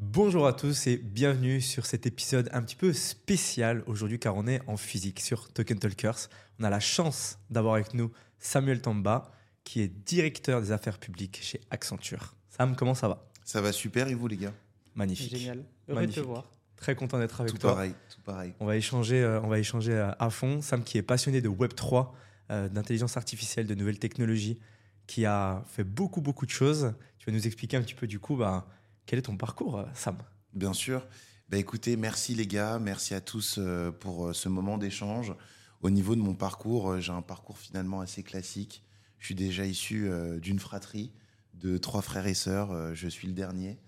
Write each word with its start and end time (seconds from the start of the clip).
Bonjour 0.00 0.46
à 0.46 0.52
tous 0.52 0.86
et 0.86 0.96
bienvenue 0.96 1.60
sur 1.60 1.84
cet 1.84 2.06
épisode 2.06 2.48
un 2.52 2.62
petit 2.62 2.76
peu 2.76 2.92
spécial 2.92 3.82
aujourd'hui 3.86 4.18
car 4.20 4.36
on 4.36 4.46
est 4.46 4.60
en 4.68 4.76
physique 4.76 5.18
sur 5.18 5.52
Token 5.52 5.78
Talkers. 5.78 6.28
On 6.60 6.64
a 6.64 6.70
la 6.70 6.78
chance 6.78 7.38
d'avoir 7.50 7.74
avec 7.74 7.94
nous 7.94 8.12
Samuel 8.38 8.80
Tamba 8.80 9.32
qui 9.64 9.80
est 9.80 9.88
directeur 9.88 10.60
des 10.60 10.70
affaires 10.70 10.98
publiques 10.98 11.40
chez 11.42 11.60
Accenture. 11.70 12.36
Sam, 12.48 12.76
comment 12.76 12.94
ça 12.94 13.08
va? 13.08 13.26
Ça 13.44 13.60
va 13.60 13.72
super 13.72 14.06
et 14.08 14.14
vous 14.14 14.28
les 14.28 14.36
gars? 14.36 14.52
Magnifique. 14.94 15.36
Génial. 15.36 15.64
Heureux 15.88 16.00
Magnifique. 16.00 16.18
de 16.18 16.22
te 16.22 16.26
voir. 16.26 16.44
Très 16.76 16.94
content 16.94 17.18
d'être 17.18 17.40
avec 17.40 17.52
Tout 17.52 17.58
toi. 17.58 17.72
pareil, 17.72 17.92
tout 18.14 18.20
pareil. 18.22 18.54
On 18.60 18.66
va 18.66 18.76
échanger, 18.76 19.20
euh, 19.20 19.40
on 19.42 19.48
va 19.48 19.58
échanger 19.58 20.10
à 20.16 20.30
fond. 20.30 20.62
Sam 20.62 20.84
qui 20.84 20.96
est 20.98 21.02
passionné 21.02 21.40
de 21.40 21.48
Web 21.48 21.74
3, 21.74 22.14
euh, 22.50 22.68
d'intelligence 22.68 23.16
artificielle, 23.16 23.66
de 23.66 23.74
nouvelles 23.74 23.98
technologies, 23.98 24.60
qui 25.08 25.26
a 25.26 25.64
fait 25.66 25.82
beaucoup 25.82 26.20
beaucoup 26.20 26.46
de 26.46 26.52
choses. 26.52 26.94
Tu 27.18 27.28
vas 27.28 27.36
nous 27.36 27.48
expliquer 27.48 27.76
un 27.76 27.82
petit 27.82 27.94
peu 27.94 28.06
du 28.06 28.20
coup, 28.20 28.36
bah, 28.36 28.68
quel 29.08 29.18
est 29.18 29.22
ton 29.22 29.38
parcours, 29.38 29.78
euh, 29.78 29.86
Sam? 29.94 30.18
Bien 30.52 30.74
sûr. 30.74 31.06
Bah 31.48 31.56
écoutez, 31.56 31.96
merci 31.96 32.34
les 32.34 32.46
gars, 32.46 32.78
merci 32.78 33.14
à 33.14 33.22
tous 33.22 33.54
euh, 33.56 33.90
pour 33.90 34.26
euh, 34.26 34.32
ce 34.34 34.50
moment 34.50 34.76
d'échange. 34.76 35.34
Au 35.80 35.88
niveau 35.88 36.14
de 36.14 36.20
mon 36.20 36.34
parcours, 36.34 37.00
j'ai 37.00 37.12
un 37.12 37.22
parcours 37.22 37.56
finalement 37.56 38.02
assez 38.02 38.22
classique. 38.22 38.84
Je 39.18 39.24
suis 39.24 39.34
déjà 39.34 39.64
issu 39.64 40.10
d'une 40.42 40.58
fratrie 40.58 41.12
de 41.54 41.78
trois 41.78 42.02
frères 42.02 42.26
et 42.26 42.34
sœurs. 42.34 42.94
Je 42.96 43.08
suis 43.08 43.28
le 43.28 43.32
dernier. 43.32 43.78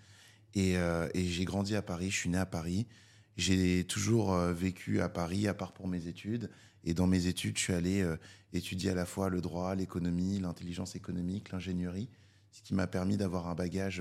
Et, 0.55 0.75
et 0.75 1.25
j'ai 1.27 1.45
grandi 1.45 1.75
à 1.75 1.83
Paris, 1.83 2.11
je 2.11 2.17
suis 2.17 2.31
né 2.31 2.39
à 2.39 2.47
Paris. 2.47 2.87
J'ai 3.37 3.83
toujours 3.85 4.37
vécu 4.37 5.01
à 5.01 5.09
Paris, 5.09 5.49
à 5.49 5.55
part 5.55 5.73
pour 5.73 5.89
mes 5.89 6.07
études. 6.07 6.49
Et 6.85 6.95
dans 6.95 7.09
mes 7.09 7.27
études, 7.27 7.59
je 7.59 7.63
suis 7.63 7.73
allé 7.73 8.09
étudier 8.53 8.91
à 8.91 8.95
la 8.95 9.05
fois 9.05 9.29
le 9.29 9.41
droit, 9.41 9.75
l'économie, 9.75 10.39
l'intelligence 10.39 10.95
économique, 10.95 11.51
l'ingénierie, 11.51 12.09
ce 12.53 12.63
qui 12.63 12.73
m'a 12.73 12.87
permis 12.87 13.17
d'avoir 13.17 13.49
un 13.49 13.57
bagage 13.57 14.01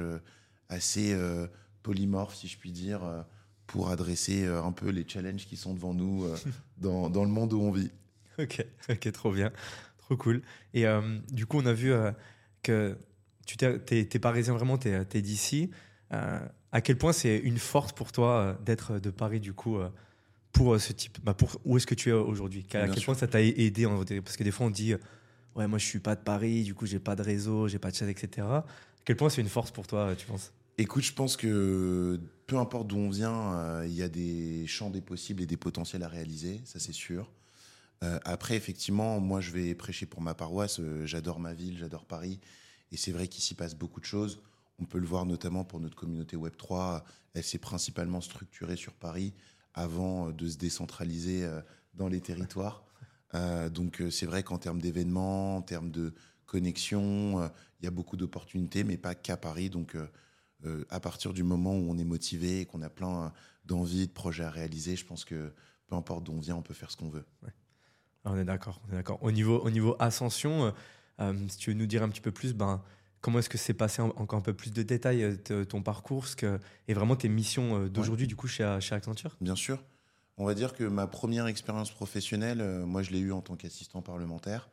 assez 0.70 1.14
euh, 1.14 1.48
polymorphe, 1.84 2.36
si 2.36 2.48
je 2.48 2.58
puis 2.58 2.72
dire, 2.72 3.04
euh, 3.04 3.22
pour 3.68 3.90
adresser 3.90 4.46
euh, 4.46 4.64
un 4.64 4.72
peu 4.72 4.90
les 4.90 5.06
challenges 5.08 5.46
qui 5.46 5.58
sont 5.58 5.74
devant 5.74 5.94
nous 5.94 6.26
dans, 6.78 7.10
dans 7.10 7.24
le 7.24 7.30
monde 7.32 7.54
où 7.54 7.62
on 7.62 7.72
vit. 7.72 7.92
Ok, 8.40 8.66
ok, 8.90 9.12
trop 9.12 9.32
bien, 9.34 9.52
trop 9.98 10.16
cool. 10.16 10.42
Et 10.74 10.86
du 11.32 11.46
coup, 11.46 11.58
on 11.60 11.66
a 11.66 11.74
vu 11.74 11.92
que 12.64 12.98
tu 13.46 13.58
t'es, 13.58 13.80
t'es, 13.80 14.06
t'es 14.06 14.20
parisien 14.20 14.54
vraiment, 14.54 14.78
t'es, 14.78 14.92
es 15.14 15.22
d'ici. 15.22 15.72
Euh, 16.14 16.40
à 16.72 16.82
quel 16.82 16.98
point 16.98 17.14
c'est 17.14 17.38
une 17.38 17.58
force 17.58 17.92
pour 17.94 18.12
toi 18.12 18.38
euh, 18.40 18.54
d'être 18.64 19.00
de 19.00 19.10
Paris 19.12 19.40
du 19.40 19.54
coup 19.54 19.78
euh, 19.78 19.90
pour 20.52 20.80
ce 20.80 20.94
type, 20.94 21.18
bah, 21.24 21.34
pour 21.34 21.60
où 21.66 21.78
est-ce 21.78 21.86
que 21.88 21.96
tu 21.96 22.10
es 22.10 22.14
aujourd'hui? 22.14 22.66
À 22.74 22.88
quel 22.88 22.94
sûr. 22.96 23.06
point 23.06 23.16
ça 23.16 23.28
t'a 23.28 23.42
aidé 23.42 23.86
en- 23.86 24.04
Parce 24.24 24.38
que 24.38 24.44
des 24.44 24.52
fois 24.52 24.68
on 24.68 24.70
dit, 24.72 24.94
ouais, 25.56 25.68
moi 25.68 25.78
je 25.80 25.86
suis 25.86 26.00
pas 26.00 26.16
de 26.16 26.22
Paris, 26.22 26.64
du 26.64 26.74
coup 26.74 26.86
j'ai 26.86 27.00
pas 27.00 27.16
de 27.16 27.22
réseau, 27.24 27.68
j'ai 27.68 27.80
pas 27.80 27.92
de 27.92 27.96
chat, 27.96 28.08
etc. 28.08 28.48
À 28.48 28.66
quel 29.06 29.16
point 29.18 29.30
c'est 29.30 29.42
une 29.42 29.50
force 29.50 29.72
pour 29.72 29.86
toi, 29.88 30.16
tu 30.16 30.26
penses? 30.26 30.52
Écoute, 30.82 31.04
je 31.04 31.12
pense 31.12 31.36
que 31.36 32.22
peu 32.48 32.58
importe 32.58 32.88
d'où 32.88 32.96
on 32.96 33.10
vient, 33.10 33.54
euh, 33.54 33.86
il 33.86 33.94
y 33.94 34.02
a 34.02 34.08
des 34.08 34.66
champs 34.66 34.90
des 34.90 35.02
possibles 35.02 35.44
et 35.44 35.46
des 35.46 35.58
potentiels 35.58 36.04
à 36.04 36.08
réaliser, 36.08 36.62
ça 36.64 36.80
c'est 36.80 36.94
sûr. 36.94 37.30
Euh, 38.02 38.18
après, 38.24 38.56
effectivement, 38.56 39.20
moi 39.20 39.42
je 39.42 39.52
vais 39.52 39.76
prêcher 39.76 40.06
pour 40.06 40.22
ma 40.22 40.36
paroisse, 40.36 40.80
euh, 40.80 41.06
j'adore 41.06 41.42
ma 41.42 41.54
ville, 41.54 41.78
j'adore 41.78 42.06
Paris, 42.06 42.40
et 42.94 42.98
c'est 42.98 43.12
vrai 43.12 43.28
qu'ici 43.28 43.56
passe 43.56 43.76
beaucoup 43.76 44.00
de 44.00 44.06
choses. 44.06 44.42
On 44.80 44.86
peut 44.86 45.00
le 45.00 45.06
voir 45.06 45.26
notamment 45.26 45.66
pour 45.66 45.82
notre 45.82 45.98
communauté 45.98 46.38
Web3, 46.38 47.04
elle 47.34 47.44
s'est 47.44 47.58
principalement 47.58 48.22
structurée 48.22 48.78
sur 48.78 48.94
Paris 48.94 49.34
avant 49.74 50.32
de 50.32 50.48
se 50.48 50.56
décentraliser 50.56 51.46
dans 51.94 52.08
les 52.08 52.22
territoires. 52.22 52.86
Donc 53.74 54.02
c'est 54.12 54.26
vrai 54.26 54.44
qu'en 54.44 54.58
termes 54.58 54.80
d'événements, 54.80 55.58
en 55.58 55.62
termes 55.62 55.92
de 55.92 56.14
connexion, 56.46 57.52
il 57.82 57.84
y 57.84 57.88
a 57.88 57.92
beaucoup 57.92 58.16
d'opportunités, 58.16 58.86
mais 58.86 58.96
pas 58.96 59.14
qu'à 59.14 59.36
Paris. 59.36 59.70
Donc 59.70 59.98
euh, 60.66 60.86
à 60.90 61.00
partir 61.00 61.34
du 61.34 61.44
moment 61.44 61.74
où 61.74 61.90
on 61.90 61.98
est 61.98 62.04
motivé 62.04 62.62
et 62.62 62.66
qu'on 62.66 62.82
a 62.82 62.90
plein 62.90 63.32
d'envies, 63.66 64.08
de 64.08 64.12
projets 64.14 64.44
à 64.44 64.50
réaliser, 64.50 64.96
je 64.96 65.06
pense 65.06 65.26
que 65.26 65.54
peu 65.88 65.96
importe 65.96 66.24
d'où 66.26 66.34
on 66.34 66.40
vient, 66.40 66.56
on 66.56 66.62
peut 66.62 66.74
faire 66.74 66.92
ce 66.92 66.98
qu'on 66.98 67.10
veut. 67.10 67.26
Ah, 68.26 68.32
On 68.32 68.38
est 68.38 68.46
d'accord, 68.46 68.82
on 68.88 68.94
est 68.94 68.96
d'accord. 68.96 69.22
Au 69.24 69.32
niveau, 69.32 69.60
au 69.60 69.70
niveau 69.70 69.96
ascension, 70.00 70.66
euh, 70.66 70.72
euh, 71.22 71.48
si 71.48 71.58
tu 71.58 71.72
veux 71.72 71.78
nous 71.78 71.86
dire 71.88 72.04
un 72.04 72.10
petit 72.10 72.22
peu 72.22 72.32
plus, 72.32 72.54
ben, 72.54 72.84
comment 73.22 73.40
est-ce 73.40 73.50
que 73.50 73.58
c'est 73.58 73.74
passé 73.74 74.02
en- 74.02 74.10
encore 74.18 74.40
un 74.40 74.42
peu 74.44 74.54
plus 74.54 74.72
de 74.72 74.84
détails, 74.84 75.38
ton 75.68 75.82
parcours 75.82 76.28
ce 76.28 76.36
que, 76.36 76.60
et 76.88 76.94
vraiment 76.94 77.16
tes 77.16 77.30
missions 77.30 77.88
d'aujourd'hui 77.88 78.28
du 78.28 78.36
coup 78.36 78.48
chez, 78.48 78.78
chez 78.82 78.96
Accenture? 78.96 79.36
Bien 79.42 79.56
sûr. 79.56 79.84
On 80.38 80.46
va 80.46 80.54
dire 80.54 80.74
que 80.74 80.86
ma 80.86 81.06
première 81.06 81.48
expérience 81.48 81.92
professionnelle, 81.92 82.62
euh, 82.62 82.86
moi, 82.86 83.04
je 83.04 83.12
l'ai 83.12 83.20
eue 83.20 83.34
en 83.34 83.42
tant 83.42 83.56
qu'assistant 83.58 84.02
parlementaire 84.02 84.70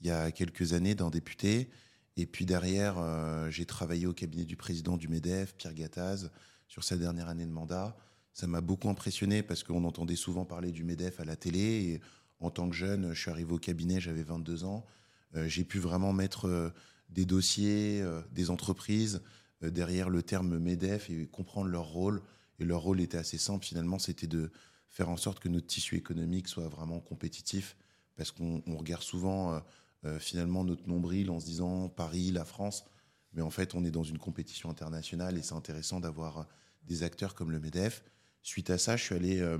il 0.00 0.08
y 0.08 0.10
a 0.10 0.32
quelques 0.32 0.72
années 0.72 0.94
d'un 0.96 1.08
député. 1.08 1.70
Et 2.16 2.26
puis 2.26 2.46
derrière, 2.46 2.96
euh, 2.98 3.50
j'ai 3.50 3.66
travaillé 3.66 4.06
au 4.06 4.12
cabinet 4.12 4.44
du 4.44 4.56
président 4.56 4.96
du 4.96 5.08
MEDEF, 5.08 5.56
Pierre 5.56 5.74
Gattaz, 5.74 6.30
sur 6.68 6.84
sa 6.84 6.96
dernière 6.96 7.28
année 7.28 7.46
de 7.46 7.50
mandat. 7.50 7.96
Ça 8.32 8.46
m'a 8.46 8.60
beaucoup 8.60 8.88
impressionné 8.88 9.42
parce 9.42 9.64
qu'on 9.64 9.84
entendait 9.84 10.16
souvent 10.16 10.44
parler 10.44 10.70
du 10.70 10.84
MEDEF 10.84 11.20
à 11.20 11.24
la 11.24 11.36
télé. 11.36 11.58
Et 11.60 12.00
en 12.40 12.50
tant 12.50 12.68
que 12.68 12.76
jeune, 12.76 13.12
je 13.12 13.20
suis 13.20 13.30
arrivé 13.30 13.52
au 13.52 13.58
cabinet, 13.58 14.00
j'avais 14.00 14.22
22 14.22 14.64
ans. 14.64 14.86
Euh, 15.34 15.48
j'ai 15.48 15.64
pu 15.64 15.78
vraiment 15.78 16.12
mettre 16.12 16.46
euh, 16.46 16.70
des 17.10 17.24
dossiers, 17.24 18.02
des 18.32 18.50
entreprises 18.50 19.22
derrière 19.60 20.08
le 20.08 20.22
terme 20.22 20.58
MEDEF 20.58 21.10
et 21.10 21.26
comprendre 21.26 21.68
leur 21.68 21.84
rôle. 21.84 22.22
Et 22.58 22.64
leur 22.64 22.80
rôle 22.80 23.00
était 23.00 23.18
assez 23.18 23.38
simple 23.38 23.64
finalement, 23.64 23.98
c'était 23.98 24.26
de 24.26 24.50
faire 24.88 25.08
en 25.08 25.16
sorte 25.16 25.38
que 25.38 25.48
notre 25.48 25.66
tissu 25.66 25.96
économique 25.96 26.48
soit 26.48 26.68
vraiment 26.68 26.98
compétitif, 27.00 27.76
parce 28.16 28.32
qu'on 28.32 28.62
on 28.66 28.76
regarde 28.76 29.02
souvent 29.02 29.62
euh, 30.06 30.18
finalement 30.18 30.64
notre 30.64 30.86
nombril 30.86 31.30
en 31.30 31.40
se 31.40 31.46
disant 31.46 31.88
Paris, 31.88 32.30
la 32.30 32.44
France, 32.44 32.84
mais 33.32 33.40
en 33.40 33.50
fait 33.50 33.74
on 33.74 33.84
est 33.84 33.90
dans 33.90 34.02
une 34.02 34.18
compétition 34.18 34.68
internationale 34.68 35.38
et 35.38 35.42
c'est 35.42 35.54
intéressant 35.54 35.98
d'avoir 35.98 36.46
des 36.82 37.02
acteurs 37.02 37.34
comme 37.34 37.50
le 37.50 37.58
MEDEF. 37.58 38.04
Suite 38.42 38.68
à 38.68 38.76
ça, 38.76 38.96
je 38.96 39.02
suis 39.02 39.14
allé 39.14 39.40
euh, 39.40 39.56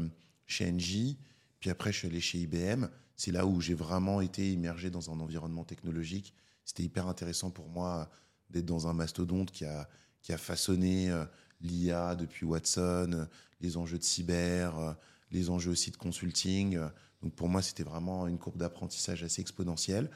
chez 0.47 0.71
Engie, 0.71 1.19
puis 1.61 1.71
après 1.71 1.93
je 1.93 1.99
suis 1.99 2.09
allé 2.09 2.21
chez 2.21 2.39
IBM. 2.41 2.89
C'est 3.17 3.33
là 3.33 3.47
où 3.47 3.61
j'ai 3.63 3.73
vraiment 3.73 4.21
été 4.21 4.53
immergé 4.53 4.91
dans 4.91 5.11
un 5.11 5.19
environnement 5.19 5.65
technologique. 5.65 6.35
C'était 6.67 6.83
hyper 6.83 7.07
intéressant 7.09 7.51
pour 7.51 7.69
moi 7.69 8.11
d'être 8.51 8.67
dans 8.67 8.87
un 8.87 8.93
mastodonte 8.93 9.51
qui 9.51 9.65
a, 9.65 9.89
qui 10.21 10.35
a 10.35 10.39
façonné 10.39 11.11
euh, 11.11 11.25
l'IA 11.63 12.17
depuis 12.17 12.45
Watson, 12.45 13.27
les 13.61 13.79
enjeux 13.79 13.99
de 13.99 14.05
cyber, 14.05 14.97
les 15.31 15.49
enjeux 15.49 15.71
aussi 15.71 15.91
de 15.91 15.97
consulting. 15.97 16.79
Donc 17.23 17.35
pour 17.35 17.49
moi, 17.49 17.63
c'était 17.63 17.85
vraiment 17.85 18.27
une 18.27 18.37
courbe 18.37 18.59
d'apprentissage 18.59 19.23
assez 19.23 19.41
exponentielle. 19.41 20.11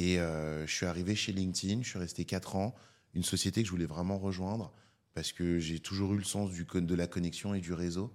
Et 0.00 0.18
euh, 0.18 0.66
je 0.66 0.74
suis 0.74 0.86
arrivé 0.86 1.14
chez 1.14 1.30
LinkedIn, 1.30 1.82
je 1.82 1.88
suis 1.90 1.98
resté 1.98 2.24
4 2.24 2.56
ans, 2.56 2.74
une 3.12 3.22
société 3.22 3.60
que 3.60 3.66
je 3.66 3.70
voulais 3.70 3.84
vraiment 3.84 4.18
rejoindre 4.18 4.72
parce 5.12 5.30
que 5.30 5.58
j'ai 5.58 5.78
toujours 5.78 6.14
eu 6.14 6.16
le 6.16 6.24
sens 6.24 6.50
du, 6.50 6.64
de 6.64 6.94
la 6.94 7.06
connexion 7.06 7.52
et 7.52 7.60
du 7.60 7.74
réseau. 7.74 8.10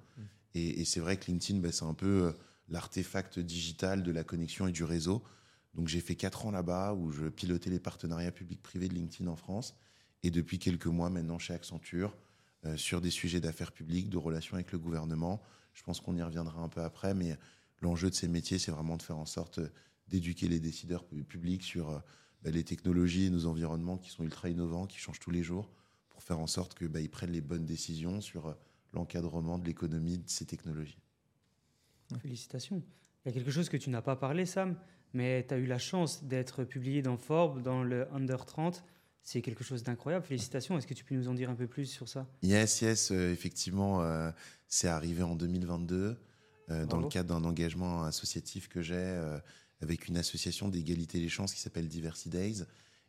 Et, 0.56 0.81
et 0.81 0.85
c'est 0.85 1.00
vrai 1.00 1.16
que 1.18 1.28
LinkedIn, 1.28 1.59
bah, 1.59 1.72
c'est 1.72 1.85
un 1.85 1.94
peu 1.94 2.24
euh, 2.24 2.31
l'artefact 2.69 3.38
digital 3.38 4.01
de 4.01 4.12
la 4.12 4.24
connexion 4.24 4.66
et 4.66 4.72
du 4.72 4.84
réseau. 4.84 5.24
Donc 5.75 5.88
j'ai 5.88 6.00
fait 6.00 6.16
4 6.16 6.47
ans 6.47 6.51
là-bas 6.51 6.95
où 6.95 7.12
je 7.12 7.28
pilotais 7.28 7.69
les 7.69 7.79
partenariats 7.79 8.31
publics-privés 8.31 8.88
de 8.88 8.95
LinkedIn 8.95 9.29
en 9.29 9.35
France. 9.35 9.75
Et 10.24 10.31
depuis 10.31 10.57
quelques 10.57 10.88
mois 10.88 11.12
maintenant 11.12 11.38
chez 11.38 11.53
Accenture, 11.53 12.18
euh, 12.66 12.78
sur 12.78 13.00
des 13.00 13.12
sujets 13.12 13.41
d'affaires 13.41 13.72
publiques, 13.72 14.09
de 14.09 14.18
relations 14.18 14.56
avec 14.56 14.72
le 14.72 14.79
gouvernement. 14.79 15.40
Je 15.74 15.84
pense 15.84 16.00
qu'on 16.01 16.18
y 16.18 16.24
reviendra 16.24 16.62
un 16.62 16.69
peu 16.69 16.81
après, 16.81 17.13
mais 17.13 17.38
l'enjeu 17.84 18.09
de 18.09 18.16
ces 18.16 18.28
métiers, 18.28 18.57
c'est 18.57 18.72
vraiment 18.72 18.97
de 18.97 19.03
faire 19.03 19.19
en 19.19 19.28
sorte 19.28 19.59
d'éduquer 20.07 20.47
les 20.47 20.59
décideurs 20.59 21.05
pu- 21.05 21.23
publics 21.23 21.63
sur 21.63 21.89
euh, 21.89 21.99
bah, 22.43 22.51
les 22.51 22.63
technologies 22.63 23.25
et 23.25 23.29
nos 23.29 23.45
environnements 23.45 23.97
qui 23.97 24.09
sont 24.09 24.23
ultra 24.23 24.49
innovants, 24.49 24.85
qui 24.88 24.97
changent 24.97 25.19
tous 25.19 25.31
les 25.31 25.43
jours, 25.43 25.71
pour 26.09 26.23
faire 26.23 26.39
en 26.39 26.47
sorte 26.47 26.77
qu'ils 26.77 26.88
bah, 26.88 26.99
prennent 27.11 27.31
les 27.31 27.41
bonnes 27.41 27.66
décisions 27.66 28.21
sur 28.21 28.47
euh, 28.47 28.53
l'encadrement 28.94 29.57
de 29.59 29.65
l'économie 29.65 30.17
de 30.19 30.29
ces 30.29 30.45
technologies. 30.45 30.99
Félicitations. 32.21 32.83
Il 33.25 33.29
y 33.29 33.31
a 33.31 33.33
quelque 33.33 33.51
chose 33.51 33.69
que 33.69 33.77
tu 33.77 33.89
n'as 33.89 34.01
pas 34.01 34.15
parlé, 34.15 34.45
Sam, 34.45 34.77
mais 35.13 35.45
tu 35.47 35.53
as 35.53 35.57
eu 35.57 35.65
la 35.65 35.79
chance 35.79 36.23
d'être 36.23 36.63
publié 36.63 37.01
dans 37.01 37.17
Forbes, 37.17 37.61
dans 37.61 37.83
le 37.83 38.07
Under 38.13 38.45
30. 38.45 38.83
C'est 39.23 39.41
quelque 39.41 39.63
chose 39.63 39.81
d'incroyable. 39.81 40.23
Félicitations. 40.23 40.77
Est-ce 40.77 40.85
que 40.85 40.94
tu 40.94 41.03
peux 41.03 41.15
nous 41.15 41.27
en 41.27 41.33
dire 41.33 41.49
un 41.49 41.55
peu 41.55 41.65
plus 41.67 41.88
sur 41.88 42.07
ça? 42.07 42.27
Yes, 42.44 42.81
yes, 42.81 43.11
euh, 43.11 43.31
effectivement, 43.31 44.03
euh, 44.03 44.31
c'est 44.68 44.88
arrivé 44.88 45.24
en 45.24 45.35
2022 45.35 46.15
euh, 46.69 46.85
dans 46.85 47.00
le 47.00 47.07
cadre 47.07 47.30
d'un 47.30 47.44
engagement 47.44 48.03
associatif 48.03 48.68
que 48.68 48.81
j'ai 48.83 48.94
avec 49.81 50.07
une 50.07 50.18
association 50.18 50.69
d'égalité 50.69 51.19
des 51.19 51.30
chances 51.30 51.54
qui 51.54 51.60
s'appelle 51.60 51.88
Diversity 51.88 52.30
Days 52.30 52.63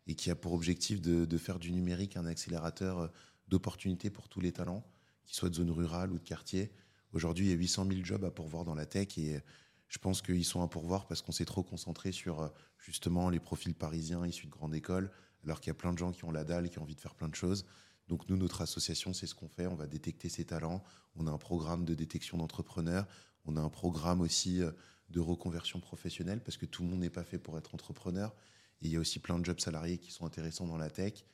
et 0.07 0.15
qui 0.15 0.31
a 0.31 0.35
pour 0.35 0.53
objectif 0.53 1.01
de, 1.01 1.39
faire 1.39 1.59
du 1.59 1.73
numérique 1.73 2.17
un 2.17 2.27
accélérateur 2.27 2.99
euh, 2.99 3.09
d'opportunités 3.49 4.11
pour 4.11 4.29
tous 4.29 4.41
les 4.41 4.53
talents, 4.53 4.85
qu'ils 5.25 5.37
soient 5.37 5.51
de 5.51 5.55
zone 5.55 5.71
rurale 5.71 6.13
ou 6.13 6.19
de 6.19 6.25
quartier. 6.25 6.73
Aujourd'hui, 7.13 7.47
il 7.47 7.51
y 7.51 7.53
a 7.53 7.57
800 7.57 7.87
000 7.89 8.05
jobs 8.05 8.25
à 8.25 8.31
pourvoir 8.31 8.65
dans 8.65 8.75
la 8.75 8.87
tech 8.87 9.17
et 9.19 9.41
je 9.89 9.99
pense 9.99 10.23
qu'ils 10.23 10.45
sont 10.45 10.63
à 10.63 10.69
pourvoir 10.69 11.07
parce 11.07 11.23
qu'on 11.23 11.33
s'est 11.33 11.45
trop 11.45 11.63
concentré 11.63 12.13
sur 12.13 12.41
euh, 12.41 12.49
justement 12.79 13.31
les 13.31 13.41
profils 13.41 13.75
parisiens 13.75 14.27
issus 14.27 14.47
de 14.47 14.51
grandes 14.51 14.75
écoles, 14.75 15.11
alors 15.45 15.61
qu'il 15.61 15.71
y 15.71 15.73
a 15.73 15.75
plein 15.75 15.93
de 15.93 15.99
gens 15.99 16.13
qui 16.13 16.25
ont 16.25 16.33
la 16.33 16.45
dalle, 16.45 16.69
qui 16.69 16.79
ont 16.79 16.83
envie 16.83 16.97
de 16.97 17.01
faire 17.01 17.15
plein 17.15 17.29
de 17.29 17.35
choses. 17.35 17.65
Donc 18.09 18.29
nous, 18.29 18.37
notre 18.37 18.63
association, 18.63 19.13
c'est 19.13 19.27
ce 19.27 19.35
qu'on 19.35 19.49
fait. 19.49 19.67
On 19.67 19.75
va 19.75 19.87
détecter 19.87 20.29
ces 20.29 20.45
talents. 20.45 20.83
On 21.17 21.27
a 21.27 21.31
un 21.31 21.39
programme 21.39 21.85
de 21.85 21.95
détection 21.95 22.37
d'entrepreneurs. 22.39 23.07
On 23.45 23.57
a 23.57 23.61
un 23.61 23.69
programme 23.69 24.21
aussi 24.21 24.63
euh, 24.63 24.71
de 25.11 25.21
reconversion 25.21 25.81
professionnelle 25.81 26.41
parce 26.43 26.57
que 26.57 26.67
tout 26.67 26.83
le 26.83 26.89
monde 26.89 27.01
n'est 27.01 27.11
pas 27.11 27.25
fait 27.25 27.39
pour 27.39 27.59
être 27.59 27.75
entrepreneur. 27.75 28.35
Et 28.83 28.87
il 28.87 28.93
y 28.93 28.97
a 28.97 29.01
aussi 29.01 29.19
plein 29.19 29.39
de 29.39 29.45
jobs 29.45 29.61
salariés 29.61 29.99
qui 29.99 30.11
sont 30.11 30.27
intéressants 30.27 30.67
dans 30.67 30.77
la 30.77 30.91
tech. 30.91 31.25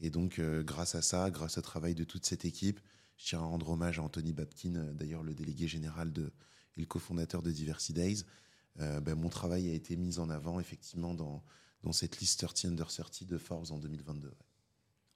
Et 0.00 0.10
donc, 0.10 0.40
grâce 0.40 0.94
à 0.94 1.02
ça, 1.02 1.30
grâce 1.30 1.58
au 1.58 1.62
travail 1.62 1.94
de 1.94 2.04
toute 2.04 2.26
cette 2.26 2.44
équipe, 2.44 2.80
je 3.16 3.26
tiens 3.26 3.40
à 3.40 3.44
rendre 3.44 3.68
hommage 3.70 3.98
à 3.98 4.02
Anthony 4.02 4.32
Babkin, 4.32 4.92
d'ailleurs 4.94 5.22
le 5.22 5.34
délégué 5.34 5.68
général 5.68 6.12
de, 6.12 6.32
et 6.76 6.80
le 6.80 6.86
cofondateur 6.86 7.42
de 7.42 7.50
Diversity 7.50 7.92
Days. 7.92 8.24
Ben, 8.76 9.14
mon 9.14 9.28
travail 9.28 9.70
a 9.70 9.74
été 9.74 9.96
mis 9.96 10.18
en 10.18 10.30
avant 10.30 10.58
effectivement 10.60 11.14
dans, 11.14 11.42
dans 11.82 11.92
cette 11.92 12.18
liste 12.20 12.40
30 12.40 12.64
Under 12.66 12.86
30 12.86 13.24
de 13.24 13.38
Forbes 13.38 13.70
en 13.70 13.78
2022. 13.78 14.32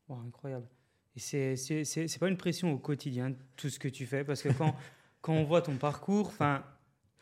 incroyable. 0.08 0.68
Et 1.16 1.20
c'est 1.20 2.18
pas 2.18 2.28
une 2.28 2.36
pression 2.36 2.72
au 2.72 2.78
quotidien, 2.78 3.34
tout 3.56 3.70
ce 3.70 3.78
que 3.78 3.88
tu 3.88 4.06
fais, 4.06 4.24
parce 4.24 4.42
que 4.42 4.48
quand, 4.50 4.74
quand 5.20 5.34
on 5.34 5.44
voit 5.44 5.62
ton 5.62 5.76
parcours, 5.76 6.28
enfin, 6.28 6.64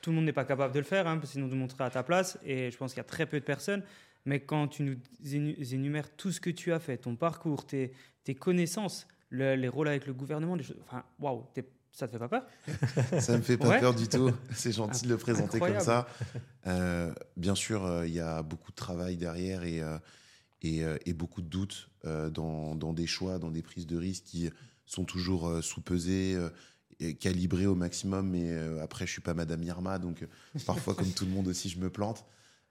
tout 0.02 0.10
le 0.10 0.16
monde 0.16 0.26
n'est 0.26 0.32
pas 0.32 0.44
capable 0.44 0.74
de 0.74 0.80
le 0.80 0.84
faire, 0.84 1.06
hein, 1.06 1.18
sinon 1.24 1.48
de 1.48 1.54
montrer 1.54 1.84
à 1.84 1.90
ta 1.90 2.02
place, 2.02 2.38
et 2.44 2.70
je 2.70 2.76
pense 2.76 2.92
qu'il 2.92 2.98
y 2.98 3.00
a 3.00 3.04
très 3.04 3.24
peu 3.24 3.40
de 3.40 3.44
personnes, 3.44 3.82
mais 4.26 4.40
quand 4.40 4.68
tu 4.68 4.82
nous 4.82 4.96
énumères 5.74 6.14
tout 6.14 6.30
ce 6.30 6.40
que 6.40 6.50
tu 6.50 6.72
as 6.72 6.78
fait, 6.78 6.98
ton 6.98 7.16
parcours, 7.16 7.66
tes, 7.66 7.92
tes 8.24 8.34
connaissances, 8.34 9.06
les 9.30 9.68
rôles 9.68 9.88
avec 9.88 10.06
le 10.06 10.12
gouvernement, 10.12 10.56
enfin, 10.86 11.04
waouh, 11.18 11.46
ça 11.92 12.06
te 12.06 12.12
fait 12.12 12.18
pas 12.18 12.28
peur? 12.28 12.42
Ça 13.20 13.36
me 13.36 13.42
fait 13.42 13.58
pas 13.58 13.78
peur 13.78 13.94
du 13.94 14.08
tout. 14.08 14.30
C'est 14.52 14.72
gentil 14.72 15.04
de 15.04 15.10
le 15.10 15.18
présenter 15.18 15.58
comme 15.58 15.80
ça. 15.80 16.06
Euh, 16.66 17.12
bien 17.36 17.54
sûr, 17.54 17.84
euh, 17.84 18.06
il 18.06 18.14
y 18.14 18.20
a 18.20 18.42
beaucoup 18.42 18.70
de 18.70 18.76
travail 18.76 19.16
derrière 19.16 19.64
et, 19.64 19.80
euh, 19.82 20.98
et, 21.04 21.12
beaucoup 21.12 21.42
de 21.42 21.48
doutes 21.48 21.90
dans, 22.04 22.74
dans, 22.74 22.92
des 22.92 23.06
choix, 23.06 23.38
dans 23.38 23.50
des 23.50 23.62
prises 23.62 23.86
de 23.86 23.96
risques 23.96 24.24
qui 24.24 24.48
sont 24.86 25.04
toujours 25.04 25.62
sous-pesés, 25.62 26.38
et 27.02 27.14
calibrés 27.14 27.66
au 27.66 27.74
maximum. 27.74 28.30
Mais 28.30 28.56
après, 28.80 29.06
je 29.06 29.12
suis 29.12 29.20
pas 29.20 29.34
Madame 29.34 29.62
Irma, 29.62 29.98
donc 29.98 30.26
parfois, 30.66 30.94
comme 30.94 31.12
tout 31.12 31.24
le 31.24 31.30
monde 31.30 31.48
aussi, 31.48 31.68
je 31.68 31.78
me 31.78 31.90
plante. 31.90 32.24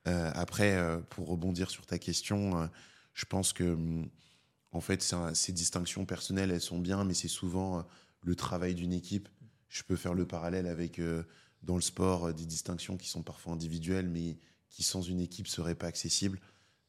après, 0.06 0.78
pour 1.10 1.28
rebondir 1.28 1.69
sur 1.69 1.86
ta 1.86 2.00
question, 2.00 2.69
je 3.13 3.25
pense 3.25 3.54
que 3.54 3.63
hum, 3.63 4.10
en 4.72 4.81
fait, 4.81 5.13
ces 5.33 5.51
distinctions 5.51 6.06
personnelles, 6.06 6.51
elles 6.51 6.62
sont 6.62 6.80
bien, 6.80 7.04
mais 7.04 7.13
c'est 7.13 7.28
souvent 7.28 7.86
le 8.22 8.36
travail 8.36 8.75
d'une 8.75 8.94
équipe. 8.94 9.28
Je 9.69 9.83
peux 9.83 9.95
faire 9.95 10.13
le 10.13 10.25
parallèle 10.25 10.68
avec, 10.68 11.00
euh, 11.00 11.24
dans 11.63 11.75
le 11.75 11.81
sport, 11.81 12.25
euh, 12.25 12.34
des 12.34 12.45
distinctions 12.45 12.98
qui 12.98 13.10
sont 13.10 13.24
parfois 13.24 13.54
individuelles, 13.54 14.10
mais 14.10 14.38
qui 14.69 14.84
sans 14.84 15.01
une 15.01 15.19
équipe 15.19 15.48
seraient 15.48 15.75
pas 15.75 15.88
accessibles. 15.88 16.39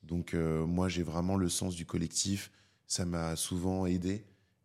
Donc 0.02 0.34
euh, 0.34 0.66
moi, 0.66 0.88
j'ai 0.88 1.02
vraiment 1.02 1.36
le 1.36 1.48
sens 1.48 1.74
du 1.74 1.86
collectif. 1.86 2.50
Ça 2.86 3.04
m'a 3.04 3.36
souvent 3.36 3.86
aidé. 3.86 4.24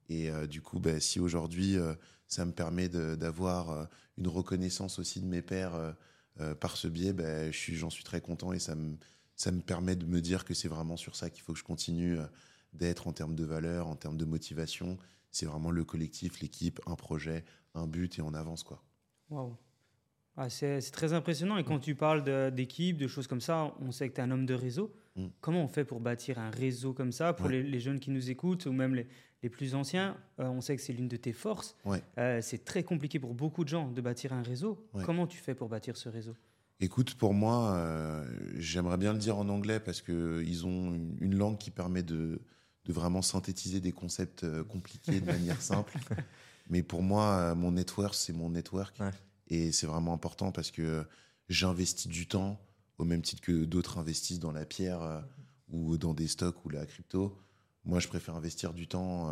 Et 0.10 0.30
du 0.48 0.62
coup, 0.62 0.80
ben, 0.80 1.02
si 1.02 1.20
aujourd'hui, 1.20 1.76
ça 2.28 2.46
me 2.46 2.52
permet 2.52 2.90
d'avoir 2.90 3.88
une 4.18 4.28
reconnaissance 4.28 5.00
aussi 5.00 5.22
de 5.22 5.26
mes 5.26 5.42
pairs 5.42 5.96
par 6.60 6.78
ce 6.78 6.88
biais, 6.88 7.14
ben, 7.14 7.52
j'en 7.52 7.90
suis 7.90 8.04
très 8.04 8.22
content 8.22 8.54
et 8.54 8.60
ça 8.60 8.76
me, 8.76 8.98
ça 9.36 9.52
me 9.52 9.62
permet 9.62 9.96
de 9.96 10.06
me 10.06 10.22
dire 10.22 10.46
que 10.46 10.54
c'est 10.54 10.68
vraiment 10.68 10.98
sur 10.98 11.16
ça 11.16 11.30
qu'il 11.30 11.44
faut 11.44 11.54
que 11.54 11.60
je 11.60 11.64
continue 11.64 12.18
d'être 12.74 13.08
en 13.08 13.14
termes 13.14 13.36
de 13.36 13.46
valeur, 13.46 13.88
en 13.88 13.96
termes 13.96 14.18
de 14.18 14.26
motivation 14.26 14.98
c'est 15.32 15.46
vraiment 15.46 15.72
le 15.72 15.84
collectif, 15.84 16.40
l'équipe, 16.40 16.80
un 16.88 16.96
projet, 16.96 17.46
un 17.76 17.88
but 17.88 18.18
et 18.18 18.22
on 18.22 18.34
avance 18.34 18.64
quoi. 18.64 18.84
Waouh. 19.30 19.56
Ah, 20.38 20.50
c'est 20.50 20.80
très 20.92 21.14
impressionnant. 21.14 21.58
Et 21.58 21.64
quand 21.64 21.80
tu 21.80 21.96
parles 21.96 22.24
d'équipe, 22.54 22.98
de, 22.98 23.08
choses 23.08 23.26
comme 23.26 23.42
ça, 23.42 23.74
on 23.82 23.92
sait 23.92 24.08
que 24.08 24.14
tu 24.14 24.22
es 24.22 24.24
un 24.24 24.30
homme 24.30 24.46
de 24.46 24.54
réseau. 24.54 24.94
Mm. 25.16 25.26
Comment 25.42 25.64
on 25.64 25.68
fait 25.68 25.84
pour 25.84 26.00
bâtir 26.00 26.38
un 26.38 26.52
réseau 26.52 26.94
comme 26.94 27.12
ça 27.12 27.34
Pour 27.34 27.50
les, 27.50 27.80
jeunes 27.80 28.00
qui 28.00 28.12
nous 28.12 28.30
écoutent 28.30 28.68
ou 28.68 28.72
même 28.72 28.94
les, 28.94 29.08
les 29.44 29.50
plus 29.50 29.76
anciens, 29.76 30.16
euh, 30.40 30.48
on 30.48 30.62
sait 30.62 30.76
que 30.76 30.82
c'est 30.82 30.94
l'une 30.94 31.08
de 31.08 31.18
tes 31.18 31.34
forces. 31.34 31.76
Euh, 32.18 32.40
c'est 32.42 32.64
très 32.66 32.84
compliqué 32.84 33.20
pour 33.20 33.34
beaucoup 33.34 33.64
de 33.64 33.70
gens 33.70 33.90
de 33.92 34.02
bâtir 34.02 34.34
un 34.34 34.42
réseau. 34.42 34.88
Comment 35.04 35.28
tu 35.28 35.38
fais 35.38 35.56
pour 35.56 35.70
bâtir 35.70 35.98
ce 35.98 36.10
réseau? 36.10 36.36
Écoute, 36.80 37.16
pour 37.16 37.34
moi, 37.34 37.74
euh, 37.74 38.24
j'aimerais 38.58 38.98
bien 38.98 39.12
le 39.14 39.20
dire 39.20 39.38
en 39.38 39.50
anglais 39.50 39.80
parce 39.80 40.02
qu'ils 40.02 40.68
ont 40.68 40.94
une 41.20 41.36
langue 41.36 41.58
qui 41.58 41.72
permet 41.72 42.04
de, 42.04 42.40
de 42.86 42.94
vraiment 42.94 43.24
synthétiser 43.24 43.80
des 43.80 43.92
concepts 43.92 44.46
compliqués 44.66 45.20
de 45.20 45.26
manière 45.32 45.62
simple. 45.62 45.98
Mais 46.70 46.84
pour 46.84 47.02
moi, 47.02 47.56
mon 47.56 47.72
network, 47.72 48.14
c'est 48.14 48.34
mon 48.34 48.52
network. 48.52 49.00
Et 49.48 49.72
c'est 49.72 49.88
vraiment 49.88 50.14
important 50.14 50.52
parce 50.52 50.72
que 50.72 51.06
j'investis 51.50 52.08
du 52.08 52.28
temps 52.28 52.60
au 52.98 53.06
même 53.06 53.22
titre 53.22 53.42
que 53.42 53.66
d'autres 53.66 53.98
investissent 53.98 54.40
dans 54.40 54.52
la 54.52 54.66
pierre 54.66 55.02
euh, 55.02 55.22
ou 55.70 55.98
dans 55.98 56.14
des 56.14 56.28
stocks 56.28 56.66
ou 56.66 56.70
la 56.70 56.86
crypto. 56.86 57.38
Moi, 57.84 58.00
je 58.00 58.08
préfère 58.08 58.36
investir 58.36 58.74
du 58.74 58.88
temps 58.88 59.32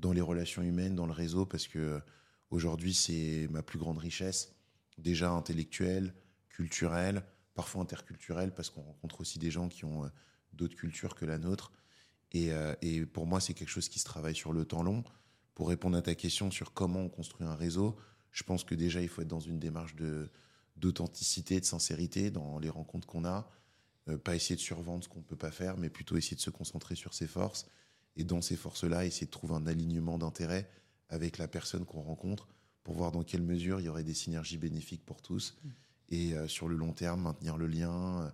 dans 0.00 0.12
les 0.12 0.20
relations 0.20 0.62
humaines, 0.62 0.96
dans 0.96 1.06
le 1.06 1.12
réseau, 1.12 1.46
parce 1.46 1.68
que 1.68 2.00
aujourd'hui, 2.50 2.92
c'est 2.92 3.46
ma 3.50 3.62
plus 3.62 3.78
grande 3.78 3.98
richesse. 3.98 4.56
Déjà 4.98 5.30
intellectuelle, 5.30 6.12
culturelle, 6.48 7.22
parfois 7.54 7.82
interculturelle, 7.82 8.52
parce 8.52 8.70
qu'on 8.70 8.82
rencontre 8.82 9.20
aussi 9.20 9.38
des 9.38 9.52
gens 9.52 9.68
qui 9.68 9.84
ont 9.84 10.10
d'autres 10.52 10.74
cultures 10.74 11.14
que 11.14 11.24
la 11.24 11.38
nôtre. 11.38 11.70
Euh, 12.34 12.74
et, 12.82 13.06
pour 13.06 13.26
moi, 13.26 13.40
c'est 13.40 13.54
quelque 13.54 13.68
chose 13.70 13.88
qui 13.88 13.98
se 13.98 14.04
travaille 14.04 14.34
sur 14.34 14.52
le 14.52 14.64
temps 14.64 14.82
long. 14.82 15.04
Pour 15.54 15.68
répondre 15.68 15.96
à 15.96 16.02
ta 16.02 16.14
question 16.14 16.50
sur 16.50 16.72
comment 16.72 17.00
on 17.00 17.08
construit 17.08 17.46
un 17.46 17.54
réseau, 17.54 17.96
je 18.36 18.42
pense 18.42 18.64
que 18.64 18.74
déjà, 18.74 19.00
il 19.00 19.08
faut 19.08 19.22
être 19.22 19.28
dans 19.28 19.40
une 19.40 19.58
démarche 19.58 19.96
de, 19.96 20.28
d'authenticité, 20.76 21.58
de 21.58 21.64
sincérité 21.64 22.30
dans 22.30 22.58
les 22.58 22.68
rencontres 22.68 23.08
qu'on 23.08 23.24
a. 23.24 23.50
Euh, 24.08 24.18
pas 24.18 24.36
essayer 24.36 24.56
de 24.56 24.60
survendre 24.60 25.02
ce 25.02 25.08
qu'on 25.08 25.20
ne 25.20 25.24
peut 25.24 25.36
pas 25.36 25.50
faire, 25.50 25.78
mais 25.78 25.88
plutôt 25.88 26.18
essayer 26.18 26.36
de 26.36 26.42
se 26.42 26.50
concentrer 26.50 26.94
sur 26.96 27.14
ses 27.14 27.26
forces. 27.26 27.66
Et 28.16 28.24
dans 28.24 28.42
ces 28.42 28.56
forces-là, 28.56 29.06
essayer 29.06 29.26
de 29.26 29.30
trouver 29.30 29.54
un 29.54 29.66
alignement 29.66 30.18
d'intérêt 30.18 30.70
avec 31.08 31.38
la 31.38 31.48
personne 31.48 31.86
qu'on 31.86 32.02
rencontre 32.02 32.46
pour 32.84 32.94
voir 32.94 33.10
dans 33.10 33.24
quelle 33.24 33.42
mesure 33.42 33.80
il 33.80 33.86
y 33.86 33.88
aurait 33.88 34.04
des 34.04 34.14
synergies 34.14 34.58
bénéfiques 34.58 35.04
pour 35.04 35.22
tous. 35.22 35.56
Mmh. 35.64 35.68
Et 36.10 36.34
euh, 36.34 36.46
sur 36.46 36.68
le 36.68 36.76
long 36.76 36.92
terme, 36.92 37.22
maintenir 37.22 37.56
le 37.56 37.66
lien 37.66 38.32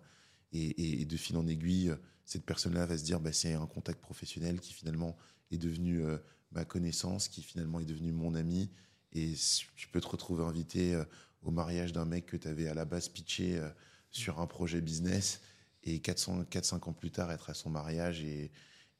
et, 0.52 1.00
et 1.00 1.04
de 1.04 1.16
fil 1.16 1.36
en 1.36 1.46
aiguille 1.46 1.94
cette 2.24 2.44
personne-là 2.44 2.86
va 2.86 2.98
se 2.98 3.04
dire 3.04 3.20
bah, 3.20 3.32
c'est 3.32 3.54
un 3.54 3.66
contact 3.66 4.00
professionnel 4.00 4.60
qui 4.60 4.72
finalement 4.72 5.16
est 5.50 5.58
devenu 5.58 6.02
euh, 6.02 6.18
ma 6.52 6.64
connaissance, 6.64 7.28
qui 7.28 7.42
finalement 7.42 7.80
est 7.80 7.84
devenu 7.84 8.12
mon 8.12 8.34
ami. 8.34 8.70
Et 9.12 9.34
tu 9.76 9.88
peux 9.88 10.00
te 10.00 10.08
retrouver 10.08 10.44
invité 10.44 10.94
euh, 10.94 11.04
au 11.42 11.50
mariage 11.50 11.92
d'un 11.92 12.04
mec 12.04 12.26
que 12.26 12.36
tu 12.36 12.48
avais 12.48 12.68
à 12.68 12.74
la 12.74 12.84
base 12.84 13.08
pitché 13.08 13.58
euh, 13.58 13.68
sur 14.10 14.40
un 14.40 14.46
projet 14.46 14.80
business 14.80 15.40
et 15.84 15.98
4-5 15.98 16.88
ans 16.88 16.92
plus 16.92 17.10
tard 17.10 17.30
être 17.32 17.50
à 17.50 17.54
son 17.54 17.70
mariage. 17.70 18.22
Et, 18.22 18.50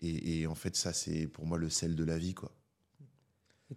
et, 0.00 0.40
et 0.40 0.46
en 0.46 0.54
fait, 0.54 0.76
ça, 0.76 0.92
c'est 0.92 1.26
pour 1.26 1.46
moi 1.46 1.58
le 1.58 1.70
sel 1.70 1.96
de 1.96 2.04
la 2.04 2.18
vie. 2.18 2.34
quoi. 2.34 2.52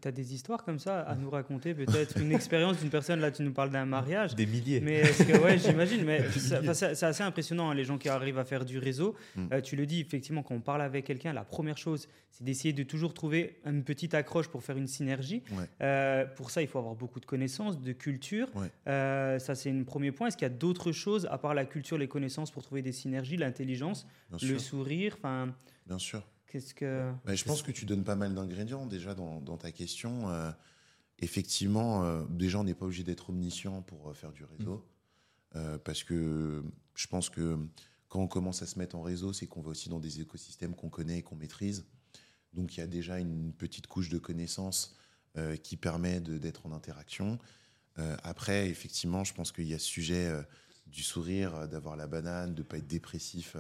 Tu 0.02 0.08
as 0.08 0.12
des 0.12 0.34
histoires 0.34 0.64
comme 0.64 0.80
ça 0.80 1.02
à 1.02 1.16
nous 1.16 1.30
raconter 1.30 1.74
Peut-être 1.74 2.18
une 2.18 2.32
expérience 2.32 2.80
d'une 2.80 2.90
personne, 2.90 3.20
là 3.20 3.32
tu 3.32 3.44
nous 3.44 3.54
parles 3.54 3.70
d'un 3.70 3.86
mariage. 3.86 4.36
Des 4.36 4.46
milliers. 4.46 4.80
Mais 4.80 5.02
que, 5.02 5.38
ouais, 5.44 5.58
j'imagine. 5.58 6.04
Mais 6.04 6.24
c'est 6.74 7.04
assez 7.04 7.24
impressionnant, 7.24 7.70
hein, 7.70 7.76
les 7.76 7.86
gens 7.86 7.98
qui 7.98 8.10
arrivent 8.10 8.40
à 8.40 8.46
faire 8.46 8.66
du 8.66 8.80
réseau. 8.80 9.16
Mm. 9.36 9.48
Euh, 9.52 9.62
tu 9.62 9.76
le 9.76 9.86
dis, 9.86 10.02
effectivement, 10.02 10.44
quand 10.44 10.56
on 10.56 10.60
parle 10.60 10.82
avec 10.82 11.06
quelqu'un, 11.06 11.34
la 11.34 11.44
première 11.44 11.78
chose, 11.78 12.08
c'est 12.32 12.44
d'essayer 12.44 12.74
de 12.74 12.84
toujours 12.84 13.14
trouver 13.14 13.60
une 13.66 13.84
petite 13.84 14.14
accroche 14.14 14.48
pour 14.48 14.64
faire 14.64 14.78
une 14.78 14.88
synergie. 14.88 15.44
Euh, 15.82 16.26
pour 16.26 16.52
ça, 16.52 16.62
il 16.62 16.68
faut 16.68 16.80
avoir 16.80 16.96
beaucoup 16.96 17.20
de 17.20 17.26
connaissances, 17.26 17.80
de 17.80 17.94
culture. 17.94 18.50
Euh, 18.88 19.40
ça, 19.40 19.56
c'est 19.56 19.72
un 19.72 19.84
premier 19.84 20.12
point. 20.12 20.28
Est-ce 20.28 20.38
qu'il 20.38 20.46
y 20.46 20.52
a 20.52 20.54
d'autres 20.54 20.92
choses, 20.92 21.28
à 21.32 21.38
part 21.38 21.54
la 21.54 21.66
culture, 21.66 21.98
les 21.98 22.08
connaissances, 22.08 22.52
pour 22.52 22.64
trouver 22.64 22.82
des 22.82 22.92
synergies, 22.92 23.38
l'intelligence, 23.38 24.08
le 24.42 24.60
sourire 24.60 25.18
Bien 25.88 26.00
sûr. 26.00 26.24
Qu'est-ce 26.56 26.74
que. 26.74 27.12
je 27.28 27.44
pense 27.44 27.64
que 27.64 27.74
tu 27.74 27.84
donnes 27.84 28.06
pas 28.06 28.16
mal 28.16 28.34
d'ingrédients 28.34 28.86
déjà 28.86 29.14
dans, 29.14 29.58
ta 29.58 29.74
question. 29.74 30.30
Euh, 30.30 30.50
effectivement, 31.20 32.06
euh, 32.06 32.24
déjà, 32.30 32.62
on 32.62 32.64
n'est 32.64 32.74
pas 32.74 32.86
obligé 32.86 33.04
d'être 33.04 33.30
omniscient 33.30 33.82
pour 33.82 34.10
euh, 34.10 34.14
faire 34.14 34.32
du 34.32 34.46
réseau. 34.46 34.88
Mm. 35.54 35.78
parce 35.84 36.06
que 36.06 36.64
je 36.96 37.08
pense 37.08 37.30
que 37.30 37.58
quand 38.08 38.22
on 38.22 38.28
commence 38.30 38.62
à 38.62 38.68
se 38.68 38.80
mettre 38.80 38.96
en 38.96 39.02
réseau, 39.02 39.34
c'est 39.34 39.48
qu'on 39.48 39.62
va 39.62 39.72
aussi 39.72 39.90
dans 39.90 40.00
des 40.00 40.22
écosystèmes 40.22 40.76
qu'on 40.76 40.88
connaît 40.88 41.18
et 41.18 41.24
qu'on 41.24 41.36
maîtrise. 41.36 41.86
Donc 42.54 42.78
il 42.78 42.80
y 42.80 42.84
a 42.84 42.88
déjà 42.88 43.20
une 43.20 43.52
petite 43.52 43.88
couche 43.88 44.08
de 44.08 44.18
connaissances 44.18 44.96
qui 45.62 45.76
permet 45.76 46.22
d'être 46.22 46.66
en 46.66 46.72
interaction. 46.72 47.38
après, 48.24 48.70
effectivement, 48.70 49.26
je 49.26 49.34
pense 49.34 49.52
qu'il 49.52 49.68
y 49.68 49.74
a 49.74 49.80
ce 49.80 49.88
sujet 49.88 50.30
du 50.88 51.04
sourire, 51.04 51.68
d'avoir 51.68 51.98
la 51.98 52.08
banane, 52.08 52.54
de 52.54 52.62
ne 52.62 52.68
pas 52.68 52.78
être 52.78 52.88
dépressif. 52.88 53.58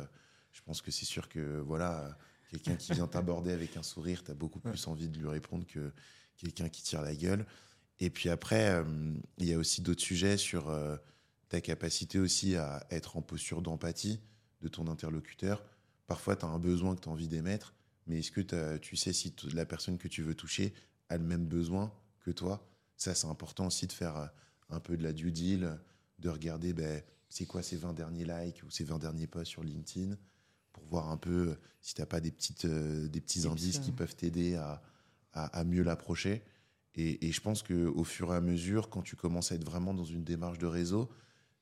je 0.52 0.62
pense 0.62 0.82
que 0.82 0.92
c'est 0.92 1.06
sûr 1.06 1.28
que 1.28 1.60
voilà 1.60 2.18
Quelqu'un 2.55 2.77
qui 2.77 2.93
vient 2.93 3.07
t'aborder 3.07 3.51
avec 3.51 3.75
un 3.75 3.83
sourire, 3.83 4.24
tu 4.24 4.31
as 4.31 4.33
beaucoup 4.33 4.59
plus 4.59 4.88
envie 4.88 5.09
de 5.09 5.17
lui 5.17 5.27
répondre 5.27 5.65
que 5.67 5.91
quelqu'un 6.38 6.69
qui 6.69 6.83
tire 6.83 7.01
la 7.01 7.13
gueule. 7.13 7.45
Et 8.00 8.09
puis 8.09 8.29
après, 8.29 8.69
euh, 8.69 8.83
il 9.38 9.47
y 9.47 9.53
a 9.53 9.57
aussi 9.57 9.81
d'autres 9.81 10.01
sujets 10.01 10.38
sur 10.38 10.69
euh, 10.69 10.95
ta 11.50 11.59
capacité 11.59 12.17
aussi 12.17 12.55
à 12.55 12.85
être 12.91 13.17
en 13.17 13.21
posture 13.21 13.62
d'empathie 13.62 14.21
de 14.62 14.69
ton 14.69 14.88
interlocuteur. 14.88 15.63
Parfois, 16.07 16.38
tu 16.38 16.45
as 16.45 16.47
un 16.47 16.59
besoin 16.59 16.95
que 16.95 17.01
tu 17.01 17.09
as 17.09 17.12
envie 17.12 17.27
d'émettre, 17.27 17.74
mais 18.07 18.19
est-ce 18.19 18.31
que 18.31 18.77
tu 18.77 18.95
sais 18.95 19.12
si 19.12 19.35
la 19.53 19.65
personne 19.65 19.97
que 19.97 20.07
tu 20.07 20.21
veux 20.21 20.35
toucher 20.35 20.74
a 21.09 21.17
le 21.17 21.24
même 21.24 21.45
besoin 21.45 21.93
que 22.21 22.31
toi? 22.31 22.65
Ça, 22.95 23.13
c'est 23.15 23.27
important 23.27 23.67
aussi 23.67 23.85
de 23.85 23.91
faire 23.91 24.15
euh, 24.15 24.27
un 24.69 24.79
peu 24.79 24.95
de 24.95 25.03
la 25.03 25.12
due 25.12 25.33
deal, 25.33 25.77
de 26.19 26.29
regarder 26.29 26.71
ben, 26.71 27.03
c'est 27.27 27.45
quoi 27.45 27.62
ces 27.62 27.75
20 27.75 27.91
derniers 27.93 28.24
likes 28.24 28.63
ou 28.63 28.69
ces 28.69 28.85
20 28.85 29.00
derniers 29.00 29.27
posts 29.27 29.51
sur 29.51 29.63
LinkedIn? 29.63 30.15
Voir 30.89 31.10
un 31.10 31.18
peu 31.18 31.50
euh, 31.50 31.56
si 31.82 31.94
tu 31.94 32.01
n'as 32.01 32.08
pas 32.08 32.20
des, 32.20 32.32
petites, 32.32 32.65
euh, 32.65 33.08
des 33.08 33.22
petits 33.22 33.48
indices 33.48 33.80
qui 33.80 33.92
peuvent 33.92 34.15
t'aider 34.15 34.56
à, 34.56 34.82
à, 35.34 35.63
mieux 35.63 35.84
l'approcher. 35.84 36.44
Et, 36.96 37.27
et, 37.27 37.32
je 37.32 37.42
pense 37.42 37.62
qu'au 37.62 38.04
fur 38.04 38.34
et 38.34 38.38
à 38.38 38.42
mesure, 38.42 38.89
quand 38.89 39.01
tu 39.01 39.15
commences 39.15 39.51
à 39.51 39.56
être 39.56 39.65
vraiment 39.65 39.94
dans 39.94 40.06
une 40.06 40.24
démarche 40.24 40.58
de 40.58 40.65
réseau, 40.65 41.10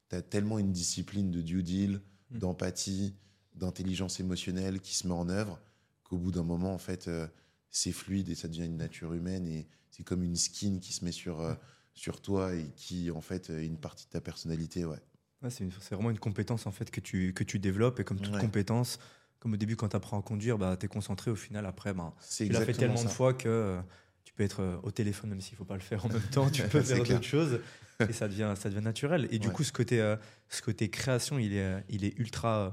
tu 0.09 0.15
as 0.15 0.21
tellement 0.21 0.59
une 0.59 0.71
discipline 0.71 1.31
de 1.31 1.41
due 1.41 1.63
deal, 1.63 2.01
mm. 2.31 2.37
d'empathie, 2.37 3.15
d'intelligence 3.55 4.19
émotionnelle 4.19 4.79
qui 4.79 4.95
se 4.95 5.07
met 5.07 5.13
en 5.13 5.29
œuvre 5.29 5.59
qu'au 6.03 6.17
bout 6.17 6.31
d'un 6.31 6.43
moment, 6.43 6.73
en 6.73 6.77
fait, 6.77 7.07
euh, 7.07 7.27
c'est 7.69 7.91
fluide 7.91 8.29
et 8.29 8.35
ça 8.35 8.47
devient 8.47 8.65
une 8.65 8.77
nature 8.77 9.13
humaine 9.13 9.47
et 9.47 9.67
c'est 9.89 10.03
comme 10.03 10.23
une 10.23 10.35
skin 10.35 10.79
qui 10.79 10.93
se 10.93 11.03
met 11.03 11.11
sur, 11.11 11.41
euh, 11.41 11.53
sur 11.93 12.21
toi 12.21 12.55
et 12.55 12.71
qui, 12.75 13.11
en 13.11 13.21
fait, 13.21 13.49
est 13.49 13.65
une 13.65 13.77
partie 13.77 14.05
de 14.05 14.11
ta 14.11 14.21
personnalité, 14.21 14.85
ouais. 14.85 15.01
Ouais, 15.43 15.49
c'est 15.49 15.63
une- 15.65 15.71
c'est 15.79 15.93
vraiment 15.95 16.09
une 16.09 16.19
compétence 16.19 16.65
en 16.67 16.71
fait 16.71 16.89
que 16.89 17.01
tu, 17.01 17.33
que 17.33 17.43
tu 17.43 17.59
développes. 17.59 17.99
Et 17.99 18.03
comme 18.03 18.19
toute 18.19 18.33
Ouais. 18.33 18.39
compétence, 18.39 18.97
comme 19.39 19.53
au 19.53 19.57
début 19.57 19.75
quand 19.75 19.89
tu 19.89 19.95
apprends 19.95 20.19
à 20.19 20.23
conduire, 20.23 20.57
bah, 20.57 20.77
tu 20.79 20.85
es 20.85 20.89
concentré 20.89 21.29
au 21.31 21.35
final 21.35 21.65
après, 21.65 21.93
bah, 21.93 22.13
C'est 22.21 22.45
tu 22.45 22.53
l'as 22.53 22.61
fait 22.65 22.73
tellement 22.73 23.03
de 23.03 23.09
fois 23.09 23.33
que 23.33 23.49
euh, 23.49 23.81
tu 24.23 24.33
peux 24.33 24.43
être 24.43 24.61
euh, 24.61 24.77
au 24.83 24.91
téléphone 24.91 25.31
même 25.31 25.41
s'il 25.41 25.57
faut 25.57 25.65
pas 25.65 25.73
le 25.75 25.81
faire 25.81 26.05
en 26.05 26.09
même 26.09 26.21
temps, 26.21 26.49
tu 26.49 26.63
peux 26.69 26.81
faire 26.81 27.03
d'autres 27.03 27.21
choses. 27.23 27.59
Et 28.09 28.13
ça 28.13 28.27
devient, 28.27 28.53
ça 28.57 28.69
devient 28.69 28.81
naturel. 28.83 29.27
Et 29.31 29.37
du 29.39 29.49
Ouais. 29.49 29.53
coup, 29.53 29.63
ce 29.63 29.71
côté, 29.71 30.01
euh, 30.01 30.15
ce 30.49 30.61
côté 30.61 30.89
création, 30.89 31.37
il 31.39 31.53
est, 31.53 31.83
il 31.89 32.03
est 32.05 32.17
ultra 32.17 32.57
euh, 32.67 32.71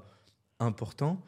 important. 0.61 1.25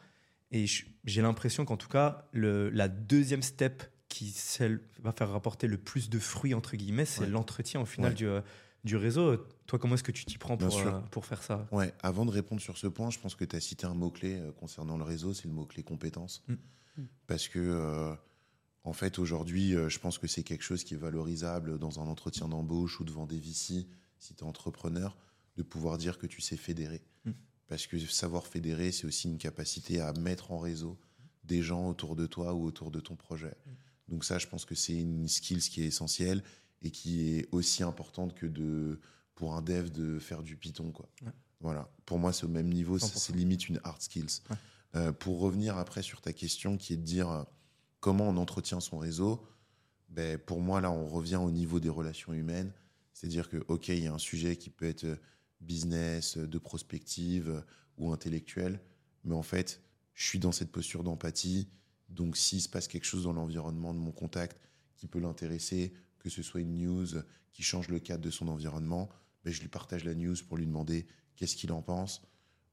Et 0.51 0.65
j'ai 1.03 1.21
l'impression 1.21 1.65
qu'en 1.65 1.77
tout 1.77 1.87
cas, 1.89 2.27
le, 2.31 2.69
la 2.69 2.87
deuxième 2.87 3.41
step 3.41 3.83
qui 4.07 4.29
celle, 4.31 4.81
va 5.01 5.11
faire 5.11 5.29
rapporter 5.29 5.67
le 5.67 5.77
plus 5.77 6.09
de 6.09 6.19
fruits, 6.19 6.53
entre 6.53 6.75
guillemets, 6.75 7.05
c'est 7.05 7.25
l'entretien 7.25 7.81
au 7.81 7.85
final 7.85 8.13
du, 8.13 8.27
du 8.83 8.97
réseau. 8.97 9.37
Toi, 9.67 9.79
comment 9.79 9.95
est-ce 9.95 10.03
que 10.03 10.11
tu 10.11 10.25
t'y 10.25 10.37
prends 10.37 10.57
pour, 10.57 10.77
euh, 10.77 10.99
pour 11.11 11.25
faire 11.25 11.41
ça 11.41 11.67
Ouais, 11.71 11.93
avant 12.01 12.25
de 12.25 12.31
répondre 12.31 12.61
sur 12.61 12.77
ce 12.77 12.87
point, 12.87 13.09
je 13.09 13.19
pense 13.19 13.35
que 13.35 13.45
tu 13.45 13.55
as 13.55 13.61
cité 13.61 13.85
un 13.85 13.93
mot-clé 13.93 14.35
euh, 14.35 14.51
concernant 14.51 14.97
le 14.97 15.03
réseau, 15.03 15.33
c'est 15.33 15.47
le 15.47 15.53
mot-clé 15.53 15.83
compétence. 15.83 16.43
Mm. 16.47 16.53
Mm. 16.97 17.07
Parce 17.27 17.47
que, 17.47 17.59
euh, 17.59 18.13
en 18.83 18.93
fait, 18.93 19.19
aujourd'hui, 19.19 19.71
je 19.71 19.99
pense 19.99 20.17
que 20.17 20.27
c'est 20.27 20.43
quelque 20.43 20.63
chose 20.63 20.83
qui 20.83 20.95
est 20.95 20.97
valorisable 20.97 21.79
dans 21.79 22.01
un 22.01 22.07
entretien 22.07 22.49
d'embauche 22.49 22.99
ou 22.99 23.05
devant 23.05 23.25
des 23.25 23.39
VC, 23.39 23.87
si 24.19 24.35
tu 24.35 24.43
es 24.43 24.43
entrepreneur, 24.43 25.15
de 25.55 25.63
pouvoir 25.63 25.97
dire 25.97 26.17
que 26.17 26.27
tu 26.27 26.41
sais 26.41 26.57
fédérer. 26.57 27.01
Mm. 27.23 27.31
Parce 27.67 27.87
que 27.87 27.97
savoir 27.97 28.45
fédérer, 28.45 28.91
c'est 28.91 29.07
aussi 29.07 29.29
une 29.29 29.37
capacité 29.37 30.01
à 30.01 30.11
mettre 30.13 30.51
en 30.51 30.59
réseau 30.59 30.99
des 31.45 31.61
gens 31.61 31.87
autour 31.87 32.15
de 32.15 32.25
toi 32.25 32.53
ou 32.53 32.65
autour 32.65 32.91
de 32.91 32.99
ton 32.99 33.15
projet. 33.15 33.55
Donc 34.09 34.25
ça, 34.25 34.37
je 34.37 34.47
pense 34.47 34.65
que 34.65 34.75
c'est 34.75 34.93
une 34.93 35.27
skills 35.27 35.61
qui 35.61 35.81
est 35.81 35.87
essentielle 35.87 36.43
et 36.83 36.91
qui 36.91 37.29
est 37.29 37.47
aussi 37.51 37.81
importante 37.81 38.35
que 38.35 38.45
de 38.45 38.99
pour 39.35 39.55
un 39.55 39.61
dev 39.61 39.89
de 39.89 40.19
faire 40.19 40.43
du 40.43 40.55
Python. 40.55 40.91
Quoi. 40.91 41.09
Ouais. 41.23 41.31
Voilà. 41.59 41.89
Pour 42.05 42.19
moi, 42.19 42.33
c'est 42.33 42.45
au 42.45 42.49
même 42.49 42.69
niveau, 42.69 42.99
c'est 42.99 43.07
100%. 43.07 43.17
c'est 43.17 43.35
limite 43.35 43.67
une 43.67 43.79
hard 43.83 44.01
skills. 44.01 44.41
Ouais. 44.49 44.57
Euh, 44.95 45.11
pour 45.11 45.39
revenir 45.39 45.77
après 45.77 46.03
sur 46.03 46.21
ta 46.21 46.33
question 46.33 46.77
qui 46.77 46.93
est 46.93 46.97
de 46.97 47.01
dire 47.01 47.29
euh, 47.31 47.43
comment 47.99 48.29
on 48.29 48.37
entretient 48.37 48.79
son 48.79 48.99
réseau, 48.99 49.43
ben, 50.09 50.37
pour 50.37 50.61
moi, 50.61 50.81
là, 50.81 50.91
on 50.91 51.07
revient 51.07 51.37
au 51.37 51.49
niveau 51.49 51.79
des 51.79 51.89
relations 51.89 52.33
humaines. 52.33 52.71
C'est-à-dire 53.13 53.49
que, 53.49 53.63
OK, 53.69 53.87
il 53.87 54.03
y 54.03 54.07
a 54.07 54.13
un 54.13 54.19
sujet 54.19 54.55
qui 54.55 54.69
peut 54.69 54.85
être 54.85 55.05
euh, 55.05 55.15
business, 55.61 56.37
de 56.37 56.57
prospective 56.59 57.63
ou 57.97 58.11
intellectuel, 58.11 58.81
mais 59.23 59.33
en 59.33 59.43
fait, 59.43 59.81
je 60.13 60.27
suis 60.27 60.39
dans 60.39 60.51
cette 60.51 60.71
posture 60.71 61.03
d'empathie. 61.03 61.69
Donc, 62.09 62.37
s'il 62.37 62.61
se 62.61 62.69
passe 62.69 62.87
quelque 62.87 63.05
chose 63.05 63.23
dans 63.23 63.33
l'environnement 63.33 63.93
de 63.93 63.99
mon 63.99 64.11
contact 64.11 64.59
qui 64.97 65.07
peut 65.07 65.19
l'intéresser, 65.19 65.93
que 66.23 66.29
ce 66.29 66.41
soit 66.41 66.61
une 66.61 66.75
news 66.75 67.07
qui 67.51 67.63
change 67.63 67.89
le 67.89 67.99
cadre 67.99 68.23
de 68.23 68.31
son 68.31 68.47
environnement, 68.47 69.09
ben, 69.43 69.53
je 69.53 69.61
lui 69.61 69.67
partage 69.67 70.05
la 70.05 70.15
news 70.15 70.35
pour 70.47 70.57
lui 70.57 70.65
demander 70.65 71.05
qu'est-ce 71.35 71.55
qu'il 71.55 71.71
en 71.71 71.81
pense, 71.81 72.21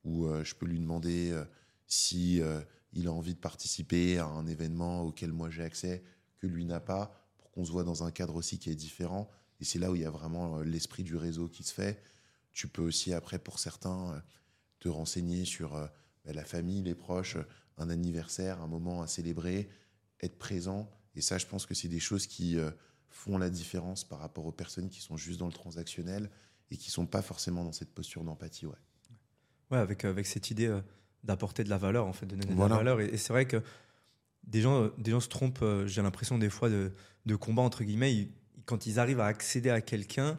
ou 0.05 0.27
euh, 0.27 0.45
je 0.45 0.55
peux 0.55 0.67
lui 0.67 0.79
demander 0.79 1.31
euh, 1.33 1.45
si 1.87 2.41
euh, 2.41 2.61
il 2.93 3.09
a 3.09 3.13
envie 3.13 3.35
de 3.35 3.41
participer 3.41 4.19
à 4.19 4.27
un 4.27 4.47
événement 4.47 5.03
auquel 5.03 5.33
moi 5.33 5.51
j'ai 5.51 5.65
accès, 5.65 6.05
que 6.39 6.47
lui 6.47 6.65
n'a 6.65 6.81
pas, 6.81 7.13
pour 7.39 7.51
qu'on 7.51 7.65
se 7.65 7.73
voit 7.73 7.85
dans 7.85 8.05
un 8.05 8.13
cadre 8.13 8.37
aussi 8.37 8.59
qui 8.59 8.71
est 8.71 8.77
différent. 8.77 9.29
Et 9.61 9.65
c'est 9.65 9.79
là 9.79 9.91
où 9.91 9.97
il 9.97 10.03
y 10.03 10.07
a 10.07 10.11
vraiment 10.11 10.59
euh, 10.59 10.65
l'esprit 10.65 11.03
du 11.03 11.17
réseau 11.17 11.49
qui 11.49 11.65
se 11.65 11.75
fait. 11.75 12.03
Tu 12.53 12.69
peux 12.69 12.83
aussi, 12.83 13.13
après, 13.13 13.39
pour 13.39 13.59
certains, 13.59 14.23
te 14.81 14.89
renseigner 14.89 15.45
sur 15.45 15.71
ben, 16.25 16.35
la 16.35 16.45
famille, 16.45 16.83
les 16.83 16.97
proches, 16.97 17.37
un 17.77 17.91
anniversaire, 17.91 18.61
un 18.61 18.67
moment 18.67 19.03
à 19.03 19.07
célébrer, 19.07 19.69
être 20.21 20.37
présent. 20.37 20.91
Et 21.15 21.21
ça, 21.21 21.39
je 21.39 21.47
pense 21.47 21.65
que 21.65 21.75
c'est 21.75 21.87
des 21.87 22.01
choses 22.01 22.27
qui 22.27 22.59
font 23.11 23.37
la 23.39 23.51
différence 23.51 24.05
par 24.05 24.19
rapport 24.21 24.47
aux 24.47 24.53
personnes 24.53 24.89
qui 24.89 25.01
sont 25.01 25.17
juste 25.17 25.39
dans 25.41 25.47
le 25.47 25.53
transactionnel 25.53 26.31
et 26.71 26.77
qui 26.77 26.91
sont 26.91 27.07
pas 27.07 27.23
forcément 27.23 27.65
dans 27.65 27.73
cette 27.73 27.93
posture 27.93 28.23
d'empathie. 28.25 28.67
Ouais. 28.67 28.73
Ouais, 29.71 29.79
avec, 29.79 30.05
avec 30.05 30.27
cette 30.27 30.51
idée 30.51 30.67
euh, 30.67 30.81
d'apporter 31.25 31.65
de 31.65 31.71
la 31.71 31.79
valeur, 31.79 32.07
en 32.07 32.13
fait, 32.13 32.27
de 32.27 32.37
donner 32.37 32.55
Voilà. 32.55 32.77
de 32.77 32.85
la 32.85 32.95
valeur. 32.95 33.01
Et, 33.01 33.15
et 33.15 33.17
c'est 33.17 33.33
vrai 33.33 33.47
que 33.47 33.63
des 34.45 34.61
gens, 34.63 34.83
euh, 34.85 34.89
des 34.99 35.11
gens 35.11 35.21
se 35.21 35.29
trompent, 35.29 35.63
euh, 35.63 35.87
j'ai 35.87 36.03
l'impression 36.03 36.39
des 36.39 36.51
fois, 36.51 36.69
de, 36.71 36.93
de 37.27 37.37
combat, 37.37 37.63
entre 37.63 37.85
guillemets. 37.85 38.15
Ils- 38.15 38.31
quand 38.65 38.87
ils 38.87 38.99
arrivent 39.01 39.21
à 39.21 39.27
accéder 39.27 39.71
à 39.71 39.81
quelqu'un, 39.81 40.39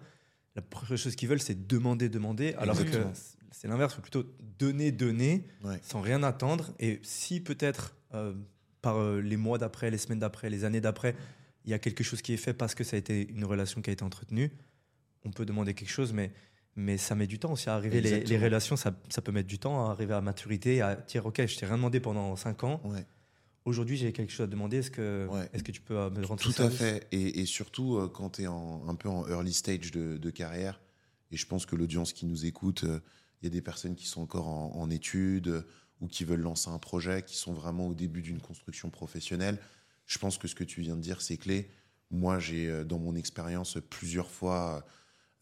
la 0.55 0.61
première 0.61 0.97
chose 0.97 1.15
qu'ils 1.15 1.27
veulent, 1.29 1.41
c'est 1.41 1.67
demander, 1.67 2.07
demander. 2.09 2.53
Alors 2.55 2.79
Exactement. 2.79 3.11
que 3.11 3.17
c'est 3.51 3.67
l'inverse, 3.67 3.95
plutôt 4.01 4.23
donner, 4.57 4.91
donner, 4.91 5.45
Ouais. 5.63 5.79
sans 5.83 6.01
rien 6.01 6.23
attendre. 6.23 6.73
Et 6.79 6.99
si 7.03 7.41
peut-être, 7.41 7.95
euh, 8.13 8.33
par 8.81 8.97
euh, 8.97 9.19
les 9.21 9.37
mois 9.37 9.57
d'après, 9.57 9.91
les 9.91 9.97
semaines 9.97 10.19
d'après, 10.19 10.49
les 10.49 10.63
années 10.63 10.81
d'après, 10.81 11.15
il 11.65 11.71
y 11.71 11.73
a 11.73 11.79
quelque 11.79 12.03
chose 12.03 12.21
qui 12.21 12.33
est 12.33 12.37
fait 12.37 12.53
parce 12.53 12.75
que 12.75 12.83
ça 12.83 12.95
a 12.95 12.99
été 12.99 13.29
une 13.29 13.45
relation 13.45 13.81
qui 13.81 13.89
a 13.89 13.93
été 13.93 14.03
entretenue, 14.03 14.51
on 15.23 15.31
peut 15.31 15.45
demander 15.45 15.73
quelque 15.73 15.89
chose, 15.91 16.13
mais, 16.13 16.31
mais 16.75 16.97
ça 16.97 17.15
met 17.15 17.27
du 17.27 17.37
temps 17.39 17.51
aussi 17.53 17.69
à 17.69 17.75
arriver. 17.75 18.01
Les, 18.01 18.23
les 18.23 18.37
relations, 18.37 18.75
ça, 18.75 18.95
ça 19.09 19.21
peut 19.21 19.31
mettre 19.31 19.47
du 19.47 19.59
temps 19.59 19.87
à 19.87 19.91
arriver 19.91 20.13
à 20.13 20.21
maturité, 20.21 20.81
à 20.81 20.95
dire 20.95 21.25
Ok, 21.25 21.45
je 21.45 21.57
t'ai 21.57 21.65
rien 21.65 21.75
demandé 21.77 21.99
pendant 21.99 22.35
5 22.35 22.63
ans. 22.63 22.81
Ouais. 22.85 23.05
Aujourd'hui, 23.63 23.95
j'ai 23.97 24.11
quelque 24.11 24.31
chose 24.31 24.45
à 24.45 24.47
demander. 24.47 24.77
Est-ce 24.77 24.89
que, 24.89 25.27
Ouais. 25.29 25.47
est-ce 25.53 25.63
que 25.63 25.71
tu 25.71 25.81
peux 25.81 25.95
euh, 25.97 26.09
me 26.09 26.25
rendre 26.25 26.41
Tout 26.41 26.59
à 26.63 26.69
fait. 26.71 27.07
Et, 27.11 27.41
et 27.41 27.45
surtout, 27.45 27.97
euh, 27.97 28.07
quand 28.07 28.31
tu 28.31 28.43
es 28.43 28.47
en, 28.47 28.83
un 28.87 28.95
peu 28.95 29.07
en 29.07 29.27
early 29.27 29.53
stage 29.53 29.91
de, 29.91 30.17
de 30.17 30.29
carrière, 30.31 30.81
et 31.31 31.37
je 31.37 31.45
pense 31.45 31.67
que 31.67 31.75
l'audience 31.75 32.11
qui 32.13 32.25
nous 32.25 32.45
écoute, 32.47 32.83
euh, 32.85 32.99
il 33.41 33.45
y 33.45 33.47
a 33.47 33.51
des 33.51 33.61
personnes 33.61 33.93
qui 33.95 34.07
sont 34.07 34.21
encore 34.23 34.47
en, 34.47 34.71
en 34.75 34.89
études 34.89 35.47
euh, 35.49 35.61
ou 35.99 36.07
qui 36.07 36.25
veulent 36.25 36.41
lancer 36.41 36.71
un 36.71 36.79
projet, 36.79 37.21
qui 37.21 37.37
sont 37.37 37.53
vraiment 37.53 37.87
au 37.87 37.93
début 37.93 38.23
d'une 38.23 38.41
construction 38.41 38.89
professionnelle. 38.89 39.59
Je 40.11 40.19
pense 40.19 40.37
que 40.37 40.49
ce 40.49 40.55
que 40.55 40.65
tu 40.65 40.81
viens 40.81 40.97
de 40.97 41.01
dire, 41.01 41.21
c'est 41.21 41.37
clé. 41.37 41.69
Moi, 42.09 42.37
j'ai, 42.37 42.67
euh, 42.67 42.83
dans 42.83 42.99
mon 42.99 43.15
expérience, 43.15 43.77
plusieurs 43.89 44.29
fois 44.29 44.85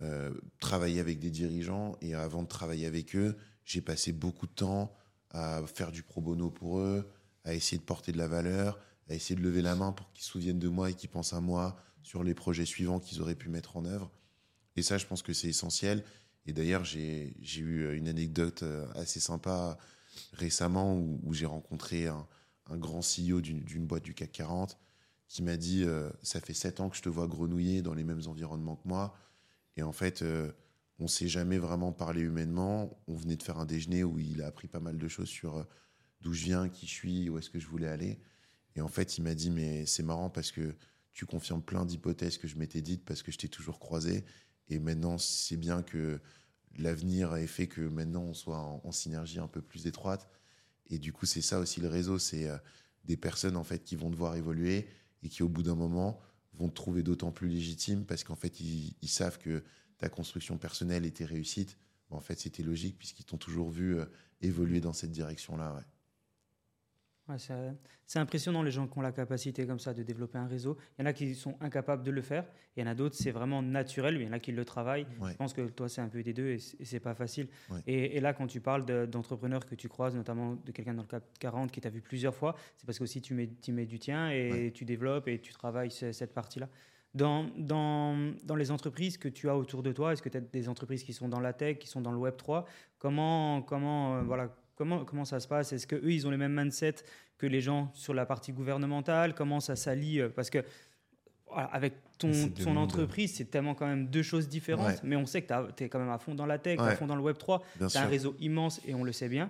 euh, 0.04 0.32
travaillé 0.60 1.00
avec 1.00 1.18
des 1.18 1.32
dirigeants, 1.32 1.98
et 2.02 2.14
avant 2.14 2.44
de 2.44 2.48
travailler 2.48 2.86
avec 2.86 3.16
eux, 3.16 3.36
j'ai 3.66 3.82
passé 3.82 4.14
beaucoup 4.14 4.46
de 4.46 4.52
temps 4.52 4.96
à 5.32 5.64
faire 5.66 5.92
du 5.92 6.04
pro 6.04 6.22
bono 6.22 6.52
pour 6.52 6.78
eux, 6.78 7.10
à 7.46 7.56
essayer 7.56 7.80
de 7.80 7.84
porter 7.84 8.12
de 8.12 8.20
la 8.20 8.28
valeur, 8.28 8.80
à 9.10 9.16
essayer 9.16 9.36
de 9.36 9.42
lever 9.42 9.64
la 9.64 9.76
main 9.76 9.92
pour 9.92 10.12
qu'ils 10.12 10.24
se 10.24 10.30
souviennent 10.30 10.60
de 10.60 10.70
moi 10.70 10.92
et 10.92 10.94
qu'ils 10.94 11.10
pensent 11.10 11.34
à 11.34 11.42
moi 11.42 11.76
sur 12.04 12.24
les 12.24 12.36
projets 12.36 12.66
suivants 12.66 13.00
qu'ils 13.00 13.24
auraient 13.24 13.34
pu 13.34 13.50
mettre 13.50 13.76
en 13.76 13.86
œuvre. 13.86 14.12
Et 14.76 14.84
ça, 14.84 15.00
je 15.00 15.08
pense 15.08 15.24
que 15.24 15.34
c'est 15.34 15.48
essentiel. 15.48 16.04
Et 16.46 16.54
d'ailleurs, 16.54 16.86
j'ai 16.86 17.34
eu 17.58 17.98
une 17.98 18.08
anecdote 18.08 18.62
euh, 18.62 18.86
assez 18.94 19.20
sympa 19.20 19.80
récemment 20.34 20.96
où, 20.96 21.20
où 21.24 21.34
j'ai 21.34 21.48
rencontré 21.48 22.06
un, 22.06 22.28
un 22.70 22.78
grand 22.78 23.02
CEO 23.02 23.42
d'une 23.42 23.86
boîte 23.86 24.04
du 24.04 24.14
CAC 24.14 24.32
40 24.32 24.78
qui 25.28 25.44
m'a 25.44 25.58
dit 25.58 25.84
euh, 25.86 26.10
Ça 26.24 26.42
fait 26.42 26.54
sept 26.54 26.80
ans 26.80 26.90
que 26.90 26.98
je 26.98 27.02
te 27.02 27.10
vois 27.10 27.28
grenouiller 27.28 27.82
dans 27.82 27.94
les 27.94 28.04
mêmes 28.04 28.22
environnements 28.28 28.76
que 28.76 28.88
moi. 28.88 29.16
Et 29.78 29.84
en 29.84 29.92
fait, 29.92 30.22
euh, 30.22 30.52
on 30.98 31.08
s'est 31.08 31.28
jamais 31.28 31.58
vraiment 31.58 31.94
parlé 31.94 32.22
humainement. 32.22 33.00
On 33.08 33.16
venait 33.16 33.38
de 33.38 33.44
faire 33.44 33.60
un 33.60 33.66
déjeuner 33.66 34.04
où 34.04 34.20
il 34.20 34.42
a 34.42 34.48
appris 34.48 34.68
pas 34.68 34.80
mal 34.80 34.98
de 34.98 35.08
choses 35.08 35.30
sur 35.30 35.58
euh, 35.58 35.64
d'où 36.22 36.34
je 36.34 36.44
viens, 36.44 36.68
qui 36.68 36.88
je 36.88 36.92
suis, 36.92 37.30
où 37.30 37.38
est-ce 37.38 37.50
que 37.50 37.60
je 37.60 37.68
voulais 37.68 37.88
aller. 37.88 38.20
Et 38.76 38.82
en 38.82 38.88
fait, 38.88 39.18
il 39.18 39.24
m'a 39.24 39.36
dit, 39.36 39.52
mais 39.52 39.86
c'est 39.86 40.04
marrant 40.04 40.30
parce 40.30 40.52
que 40.52 40.76
tu 41.14 41.26
confirmes 41.26 41.62
plein 41.62 41.86
d'hypothèses 41.86 42.38
que 42.38 42.48
je 42.48 42.58
m'étais 42.58 42.82
dites 42.82 43.06
parce 43.06 43.24
que 43.24 43.32
je 43.32 43.38
t'ai 43.38 43.50
toujours 43.50 43.80
croisé. 43.80 44.26
Et 44.68 44.80
maintenant, 44.80 45.18
c'est 45.18 45.58
bien 45.58 45.84
que 45.84 46.20
l'avenir 46.78 47.36
ait 47.36 47.48
fait 47.48 47.68
que 47.68 47.82
maintenant 47.82 48.22
on 48.22 48.34
soit 48.34 48.58
en 48.58 48.92
synergie 48.92 49.40
un 49.40 49.48
peu 49.48 49.62
plus 49.62 49.88
étroite. 49.88 50.30
Et 50.90 51.00
du 51.00 51.14
coup, 51.14 51.26
c'est 51.26 51.42
ça 51.42 51.60
aussi 51.60 51.82
le 51.82 51.88
réseau, 51.88 52.20
c'est 52.20 52.50
euh, 52.50 52.58
des 53.06 53.18
personnes 53.18 53.58
en 53.58 53.64
fait 53.64 53.84
qui 53.84 53.96
vont 53.96 54.10
te 54.10 54.16
voir 54.16 54.36
évoluer 54.36 54.88
et 55.24 55.30
qui 55.30 55.44
au 55.44 55.50
bout 55.50 55.64
d'un 55.64 55.76
moment 55.76 56.20
vont 56.54 56.70
te 56.70 56.76
trouver 56.76 57.04
d'autant 57.04 57.32
plus 57.32 57.48
légitime 57.48 58.06
parce 58.06 58.24
qu'en 58.24 58.36
fait 58.36 58.60
ils, 58.60 58.96
savent 59.08 59.38
que 59.38 59.64
ta 59.98 60.10
construction 60.10 60.58
personnelle 60.58 61.06
et 61.06 61.12
tes 61.12 61.26
réussites, 61.26 61.78
ben, 62.10 62.18
en 62.18 62.22
fait 62.22 62.40
c'était 62.40 62.64
logique 62.64 62.98
puisqu'ils 62.98 63.26
t'ont 63.26 63.38
toujours 63.38 63.70
vu 63.70 63.98
euh, 63.98 64.06
évoluer 64.42 64.82
dans 64.82 64.94
cette 64.94 65.12
direction-là. 65.12 65.84
Ouais, 67.30 67.36
c'est 68.08 68.18
impressionnant 68.20 68.64
les 68.64 68.72
gens 68.72 68.88
qui 68.88 68.98
ont 68.98 69.02
la 69.02 69.12
capacité 69.12 69.68
comme 69.68 69.78
ça 69.80 69.94
de 69.94 70.02
développer 70.02 70.40
un 70.40 70.48
réseau. 70.48 70.78
Il 70.98 71.02
y 71.02 71.04
en 71.04 71.06
a 71.06 71.14
qui 71.14 71.36
sont 71.36 71.56
incapables 71.62 72.02
de 72.04 72.10
le 72.10 72.22
faire. 72.24 72.44
Il 72.76 72.84
y 72.84 72.88
en 72.88 72.90
a 72.90 72.96
d'autres, 72.96 73.16
c'est 73.16 73.30
vraiment 73.32 73.62
naturel. 73.62 74.16
Il 74.16 74.24
y 74.24 74.28
en 74.28 74.32
a 74.32 74.40
qui 74.40 74.52
le 74.52 74.66
travaillent. 74.66 75.06
Ouais. 75.22 75.32
Je 75.32 75.38
pense 75.38 75.54
que 75.54 75.62
toi, 75.70 75.88
c'est 75.88 76.02
un 76.02 76.10
peu 76.10 76.24
des 76.24 76.34
deux 76.34 76.48
et 76.50 76.58
c'est 76.60 77.00
pas 77.00 77.14
facile. 77.14 77.48
Ouais. 77.70 77.82
Et, 77.86 78.18
et 78.18 78.20
là, 78.20 78.34
quand 78.34 78.48
tu 78.48 78.62
parles 78.62 78.84
de- 78.84 79.06
d'entrepreneurs 79.06 79.66
que 79.66 79.76
tu 79.76 79.88
croises, 79.90 80.16
notamment 80.16 80.56
de 80.56 80.72
quelqu'un 80.72 80.96
dans 80.96 81.04
le 81.04 81.08
CAP 81.08 81.24
40 81.40 81.72
qui 81.72 81.82
t'a 81.82 81.90
vu 81.90 82.02
plusieurs 82.02 82.34
fois, 82.34 82.56
c'est 82.78 82.86
parce 82.88 82.98
que 82.98 83.04
aussi 83.04 83.22
tu 83.22 83.36
mets, 83.36 83.50
tu 83.62 83.72
mets 83.74 83.86
du 83.86 84.00
tien 84.00 84.32
et 84.32 84.72
tu 84.74 84.84
développes 84.86 85.28
et 85.28 85.40
tu 85.40 85.54
travailles 85.54 85.92
ce- 85.92 86.12
cette 86.12 86.34
partie-là. 86.34 86.68
Dans, 87.16 87.46
dans, 87.58 88.34
dans 88.44 88.56
les 88.56 88.70
entreprises 88.72 89.18
que 89.18 89.28
tu 89.30 89.50
as 89.50 89.58
autour 89.58 89.82
de 89.84 89.92
toi, 89.92 90.14
est-ce 90.14 90.22
que 90.22 90.30
tu 90.30 90.38
as 90.38 90.42
des 90.42 90.68
entreprises 90.70 91.04
qui 91.04 91.14
sont 91.14 91.28
dans 91.28 91.40
la 91.40 91.54
tech, 91.54 91.78
qui 91.80 91.88
sont 91.88 92.02
dans 92.02 92.12
le 92.12 92.18
Web 92.20 92.38
3 92.38 92.66
Comment, 93.00 93.62
comment, 93.64 94.18
euh, 94.18 94.22
voilà, 94.22 94.56
comment, 94.80 95.04
comment 95.04 95.26
ça 95.26 95.42
se 95.42 95.48
passe? 95.48 95.74
Est-ce 95.74 95.86
qu'eux, 95.86 96.10
ils 96.10 96.26
ont 96.26 96.32
les 96.32 96.38
mêmes 96.38 96.56
mindset 96.58 96.96
que 97.38 97.46
les 97.46 97.60
gens 97.60 97.92
sur 97.94 98.14
la 98.14 98.26
partie 98.26 98.54
gouvernementale? 98.54 99.36
Comment 99.36 99.60
ça 99.60 99.76
s'allie 99.76 100.22
euh, 100.22 100.30
Parce 100.30 100.50
que 100.50 100.64
voilà, 101.48 101.68
avec 101.68 101.96
ton, 102.18 102.32
ton 102.64 102.78
entreprise, 102.78 103.36
c'est 103.36 103.46
tellement 103.52 103.76
quand 103.76 103.86
même 103.88 104.08
deux 104.08 104.24
choses 104.24 104.48
différentes, 104.48 104.88
Ouais. 104.88 104.96
mais 105.04 105.18
on 105.18 105.26
sait 105.26 105.42
que 105.42 105.72
tu 105.74 105.84
es 105.84 105.90
quand 105.90 106.00
même 106.00 106.10
à 106.10 106.18
fond 106.18 106.34
dans 106.34 106.46
la 106.46 106.58
tech, 106.60 106.80
à 106.80 106.96
fond 106.96 107.08
dans 107.08 107.16
le 107.18 107.22
Web 107.22 107.38
3, 107.38 107.62
Bien 107.78 107.88
tu 107.88 107.98
as 107.98 108.04
un 108.04 108.08
réseau 108.08 108.36
immense 108.40 108.80
et 108.88 108.94
on 108.96 109.04
le 109.04 109.12
sait 109.12 109.28
bien. 109.30 109.50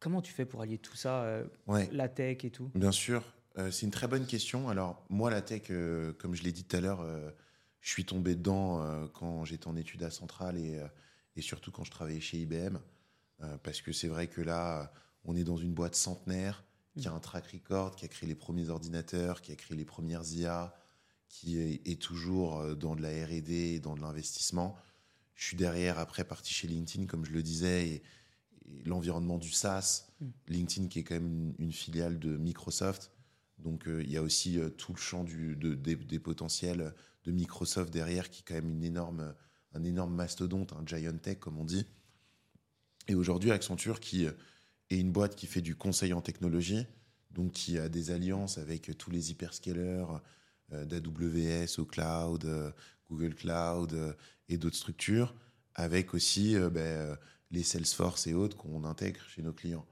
comment 0.00 0.20
tu 0.22 0.32
fais 0.32 0.44
pour 0.46 0.62
allier 0.62 0.78
tout 0.78 0.96
ça, 0.96 1.22
euh, 1.22 1.44
Ouais. 1.68 1.88
la 1.92 2.08
tech 2.08 2.38
et 2.44 2.50
tout? 2.50 2.70
Bien 2.74 2.90
sûr, 2.92 3.22
Euh, 3.58 3.70
c'est 3.70 3.84
une 3.84 3.92
très 3.92 4.08
bonne 4.08 4.24
question. 4.24 4.70
Alors, 4.70 5.04
moi, 5.10 5.30
la 5.30 5.42
tech, 5.42 5.64
euh, 5.70 6.14
comme 6.14 6.34
je 6.34 6.42
l'ai 6.42 6.52
dit 6.52 6.64
tout 6.64 6.74
à 6.74 6.80
l'heure, 6.80 7.04
je 7.82 7.90
suis 7.90 8.04
tombé 8.06 8.34
dedans 8.34 9.08
quand 9.12 9.44
j'étais 9.44 9.68
en 9.68 9.76
études 9.76 10.02
à 10.04 10.10
Centrale 10.10 10.56
et, 10.56 10.80
et 11.36 11.42
surtout 11.42 11.70
quand 11.70 11.84
je 11.84 11.90
travaillais 11.90 12.20
chez 12.20 12.38
IBM. 12.38 12.78
Euh, 13.42 13.56
parce 13.62 13.80
que 13.80 13.92
c'est 13.92 14.08
vrai 14.08 14.28
que 14.28 14.40
là, 14.40 14.92
on 15.24 15.36
est 15.36 15.44
dans 15.44 15.56
une 15.56 15.72
boîte 15.74 15.94
centenaire 15.94 16.64
qui 16.96 17.08
a 17.08 17.12
un 17.12 17.20
track 17.20 17.46
record, 17.52 17.96
qui 17.96 18.04
a 18.04 18.08
créé 18.08 18.28
les 18.28 18.34
premiers 18.34 18.68
ordinateurs, 18.68 19.40
qui 19.40 19.50
a 19.52 19.56
créé 19.56 19.76
les 19.76 19.84
premières 19.86 20.24
IA, 20.32 20.74
qui 21.28 21.58
est, 21.58 21.80
est 21.88 22.00
toujours 22.00 22.58
euh, 22.60 22.74
dans 22.74 22.94
de 22.94 23.02
la 23.02 23.08
RD 23.26 23.50
et 23.50 23.80
dans 23.80 23.94
de 23.94 24.00
l'investissement. 24.02 24.76
Je 25.34 25.46
suis 25.46 25.56
derrière, 25.56 25.98
après, 25.98 26.24
parti 26.24 26.52
chez 26.52 26.68
LinkedIn, 26.68 27.06
comme 27.06 27.24
je 27.24 27.32
le 27.32 27.42
disais, 27.42 27.88
et, 27.88 28.02
et 28.66 28.82
l'environnement 28.84 29.38
du 29.38 29.50
SaaS. 29.50 30.08
Mm. 30.20 30.26
LinkedIn, 30.48 30.88
qui 30.88 30.98
est 31.00 31.04
quand 31.04 31.14
même 31.14 31.26
une, 31.32 31.54
une 31.58 31.72
filiale 31.72 32.18
de 32.18 32.36
Microsoft. 32.36 33.10
Donc, 33.58 33.88
euh, 33.88 34.02
il 34.02 34.10
y 34.10 34.16
a 34.18 34.22
aussi 34.22 34.58
euh, 34.58 34.68
tout 34.68 34.92
le 34.92 34.98
champ 35.00 35.24
du, 35.24 35.56
de- 35.56 35.74
des, 35.74 35.96
des 35.96 36.18
potentiels 36.18 36.94
de 37.24 37.32
Microsoft 37.32 37.90
derrière, 37.92 38.28
qui 38.30 38.40
est 38.40 38.44
quand 38.46 38.54
même 38.54 38.70
une 38.70 38.84
énorme, 38.84 39.34
un 39.72 39.84
énorme 39.84 40.14
mastodonte, 40.14 40.74
un 40.74 40.84
giant 40.84 41.16
tech, 41.16 41.38
comme 41.38 41.58
on 41.58 41.64
dit. 41.64 41.86
Et 43.12 43.14
aujourd'hui, 43.14 43.50
Accenture, 43.50 44.00
qui 44.00 44.24
euh, 44.24 44.32
est 44.88 44.98
une 44.98 45.12
boîte 45.12 45.36
qui 45.36 45.46
fait 45.46 45.60
du 45.60 45.76
conseil 45.76 46.14
en 46.14 46.22
technologie, 46.22 46.86
donc 47.30 47.52
qui 47.52 47.76
a 47.76 47.90
des 47.90 48.10
alliances 48.10 48.56
avec 48.56 48.88
euh, 48.88 48.94
tous 48.94 49.10
les 49.10 49.30
hyperscalers 49.30 50.06
euh, 50.72 50.86
d'AWS 50.86 51.78
au 51.78 51.84
cloud, 51.84 52.74
Google 53.10 53.34
Cloud 53.34 54.16
et 54.48 54.56
d'autres 54.56 54.78
structures, 54.78 55.34
avec 55.74 56.14
aussi 56.14 56.56
ben, 56.70 57.18
les 57.50 57.62
Salesforce 57.62 58.26
et 58.28 58.32
autres 58.32 58.56
qu'on 58.56 58.84
intègre 58.84 59.20
chez 59.28 59.42
nos 59.42 59.52
clients. 59.52 59.86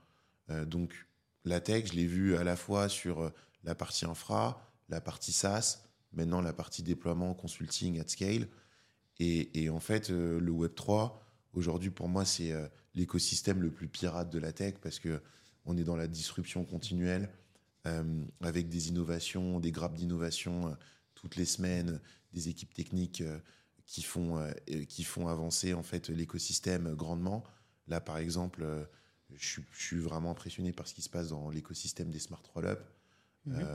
Donc, 0.67 1.07
la 1.45 1.61
tech, 1.61 1.89
je 1.89 1.93
l'ai 1.93 2.07
vu 2.07 2.35
à 2.37 2.45
la 2.45 2.57
fois 2.57 2.89
sur 2.89 3.31
la 3.65 3.75
partie 3.75 4.07
infra, 4.07 4.73
la 4.89 5.03
partie 5.03 5.33
SaaS, 5.33 5.83
maintenant 6.15 6.41
la 6.41 6.55
partie 6.55 6.83
déploiement, 6.83 7.35
consulting 7.35 8.00
at 8.00 8.09
scale. 8.09 8.49
Et, 9.19 9.69
en 9.69 9.81
fait, 9.81 10.09
le 10.09 10.50
Web3, 10.50 11.12
aujourd'hui, 11.53 11.91
pour 11.91 12.09
moi, 12.09 12.25
c'est 12.25 12.55
l'écosystème 12.95 13.63
le 13.63 13.71
plus 13.71 13.89
pirate 13.89 14.31
de 14.31 14.39
la 14.39 14.53
tech 14.53 14.75
parce 14.83 14.99
que 14.99 15.21
on 15.65 15.77
est 15.77 15.85
dans 15.85 15.97
la 15.97 16.09
disruption 16.09 16.65
continuelle 16.65 17.29
euh, 17.87 18.25
avec 18.41 18.69
des 18.69 18.89
innovations, 18.89 19.61
des 19.61 19.73
grappes 19.73 19.95
d'innovation 19.95 20.69
euh, 20.69 20.75
toutes 21.15 21.37
les 21.37 21.45
semaines, 21.45 22.01
des 22.33 22.49
équipes 22.49 22.73
techniques 22.75 23.21
euh, 23.21 23.39
qui 23.87 24.03
font 24.03 24.39
euh, 24.39 24.53
qui 24.89 25.05
font 25.05 25.29
avancer 25.29 25.75
en 25.75 25.83
fait 25.83 26.09
l'écosystème 26.09 26.95
grandement. 26.95 27.45
Là, 27.89 28.01
par 28.01 28.19
exemple, 28.19 28.65
je 29.35 29.47
suis, 29.47 29.63
je 29.73 29.83
suis 29.83 29.99
vraiment 29.99 30.31
impressionné 30.31 30.73
par 30.73 30.87
ce 30.87 30.95
qui 30.95 31.03
se 31.03 31.11
passe 31.11 31.31
dans 31.31 31.51
l'écosystème 31.51 32.11
des 32.11 32.21
smart 32.21 32.43
roll-up. 32.55 32.81
Mhm. 33.47 33.67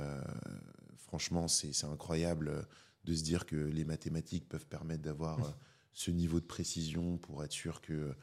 Franchement, 0.98 1.48
c'est 1.50 1.84
incroyable 1.84 2.66
de 3.06 3.14
se 3.14 3.24
dire 3.24 3.46
que 3.46 3.56
les 3.56 3.86
mathématiques 3.86 4.50
peuvent 4.50 4.66
permettre 4.66 5.04
d'avoir 5.04 5.44
euh, 5.44 5.50
ce 5.94 6.12
niveau 6.12 6.40
de 6.40 6.46
précision 6.46 7.18
pour 7.18 7.44
être 7.44 7.52
sûr 7.52 7.82
que 7.82 8.14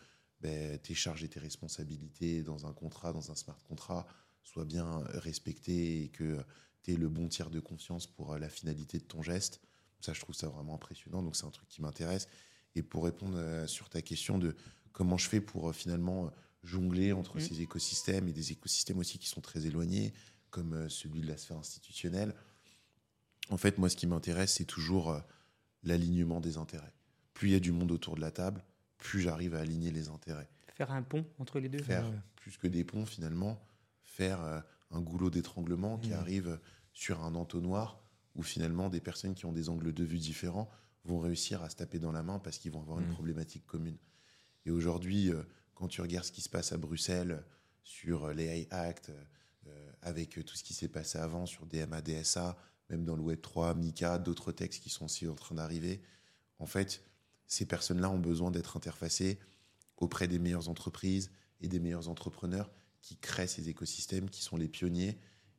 ben, 0.43 0.79
tes 0.79 0.95
charges 0.95 1.23
et 1.25 1.29
tes 1.29 1.41
responsabilités 1.41 2.43
dans 2.43 2.67
un 2.67 2.73
contrat, 2.73 3.13
dans 3.13 3.31
un 3.31 3.35
smart 3.35 3.59
contract, 3.69 4.09
soient 4.43 4.65
bien 4.65 5.03
respectées 5.15 6.03
et 6.05 6.09
que 6.09 6.45
tu 6.83 6.93
aies 6.93 6.97
le 6.97 7.09
bon 7.09 7.29
tiers 7.29 7.49
de 7.51 7.61
confiance 7.61 8.07
pour 8.07 8.33
euh, 8.33 8.39
la 8.39 8.49
finalité 8.49 8.99
de 8.99 9.05
ton 9.05 9.23
geste. 9.23 9.61
Ça, 10.01 10.13
je 10.13 10.21
trouve 10.21 10.35
ça 10.35 10.49
vraiment 10.49 10.75
impressionnant. 10.75 11.23
Donc, 11.23 11.37
c'est 11.37 11.47
un 11.47 11.51
truc 11.51 11.69
qui 11.69 11.81
m'intéresse. 11.81 12.27
Et 12.75 12.83
pour 12.83 13.05
répondre 13.05 13.37
euh, 13.37 13.67
sur 13.69 13.89
ta 13.89 14.03
question 14.03 14.39
de 14.39 14.57
comment 14.93 15.17
je 15.17 15.29
fais 15.29 15.41
pour 15.41 15.69
euh, 15.69 15.73
finalement 15.73 16.33
jongler 16.65 17.13
entre 17.13 17.37
Mhm. 17.37 17.41
ces 17.41 17.61
écosystèmes 17.61 18.29
et 18.29 18.33
des 18.33 18.51
écosystèmes 18.53 18.99
aussi 18.99 19.19
qui 19.19 19.29
sont 19.29 19.41
très 19.41 19.67
éloignés, 19.67 20.13
comme 20.51 20.89
celui 20.89 21.21
de 21.21 21.27
la 21.27 21.37
sphère 21.37 21.57
institutionnelle. 21.59 22.35
En 23.49 23.57
fait, 23.57 23.79
moi, 23.79 23.89
ce 23.89 23.97
qui 23.97 24.07
m'intéresse, 24.07 24.55
c'est 24.55 24.65
toujours 24.65 25.21
l'alignement 25.83 26.41
des 26.41 26.57
intérêts. 26.59 26.93
Plus 27.35 27.49
il 27.49 27.53
y 27.53 27.57
a 27.57 27.61
du 27.61 27.73
monde 27.73 27.91
autour 27.91 28.15
de 28.15 28.21
la 28.21 28.31
table, 28.31 28.63
plus 29.03 29.21
j'arrive 29.21 29.55
à 29.55 29.61
aligner 29.61 29.91
les 29.91 30.09
intérêts. 30.09 30.49
Faire 30.75 30.91
un 30.93 31.03
pont 31.03 31.27
entre 31.39 31.59
les 31.61 31.69
deux 31.69 31.83
Faire 31.83 32.09
Ouais. 32.09 32.19
plus 32.37 32.57
que 32.57 32.67
des 32.67 32.85
ponts, 32.85 33.05
finalement, 33.05 33.61
faire 34.03 34.43
euh, 34.43 34.61
un 34.91 35.01
goulot 35.01 35.31
d'étranglement 35.31 35.99
qui 35.99 36.13
arrive 36.13 36.59
sur 36.93 37.23
un 37.23 37.35
entonnoir 37.35 38.03
où 38.35 38.43
finalement 38.43 38.89
des 38.89 39.01
personnes 39.01 39.35
qui 39.35 39.45
ont 39.47 39.53
des 39.53 39.69
angles 39.69 39.93
de 39.93 40.05
vue 40.05 40.19
différents 40.19 40.71
vont 41.05 41.19
réussir 41.19 41.63
à 41.63 41.69
se 41.71 41.77
taper 41.77 41.99
dans 41.99 42.13
la 42.13 42.23
main 42.23 42.39
parce 42.39 42.59
qu'ils 42.59 42.71
vont 42.73 42.81
avoir 42.81 42.99
une 43.01 43.07
Mhm. 43.07 43.13
problématique 43.13 43.67
commune. 43.67 43.99
Et 44.67 44.71
aujourd'hui, 44.71 45.31
euh, 45.31 45.43
quand 45.75 45.89
tu 45.89 46.01
regardes 46.01 46.25
ce 46.27 46.33
qui 46.33 46.41
se 46.41 46.49
passe 46.49 46.73
à 46.73 46.79
Bruxelles 46.79 47.45
sur 47.83 48.25
euh, 48.27 48.33
les 48.35 48.45
AI 48.45 48.69
Act, 48.71 49.11
euh, 49.67 49.93
avec 50.03 50.45
tout 50.45 50.57
ce 50.57 50.65
qui 50.65 50.75
s'est 50.75 50.89
passé 50.89 51.19
avant 51.19 51.47
sur 51.47 51.67
DMA, 51.67 52.01
DSA, 52.03 52.57
même 52.91 53.05
dans 53.05 53.17
le 53.17 53.23
Web3, 53.23 53.77
Mika, 53.77 54.19
d'autres 54.19 54.53
textes 54.53 54.83
qui 54.83 54.91
sont 54.91 55.05
aussi 55.07 55.27
en 55.29 55.35
train 55.35 55.55
d'arriver, 55.55 56.03
en 56.59 56.67
fait, 56.67 57.05
ces 57.53 57.67
personnes-là 57.67 58.09
ont 58.09 58.19
besoin 58.19 58.51
d'être 58.51 58.79
interfacées 58.79 59.39
auprès 59.99 60.27
des 60.27 60.39
meilleures 60.39 60.71
entreprises 60.71 61.31
et 61.61 61.69
des 61.69 61.81
meilleurs 61.81 62.09
entrepreneurs 62.09 62.71
qui 63.03 63.19
créent 63.19 63.47
ces 63.47 63.69
écosystèmes, 63.69 64.31
qui 64.31 64.43
sont 64.43 64.57
les 64.57 64.69
pionniers 64.69 65.19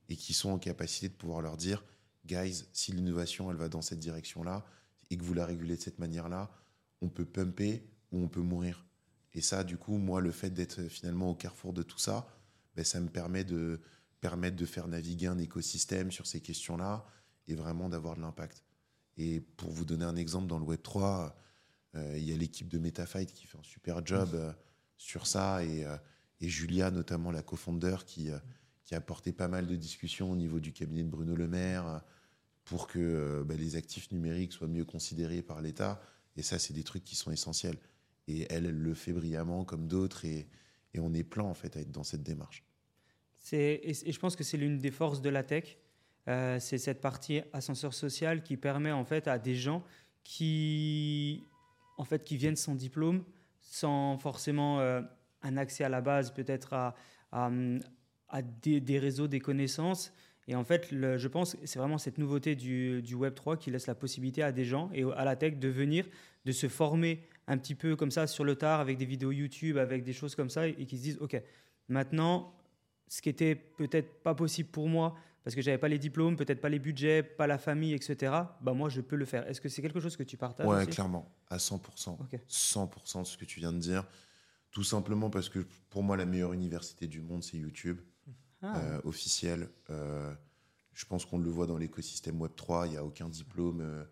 et 0.09 0.15
qui 0.15 0.33
sont 0.33 0.49
en 0.49 0.57
capacité 0.57 1.07
de 1.07 1.13
pouvoir 1.13 1.43
leur 1.43 1.55
dire, 1.55 1.85
guys, 2.25 2.65
si 2.73 2.93
l'innovation, 2.93 3.51
elle 3.51 3.57
va 3.57 3.69
dans 3.69 3.83
cette 3.83 3.99
direction-là 3.99 4.65
et 5.11 5.17
que 5.17 5.23
vous 5.23 5.35
la 5.35 5.45
régulez 5.45 5.77
de 5.77 5.81
cette 5.83 5.99
manière-là, 5.99 6.49
on 7.01 7.09
peut 7.09 7.25
pumper 7.25 7.87
ou 8.11 8.23
on 8.23 8.27
peut 8.27 8.41
mourir. 8.41 8.83
Et 9.35 9.41
ça, 9.41 9.63
du 9.63 9.77
coup, 9.77 9.97
moi, 9.97 10.19
le 10.19 10.31
fait 10.31 10.49
d'être 10.49 10.81
finalement 10.87 11.29
au 11.29 11.35
carrefour 11.35 11.73
de 11.73 11.83
tout 11.83 11.99
ça, 11.99 12.27
ben, 12.75 12.83
ça 12.83 12.99
me 13.01 13.09
permet 13.09 13.43
de 13.43 13.79
permettre 14.19 14.55
de 14.55 14.65
faire 14.65 14.87
naviguer 14.87 15.27
un 15.27 15.37
écosystème 15.37 16.11
sur 16.11 16.25
ces 16.25 16.41
questions-là 16.41 17.05
et 17.47 17.53
vraiment 17.53 17.87
d'avoir 17.87 18.15
de 18.15 18.21
l'impact. 18.21 18.63
Et 19.17 19.41
pour 19.41 19.69
vous 19.69 19.85
donner 19.85 20.05
un 20.05 20.15
exemple, 20.15 20.47
dans 20.47 20.57
le 20.57 20.65
Web3, 20.65 21.27
euh, 21.27 21.29
il 21.95 22.23
y 22.23 22.33
a 22.33 22.37
l'équipe 22.37 22.67
de 22.67 22.79
MetaFight 22.79 23.31
qui 23.31 23.45
fait 23.45 23.57
un 23.57 23.63
super 23.63 24.05
job 24.05 24.29
euh, 24.33 24.51
sur 24.97 25.27
ça 25.27 25.63
et, 25.63 25.85
euh, 25.85 25.97
et 26.43 26.49
Julia, 26.49 26.91
notamment 26.91 27.31
la 27.31 27.41
co-founder, 27.41 27.97
qui, 28.05 28.29
euh, 28.29 28.37
qui 28.83 28.93
a 28.95 28.97
apporté 28.97 29.31
pas 29.31 29.47
mal 29.47 29.65
de 29.65 29.75
discussions 29.75 30.31
au 30.31 30.35
niveau 30.35 30.59
du 30.59 30.73
cabinet 30.73 31.03
de 31.03 31.09
Bruno 31.09 31.35
Le 31.35 31.47
Maire 31.47 31.87
euh, 31.87 31.99
pour 32.65 32.87
que 32.87 32.99
euh, 32.99 33.43
bah, 33.45 33.55
les 33.55 33.75
actifs 33.75 34.11
numériques 34.11 34.51
soient 34.51 34.67
mieux 34.67 34.85
considérés 34.85 35.41
par 35.41 35.61
l'État. 35.61 36.01
Et 36.35 36.43
ça, 36.43 36.59
c'est 36.59 36.73
des 36.73 36.83
trucs 36.83 37.03
qui 37.03 37.15
sont 37.15 37.31
essentiels. 37.31 37.77
Et 38.27 38.45
elle, 38.49 38.65
elle 38.65 38.77
le 38.77 38.93
fait 38.93 39.13
brillamment 39.13 39.63
comme 39.63 39.87
d'autres 39.87 40.25
et, 40.25 40.47
et 40.93 40.99
on 40.99 41.13
est 41.13 41.23
plein 41.23 41.43
en 41.43 41.53
fait 41.53 41.77
à 41.77 41.79
être 41.79 41.91
dans 41.91 42.03
cette 42.03 42.23
démarche. 42.23 42.63
Et, 43.51 43.89
et 43.89 44.11
je 44.11 44.19
pense 44.19 44.35
que 44.35 44.43
c'est 44.43 44.57
l'une 44.57 44.77
des 44.77 44.91
forces 44.91 45.21
de 45.21 45.29
la 45.29 45.43
tech. 45.43 45.77
Euh, 46.29 46.57
c'est 46.59 46.77
cette 46.77 47.01
partie 47.01 47.41
ascenseur 47.51 47.93
social 47.93 48.43
qui 48.43 48.55
permet 48.55 48.91
en 48.91 49.03
fait 49.03 49.27
à 49.27 49.37
des 49.37 49.55
gens 49.55 49.83
qui, 50.23 51.43
en 51.97 52.03
fait, 52.03 52.23
qui 52.23 52.37
viennent 52.37 52.55
sans 52.55 52.75
diplôme, 52.75 53.23
sans 53.61 54.17
forcément 54.17 54.79
euh, 54.79 55.01
un 55.41 55.57
accès 55.57 55.83
à 55.83 55.89
la 55.89 56.01
base, 56.01 56.33
peut-être 56.33 56.73
à, 56.73 56.95
des, 58.61 58.99
réseaux, 58.99 59.27
des 59.27 59.39
connaissances. 59.39 60.13
Et 60.47 60.55
en 60.55 60.63
fait, 60.63 60.87
je 60.91 61.27
pense 61.27 61.55
que 61.55 61.65
c'est 61.65 61.79
vraiment 61.79 61.97
cette 61.97 62.17
nouveauté 62.17 62.55
du, 62.55 63.01
du 63.01 63.15
Web 63.15 63.33
3 63.33 63.57
qui 63.57 63.71
laisse 63.71 63.87
la 63.87 63.95
possibilité 63.95 64.43
à 64.43 64.51
des 64.51 64.65
gens 64.65 64.89
et 64.93 65.03
à 65.15 65.23
la 65.23 65.35
tech 65.35 65.55
de 65.57 65.69
venir, 65.69 66.05
de 66.45 66.51
se 66.51 66.67
former 66.67 67.23
un 67.47 67.57
petit 67.57 67.75
peu 67.75 67.95
comme 67.95 68.11
ça 68.11 68.27
sur 68.27 68.43
le 68.43 68.55
tard 68.55 68.79
avec 68.79 68.97
des 68.97 69.05
vidéos 69.05 69.31
YouTube, 69.31 69.77
avec 69.77 70.03
des 70.03 70.13
choses 70.13 70.35
comme 70.35 70.49
ça, 70.49 70.67
et 70.67 70.85
qui 70.85 70.97
se 70.97 71.03
disent, 71.03 71.17
OK, 71.21 71.41
maintenant, 71.87 72.53
ce 73.07 73.21
qui 73.21 73.29
était 73.29 73.55
peut-être 73.55 74.21
pas 74.23 74.35
possible 74.35 74.69
pour 74.69 74.89
moi, 74.89 75.15
parce 75.43 75.55
que 75.55 75.61
j'avais 75.61 75.77
pas 75.77 75.87
les 75.89 75.99
diplômes, 75.99 76.35
peut-être 76.37 76.61
pas 76.61 76.69
les 76.69 76.79
budgets, 76.79 77.21
pas 77.23 77.47
la 77.47 77.57
famille, 77.57 77.93
etc., 77.93 78.31
bah 78.61 78.73
moi, 78.73 78.89
je 78.89 79.01
peux 79.01 79.15
le 79.15 79.25
faire. 79.25 79.47
Est-ce 79.47 79.59
que 79.61 79.69
c'est 79.69 79.81
quelque 79.81 79.99
chose 79.99 80.15
que 80.15 80.23
tu 80.23 80.37
partages 80.37 80.67
Ouais, 80.67 80.77
aussi? 80.83 80.87
clairement, 80.91 81.33
à 81.49 81.57
100%. 81.57 82.17
Ok. 82.19 82.39
100% 82.47 83.21
de 83.21 83.27
ce 83.27 83.37
que 83.37 83.45
tu 83.45 83.59
viens 83.59 83.73
de 83.73 83.79
dire. 83.79 84.05
Tout 84.71 84.83
simplement 84.83 85.29
parce 85.29 85.49
que 85.49 85.65
pour 85.89 86.01
moi, 86.03 86.17
la 86.17 86.25
meilleure 86.25 86.53
université 86.53 87.07
du 87.07 87.21
monde, 87.21 87.43
c'est 87.43 87.57
YouTube. 87.57 87.99
Ah, 88.65 88.77
euh, 88.77 89.01
officiel. 89.03 89.67
Euh, 89.89 90.33
je 90.93 91.05
pense 91.05 91.25
qu'on 91.25 91.37
le 91.37 91.49
voit 91.49 91.67
dans 91.67 91.77
l'écosystème 91.77 92.39
Web3. 92.41 92.85
Il 92.87 92.91
n'y 92.91 92.97
a 92.97 93.03
aucun 93.03 93.27
diplôme, 93.27 93.81
euh, 93.81 94.05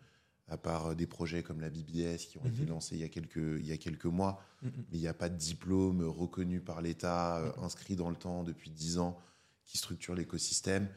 à 0.50 0.58
part 0.58 0.94
des 0.96 1.08
projets 1.08 1.41
comme 1.41 1.62
la 1.62 1.70
BBS 1.70 2.26
qui 2.28 2.38
ont 2.38 2.46
été 2.46 2.63
Mhm. 2.63 2.70
lancés 2.70 2.96
il 2.96 3.02
y 3.02 3.06
a 3.06 3.08
quelques, 3.10 3.38
il 3.38 3.65
y 3.65 3.72
a 3.72 3.78
quelques 3.78 4.06
mois. 4.06 4.44
Mhm. 4.62 4.72
Mais 4.91 4.98
il 4.98 5.00
n'y 5.00 5.08
a 5.08 5.13
pas 5.13 5.30
de 5.30 5.38
diplôme 5.38 6.04
reconnu 6.04 6.60
par 6.60 6.82
l'État, 6.82 7.54
inscrit 7.62 7.96
dans 7.96 8.10
le 8.10 8.17
temps 8.17 8.44
depuis 8.44 8.70
10 8.70 8.98
ans, 9.00 9.17
qui 9.65 9.78
structure 9.78 10.13
l'écosystème. 10.13 10.89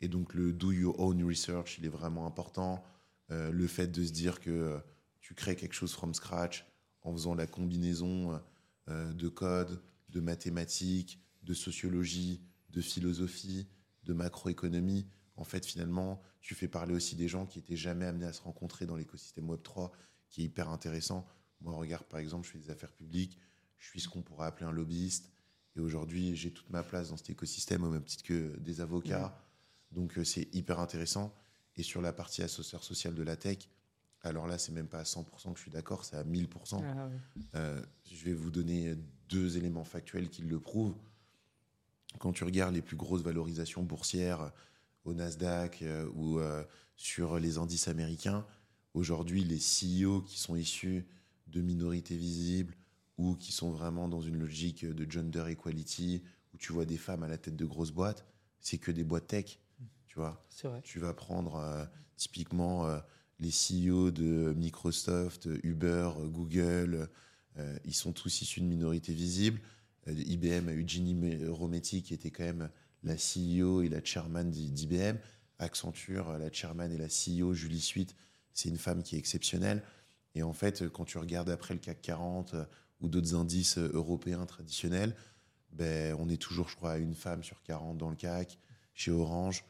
Et 0.00 0.08
donc 0.08 0.34
le 0.34 0.52
do 0.52 0.72
your 0.72 0.98
own 1.00 1.22
research, 1.22 1.78
il 1.78 1.84
est 1.84 1.90
vraiment 1.90 2.26
important. 2.26 2.82
Euh, 3.30 3.50
le 3.52 3.66
fait 3.66 3.88
de 3.88 4.04
se 4.04 4.12
dire 4.12 4.40
que 4.40 4.50
euh, 4.50 4.78
tu 5.20 5.34
crées 5.34 5.56
quelque 5.56 5.74
chose 5.74 5.92
from 5.92 6.14
scratch 6.14 6.66
en 7.02 7.12
faisant 7.12 7.34
la 7.34 7.46
combinaison 7.46 8.40
euh, 8.88 9.12
de 9.12 9.28
code, 9.28 9.82
de 10.08 10.20
mathématiques, 10.20 11.20
de 11.42 11.54
sociologie, 11.54 12.42
de 12.70 12.80
philosophie, 12.80 13.68
de 14.04 14.12
macroéconomie. 14.12 15.06
En 15.36 15.44
fait, 15.44 15.64
finalement, 15.64 16.20
tu 16.40 16.54
fais 16.54 16.68
parler 16.68 16.94
aussi 16.94 17.16
des 17.16 17.28
gens 17.28 17.46
qui 17.46 17.58
étaient 17.58 17.76
jamais 17.76 18.06
amenés 18.06 18.26
à 18.26 18.32
se 18.32 18.42
rencontrer 18.42 18.86
dans 18.86 18.96
l'écosystème 18.96 19.46
Web3, 19.48 19.90
qui 20.28 20.42
est 20.42 20.44
hyper 20.44 20.68
intéressant. 20.68 21.26
Moi, 21.60 21.74
regarde, 21.74 22.04
par 22.04 22.20
exemple, 22.20 22.46
je 22.46 22.52
fais 22.52 22.58
des 22.58 22.70
affaires 22.70 22.92
publiques, 22.92 23.38
je 23.78 23.86
suis 23.86 24.00
ce 24.00 24.08
qu'on 24.08 24.22
pourrait 24.22 24.46
appeler 24.46 24.66
un 24.66 24.72
lobbyiste. 24.72 25.30
Et 25.76 25.80
aujourd'hui, 25.80 26.34
j'ai 26.34 26.52
toute 26.52 26.68
ma 26.70 26.82
place 26.82 27.10
dans 27.10 27.16
cet 27.16 27.30
écosystème 27.30 27.84
au 27.84 27.90
même 27.90 28.04
titre 28.04 28.24
que 28.24 28.56
des 28.58 28.80
avocats. 28.80 29.36
Donc, 29.92 30.18
euh, 30.18 30.24
c'est 30.24 30.48
hyper 30.54 30.80
intéressant. 30.80 31.34
Et 31.76 31.82
sur 31.82 32.02
la 32.02 32.12
partie 32.12 32.42
associateur 32.42 32.84
social 32.84 33.14
de 33.14 33.22
la 33.22 33.36
tech, 33.36 33.68
alors 34.22 34.46
là, 34.46 34.58
c'est 34.58 34.72
même 34.72 34.88
pas 34.88 35.00
à 35.00 35.04
100% 35.04 35.52
que 35.52 35.56
je 35.56 35.62
suis 35.62 35.70
d'accord, 35.70 36.04
c'est 36.04 36.16
à 36.16 36.24
1000%. 36.24 36.82
Ah. 36.84 37.08
Euh, 37.54 37.82
je 38.10 38.24
vais 38.24 38.34
vous 38.34 38.50
donner 38.50 38.94
deux 39.28 39.56
éléments 39.56 39.84
factuels 39.84 40.28
qui 40.28 40.42
le 40.42 40.60
prouvent. 40.60 40.96
Quand 42.18 42.32
tu 42.32 42.44
regardes 42.44 42.74
les 42.74 42.82
plus 42.82 42.96
grosses 42.96 43.22
valorisations 43.22 43.82
boursières 43.82 44.52
au 45.04 45.14
Nasdaq 45.14 45.82
euh, 45.82 46.08
ou 46.14 46.38
euh, 46.38 46.64
sur 46.96 47.38
les 47.38 47.56
indices 47.56 47.88
américains, 47.88 48.46
aujourd'hui, 48.92 49.42
les 49.44 49.58
CEO 49.58 50.20
qui 50.20 50.38
sont 50.38 50.56
issus 50.56 51.06
de 51.46 51.62
minorités 51.62 52.16
visibles 52.16 52.74
ou 53.16 53.36
qui 53.36 53.52
sont 53.52 53.70
vraiment 53.70 54.08
dans 54.08 54.20
une 54.20 54.38
logique 54.38 54.84
de 54.84 55.10
gender 55.10 55.44
equality, 55.48 56.22
où 56.52 56.58
tu 56.58 56.72
vois 56.72 56.84
des 56.84 56.96
femmes 56.96 57.22
à 57.22 57.28
la 57.28 57.38
tête 57.38 57.56
de 57.56 57.66
grosses 57.66 57.92
boîtes, 57.92 58.26
c'est 58.60 58.78
que 58.78 58.90
des 58.90 59.04
boîtes 59.04 59.28
tech. 59.28 59.59
Tu 60.10 60.16
vois, 60.18 60.44
vrai. 60.64 60.80
tu 60.82 60.98
vas 60.98 61.14
prendre 61.14 61.54
euh, 61.54 61.84
typiquement 62.16 62.84
euh, 62.88 62.98
les 63.38 63.50
CEO 63.52 64.10
de 64.10 64.52
Microsoft, 64.56 65.48
Uber, 65.62 66.10
Google, 66.24 67.08
euh, 67.58 67.78
ils 67.84 67.94
sont 67.94 68.12
tous 68.12 68.42
issus 68.42 68.60
de 68.60 68.66
minorités 68.66 69.14
visibles. 69.14 69.60
Euh, 70.08 70.12
IBM 70.12 70.68
a 70.68 70.72
eu 70.72 70.82
Ginny 70.84 71.14
Me- 71.14 71.48
Rometty 71.48 72.02
qui 72.02 72.12
était 72.12 72.32
quand 72.32 72.42
même 72.42 72.70
la 73.04 73.14
CEO 73.16 73.82
et 73.82 73.88
la 73.88 74.02
chairman 74.04 74.50
d'I- 74.50 74.72
d'IBM. 74.72 75.16
Accenture, 75.60 76.36
la 76.38 76.50
chairman 76.50 76.90
et 76.90 76.98
la 76.98 77.08
CEO, 77.08 77.54
Julie 77.54 77.80
Suite, 77.80 78.16
c'est 78.52 78.68
une 78.68 78.78
femme 78.78 79.04
qui 79.04 79.14
est 79.14 79.18
exceptionnelle. 79.18 79.80
Et 80.34 80.42
en 80.42 80.52
fait, 80.52 80.88
quand 80.88 81.04
tu 81.04 81.18
regardes 81.18 81.50
après 81.50 81.74
le 81.74 81.80
CAC 81.80 82.02
40 82.02 82.54
euh, 82.54 82.64
ou 83.00 83.08
d'autres 83.08 83.36
indices 83.36 83.78
européens 83.78 84.44
traditionnels, 84.44 85.14
ben, 85.70 86.16
on 86.18 86.28
est 86.28 86.36
toujours, 86.36 86.68
je 86.68 86.74
crois, 86.74 86.92
à 86.92 86.98
une 86.98 87.14
femme 87.14 87.44
sur 87.44 87.62
40 87.62 87.96
dans 87.96 88.10
le 88.10 88.16
CAC, 88.16 88.58
chez 88.92 89.12
Orange. 89.12 89.64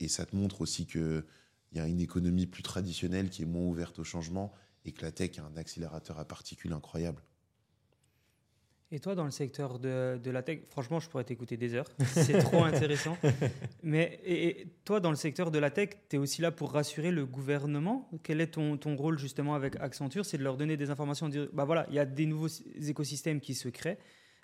Et, 0.00 0.08
ça 0.08 0.26
te 0.26 0.36
montre 0.36 0.60
aussi 0.60 0.86
qu'il 0.86 1.24
y 1.72 1.80
a 1.80 1.86
une 1.86 2.00
économie 2.00 2.46
plus 2.46 2.62
traditionnelle 2.62 3.30
qui 3.30 3.42
est 3.42 3.46
moins 3.46 3.64
ouverte 3.64 3.98
au 3.98 4.04
changement 4.04 4.52
et 4.84 4.92
que 4.92 5.02
la 5.02 5.12
tech 5.12 5.38
a 5.38 5.44
un 5.44 5.56
accélérateur 5.56 6.18
à 6.18 6.24
particules 6.24 6.72
incroyable. 6.72 7.22
Et 8.94 9.00
toi, 9.00 9.14
dans 9.14 9.24
le 9.24 9.30
secteur 9.30 9.78
de, 9.78 10.20
la 10.26 10.42
tech, 10.42 10.60
franchement, 10.68 11.00
je 11.00 11.08
pourrais 11.08 11.24
t'écouter 11.24 11.56
des 11.56 11.72
heures. 11.72 11.88
C'est 12.04 12.38
trop 12.40 12.62
intéressant. 12.62 13.16
Mais 13.82 14.20
et, 14.22 14.66
toi, 14.84 15.00
dans 15.00 15.08
le 15.08 15.16
secteur 15.16 15.50
de 15.50 15.58
la 15.58 15.70
tech, 15.70 15.90
tu 16.10 16.16
es 16.16 16.18
aussi 16.18 16.42
là 16.42 16.50
pour 16.50 16.72
rassurer 16.72 17.10
le 17.10 17.24
gouvernement? 17.24 18.10
Quel 18.22 18.42
est 18.42 18.48
ton, 18.48 18.76
ton 18.76 18.94
rôle 18.94 19.18
justement 19.18 19.54
avec 19.54 19.76
Accenture? 19.76 20.26
C'est 20.26 20.36
de 20.36 20.42
leur 20.42 20.58
donner 20.58 20.76
des 20.76 20.90
informations, 20.90 21.30
dire, 21.30 21.48
bah 21.54 21.64
voilà, 21.64 21.86
il 21.88 21.94
y 21.94 21.98
a 21.98 22.04
des 22.04 22.26
nouveaux 22.26 22.48
écosystèmes 22.82 23.40
qui 23.40 23.54
se 23.54 23.70
créent. 23.70 23.98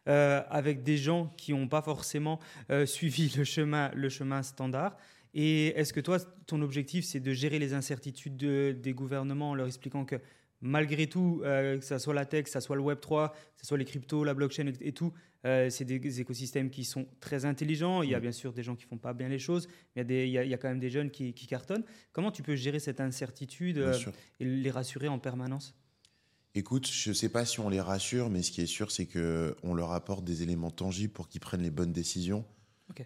euh, 0.09 0.43
avec 0.49 0.83
des 0.83 0.97
gens 0.97 1.33
qui 1.37 1.53
n'ont 1.53 1.69
pas 1.69 1.83
forcément 1.83 2.39
euh, 2.71 2.87
suivi 2.97 3.33
le 3.37 3.45
chemin, 3.45 3.91
le 3.95 4.09
chemin 4.09 4.43
standard. 4.43 4.97
Et 5.35 5.69
est-ce 5.79 5.93
que 5.93 6.01
toi, 6.01 6.19
ton 6.47 6.63
objectif, 6.63 7.05
c'est 7.05 7.21
de 7.21 7.33
gérer 7.33 7.59
les 7.59 7.75
incertitudes 7.75 8.37
de- 8.37 8.73
des 8.79 8.93
gouvernements 8.95 9.51
en 9.51 9.55
leur 9.55 9.67
expliquant 9.67 10.05
que 10.05 10.17
malgré 10.61 11.07
tout, 11.07 11.41
euh, 11.45 11.79
que 11.79 11.85
ce 11.85 11.99
soit 11.99 12.15
la 12.15 12.25
tech, 12.27 12.45
que 12.45 12.51
ce 12.51 12.59
soit 12.61 12.75
le 12.75 12.83
Web3, 12.83 13.31
que 13.31 13.61
ce 13.61 13.67
soit 13.67 13.79
les 13.79 13.85
cryptos, 13.85 14.25
la 14.25 14.35
blockchain 14.35 14.67
et, 14.67 14.89
et 14.89 14.93
tout, 14.93 15.13
euh, 15.45 15.71
c'est 15.71 15.85
des 15.85 16.21
écosystèmes 16.21 16.69
qui 16.71 16.83
sont 16.85 17.07
très 17.21 17.45
intelligents. 17.45 18.03
Il 18.03 18.11
y 18.11 18.15
a 18.15 18.19
Mm. 18.19 18.23
bien 18.23 18.33
sûr 18.33 18.53
des 18.53 18.65
gens 18.65 18.75
qui 18.75 18.85
font 18.85 18.99
pas 18.99 19.13
bien 19.15 19.29
les 19.29 19.39
choses, 19.39 19.69
mais 19.95 19.97
il 19.97 19.99
y 19.99 20.01
a, 20.01 20.05
des- 20.05 20.27
il 20.27 20.33
y 20.33 20.39
a, 20.39 20.45
il 20.45 20.51
y 20.51 20.55
a 20.55 20.59
quand 20.59 20.69
même 20.69 20.81
des 20.81 20.91
jeunes 20.91 21.11
qui, 21.13 21.33
qui 21.33 21.47
cartonnent. 21.47 21.85
Comment 22.13 22.33
tu 22.33 22.43
peux 22.43 22.57
gérer 22.57 22.81
cette 22.81 23.01
incertitude 23.01 23.79
euh, 23.79 23.93
et 24.41 24.45
les 24.45 24.71
rassurer 24.73 25.07
en 25.07 25.21
permanence? 25.21 25.77
Écoute, 26.57 26.89
je 26.91 27.11
ne 27.11 27.15
sais 27.15 27.29
pas 27.29 27.45
si 27.45 27.61
on 27.61 27.69
les 27.69 27.81
rassure, 27.81 28.31
mais 28.31 28.43
ce 28.43 28.51
qui 28.51 28.61
est 28.63 28.67
sûr, 28.67 28.91
c'est 28.91 29.07
qu'on 29.07 29.75
leur 29.75 29.93
apporte 29.93 30.25
des 30.25 30.43
éléments 30.43 30.73
tangibles 30.73 31.13
pour 31.13 31.29
qu'ils 31.29 31.41
prennent 31.41 31.63
les 31.63 31.71
bonnes 31.71 31.93
décisions. 31.93 32.45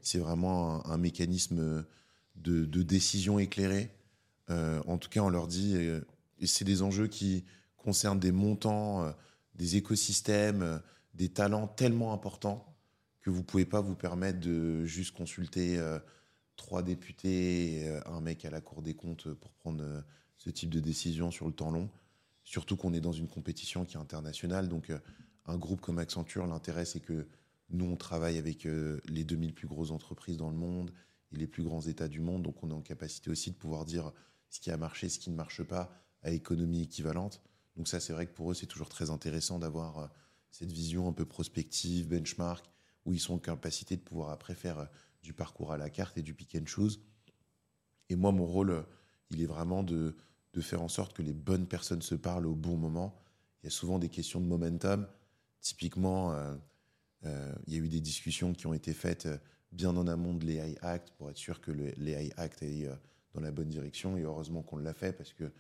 C'est 0.01 0.19
vraiment 0.21 0.87
un, 0.87 0.93
un 0.93 0.97
mécanisme 0.97 1.85
de, 2.37 2.64
de 2.64 2.83
décision 2.83 3.38
éclairée. 3.38 3.90
Euh, 4.51 4.83
en 4.87 4.99
tout 4.99 5.09
cas, 5.09 5.21
on 5.21 5.29
leur 5.29 5.47
dit, 5.47 5.75
euh, 5.77 6.01
et 6.38 6.47
c'est 6.47 6.64
des 6.64 6.83
enjeux 6.83 7.09
qui 7.09 7.45
concernent 7.77 8.21
des 8.21 8.33
montants, 8.33 9.05
euh, 9.05 9.12
des 9.55 9.77
écosystèmes, 9.77 10.81
des 11.14 11.29
talents 11.29 11.68
tellement 11.68 12.12
importants 12.12 12.75
que 13.21 13.31
vous 13.31 13.38
ne 13.38 13.45
pouvez 13.45 13.64
pas 13.64 13.81
vous 13.81 13.95
permettre 13.95 14.40
de 14.40 14.85
juste 14.85 15.14
consulter 15.14 15.79
trois 16.57 16.83
députés 16.83 17.83
et 17.83 17.88
un 18.07 18.21
mec 18.21 18.45
à 18.45 18.51
la 18.51 18.61
Cour 18.61 18.83
des 18.83 18.95
comptes 18.95 19.33
pour 19.35 19.53
prendre 19.53 20.03
ce 20.37 20.51
type 20.51 20.71
de 20.71 20.81
décision 20.81 21.31
sur 21.31 21.47
le 21.47 21.53
temps 21.53 21.71
long. 21.71 21.88
Surtout 22.42 22.77
qu'on 22.77 22.92
est 22.95 23.01
dans 23.01 23.12
une 23.12 23.29
compétition 23.29 23.85
qui 23.85 23.97
est 23.97 24.01
internationale. 24.01 24.68
Donc, 24.68 24.90
un 25.47 25.57
groupe 25.57 25.81
comme 25.81 25.99
Accenture, 26.01 26.47
l'intérêt, 26.49 26.85
c'est 26.85 26.99
que 26.99 27.29
nous, 27.71 27.85
on 27.85 27.97
travaille 27.97 28.38
avec 28.38 28.64
les 28.64 29.23
2000 29.23 29.55
plus 29.55 29.68
grosses 29.68 29.92
entreprises 29.92 30.38
dans 30.38 30.51
le 30.51 30.57
monde 30.57 30.90
et 31.33 31.37
les 31.37 31.47
plus 31.47 31.62
grands 31.62 31.81
États 31.81 32.09
du 32.09 32.21
monde. 32.21 32.42
Donc, 32.42 32.62
on 32.62 32.71
est 32.71 32.75
en 32.75 32.83
capacité 32.83 33.31
aussi 33.31 33.51
de 33.51 33.57
pouvoir 33.57 33.85
dire 33.85 34.12
ce 34.49 34.61
qui 34.61 34.71
a 34.71 34.77
marché, 34.77 35.09
ce 35.09 35.18
qui 35.18 35.31
ne 35.31 35.37
marche 35.37 35.62
pas 35.62 35.90
à 36.23 36.31
économie 36.31 36.83
équivalente. 36.83 37.42
Donc, 37.77 37.88
ça, 37.88 38.01
c'est 38.01 38.12
vrai 38.12 38.27
que 38.27 38.33
pour 38.33 38.51
eux, 38.51 38.55
c'est 38.55 38.66
toujours 38.66 38.88
très 38.88 39.11
intéressant 39.11 39.59
d'avoir 39.59 39.99
euh, 39.99 40.07
cette 40.51 40.71
vision 40.71 41.09
un 41.09 41.12
peu 41.12 41.25
prospective, 41.25 42.09
benchmark, 42.09 42.64
où 43.07 43.14
ils 43.14 43.21
sont 43.21 43.35
en 43.35 43.38
capacité 43.38 43.97
de 43.97 44.03
pouvoir 44.03 44.31
après 44.31 44.55
faire 44.55 44.79
euh, 44.79 44.87
du 45.23 45.33
parcours 45.33 45.73
à 45.73 45.79
la 45.79 45.90
carte 45.90 46.18
et 46.18 46.23
du 46.23 46.35
pick 46.35 46.55
and 46.55 46.66
choose. 46.66 47.01
Et 48.09 48.16
moi, 48.16 48.33
mon 48.33 48.45
rôle, 48.45 48.71
euh, 48.71 48.83
il 49.31 49.42
est 49.42 49.47
vraiment 49.47 49.83
de, 49.83 50.14
faire 50.61 50.83
en 50.83 50.88
sorte 50.88 51.14
que 51.14 51.23
les 51.23 51.33
bonnes 51.33 51.66
personnes 51.66 52.03
se 52.03 52.14
parlent 52.14 52.47
au 52.47 52.55
bon 52.55 52.77
moment. 52.77 53.18
Il 53.62 53.66
y 53.66 53.68
a 53.68 53.71
souvent 53.71 53.99
des 53.99 54.11
questions 54.11 54.40
de 54.40 54.45
momentum. 54.45 55.09
Typiquement, 55.61 56.37
il 57.23 57.73
y 57.73 57.77
a 57.77 57.79
eu 57.79 57.88
des 57.88 58.01
discussions 58.01 58.53
qui 58.53 58.66
ont 58.66 58.75
été 58.75 58.92
faites 58.92 59.29
bien 59.73 59.97
en 59.97 60.07
amont 60.07 60.35
de 60.35 60.45
l'AI 60.45 60.77
Act 60.83 61.13
pour 61.17 61.31
être 61.31 61.37
sûr 61.37 61.61
que 61.61 61.71
l'AI 61.71 62.33
Act 62.37 62.63
aille 62.63 62.87
euh, 62.87 62.95
dans 63.35 63.41
la 63.41 63.51
bonne 63.51 63.69
direction. 63.69 64.17
Et 64.17 64.23
heureusement 64.23 64.63
qu'on 64.63 64.77
l'a 64.77 64.95
fait 64.95 65.13
parce 65.13 65.33
que 65.33 65.51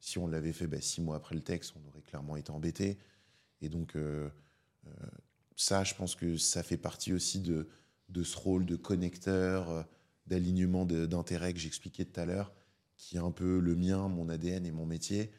si 0.00 0.18
on 0.18 0.26
l'avait 0.26 0.52
fait 0.52 0.66
bah, 0.66 0.80
six 0.80 1.00
mois 1.00 1.16
après 1.16 1.34
le 1.34 1.42
texte, 1.42 1.74
on 1.76 1.88
aurait 1.88 2.02
clairement 2.02 2.36
été 2.36 2.50
embêté. 2.50 2.98
Et 3.60 3.68
donc, 3.68 3.96
euh, 3.96 4.28
euh, 4.86 4.90
ça, 5.56 5.84
je 5.84 5.94
pense 5.94 6.14
que 6.14 6.36
ça 6.36 6.62
fait 6.62 6.76
partie 6.76 7.12
aussi 7.12 7.40
de, 7.40 7.68
ce 8.22 8.36
rôle 8.36 8.64
de 8.64 8.76
connecteur, 8.76 9.86
d'alignement 10.26 10.86
d'intérêts 10.86 11.52
que 11.52 11.58
j'expliquais 11.58 12.04
tout 12.04 12.20
à 12.20 12.24
l'heure, 12.24 12.52
qui 12.96 13.16
est 13.16 13.20
un 13.20 13.32
peu 13.32 13.58
le 13.58 13.74
mien, 13.74 14.08
mon 14.08 14.28
ADN 14.28 14.64
et 14.66 14.70
mon 14.70 14.86
métier, 14.86 15.32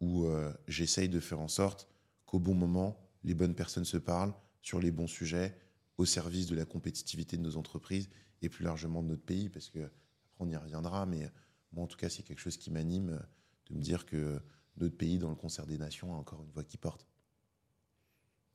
où 0.00 0.26
j'essaye 0.68 1.08
de 1.08 1.20
faire 1.20 1.40
en 1.40 1.48
sorte 1.48 1.88
qu'au 2.26 2.38
bon 2.38 2.54
moment, 2.54 3.00
les 3.24 3.34
bonnes 3.34 3.54
personnes 3.54 3.86
se 3.86 3.96
parlent 3.96 4.34
sur 4.60 4.78
les 4.78 4.90
bons 4.90 5.06
sujets, 5.06 5.56
au 5.98 6.04
service 6.04 6.46
de 6.46 6.54
la 6.56 6.64
compétitivité 6.64 7.36
de 7.36 7.42
nos 7.42 7.56
entreprises 7.56 8.08
et 8.40 8.48
plus 8.48 8.64
largement 8.64 9.02
de 9.02 9.08
notre 9.08 9.22
pays, 9.24 9.48
parce 9.48 9.68
que 9.70 9.80
après 9.80 10.40
on 10.40 10.48
y 10.48 10.56
reviendra, 10.56 11.06
mais 11.06 11.30
moi 11.72 11.84
en 11.84 11.86
tout 11.86 11.96
cas 11.96 12.08
c'est 12.08 12.22
quelque 12.22 12.40
chose 12.40 12.56
qui 12.56 12.70
m'anime 12.70 13.10
euh, 13.10 13.18
de 13.70 13.74
me 13.74 13.82
dire 13.82 14.06
que 14.06 14.40
notre 14.78 14.96
pays 14.96 15.18
dans 15.18 15.28
le 15.28 15.34
concert 15.34 15.66
des 15.66 15.78
nations 15.78 16.14
a 16.14 16.16
encore 16.16 16.42
une 16.42 16.50
voix 16.50 16.64
qui 16.64 16.76
porte. 16.76 17.06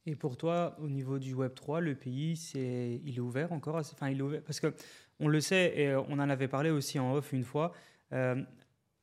Et 0.05 0.15
pour 0.15 0.37
toi, 0.37 0.77
au 0.79 0.89
niveau 0.89 1.19
du 1.19 1.33
Web 1.33 1.53
3, 1.53 1.81
le 1.81 1.93
pays, 1.93 2.37
c'est, 2.37 3.01
il 3.03 3.17
est 3.17 3.19
ouvert 3.19 3.51
encore 3.51 3.75
Enfin, 3.75 4.09
il 4.09 4.21
est 4.21 4.39
parce 4.39 4.61
que 4.61 4.73
on 5.19 5.27
le 5.27 5.41
sait 5.41 5.77
et 5.77 5.95
on 5.95 6.13
en 6.13 6.29
avait 6.29 6.47
parlé 6.47 6.69
aussi 6.69 6.97
en 6.97 7.13
off 7.13 7.33
une 7.33 7.43
fois. 7.43 7.73
euh, 8.13 8.41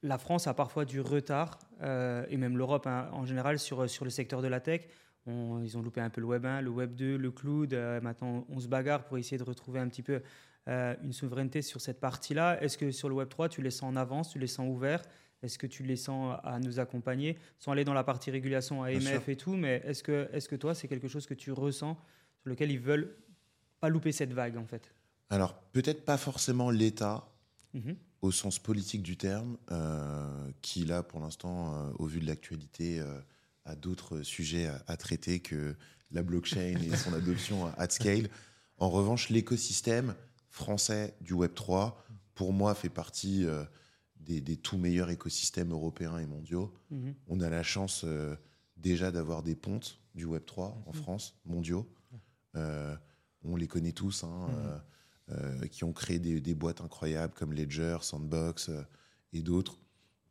la 0.03 0.19
France 0.19 0.47
a 0.47 0.55
parfois 0.55 0.85
du 0.85 1.01
retard 1.01 1.59
euh, 1.81 2.27
et 2.29 2.37
même 2.37 2.59
l'Europe 2.59 2.87
hein, 2.87 3.09
en 3.13 3.25
général 3.25 3.59
sur, 3.59 3.89
sur 3.89 4.05
le 4.05 4.11
secteur 4.11 4.43
de 4.43 4.49
la 4.49 4.61
tech. 4.61 4.83
On- 5.27 5.63
ils 5.63 5.77
ont 5.79 5.83
loupé 5.83 6.01
un 6.01 6.11
peu 6.11 6.21
le 6.21 6.27
Web 6.27 6.45
1, 6.45 6.61
le 6.61 6.71
Web 6.71 6.95
2, 6.95 7.17
le 7.17 7.31
cloud. 7.31 7.73
euh, 7.73 8.01
maintenant, 8.01 8.45
on 8.49 8.61
se 8.61 8.69
bagarre 8.69 9.05
pour 9.05 9.17
essayer 9.19 9.39
de 9.39 9.43
retrouver 9.43 9.81
un 9.81 9.89
petit 9.89 10.03
peu 10.03 10.21
euh, 10.69 10.95
une 11.03 11.13
souveraineté 11.13 11.61
sur 11.63 11.81
cette 11.81 12.01
partie-là. 12.01 12.63
Est-ce 12.63 12.77
que 12.79 12.91
sur 12.91 13.09
le 13.09 13.15
Web 13.15 13.29
3, 13.29 13.49
tu 13.49 13.61
les 13.63 13.71
sens 13.71 13.91
en 13.93 13.97
avance, 13.97 14.31
tu 14.31 14.39
les 14.39 14.47
sens 14.47 14.67
ouverts? 14.69 15.03
Est-ce 15.43 15.59
que 15.59 15.67
tu 15.67 15.83
les 15.83 15.97
sens 15.97 16.39
à 16.43 16.59
nous 16.59 16.79
accompagner? 16.81 17.39
Sans 17.59 17.73
aller 17.73 17.85
dans 17.85 17.93
la 17.95 18.05
partie 18.05 18.31
régulation 18.31 18.83
AMF 18.83 19.29
et 19.29 19.37
tout, 19.37 19.57
mais 19.57 19.83
est-ce 19.85 20.03
que, 20.03 20.29
est 20.33 20.47
que 20.49 20.57
toi, 20.57 20.75
c'est 20.75 20.89
quelque 20.89 21.09
chose 21.09 21.27
que 21.27 21.35
tu 21.35 21.53
ressens 21.53 21.99
sur 22.41 22.49
lequel 22.51 22.71
ils 22.71 22.81
veulent 22.81 23.15
pas 23.81 23.91
louper 23.91 24.11
cette 24.13 24.33
vague 24.33 24.57
en 24.57 24.65
fait? 24.67 24.91
Alors 25.31 25.55
peut-être 25.73 26.05
pas 26.07 26.17
forcément 26.17 26.71
l'État, 26.71 27.27
Mhm. 27.75 27.97
au 28.23 28.31
sens 28.31 28.59
politique 28.59 29.03
du 29.03 29.17
terme, 29.19 29.59
euh, 29.71 30.51
qui 30.63 30.85
là, 30.87 31.03
pour 31.03 31.21
l'instant, 31.21 31.75
euh, 31.75 31.91
au 31.99 32.07
vu 32.07 32.21
de 32.21 32.27
l'actualité, 32.27 33.01
euh, 33.01 33.21
a 33.65 33.77
d'autres 33.77 34.23
sujets 34.23 34.67
à, 34.67 34.83
à 34.87 34.97
traiter 34.97 35.41
que 35.41 35.75
la 36.11 36.23
blockchain 36.23 36.77
et 36.83 36.97
son 36.97 37.13
adoption 37.13 37.67
à 37.77 37.89
scale. 37.89 38.29
En 38.79 38.91
revanche, 38.91 39.31
l'écosystème 39.31 40.15
français 40.51 41.15
du 41.21 41.33
Web 41.33 41.55
3, 41.55 42.05
pour 42.35 42.53
moi, 42.53 42.75
fait 42.75 42.89
partie 42.89 43.45
euh, 43.45 43.65
des, 44.17 44.41
des 44.41 44.57
tout 44.57 44.77
meilleurs 44.79 45.11
écosystèmes 45.11 45.73
européens 45.73 46.19
et 46.19 46.27
mondiaux. 46.27 46.73
Mhm. 46.91 47.15
On 47.29 47.41
a 47.41 47.49
la 47.49 47.63
chance 47.63 48.03
euh, 48.05 48.37
déjà 48.77 49.11
d'avoir 49.11 49.43
des 49.43 49.55
pontes 49.55 49.99
du 50.15 50.25
Web 50.25 50.45
3 50.45 50.83
en 50.87 50.91
Mhm. 50.93 50.95
France, 51.03 51.35
mondiaux. 51.45 51.89
Euh, 52.57 52.95
on 53.45 53.57
les 53.57 53.67
connaît 53.67 53.93
tous, 53.93 54.25
hein, 54.25 54.49
Mhm. 55.29 55.69
qui 55.71 55.85
ont 55.85 55.93
créé 55.95 56.19
des, 56.19 56.39
des 56.41 56.55
boîtes 56.55 56.83
incroyables 56.83 57.33
comme 57.35 57.53
Ledger, 57.55 57.97
Sandbox 58.03 58.71
et 59.33 59.41
d'autres. 59.43 59.79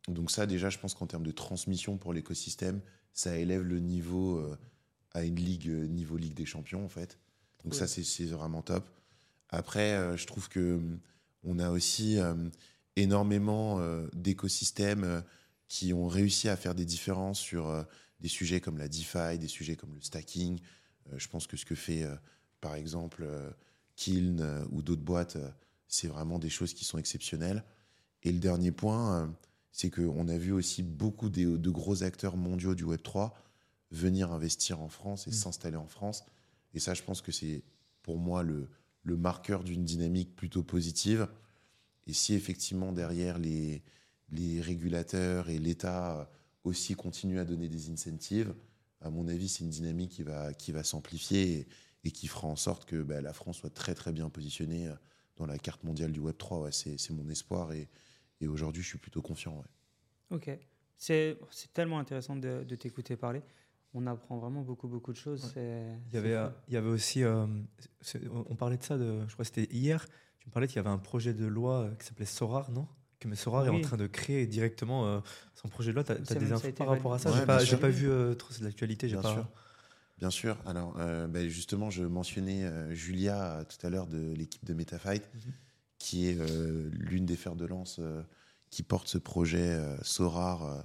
Donc 0.08 0.30
ça, 0.30 0.46
déjà, 0.46 0.70
je 0.70 0.78
pense 0.78 0.94
qu'en 0.94 1.06
termes 1.08 1.24
de 1.24 1.32
transmission 1.32 1.96
pour 1.98 2.12
l'écosystème, 2.12 2.80
ça 3.14 3.38
élève 3.38 3.62
le 3.62 3.78
niveau 3.78 4.36
euh, 4.36 4.58
à 5.12 5.22
une 5.22 5.36
ligue, 5.36 5.68
euh, 5.68 5.86
niveau 5.86 6.16
Ligue 6.16 6.34
des 6.34 6.44
Champions, 6.44 6.84
en 6.84 6.88
fait. 6.88 7.18
Donc 7.62 7.72
Cool. 7.72 7.74
ça, 7.74 7.86
c'est 7.86 8.24
vraiment 8.24 8.60
top. 8.60 8.84
Après, 9.48 9.92
euh, 9.92 10.16
je 10.16 10.26
trouve 10.26 10.48
que 10.48 10.74
hum, 10.74 10.98
on 11.44 11.58
a 11.58 11.70
aussi 11.70 12.18
énormément 12.96 13.78
d'écosystèmes 14.14 15.22
qui 15.68 15.92
ont 15.92 16.08
réussi 16.08 16.48
à 16.48 16.56
faire 16.56 16.74
des 16.74 16.86
différences 16.86 17.38
sur 17.38 17.86
des 18.20 18.28
sujets 18.28 18.62
comme 18.62 18.78
la 18.78 18.88
DeFi, 18.88 19.38
des 19.38 19.48
sujets 19.48 19.76
comme 19.76 19.94
le 19.94 20.00
stacking. 20.00 20.58
Je 21.14 21.28
pense 21.28 21.46
que 21.46 21.58
ce 21.58 21.66
que 21.66 21.74
fait, 21.74 22.08
par 22.62 22.76
exemple, 22.76 23.28
Kiln 23.96 24.66
ou 24.70 24.80
d'autres 24.80 25.02
boîtes, 25.02 25.36
c'est 25.86 26.08
vraiment 26.08 26.38
des 26.38 26.48
choses 26.48 26.72
qui 26.72 26.86
sont 26.86 26.96
exceptionnelles. 26.96 27.62
Et 28.22 28.32
le 28.32 28.38
dernier 28.38 28.72
point, 28.72 29.30
c'est 29.74 29.90
qu'on 29.90 30.28
a 30.28 30.38
vu 30.38 30.52
aussi 30.52 30.84
beaucoup 30.84 31.28
de, 31.28 31.56
de 31.56 31.70
gros 31.70 32.04
acteurs 32.04 32.36
mondiaux 32.36 32.76
du 32.76 32.84
Web3 32.84 33.32
venir 33.90 34.30
investir 34.30 34.80
en 34.80 34.88
France 34.88 35.26
et 35.26 35.30
Mm. 35.30 35.32
s'installer 35.32 35.76
en 35.76 35.88
France. 35.88 36.24
Et 36.74 36.78
ça, 36.78 36.94
je 36.94 37.02
pense 37.02 37.20
que 37.22 37.32
c'est 37.32 37.64
pour 38.02 38.18
moi 38.18 38.44
le, 38.44 38.68
le 39.02 39.16
marqueur 39.16 39.64
d'une 39.64 39.84
dynamique 39.84 40.36
plutôt 40.36 40.62
positive. 40.62 41.26
Et 42.06 42.12
si 42.12 42.34
effectivement 42.34 42.92
derrière 42.92 43.38
les, 43.38 43.82
les 44.30 44.60
régulateurs 44.60 45.48
et 45.48 45.58
l'État 45.58 46.30
aussi 46.62 46.94
continuent 46.94 47.40
à 47.40 47.44
donner 47.44 47.68
des 47.68 47.90
incentives, 47.90 48.54
à 49.00 49.10
mon 49.10 49.26
avis, 49.26 49.48
c'est 49.48 49.64
une 49.64 49.70
dynamique 49.70 50.12
qui 50.12 50.22
va, 50.22 50.54
qui 50.54 50.70
va 50.70 50.84
s'amplifier 50.84 51.58
et, 51.58 51.68
et 52.04 52.10
qui 52.12 52.28
fera 52.28 52.46
en 52.46 52.56
sorte 52.56 52.84
que 52.84 53.02
bah, 53.02 53.20
la 53.20 53.32
France 53.32 53.58
soit 53.58 53.74
très 53.74 53.94
très 53.96 54.12
bien 54.12 54.30
positionnée 54.30 54.86
euh, 54.86 54.94
dans 55.36 55.46
la 55.46 55.58
carte 55.58 55.82
mondiale 55.82 56.12
du 56.12 56.20
Web 56.20 56.36
3. 56.38 56.60
Ouais, 56.60 56.72
c'est 56.72 56.96
c'est 56.98 57.12
mon 57.12 57.28
espoir 57.28 57.72
et, 57.72 57.88
et 58.40 58.48
aujourd'hui, 58.48 58.82
je 58.82 58.88
suis 58.88 58.98
plutôt 58.98 59.22
confiant. 59.22 59.56
ouais. 59.58 60.36
Ok. 60.36 60.50
C'est 60.96 61.38
c'est 61.50 61.72
tellement 61.72 61.98
intéressant 61.98 62.36
de, 62.36 62.64
de 62.64 62.74
t'écouter 62.76 63.16
parler. 63.16 63.42
On 63.94 64.06
apprend 64.06 64.38
vraiment 64.38 64.62
beaucoup, 64.62 64.88
beaucoup 64.88 65.12
de 65.12 65.16
choses. 65.16 65.52
Ouais. 65.56 65.98
Il 66.10 66.14
y 66.14 66.18
avait, 66.18 66.34
euh, 66.34 66.48
il 66.68 66.74
y 66.74 66.76
avait 66.76 66.88
aussi, 66.88 67.22
euh, 67.22 67.46
on 68.48 68.56
parlait 68.56 68.76
de 68.76 68.82
ça, 68.82 68.96
de, 68.98 69.20
je 69.28 69.32
crois 69.32 69.44
que 69.44 69.52
c'était 69.54 69.72
hier, 69.72 70.04
tu 70.40 70.48
me 70.48 70.52
parlais 70.52 70.66
qu'il 70.66 70.76
y 70.76 70.78
avait 70.80 70.88
un 70.90 70.98
projet 70.98 71.32
de 71.32 71.46
loi 71.46 71.82
euh, 71.82 71.94
qui 71.94 72.06
s'appelait 72.06 72.24
Sorar, 72.26 72.70
non? 72.72 72.88
Que 73.20 73.28
mais 73.28 73.36
Sorar 73.36 73.64
est 73.66 73.70
en 73.70 73.80
train 73.80 73.96
de 73.96 74.06
créer 74.08 74.46
directement 74.46 75.06
euh, 75.06 75.20
son 75.54 75.68
projet 75.68 75.90
de 75.92 75.94
loi. 75.94 76.04
Tu 76.04 76.12
as, 76.12 76.16
des 76.16 76.52
infos 76.52 76.72
par 76.72 76.88
rapport 76.88 77.14
à 77.14 77.18
ça? 77.18 77.30
J'ai 77.32 77.40
Ouais, 77.40 77.46
pas, 77.46 77.64
j'ai 77.64 77.76
pas 77.76 77.88
vu 77.88 78.08
euh, 78.10 78.34
trop 78.34 78.52
de 78.58 78.64
l'actualité. 78.64 79.08
j'ai 79.08 79.14
Bien 79.14 79.22
pas... 79.22 79.32
sûr. 79.32 79.48
Bien 80.18 80.30
sûr. 80.30 80.56
Alors, 80.66 80.94
euh, 80.98 81.26
ben, 81.26 81.48
justement, 81.48 81.90
je 81.90 82.04
mentionnais 82.04 82.64
euh, 82.64 82.92
Julia 82.94 83.64
tout 83.68 83.86
à 83.86 83.90
l'heure 83.90 84.06
de 84.06 84.32
l'équipe 84.34 84.64
de 84.64 84.74
MetaFight, 84.74 85.28
Mhm. 85.34 85.52
Qui 86.04 86.28
est 86.28 86.36
euh, 86.38 86.90
l'une 86.92 87.24
des 87.24 87.34
fers 87.34 87.56
de 87.56 87.64
lance 87.64 87.96
euh, 87.98 88.22
qui 88.68 88.82
porte 88.82 89.08
ce 89.08 89.16
projet 89.16 89.70
euh, 89.70 89.96
Sorar 90.02 90.62
euh, 90.64 90.82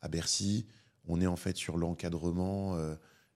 à 0.00 0.08
Bercy. 0.08 0.66
On 1.06 1.20
est 1.20 1.28
en 1.28 1.36
fait 1.36 1.56
sur 1.56 1.76
l'encadrement 1.76 2.76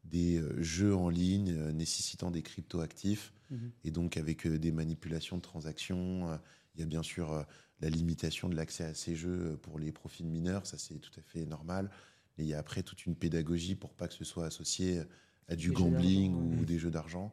des 0.02 0.42
jeux 0.58 0.92
en 0.92 1.08
ligne 1.08 1.54
nécessitant 1.70 2.32
des 2.32 2.42
crypto-actifs 2.42 3.32
Mhm. 3.50 3.70
et 3.84 3.90
donc 3.92 4.16
avec 4.16 4.48
des 4.48 4.72
manipulations 4.72 5.36
de 5.36 5.42
transactions. 5.42 6.36
Il 6.74 6.80
y 6.80 6.82
a 6.82 6.86
bien 6.86 7.04
sûr 7.04 7.46
la 7.80 7.90
limitation 7.90 8.48
de 8.48 8.56
l'accès 8.56 8.84
à 8.84 8.94
ces 8.94 9.14
jeux 9.14 9.56
pour 9.62 9.78
les 9.78 9.92
profils 9.92 10.26
mineurs, 10.26 10.66
ça 10.66 10.78
c'est 10.78 10.98
tout 10.98 11.12
à 11.16 11.22
fait 11.22 11.46
normal. 11.46 11.90
Mais 12.36 12.44
il 12.44 12.48
y 12.48 12.54
a 12.54 12.58
après 12.58 12.82
toute 12.82 13.06
une 13.06 13.14
pédagogie 13.14 13.76
pour 13.76 13.92
pas 13.94 14.08
que 14.08 14.14
ce 14.14 14.24
soit 14.24 14.46
associé 14.46 15.00
à 15.46 15.54
du 15.54 15.68
Des 15.68 15.74
gambling 15.74 16.34
ou 16.34 16.64
des 16.64 16.78
jeux 16.80 16.90
d'argent. 16.90 17.32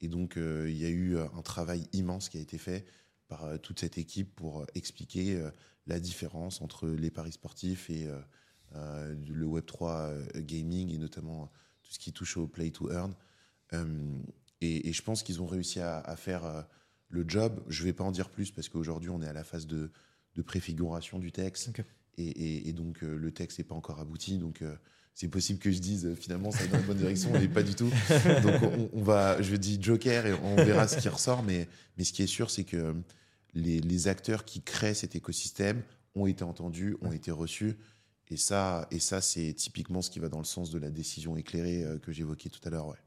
Et 0.00 0.08
donc 0.08 0.34
il 0.36 0.76
y 0.76 0.84
a 0.84 0.90
eu 0.90 1.16
un 1.16 1.42
travail 1.42 1.86
immense 1.92 2.28
qui 2.28 2.38
a 2.38 2.40
été 2.40 2.58
fait 2.58 2.84
par 3.28 3.44
euh, 3.44 3.58
toute 3.58 3.80
cette 3.80 3.98
équipe 3.98 4.34
pour 4.36 4.62
euh, 4.62 4.66
expliquer 4.74 5.36
euh, 5.36 5.50
la 5.86 6.00
différence 6.00 6.60
entre 6.62 6.88
les 6.88 7.10
paris 7.10 7.32
sportifs 7.32 7.90
et 7.90 8.08
le 8.74 9.46
Web3 9.46 9.82
euh, 10.10 10.26
gaming 10.36 10.90
et 10.92 10.98
notamment 10.98 11.50
tout 11.82 11.92
ce 11.92 11.98
qui 11.98 12.12
touche 12.12 12.36
au 12.36 12.46
play 12.46 12.70
to 12.70 12.90
earn. 12.90 13.14
Euh, 13.72 14.18
et, 14.60 14.88
et 14.88 14.92
je 14.92 15.02
pense 15.02 15.22
qu'ils 15.22 15.40
ont 15.42 15.46
réussi 15.46 15.80
à, 15.80 15.98
à 16.00 16.16
faire 16.16 16.66
le 17.08 17.24
job. 17.28 17.62
Je 17.68 17.84
vais 17.84 17.92
pas 17.92 18.04
en 18.04 18.10
dire 18.10 18.30
plus 18.30 18.50
parce 18.50 18.68
qu'aujourd'hui 18.68 19.10
on 19.10 19.22
est 19.22 19.28
à 19.28 19.32
la 19.32 19.44
phase 19.44 19.66
de, 19.66 19.90
de 20.34 20.42
préfiguration 20.42 21.18
du 21.18 21.30
texte 21.32 21.70
et, 22.18 22.24
et- 22.26 22.68
et 22.68 22.72
donc 22.72 23.02
le 23.02 23.30
texte 23.32 23.58
n'est 23.58 23.64
pas 23.64 23.74
encore 23.74 24.00
abouti. 24.00 24.38
Donc 24.38 24.64
c'est 25.16 25.28
possible 25.28 25.58
que 25.58 25.72
je 25.72 25.78
dise 25.78 26.04
euh, 26.04 26.14
finalement 26.14 26.50
ça 26.50 26.62
va 26.64 26.72
dans 26.72 26.76
la 26.76 26.82
bonne 26.82 26.98
direction, 26.98 27.30
mais 27.32 27.48
pas 27.48 27.62
du 27.62 27.74
tout. 27.74 27.90
Donc 28.42 28.90
on, 28.92 29.02
va, 29.02 29.40
je 29.40 29.56
dis 29.56 29.78
Joker 29.80 30.26
et 30.26 30.34
on 30.34 30.56
verra 30.56 30.86
ce 30.86 30.98
qui 30.98 31.08
ressort. 31.08 31.42
Mais, 31.42 31.66
mais 31.96 32.04
ce 32.04 32.12
qui 32.12 32.22
est 32.22 32.26
sûr, 32.26 32.50
c'est 32.50 32.64
que 32.64 32.76
euh, 32.76 32.92
les, 33.54 33.80
les 33.80 34.08
acteurs 34.08 34.44
qui 34.44 34.60
créent 34.60 34.92
cet 34.92 35.16
écosystème 35.16 35.82
ont 36.14 36.26
été 36.26 36.44
entendus, 36.44 36.98
ont 37.00 37.12
été 37.12 37.30
reçus. 37.30 37.76
Et 38.28 38.36
ça, 38.36 38.86
et 38.90 38.98
ça 38.98 39.22
c'est 39.22 39.54
typiquement 39.54 40.02
ce 40.02 40.10
qui 40.10 40.18
va 40.18 40.28
dans 40.28 40.38
le 40.38 40.44
sens 40.44 40.70
de 40.70 40.78
la 40.78 40.90
décision 40.90 41.34
éclairée 41.38 41.82
euh, 41.82 41.98
que 41.98 42.12
j'évoquais 42.12 42.50
tout 42.50 42.60
à 42.64 42.68
l'heure. 42.68 42.88
Ouais. 42.88 42.98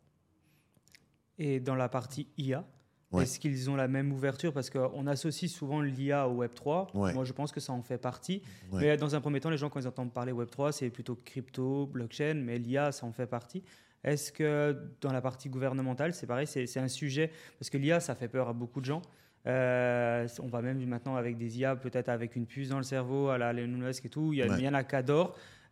Et 1.38 1.60
dans 1.60 1.76
la 1.76 1.89
partie 1.89 2.28
IA, 2.39 2.65
Ouais. 3.12 3.24
est-ce 3.24 3.39
qu'ils 3.39 3.69
ont 3.69 3.76
la 3.76 3.88
même 3.88 4.12
ouverture? 4.12 4.54
Parce 4.54 4.69
qu'on 4.69 5.08
associe 5.08 5.50
souvent 5.52 5.82
l'IA 5.82 6.28
au 6.28 6.43
Web3. 6.43 6.95
Ouais. 6.95 7.13
Moi, 7.13 7.24
je 7.26 7.34
pense 7.34 7.52
que 7.52 7.60
ça 7.60 7.74
en 7.74 7.82
fait 7.82 7.98
partie. 7.98 8.41
Ouais. 8.72 8.82
Mais 8.82 8.98
dans 8.98 9.15
un 9.15 9.22
premier 9.22 9.39
temps, 9.39 9.50
les 9.50 9.58
gens, 9.58 9.69
quand 9.69 9.80
ils 9.80 9.88
entendent 9.88 10.13
parler 10.13 10.32
Web3, 10.32 10.72
c'est 10.72 10.89
plutôt 10.89 11.15
crypto, 11.26 11.88
blockchain, 11.88 12.36
mais 12.36 12.58
l'IA, 12.60 12.91
ça 12.91 13.06
en 13.08 13.12
fait 13.12 13.26
partie. 13.28 13.63
Est-ce 14.04 14.32
que 14.32 14.78
dans 15.02 15.12
la 15.12 15.22
partie 15.22 15.50
gouvernementale, 15.50 16.13
c'est 16.13 16.28
pareil, 16.28 16.48
c'est 16.48 16.78
un 16.80 16.88
sujet? 16.88 17.32
Parce 17.60 17.69
que 17.69 17.78
l'IA, 17.78 18.00
ça 18.00 18.15
fait 18.15 18.28
peur 18.28 18.48
à 18.48 18.54
beaucoup 18.54 18.80
de 18.80 18.86
gens. 18.86 19.02
Euh, 19.48 20.28
on 20.43 20.48
va 20.48 20.62
même 20.62 20.86
maintenant 20.86 21.15
avec 21.15 21.38
des 21.38 21.60
IA, 21.60 21.76
peut-être 21.76 22.10
avec 22.10 22.36
une 22.36 22.45
puce 22.45 22.69
dans 22.69 22.78
le 22.78 22.84
cerveau, 22.84 23.30
à 23.30 23.38
la 23.38 23.52
Elon 23.54 23.78
Musk 23.78 24.06
et 24.06 24.10
tout. 24.10 24.34
Il 24.34 24.39
y, 24.39 24.43
a, 24.43 24.48
Ouais. 24.48 24.56
il 24.60 24.63
y 24.65 24.67
en 24.69 24.74
a 24.74 24.84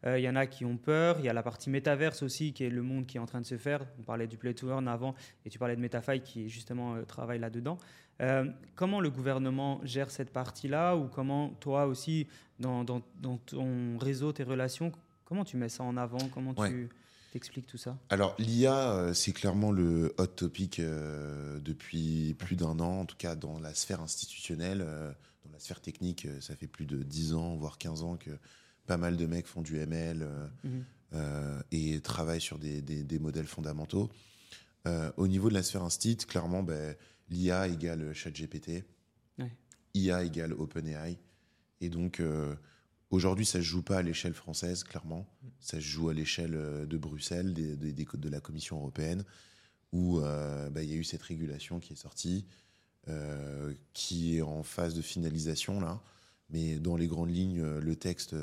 Euh, 0.06 0.20
il 0.20 0.24
y 0.24 0.30
en 0.30 0.36
a 0.36 0.46
qui 0.46 0.64
ont 0.64 0.78
peur. 0.78 1.18
Il 1.20 1.26
y 1.26 1.30
a 1.30 1.34
la 1.34 1.42
partie 1.44 1.70
métaverse 1.70 2.22
aussi, 2.22 2.54
qui 2.54 2.64
est 2.64 2.70
le 2.70 2.84
monde 2.84 3.08
qui 3.08 3.18
est 3.18 3.20
en 3.20 3.26
train 3.26 3.42
de 3.42 3.46
se 3.46 3.58
faire. 3.58 3.86
On 4.00 4.04
parlait 4.04 4.28
du 4.28 4.38
Play 4.38 4.54
to 4.54 4.70
Earn 4.70 4.88
avant, 4.88 5.16
et 5.46 5.50
tu 5.50 5.58
parlais 5.58 5.76
de 5.76 5.82
MetaFi 5.82 6.22
qui 6.22 6.50
justement 6.50 6.96
euh, 6.96 7.04
travaille 7.04 7.40
là-dedans. 7.40 7.78
Euh, 8.22 8.46
comment 8.76 9.00
le 9.00 9.10
gouvernement 9.10 9.80
gère 9.84 10.10
cette 10.12 10.32
partie-là, 10.32 10.96
ou 10.96 11.08
comment 11.08 11.50
toi 11.60 11.86
aussi, 11.88 12.28
dans, 12.60 12.84
dans- 12.84 13.02
dans 13.22 13.38
ton 13.38 13.98
réseau, 13.98 14.32
tes 14.34 14.44
relations, 14.44 14.92
comment 15.26 15.44
tu 15.46 15.58
mets 15.58 15.70
ça 15.70 15.84
en 15.84 15.98
avant? 15.98 16.18
Comment 16.34 16.54
Ouais. 16.58 16.70
tu 16.70 16.90
t'expliques 17.34 17.68
tout 17.68 17.78
ça? 17.78 17.98
Alors 18.10 18.36
l'IA, 18.40 19.12
c'est 19.14 19.34
clairement 19.34 19.72
le 19.72 20.14
hot 20.18 20.26
topic 20.28 20.80
depuis 21.62 22.36
plus 22.38 22.56
d'un 22.56 22.80
an, 22.80 23.02
en 23.02 23.06
tout 23.06 23.18
cas 23.18 23.36
dans 23.36 23.60
la 23.60 23.74
sphère 23.74 24.02
institutionnelle, 24.02 24.80
dans 24.80 25.52
la 25.52 25.60
sphère 25.60 25.82
technique, 25.82 26.28
ça 26.42 26.56
fait 26.56 26.68
plus 26.68 26.86
de 26.86 27.04
10 27.04 27.34
ans, 27.34 27.56
voire 27.56 27.78
15 27.78 28.04
ans 28.04 28.18
que 28.18 28.32
pas 28.88 28.98
mal 28.98 29.18
de 29.18 29.26
mecs 29.28 29.46
font 29.46 29.62
du 29.62 29.78
ML 29.78 30.24
euh, 30.24 30.48
Mhm. 30.64 30.84
euh, 31.14 31.62
et 31.72 32.00
travaillent 32.02 32.42
sur 32.42 32.58
des, 32.58 32.82
des- 32.82 33.04
des 33.04 33.20
modèles 33.20 33.46
fondamentaux. 33.46 34.10
Euh, 34.88 35.12
au 35.18 35.28
niveau 35.28 35.50
de 35.50 35.54
la 35.54 35.62
sphère 35.64 35.84
instit, 35.84 36.16
clairement, 36.18 36.64
ben, 36.64 36.96
l'IA 37.30 37.68
égale 37.68 38.14
ChatGPT, 38.14 38.86
Ouais. 39.38 39.52
IA 39.94 40.24
égale 40.24 40.54
OpenAI. 40.54 41.18
Et 41.82 41.90
donc, 41.90 42.22
aujourd'hui, 43.12 43.46
ça 43.46 43.60
ne 43.60 43.64
se 43.64 43.68
joue 43.70 43.84
pas 43.84 43.98
à 43.98 44.02
l'échelle 44.02 44.34
française, 44.34 44.84
clairement. 44.84 45.28
Ça 45.60 45.78
se 45.78 45.84
joue 45.86 46.10
à 46.10 46.14
l'échelle 46.14 46.54
de 46.88 46.98
Bruxelles, 46.98 47.54
des, 47.54 47.76
de 47.76 48.30
la 48.30 48.40
Commission 48.40 48.78
européenne, 48.78 49.24
où 49.92 50.20
bah, 50.20 50.82
il 50.82 50.90
y 50.90 50.94
a 50.94 50.96
eu 50.96 51.04
cette 51.04 51.22
régulation 51.22 51.80
qui 51.80 51.94
est 51.94 51.98
sortie, 51.98 52.46
qui 53.94 54.38
est 54.38 54.42
en 54.42 54.64
phase 54.64 54.96
de 54.96 55.02
finalisation, 55.02 55.80
là. 55.80 56.02
Mais 56.50 56.80
dans 56.80 56.96
les 56.96 57.08
grandes 57.08 57.30
lignes, 57.30 57.62
le 57.64 57.96
texte 57.96 58.36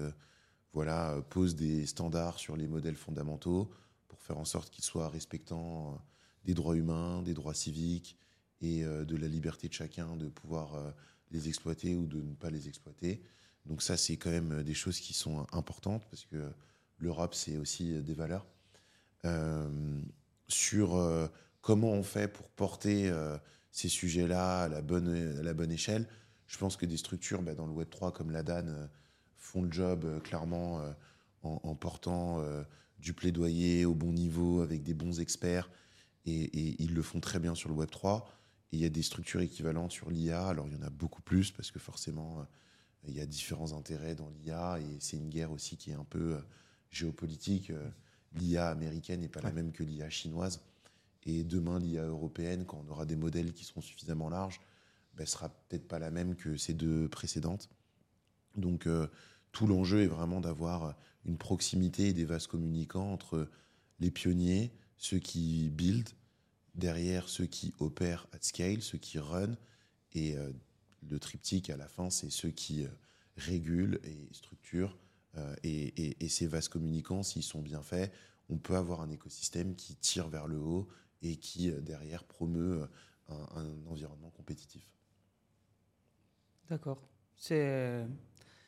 voilà, 0.74 1.12
euh, 1.12 1.22
pose 1.22 1.54
des 1.54 1.86
standards 1.86 2.38
sur 2.38 2.56
les 2.56 2.66
modèles 2.66 2.96
fondamentaux 2.96 3.70
pour 4.08 4.20
faire 4.20 4.38
en 4.38 4.44
sorte 4.44 4.70
qu'ils 4.70 4.84
soient 4.84 5.08
respectant 5.08 5.92
euh, 5.92 5.96
des 6.44 6.54
droits 6.54 6.76
humains, 6.76 7.22
des 7.22 7.32
droits 7.32 7.54
civiques 7.54 8.18
et 8.60 8.84
euh, 8.84 9.04
de 9.04 9.16
la 9.16 9.28
liberté 9.28 9.68
de 9.68 9.72
chacun 9.72 10.16
de 10.16 10.28
pouvoir 10.28 10.94
les 11.30 11.48
exploiter 11.48 11.94
ou 11.94 12.06
de 12.06 12.20
ne 12.20 12.34
pas 12.34 12.50
les 12.50 12.68
exploiter. 12.68 13.22
Donc 13.66 13.82
ça, 13.82 13.96
c'est 13.96 14.16
quand 14.16 14.30
même 14.30 14.62
des 14.62 14.74
choses 14.74 14.98
qui 14.98 15.14
sont 15.14 15.46
importantes 15.52 16.04
parce 16.10 16.26
que 16.26 16.50
l'Europe, 16.98 17.34
c'est 17.34 17.56
aussi 17.56 18.02
des 18.02 18.14
valeurs. 18.14 18.46
Sur 20.48 21.30
comment 21.62 21.92
on 21.92 22.02
fait 22.02 22.28
pour 22.28 22.50
porter 22.50 23.10
ces 23.70 23.88
sujets-là 23.88 24.60
à 24.60 24.64
à 24.64 24.68
la 24.68 24.82
bonne 24.82 25.72
échelle, 25.72 26.06
je 26.46 26.58
pense 26.58 26.76
que 26.76 26.84
des 26.84 26.98
structures 26.98 27.42
bah, 27.42 27.54
dans 27.54 27.66
le 27.66 27.72
Web3 27.72 28.12
comme 28.12 28.30
la 28.30 28.42
DAN 28.42 28.88
font 29.54 29.62
le 29.62 29.72
job 29.72 30.04
euh, 30.04 30.20
clairement 30.20 30.80
euh, 30.80 30.92
en, 31.42 31.60
en 31.62 31.74
portant 31.74 32.40
euh, 32.40 32.64
du 32.98 33.12
plaidoyer 33.12 33.84
au 33.84 33.94
bon 33.94 34.12
niveau 34.12 34.60
avec 34.60 34.82
des 34.82 34.94
bons 34.94 35.20
experts 35.20 35.70
et, 36.26 36.42
et 36.42 36.82
ils 36.82 36.94
le 36.94 37.02
font 37.02 37.20
très 37.20 37.38
bien 37.38 37.54
sur 37.54 37.68
le 37.68 37.76
Web3. 37.76 38.24
Et 38.72 38.76
il 38.76 38.80
y 38.80 38.84
a 38.84 38.88
des 38.88 39.02
structures 39.02 39.40
équivalentes 39.40 39.92
sur 39.92 40.10
l'IA. 40.10 40.48
Alors 40.48 40.66
il 40.66 40.74
y 40.74 40.76
en 40.76 40.82
a 40.82 40.90
beaucoup 40.90 41.22
plus 41.22 41.52
parce 41.52 41.70
que 41.70 41.78
forcément 41.78 42.44
il 43.06 43.14
y 43.14 43.20
a 43.20 43.26
différents 43.26 43.72
intérêts 43.76 44.14
dans 44.14 44.30
l'IA 44.30 44.80
et 44.80 44.96
c'est 45.00 45.16
une 45.18 45.28
guerre 45.28 45.52
aussi 45.52 45.76
qui 45.76 45.90
est 45.90 45.94
un 45.94 46.04
peu 46.04 46.38
géopolitique. 46.90 47.70
L'IA 48.32 48.68
américaine 48.68 49.20
n'est 49.20 49.28
pas 49.28 49.42
la 49.42 49.52
même 49.52 49.70
que 49.70 49.84
l'IA 49.84 50.08
chinoise. 50.08 50.60
Et 51.26 51.44
demain, 51.44 51.78
l'IA 51.78 52.04
européenne, 52.04 52.64
quand 52.64 52.82
on 52.86 52.90
aura 52.90 53.04
des 53.04 53.16
modèles 53.16 53.52
qui 53.52 53.64
seront 53.64 53.82
suffisamment 53.82 54.30
larges, 54.30 54.60
ben, 55.14 55.26
sera 55.26 55.50
peut-être 55.50 55.86
pas 55.86 55.98
la 55.98 56.10
même 56.10 56.34
que 56.34 56.56
ces 56.56 56.72
deux 56.72 57.08
précédentes. 57.08 57.68
Donc 58.56 58.86
euh, 58.86 59.06
tout 59.54 59.66
l'enjeu 59.66 60.02
est 60.02 60.08
vraiment 60.08 60.40
d'avoir 60.40 60.94
une 61.24 61.38
proximité 61.38 62.08
et 62.08 62.12
des 62.12 62.26
vases 62.26 62.46
communicants 62.46 63.12
entre 63.12 63.48
les 64.00 64.10
pionniers, 64.10 64.72
ceux 64.98 65.20
qui 65.20 65.70
build, 65.70 66.10
derrière 66.74 67.28
ceux 67.28 67.46
qui 67.46 67.72
opèrent 67.78 68.26
at 68.32 68.42
scale, 68.42 68.82
ceux 68.82 68.98
qui 68.98 69.18
run, 69.18 69.56
et 70.12 70.36
euh, 70.36 70.50
le 71.08 71.18
triptyque 71.18 71.70
à 71.70 71.76
la 71.76 71.88
fin, 71.88 72.10
c'est 72.10 72.30
ceux 72.30 72.50
qui 72.50 72.84
euh, 72.84 72.88
régulent 73.36 74.00
et 74.04 74.28
structurent. 74.32 74.98
Euh, 75.36 75.54
et, 75.62 76.28
ces 76.28 76.46
vases 76.46 76.68
communicants, 76.68 77.22
s'ils 77.22 77.42
sont 77.42 77.62
bien 77.62 77.82
faits, 77.82 78.12
on 78.48 78.58
peut 78.58 78.76
avoir 78.76 79.00
un 79.00 79.10
écosystème 79.10 79.76
qui 79.76 79.94
tire 79.96 80.28
vers 80.28 80.48
le 80.48 80.58
haut 80.58 80.88
et 81.22 81.36
qui, 81.36 81.70
derrière, 81.70 82.24
promeut 82.24 82.88
un, 83.28 83.46
un 83.56 83.86
environnement 83.86 84.30
compétitif. 84.30 84.84
D'accord. 86.68 87.08
C'est 87.36 88.04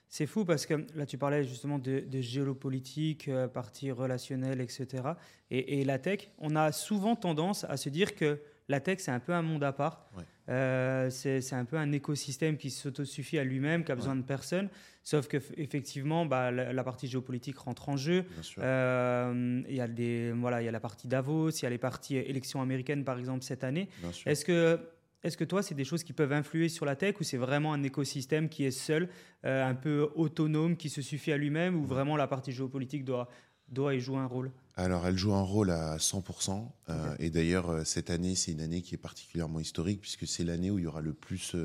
c'est 0.08 0.26
fou 0.26 0.44
parce 0.44 0.66
que 0.66 0.74
là, 0.94 1.06
tu 1.06 1.18
parlais 1.18 1.44
justement 1.44 1.78
de, 1.78 2.04
géopolitique, 2.20 3.28
euh, 3.28 3.48
partie 3.48 3.90
relationnelle, 3.90 4.60
etc. 4.60 5.02
Et, 5.50 5.84
la 5.84 5.98
tech, 5.98 6.30
on 6.38 6.56
a 6.56 6.72
souvent 6.72 7.16
tendance 7.16 7.64
à 7.64 7.76
se 7.76 7.88
dire 7.88 8.14
que 8.14 8.40
la 8.68 8.80
tech, 8.80 8.98
c'est 9.00 9.10
un 9.10 9.20
peu 9.20 9.32
un 9.32 9.42
monde 9.42 9.62
à 9.62 9.72
part. 9.72 10.10
Euh, 10.48 11.10
c'est 11.10 11.52
un 11.52 11.64
peu 11.64 11.76
un 11.76 11.92
écosystème 11.92 12.56
qui 12.56 12.70
s'autosuffit 12.70 13.38
à 13.38 13.44
lui-même, 13.44 13.84
qui 13.84 13.92
a 13.92 13.94
besoin 13.94 14.16
de 14.16 14.22
personne. 14.22 14.68
Sauf 15.02 15.28
que 15.28 15.36
effectivement, 15.56 16.26
bah, 16.26 16.50
la, 16.50 16.84
partie 16.84 17.06
géopolitique 17.06 17.58
rentre 17.58 17.88
en 17.88 17.96
jeu. 17.96 18.24
Euh, 18.58 19.62
il 19.68 19.74
y 19.74 19.80
a 19.80 19.86
des, 19.86 20.32
voilà, 20.32 20.62
il 20.62 20.64
y 20.64 20.68
a 20.68 20.72
la 20.72 20.80
partie 20.80 21.06
Davos, 21.06 21.50
il 21.50 21.62
y 21.62 21.66
a 21.66 21.70
les 21.70 21.78
parties 21.78 22.16
élections 22.16 22.60
américaines, 22.60 23.04
par 23.04 23.18
exemple, 23.18 23.44
cette 23.44 23.62
année. 23.62 23.88
Est-ce 24.24 24.44
que 24.44 24.80
est-ce 25.26 25.36
que 25.36 25.44
toi, 25.44 25.62
c'est 25.62 25.74
des 25.74 25.84
choses 25.84 26.04
qui 26.04 26.12
peuvent 26.12 26.32
influer 26.32 26.68
sur 26.68 26.86
la 26.86 26.94
tech 26.94 27.16
ou 27.20 27.24
c'est 27.24 27.36
vraiment 27.36 27.72
un 27.72 27.82
écosystème 27.82 28.48
qui 28.48 28.64
est 28.64 28.70
seul, 28.70 29.08
euh, 29.44 29.66
un 29.66 29.74
peu 29.74 30.08
autonome, 30.14 30.76
qui 30.76 30.88
se 30.88 31.02
suffit 31.02 31.32
à 31.32 31.36
lui-même 31.36 31.74
ou 31.74 31.84
vraiment 31.84 32.16
la 32.16 32.28
partie 32.28 32.52
géopolitique 32.52 33.04
doit, 33.04 33.28
doit 33.68 33.94
y 33.96 34.00
jouer 34.00 34.18
un 34.18 34.26
rôle? 34.26 34.52
Alors, 34.76 35.04
elle 35.06 35.18
joue 35.18 35.34
un 35.34 35.42
rôle 35.42 35.70
à 35.70 35.96
100%. 35.96 36.70
Euh, 36.88 37.16
et 37.18 37.30
d'ailleurs, 37.30 37.70
euh, 37.70 37.84
cette 37.84 38.10
année, 38.10 38.36
c'est 38.36 38.52
une 38.52 38.60
année 38.60 38.82
qui 38.82 38.94
est 38.94 38.98
particulièrement 38.98 39.58
historique 39.58 40.00
puisque 40.00 40.28
c'est 40.28 40.44
l'année 40.44 40.70
où 40.70 40.78
il 40.78 40.84
y 40.84 40.86
aura 40.86 41.00
le 41.00 41.12
plus 41.12 41.56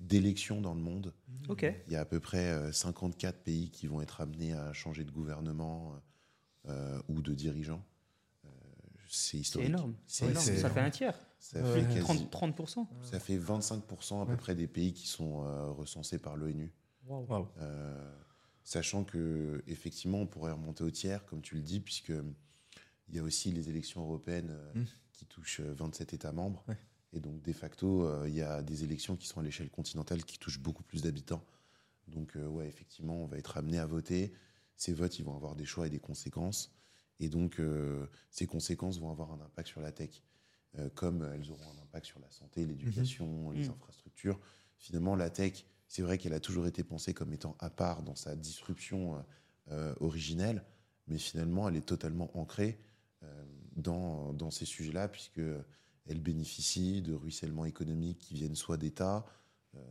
d'élections 0.00 0.60
dans 0.60 0.74
le 0.74 0.80
monde. 0.80 1.14
Ok. 1.48 1.72
Il 1.86 1.92
y 1.92 1.96
a 1.96 2.00
à 2.00 2.04
peu 2.04 2.18
près 2.18 2.72
54 2.72 3.38
pays 3.44 3.70
qui 3.70 3.86
vont 3.86 4.02
être 4.02 4.20
amenés 4.20 4.52
à 4.54 4.72
changer 4.72 5.04
de 5.04 5.12
gouvernement 5.12 5.94
ou 7.08 7.22
de 7.22 7.34
dirigeants. 7.34 7.84
c'est 9.08 9.38
historique. 9.38 9.68
C'est 10.06 10.24
énorme. 10.24 10.40
Ça 10.40 10.70
fait 10.70 10.80
un 10.80 10.90
tiers. 10.90 11.14
Ça 11.40 11.64
fait 11.64 11.82
30%, 11.82 12.86
Ça 13.02 13.18
fait 13.18 13.38
25% 13.38 14.22
à 14.22 14.26
peu 14.26 14.36
près 14.36 14.54
des 14.54 14.68
pays 14.68 14.92
qui 14.92 15.06
sont 15.08 15.42
euh, 15.42 15.70
recensés 15.70 16.18
par 16.18 16.36
l'ONU. 16.36 16.70
Euh, 17.58 18.14
sachant 18.62 19.04
que 19.04 19.64
effectivement, 19.66 20.18
on 20.18 20.26
pourrait 20.26 20.52
remonter 20.52 20.84
au 20.84 20.90
tiers, 20.90 21.24
comme 21.24 21.40
tu 21.40 21.54
le 21.54 21.62
dis, 21.62 21.80
puisque 21.80 22.12
il 23.08 23.16
y 23.16 23.18
a 23.18 23.22
aussi 23.22 23.50
les 23.52 23.70
élections 23.70 24.02
européennes 24.02 24.50
euh, 24.50 24.80
mm. 24.80 24.84
qui 25.14 25.24
touchent 25.24 25.62
27 25.62 26.12
États 26.12 26.30
membres. 26.32 26.62
Et 27.14 27.20
donc, 27.20 27.42
de 27.42 27.52
facto, 27.52 28.24
il 28.26 28.34
y 28.34 28.42
a 28.42 28.62
des 28.62 28.84
élections 28.84 29.16
qui 29.16 29.26
sont 29.26 29.40
à 29.40 29.42
l'échelle 29.42 29.70
continentale 29.70 30.24
qui 30.24 30.38
touchent 30.38 30.60
beaucoup 30.60 30.84
plus 30.84 31.02
d'habitants. 31.02 31.42
Donc, 32.06 32.36
ouais, 32.36 32.68
effectivement, 32.68 33.24
on 33.24 33.26
va 33.26 33.38
être 33.38 33.56
amené 33.56 33.78
à 33.78 33.86
voter. 33.86 34.32
Ces 34.76 34.92
votes, 34.92 35.18
ils 35.18 35.24
vont 35.24 35.34
avoir 35.34 35.56
des 35.56 35.64
choix 35.64 35.88
et 35.88 35.90
des 35.90 35.98
conséquences. 35.98 36.70
Et 37.18 37.28
donc, 37.28 37.60
ces 38.30 38.46
conséquences 38.46 39.00
vont 39.00 39.10
avoir 39.10 39.32
un 39.32 39.40
impact 39.40 39.68
sur 39.68 39.80
la 39.80 39.90
tech. 39.90 40.22
Euh, 40.78 40.88
comme 40.94 41.28
elles 41.34 41.50
auront 41.50 41.68
un 41.76 41.82
impact 41.82 42.06
sur 42.06 42.20
la 42.20 42.30
santé, 42.30 42.64
l'éducation, 42.64 43.26
mhm. 43.26 43.54
les 43.54 43.64
mhm. 43.64 43.72
infrastructures. 43.72 44.38
Finalement, 44.78 45.16
la 45.16 45.28
tech, 45.28 45.64
c'est 45.88 46.02
vrai 46.02 46.16
qu'elle 46.16 46.32
a 46.32 46.38
toujours 46.38 46.68
été 46.68 46.84
pensée 46.84 47.12
comme 47.12 47.32
étant 47.32 47.56
à 47.58 47.70
part 47.70 48.02
dans 48.02 48.14
sa 48.14 48.36
disruption 48.36 49.16
euh, 49.16 49.22
euh, 49.72 49.94
originelle, 49.98 50.64
mais 51.08 51.18
finalement, 51.18 51.68
elle 51.68 51.76
est 51.76 51.86
totalement 51.86 52.30
ancrée 52.38 52.78
dans, 53.76 54.32
dans, 54.32 54.50
ces 54.50 54.64
sujets-là, 54.64 55.08
puisqu'elle 55.08 56.20
bénéficie 56.20 57.02
de 57.02 57.12
ruissellements 57.12 57.66
économiques 57.66 58.18
qui 58.18 58.34
viennent 58.34 58.54
soit 58.54 58.76
d'États, 58.76 59.26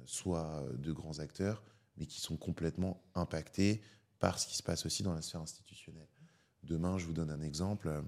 soit 0.06 0.66
de 0.78 0.92
grands 0.92 1.20
acteurs, 1.20 1.64
mais 1.98 2.06
qui 2.06 2.22
sont 2.22 2.38
complètement 2.38 3.04
impactés 3.14 3.82
par 4.20 4.40
ce 4.40 4.48
qui 4.48 4.56
se 4.56 4.64
passe 4.64 4.86
aussi 4.86 5.04
dans 5.04 5.14
la 5.14 5.22
sphère 5.22 5.42
institutionnelle. 5.42 6.08
Demain, 6.64 6.98
je 6.98 7.06
vous 7.06 7.14
donne 7.14 7.30
un 7.30 7.42
exemple. 7.42 8.04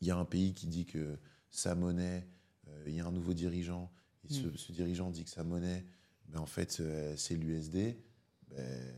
Il 0.00 0.06
y 0.06 0.10
a 0.10 0.16
un 0.16 0.24
pays 0.24 0.54
qui 0.54 0.66
dit 0.66 0.86
que 0.86 1.18
sa 1.50 1.74
monnaie, 1.74 2.26
euh, 2.68 2.84
il 2.86 2.94
y 2.94 3.00
a 3.00 3.06
un 3.06 3.12
nouveau 3.12 3.34
dirigeant, 3.34 3.90
et 4.28 4.32
ce, 4.32 4.46
mm. 4.46 4.74
dirigeant 4.74 5.10
dit 5.10 5.24
que 5.24 5.30
sa 5.30 5.44
monnaie, 5.44 5.84
ben, 6.28 6.40
en 6.40 6.46
fait, 6.46 6.78
euh, 6.80 7.14
c'est 7.16 7.34
l'USD, 7.34 7.96
ben, 8.50 8.94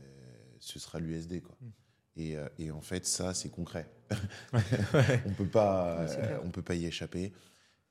ce 0.59 0.79
sera 0.79 0.99
l'USD. 0.99 1.41
quoi. 1.41 1.55
Mm. 1.61 1.71
Et, 2.17 2.35
euh, 2.35 2.49
et, 2.57 2.71
en 2.71 2.81
fait, 2.81 3.05
ça, 3.05 3.33
c'est 3.33 3.49
concret. 3.49 3.89
on 5.25 5.33
peut 5.33 5.47
pas, 5.47 6.05
on 6.43 6.49
peut 6.49 6.61
pas 6.61 6.75
y 6.75 6.85
échapper. 6.85 7.31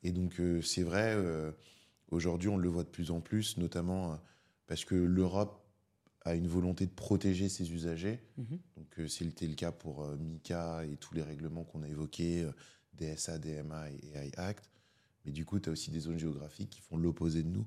Et 0.02 0.12
donc, 0.12 0.40
c'est 0.62 0.82
vrai, 0.82 1.16
aujourd'hui, 2.08 2.48
on 2.48 2.56
le 2.56 2.68
voit 2.68 2.84
de 2.84 2.88
plus 2.88 3.10
en 3.10 3.20
plus, 3.20 3.56
notamment 3.56 4.20
parce 4.66 4.84
que 4.84 4.94
l'Europe 4.94 5.64
a 6.24 6.34
une 6.34 6.46
volonté 6.46 6.86
de 6.86 6.92
protéger 6.92 7.48
ses 7.48 7.72
usagers. 7.72 8.20
Mm-hmm. 8.38 8.58
Donc, 8.76 9.08
c'était 9.08 9.46
le 9.46 9.54
cas 9.54 9.72
pour 9.72 10.06
Mika 10.18 10.84
et 10.84 10.96
tous 10.98 11.14
les 11.14 11.22
règlements 11.22 11.64
qu'on 11.64 11.82
a 11.82 11.88
évoqués, 11.88 12.46
DSA, 12.98 13.38
DMA 13.38 13.90
et 13.90 14.16
AI 14.16 14.32
Act. 14.36 14.70
Mais 15.24 15.32
du 15.32 15.44
coup, 15.44 15.58
tu 15.60 15.68
as 15.68 15.72
aussi 15.72 15.90
des 15.90 16.00
zones 16.00 16.18
géographiques 16.18 16.70
qui 16.70 16.80
font 16.80 16.96
l'opposé 16.96 17.42
de 17.42 17.48
nous 17.48 17.66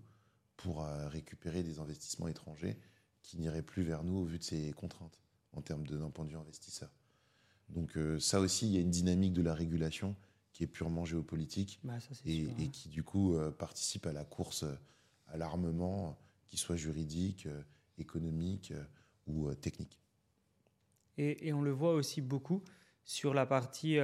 pour 0.57 0.83
euh, 0.83 1.07
récupérer 1.07 1.63
des 1.63 1.79
investissements 1.79 2.27
étrangers 2.27 2.77
qui 3.21 3.37
n'iraient 3.37 3.61
plus 3.61 3.83
vers 3.83 4.03
nous 4.03 4.17
au 4.17 4.23
vu 4.23 4.37
de 4.37 4.43
ces 4.43 4.71
contraintes 4.73 5.19
en 5.53 5.61
termes 5.61 5.85
d'un 5.85 6.09
point 6.09 6.25
de 6.25 6.29
vue 6.29 6.37
investisseur. 6.37 6.89
Donc 7.69 7.97
euh, 7.97 8.19
ça 8.19 8.39
aussi, 8.39 8.67
il 8.67 8.73
y 8.73 8.77
a 8.77 8.81
une 8.81 8.91
dynamique 8.91 9.33
de 9.33 9.41
la 9.41 9.53
régulation 9.53 10.15
qui 10.53 10.63
est 10.63 10.67
purement 10.67 11.05
géopolitique 11.05 11.79
bah, 11.83 11.97
et, 12.25 12.47
qui 12.69 12.89
du 12.89 13.03
coup 13.03 13.35
euh, 13.35 13.51
participe 13.51 14.05
à 14.05 14.11
la 14.11 14.25
course 14.25 14.65
à 15.27 15.37
l'armement, 15.37 16.17
qu'il 16.47 16.59
soit 16.59 16.75
juridique, 16.75 17.47
économique 17.97 18.73
ou 19.27 19.53
technique. 19.53 20.01
Et, 21.17 21.47
et, 21.47 21.53
on 21.53 21.61
le 21.61 21.71
voit 21.71 21.93
aussi 21.93 22.19
beaucoup 22.19 22.63
sur 23.05 23.33
la 23.33 23.45
partie 23.45 23.97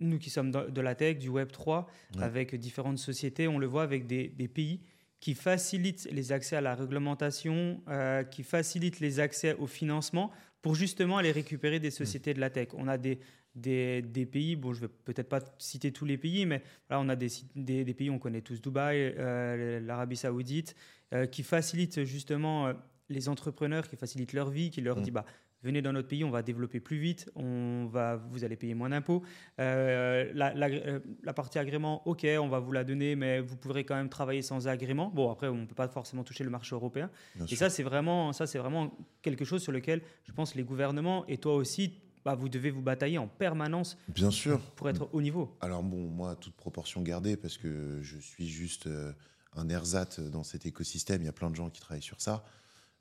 nous 0.00 0.18
qui 0.18 0.30
sommes 0.30 0.50
de 0.50 0.80
la 0.80 0.94
tech, 0.94 1.18
du 1.18 1.28
Web 1.28 1.52
3, 1.52 1.88
avec 2.18 2.54
différentes 2.54 2.98
sociétés, 2.98 3.48
on 3.48 3.58
le 3.58 3.66
voit 3.66 3.82
avec 3.82 4.06
des, 4.06 4.28
pays 4.48 4.80
qui 5.20 5.34
facilitent 5.34 6.08
les 6.10 6.32
accès 6.32 6.56
à 6.56 6.62
la 6.62 6.74
réglementation, 6.74 7.82
euh, 7.88 8.24
qui 8.24 8.42
facilitent 8.42 9.00
les 9.00 9.20
accès 9.20 9.54
au 9.54 9.66
financement 9.66 10.30
pour 10.62 10.74
justement 10.74 11.18
aller 11.18 11.30
récupérer 11.30 11.78
des 11.78 11.90
sociétés 11.90 12.32
de 12.32 12.40
la 12.40 12.48
tech. 12.48 12.68
On 12.72 12.88
a 12.88 12.96
des, 12.96 13.20
des, 13.54 14.26
pays, 14.26 14.56
bon, 14.56 14.72
je 14.72 14.82
ne 14.82 14.86
vais 14.86 14.92
peut-être 15.04 15.28
pas 15.28 15.40
citer 15.58 15.92
tous 15.92 16.06
les 16.06 16.16
pays, 16.16 16.46
mais 16.46 16.62
là, 16.88 16.98
on 17.00 17.08
a 17.10 17.16
des, 17.16 17.28
des, 17.54 17.94
pays, 17.94 18.08
on 18.08 18.18
connaît 18.18 18.40
tous 18.40 18.62
Dubaï, 18.62 19.14
euh, 19.18 19.80
l'Arabie 19.80 20.16
Saoudite, 20.16 20.74
euh, 21.12 21.26
qui 21.26 21.42
facilitent 21.42 22.04
justement 22.04 22.72
les 23.10 23.28
entrepreneurs, 23.28 23.88
qui 23.88 23.96
facilitent 23.96 24.32
leur 24.32 24.48
vie, 24.48 24.70
qui 24.70 24.80
leur 24.80 25.00
disent, 25.00 25.12
bah, 25.12 25.26
venez 25.62 25.82
dans 25.82 25.92
notre 25.92 26.08
pays, 26.08 26.24
on 26.24 26.30
va 26.30 26.42
développer 26.42 26.80
plus 26.80 26.98
vite, 26.98 27.30
on 27.34 27.86
va, 27.86 28.16
vous 28.16 28.44
allez 28.44 28.56
payer 28.56 28.74
moins 28.74 28.90
d'impôts. 28.90 29.22
Euh, 29.58 30.30
euh, 30.34 31.00
la, 31.22 31.32
partie 31.32 31.58
agrément, 31.58 32.06
ok, 32.06 32.26
on 32.40 32.48
va 32.48 32.58
vous 32.58 32.72
la 32.72 32.84
donner, 32.84 33.16
mais 33.16 33.40
vous 33.40 33.56
pourrez 33.56 33.84
quand 33.84 33.96
même 33.96 34.08
travailler 34.08 34.42
sans 34.42 34.68
agrément. 34.68 35.10
Bon, 35.14 35.30
après, 35.30 35.48
on 35.48 35.56
ne 35.56 35.66
peut 35.66 35.74
pas 35.74 35.88
forcément 35.88 36.24
toucher 36.24 36.44
le 36.44 36.50
marché 36.50 36.74
européen. 36.74 37.10
et 37.50 37.56
ça, 37.56 37.70
c'est 37.70 37.82
vraiment, 37.82 38.32
ça, 38.32 38.46
c'est 38.46 38.58
vraiment 38.58 38.92
quelque 39.22 39.44
chose 39.44 39.62
sur 39.62 39.72
lequel 39.72 40.02
je 40.24 40.32
pense 40.32 40.54
les 40.54 40.64
gouvernements 40.64 41.26
et 41.26 41.38
toi 41.38 41.54
aussi, 41.54 41.94
bah, 42.24 42.34
vous 42.34 42.48
devez 42.48 42.70
vous 42.70 42.82
batailler 42.82 43.18
en 43.18 43.28
permanence. 43.28 43.96
Bien 44.08 44.30
sûr. 44.30 44.60
Pour 44.76 44.88
être 44.88 45.08
au 45.12 45.22
niveau. 45.22 45.56
Alors 45.60 45.82
bon, 45.82 46.08
moi, 46.08 46.36
toute 46.36 46.54
proportion 46.54 47.02
gardée, 47.02 47.36
parce 47.36 47.56
que 47.56 48.00
je 48.02 48.18
suis 48.18 48.48
juste 48.48 48.86
euh, 48.86 49.12
un 49.56 49.68
ersatz 49.68 50.20
dans 50.20 50.44
cet 50.44 50.66
écosystème. 50.66 51.22
Il 51.22 51.26
y 51.26 51.28
a 51.28 51.32
plein 51.32 51.50
de 51.50 51.56
gens 51.56 51.70
qui 51.70 51.80
travaillent 51.80 52.02
sur 52.02 52.20
ça. 52.20 52.44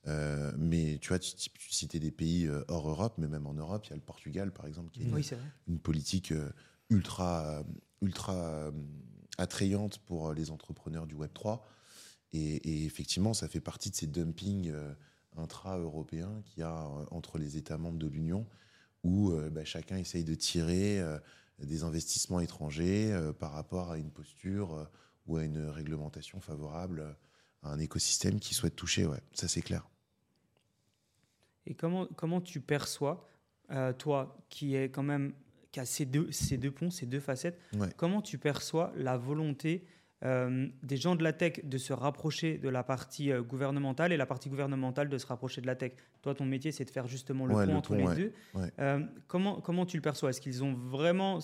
Euh, 0.07 0.51
mais 0.57 0.97
tu 1.01 1.09
vois, 1.09 1.19
tu, 1.19 1.35
citais 1.69 1.99
des 1.99 2.12
pays 2.12 2.47
euh, 2.47 2.63
hors 2.67 2.89
Europe, 2.89 3.15
mais 3.17 3.27
même 3.27 3.47
en 3.47 3.53
Europe, 3.53 3.85
il 3.85 3.89
y 3.89 3.93
a 3.93 3.95
le 3.95 4.01
Portugal, 4.01 4.51
par 4.51 4.65
exemple, 4.65 4.89
qui 4.91 5.01
a 5.03 5.38
une, 5.67 5.79
politique 5.79 6.31
euh, 6.31 6.49
ultra, 6.89 7.63
ultra 8.01 8.71
attrayante 9.38 9.99
pour 9.99 10.33
les 10.33 10.51
entrepreneurs 10.51 11.05
du 11.05 11.15
Web 11.15 11.31
3. 11.33 11.65
Et, 12.31 12.85
effectivement, 12.85 13.33
ça 13.33 13.47
fait 13.47 13.60
partie 13.60 13.89
de 13.89 13.95
ces 13.95 14.08
dumpings 14.08 14.71
intra-européens 15.35 16.41
qu'il 16.45 16.62
y 16.62 16.63
a 16.63 16.87
entre 17.12 17.37
les 17.37 17.58
États 17.58 17.77
membres 17.77 17.97
de 17.97 18.08
l'Union, 18.08 18.47
où 19.04 19.31
bah, 19.52 19.65
chacun 19.65 19.97
essaye 19.97 20.23
de 20.23 20.35
tirer 20.35 21.04
des 21.60 21.83
investissements 21.83 22.39
étrangers 22.39 23.17
par 23.39 23.52
rapport 23.52 23.91
à 23.91 23.97
une 23.97 24.12
posture 24.12 24.87
ou 25.25 25.37
à 25.37 25.43
une 25.43 25.65
réglementation 25.65 26.39
favorable 26.39 27.15
un 27.63 27.79
écosystème 27.79 28.39
qui 28.39 28.53
souhaite 28.53 28.75
toucher, 28.75 29.05
ouais, 29.05 29.21
ça 29.33 29.47
c'est 29.47 29.62
clair. 29.62 29.87
Et 31.65 31.73
comment, 31.75 32.07
comment 32.15 32.41
tu 32.41 32.62
perçois, 32.62 33.27
euh, 33.71 33.93
toi 33.93 34.37
qui 34.49 34.75
est 34.75 34.89
quand 34.89 35.03
même 35.03 35.33
qui 35.71 35.79
a 35.79 35.85
ces 35.85 36.05
deux, 36.05 36.31
ces 36.31 36.57
deux 36.57 36.71
ponts, 36.71 36.89
ces 36.89 37.05
deux 37.05 37.19
facettes, 37.19 37.60
comment 37.95 38.23
tu 38.23 38.39
perçois 38.39 38.91
la 38.95 39.17
volonté 39.17 39.85
euh, 40.25 40.67
des 40.81 40.97
gens 40.97 41.15
de 41.15 41.23
la 41.23 41.31
tech 41.31 41.63
de 41.63 41.77
se 41.77 41.93
rapprocher 41.93 42.57
de 42.57 42.67
la 42.67 42.83
partie 42.83 43.31
euh, 43.31 43.43
gouvernementale 43.43 44.12
et 44.12 44.17
la 44.17 44.25
partie 44.25 44.49
gouvernementale 44.49 45.07
de 45.07 45.17
se 45.17 45.27
rapprocher 45.27 45.62
de 45.62 45.67
la 45.67 45.75
tech? 45.75 45.93
Toi, 46.23 46.33
ton 46.33 46.45
métier, 46.45 46.71
c'est 46.71 46.85
de 46.85 46.89
faire 46.89 47.07
justement 47.07 47.45
le 47.45 47.53
pont 47.53 47.75
entre 47.75 47.95
les 47.95 48.15
deux. 48.15 48.33
comment, 49.27 49.62
comment 49.62 49.85
tu 49.85 49.95
le 49.95 50.01
perçois? 50.01 50.31
Est-ce 50.31 50.41
qu'ils 50.41 50.63
ont 50.63 50.73
vraiment 50.73 51.39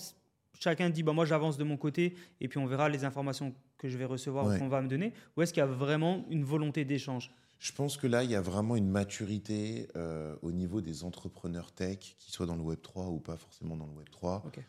chacun 0.60 0.90
dit 0.90 1.02
bah, 1.02 1.12
moi 1.12 1.24
j'avance 1.24 1.56
de 1.58 1.64
mon 1.64 1.76
côté 1.76 2.14
et 2.40 2.48
puis 2.48 2.58
on 2.58 2.66
verra 2.66 2.88
les 2.88 3.04
informations 3.04 3.54
que 3.78 3.88
je 3.88 3.96
vais 3.98 4.04
recevoir 4.04 4.46
Ouais. 4.46 4.58
qu'on 4.58 4.68
va 4.68 4.82
me 4.82 4.88
donner 4.88 5.12
Ou 5.36 5.42
est-ce 5.42 5.52
qu'il 5.52 5.60
y 5.60 5.64
a 5.64 5.66
vraiment 5.66 6.24
une 6.30 6.44
volonté 6.44 6.84
d'échange? 6.84 7.30
Je 7.58 7.72
pense 7.72 7.96
que 7.96 8.06
là, 8.06 8.22
il 8.22 8.30
y 8.30 8.34
a 8.34 8.40
vraiment 8.42 8.76
une 8.76 8.88
maturité 8.90 9.88
euh, 9.96 10.36
au 10.42 10.52
niveau 10.52 10.82
des 10.82 11.04
entrepreneurs 11.04 11.72
tech, 11.72 11.98
qu'ils 12.18 12.32
soient 12.34 12.44
dans 12.44 12.54
le 12.56 12.60
Web 12.62 12.82
3 12.82 13.06
ou 13.08 13.18
pas 13.18 13.36
forcément 13.38 13.76
dans 13.78 13.86
le 13.86 13.92
Web 13.92 14.10
3, 14.10 14.42
Ok. 14.46 14.60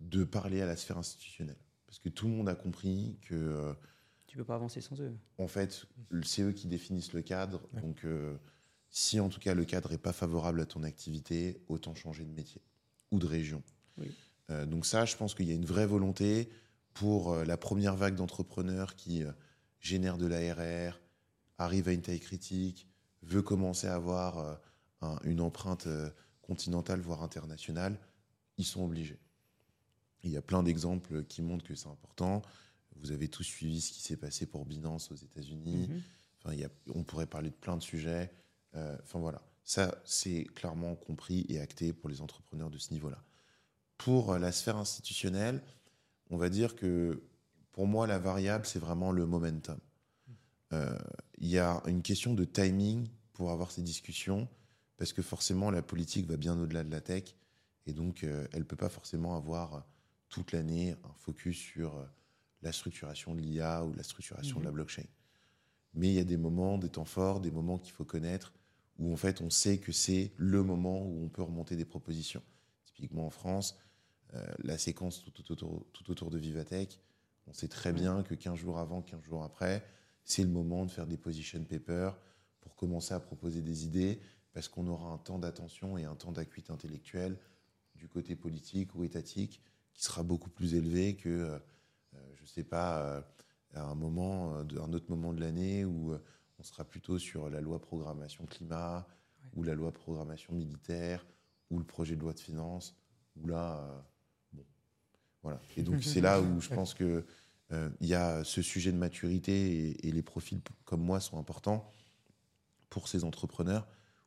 de 0.00 0.22
parler 0.22 0.62
à 0.62 0.66
la 0.66 0.76
sphère 0.76 0.96
institutionnelle. 0.98 1.56
Parce 1.86 1.98
que 1.98 2.08
tout 2.08 2.26
le 2.28 2.32
monde 2.34 2.48
a 2.48 2.54
compris 2.54 3.18
que, 3.22 3.34
euh, 3.34 3.72
Tu 4.28 4.36
peux 4.36 4.44
pas 4.44 4.54
avancer 4.54 4.80
sans 4.80 5.00
eux. 5.00 5.12
en 5.38 5.48
fait, 5.48 5.86
c'est 6.22 6.42
eux 6.42 6.52
qui 6.52 6.68
définissent 6.68 7.12
le 7.14 7.22
cadre. 7.22 7.62
Ouais. 7.72 7.80
Donc, 7.80 8.04
euh, 8.04 8.36
si 8.90 9.18
en 9.18 9.28
tout 9.28 9.40
cas 9.40 9.54
le 9.54 9.64
cadre 9.64 9.90
n'est 9.90 9.98
pas 9.98 10.12
favorable 10.12 10.60
à 10.60 10.66
ton 10.66 10.84
activité, 10.84 11.60
autant 11.68 11.94
changer 11.96 12.24
de 12.24 12.32
métier 12.32 12.60
ou 13.10 13.18
de 13.18 13.26
région. 13.26 13.60
Oui. 13.98 14.12
Euh, 14.50 14.66
donc 14.66 14.86
ça, 14.86 15.04
je 15.04 15.16
pense 15.16 15.34
qu'il 15.34 15.46
y 15.46 15.50
a 15.52 15.54
une 15.54 15.64
vraie 15.64 15.86
volonté 15.86 16.48
pour 16.94 17.32
euh, 17.32 17.44
la 17.44 17.56
première 17.56 17.96
vague 17.96 18.14
d'entrepreneurs 18.14 18.94
qui 18.96 19.22
euh, 19.24 19.32
génèrent 19.80 20.18
de 20.18 20.26
l'ARR, 20.26 20.98
arrive 21.58 21.88
à 21.88 21.92
une 21.92 22.02
taille 22.02 22.20
critique, 22.20 22.86
veut 23.22 23.42
commencer 23.42 23.86
à 23.86 23.94
avoir 23.94 24.58
un- 25.02 25.18
une 25.24 25.40
empreinte 25.40 25.88
continentale, 26.42 27.00
voire 27.00 27.22
internationale, 27.22 27.98
ils 28.58 28.64
sont 28.64 28.84
obligés. 28.84 29.18
Il 30.22 30.30
y 30.30 30.36
a 30.36 30.42
plein 30.42 30.62
d'exemples 30.62 31.24
qui 31.24 31.42
montrent 31.42 31.64
que 31.64 31.74
c'est 31.74 31.88
important. 31.88 32.42
Vous 32.96 33.10
avez 33.12 33.28
tous 33.28 33.42
suivi 33.42 33.80
ce 33.80 33.92
qui 33.92 34.00
s'est 34.00 34.16
passé 34.16 34.46
pour 34.46 34.64
Binance 34.64 35.10
aux 35.12 35.16
États-Unis. 35.16 35.88
Mhm. 35.88 36.02
Enfin, 36.38 36.52
il 36.54 36.60
y 36.60 36.64
a- 36.64 36.70
on 36.94 37.02
pourrait 37.04 37.26
parler 37.26 37.50
de 37.50 37.54
plein 37.54 37.76
de 37.76 37.82
sujets. 37.82 38.30
Euh, 38.74 38.96
enfin 39.02 39.18
voilà, 39.18 39.40
ça 39.64 39.96
c'est 40.04 40.44
clairement 40.54 40.94
compris 40.94 41.46
et 41.48 41.60
acté 41.60 41.92
pour 41.92 42.08
les 42.08 42.20
entrepreneurs 42.20 42.70
de 42.70 42.78
ce 42.78 42.92
niveau-là. 42.92 43.22
Pour 43.98 44.38
la 44.38 44.52
sphère 44.52 44.76
institutionnelle, 44.76 45.62
on 46.30 46.36
va 46.36 46.48
dire 46.48 46.76
que 46.76 47.22
pour 47.72 47.86
moi 47.86 48.06
la 48.06 48.18
variable 48.18 48.66
c'est 48.66 48.78
vraiment 48.78 49.12
le 49.12 49.26
momentum. 49.26 49.78
Euh, 50.72 50.98
Il 51.38 51.48
y 51.48 51.58
a 51.58 51.82
une 51.86 52.02
question 52.02 52.34
de 52.34 52.44
timing 52.44 53.08
pour 53.32 53.50
avoir 53.50 53.70
ces 53.70 53.82
discussions 53.82 54.48
parce 54.96 55.12
que 55.12 55.22
forcément 55.22 55.70
la 55.70 55.82
politique 55.82 56.26
va 56.26 56.36
bien 56.36 56.58
au-delà 56.58 56.82
de 56.84 56.90
la 56.90 57.00
tech 57.00 57.34
et 57.86 57.92
donc 57.92 58.24
euh, 58.24 58.46
elle 58.52 58.64
peut 58.64 58.76
pas 58.76 58.88
forcément 58.88 59.36
avoir 59.36 59.84
toute 60.28 60.52
l'année 60.52 60.92
un 61.04 61.12
focus 61.18 61.56
sur 61.58 61.96
euh, 61.96 62.04
la 62.62 62.72
structuration 62.72 63.34
de 63.34 63.40
l'IA 63.40 63.84
ou 63.84 63.92
la 63.94 64.02
structuration 64.02 64.58
de 64.58 64.64
la 64.64 64.70
Mhm. 64.70 64.74
blockchain. 64.76 65.04
Mais 65.94 66.08
il 66.08 66.14
y 66.14 66.18
a 66.18 66.24
des 66.24 66.36
moments, 66.36 66.78
des 66.78 66.88
temps 66.90 67.04
forts, 67.04 67.40
des 67.40 67.50
moments 67.50 67.78
qu'il 67.78 67.92
faut 67.92 68.04
connaître, 68.04 68.52
où 68.98 69.12
en 69.12 69.16
fait 69.16 69.40
on 69.40 69.50
sait 69.50 69.78
que 69.78 69.92
c'est 69.92 70.32
le 70.36 70.62
moment 70.62 71.02
où 71.02 71.24
on 71.24 71.28
peut 71.28 71.42
remonter 71.42 71.76
des 71.76 71.84
propositions. 71.84 72.42
Typiquement 72.96 73.26
en 73.26 73.30
France, 73.30 73.76
euh, 74.34 74.44
la 74.64 74.78
séquence 74.78 75.22
tout, 75.22 75.30
tout 75.30 75.52
autour, 75.52 75.86
tout 75.92 76.10
autour 76.10 76.30
de 76.30 76.38
Vivatech, 76.38 76.98
on 77.46 77.52
sait 77.52 77.68
très 77.68 77.92
bien 77.92 78.22
que 78.22 78.34
15 78.34 78.56
jours 78.58 78.78
avant, 78.78 79.02
15 79.02 79.22
jours 79.22 79.44
après, 79.44 79.86
c'est 80.24 80.42
le 80.42 80.48
moment 80.48 80.86
de 80.86 80.90
faire 80.90 81.06
des 81.06 81.18
position 81.18 81.62
papers 81.62 82.18
pour 82.60 82.74
commencer 82.74 83.12
à 83.12 83.20
proposer 83.20 83.60
des 83.60 83.84
idées, 83.84 84.18
parce 84.52 84.68
qu'on 84.68 84.86
aura 84.86 85.10
un 85.10 85.18
temps 85.18 85.38
d'attention 85.38 85.98
et 85.98 86.04
un 86.04 86.14
temps 86.14 86.32
d'acuité 86.32 86.72
intellectuelle 86.72 87.38
du 87.94 88.08
côté 88.08 88.34
politique 88.34 88.94
ou 88.94 89.04
étatique 89.04 89.60
qui 89.92 90.02
sera 90.02 90.22
beaucoup 90.22 90.48
plus 90.50 90.74
élevé 90.74 91.16
que, 91.16 91.28
euh, 91.28 91.58
euh, 92.14 92.18
je 92.36 92.42
ne 92.42 92.46
sais 92.46 92.64
pas, 92.64 93.02
euh, 93.02 93.20
à 93.74 93.82
un, 93.82 93.94
moment, 93.94 94.54
un 94.56 94.92
autre 94.94 95.10
moment 95.10 95.34
de 95.34 95.40
l'année 95.40 95.84
où 95.84 96.14
on 96.58 96.62
sera 96.62 96.84
plutôt 96.84 97.18
sur 97.18 97.50
la 97.50 97.60
loi 97.60 97.78
programmation 97.78 98.46
climat 98.46 99.06
Ouais. 99.42 99.50
ou 99.54 99.62
la 99.62 99.74
loi 99.74 99.92
programmation 99.92 100.54
militaire 100.54 101.26
ou 101.70 101.78
le 101.78 101.84
projet 101.84 102.16
de 102.16 102.20
loi 102.20 102.32
de 102.32 102.40
finances, 102.40 102.96
où 103.36 103.46
là, 103.46 103.78
euh, 103.78 104.00
bon, 104.52 104.64
voilà. 105.42 105.60
Et 105.76 105.82
donc 105.82 106.02
c'est 106.02 106.20
là 106.20 106.40
où 106.40 106.60
je 106.60 106.68
pense 106.68 106.94
que 106.94 107.24
euh, 107.72 107.90
il 108.00 108.06
y 108.06 108.14
a 108.14 108.44
ce 108.44 108.62
sujet 108.62 108.92
de 108.92 108.96
maturité 108.96 109.88
et, 109.88 110.08
et 110.08 110.12
les 110.12 110.22
profils 110.22 110.60
comme 110.84 111.02
moi 111.02 111.20
sont 111.20 111.38
importants 111.38 111.90
pour 112.90 113.08
ces 113.08 113.24
entrepreneurs 113.24 113.86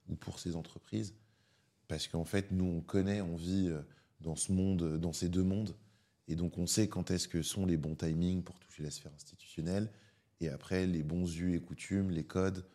ou 0.09 0.15
pour 0.15 0.39
ces 0.39 0.55
entreprises, 0.55 1.15
parce 1.87 2.07
qu'en 2.07 2.25
fait 2.25 2.51
nous 2.51 2.65
on 2.65 2.81
connaît, 2.81 3.21
on 3.21 3.35
vit 3.35 3.69
euh, 3.69 3.81
dans 4.19 4.35
ce 4.35 4.51
monde, 4.51 4.97
dans 4.97 5.13
ces 5.13 5.29
deux 5.29 5.43
mondes, 5.43 5.75
et 6.27 6.35
donc 6.35 6.57
on 6.57 6.67
sait 6.67 6.89
quand 6.89 7.11
est-ce 7.11 7.27
que 7.27 7.41
sont 7.41 7.65
les 7.65 7.77
bons 7.77 7.95
timings 7.95 8.43
pour 8.43 8.59
toucher 8.59 8.83
la 8.83 8.91
sphère 8.91 9.13
institutionnelle, 9.13 9.89
et 10.41 10.49
après 10.49 10.85
les 10.85 11.03
bons 11.03 11.33
us 11.37 11.55
et 11.55 11.61
coutumes, 11.61 12.11
les 12.11 12.23
codes 12.23 12.65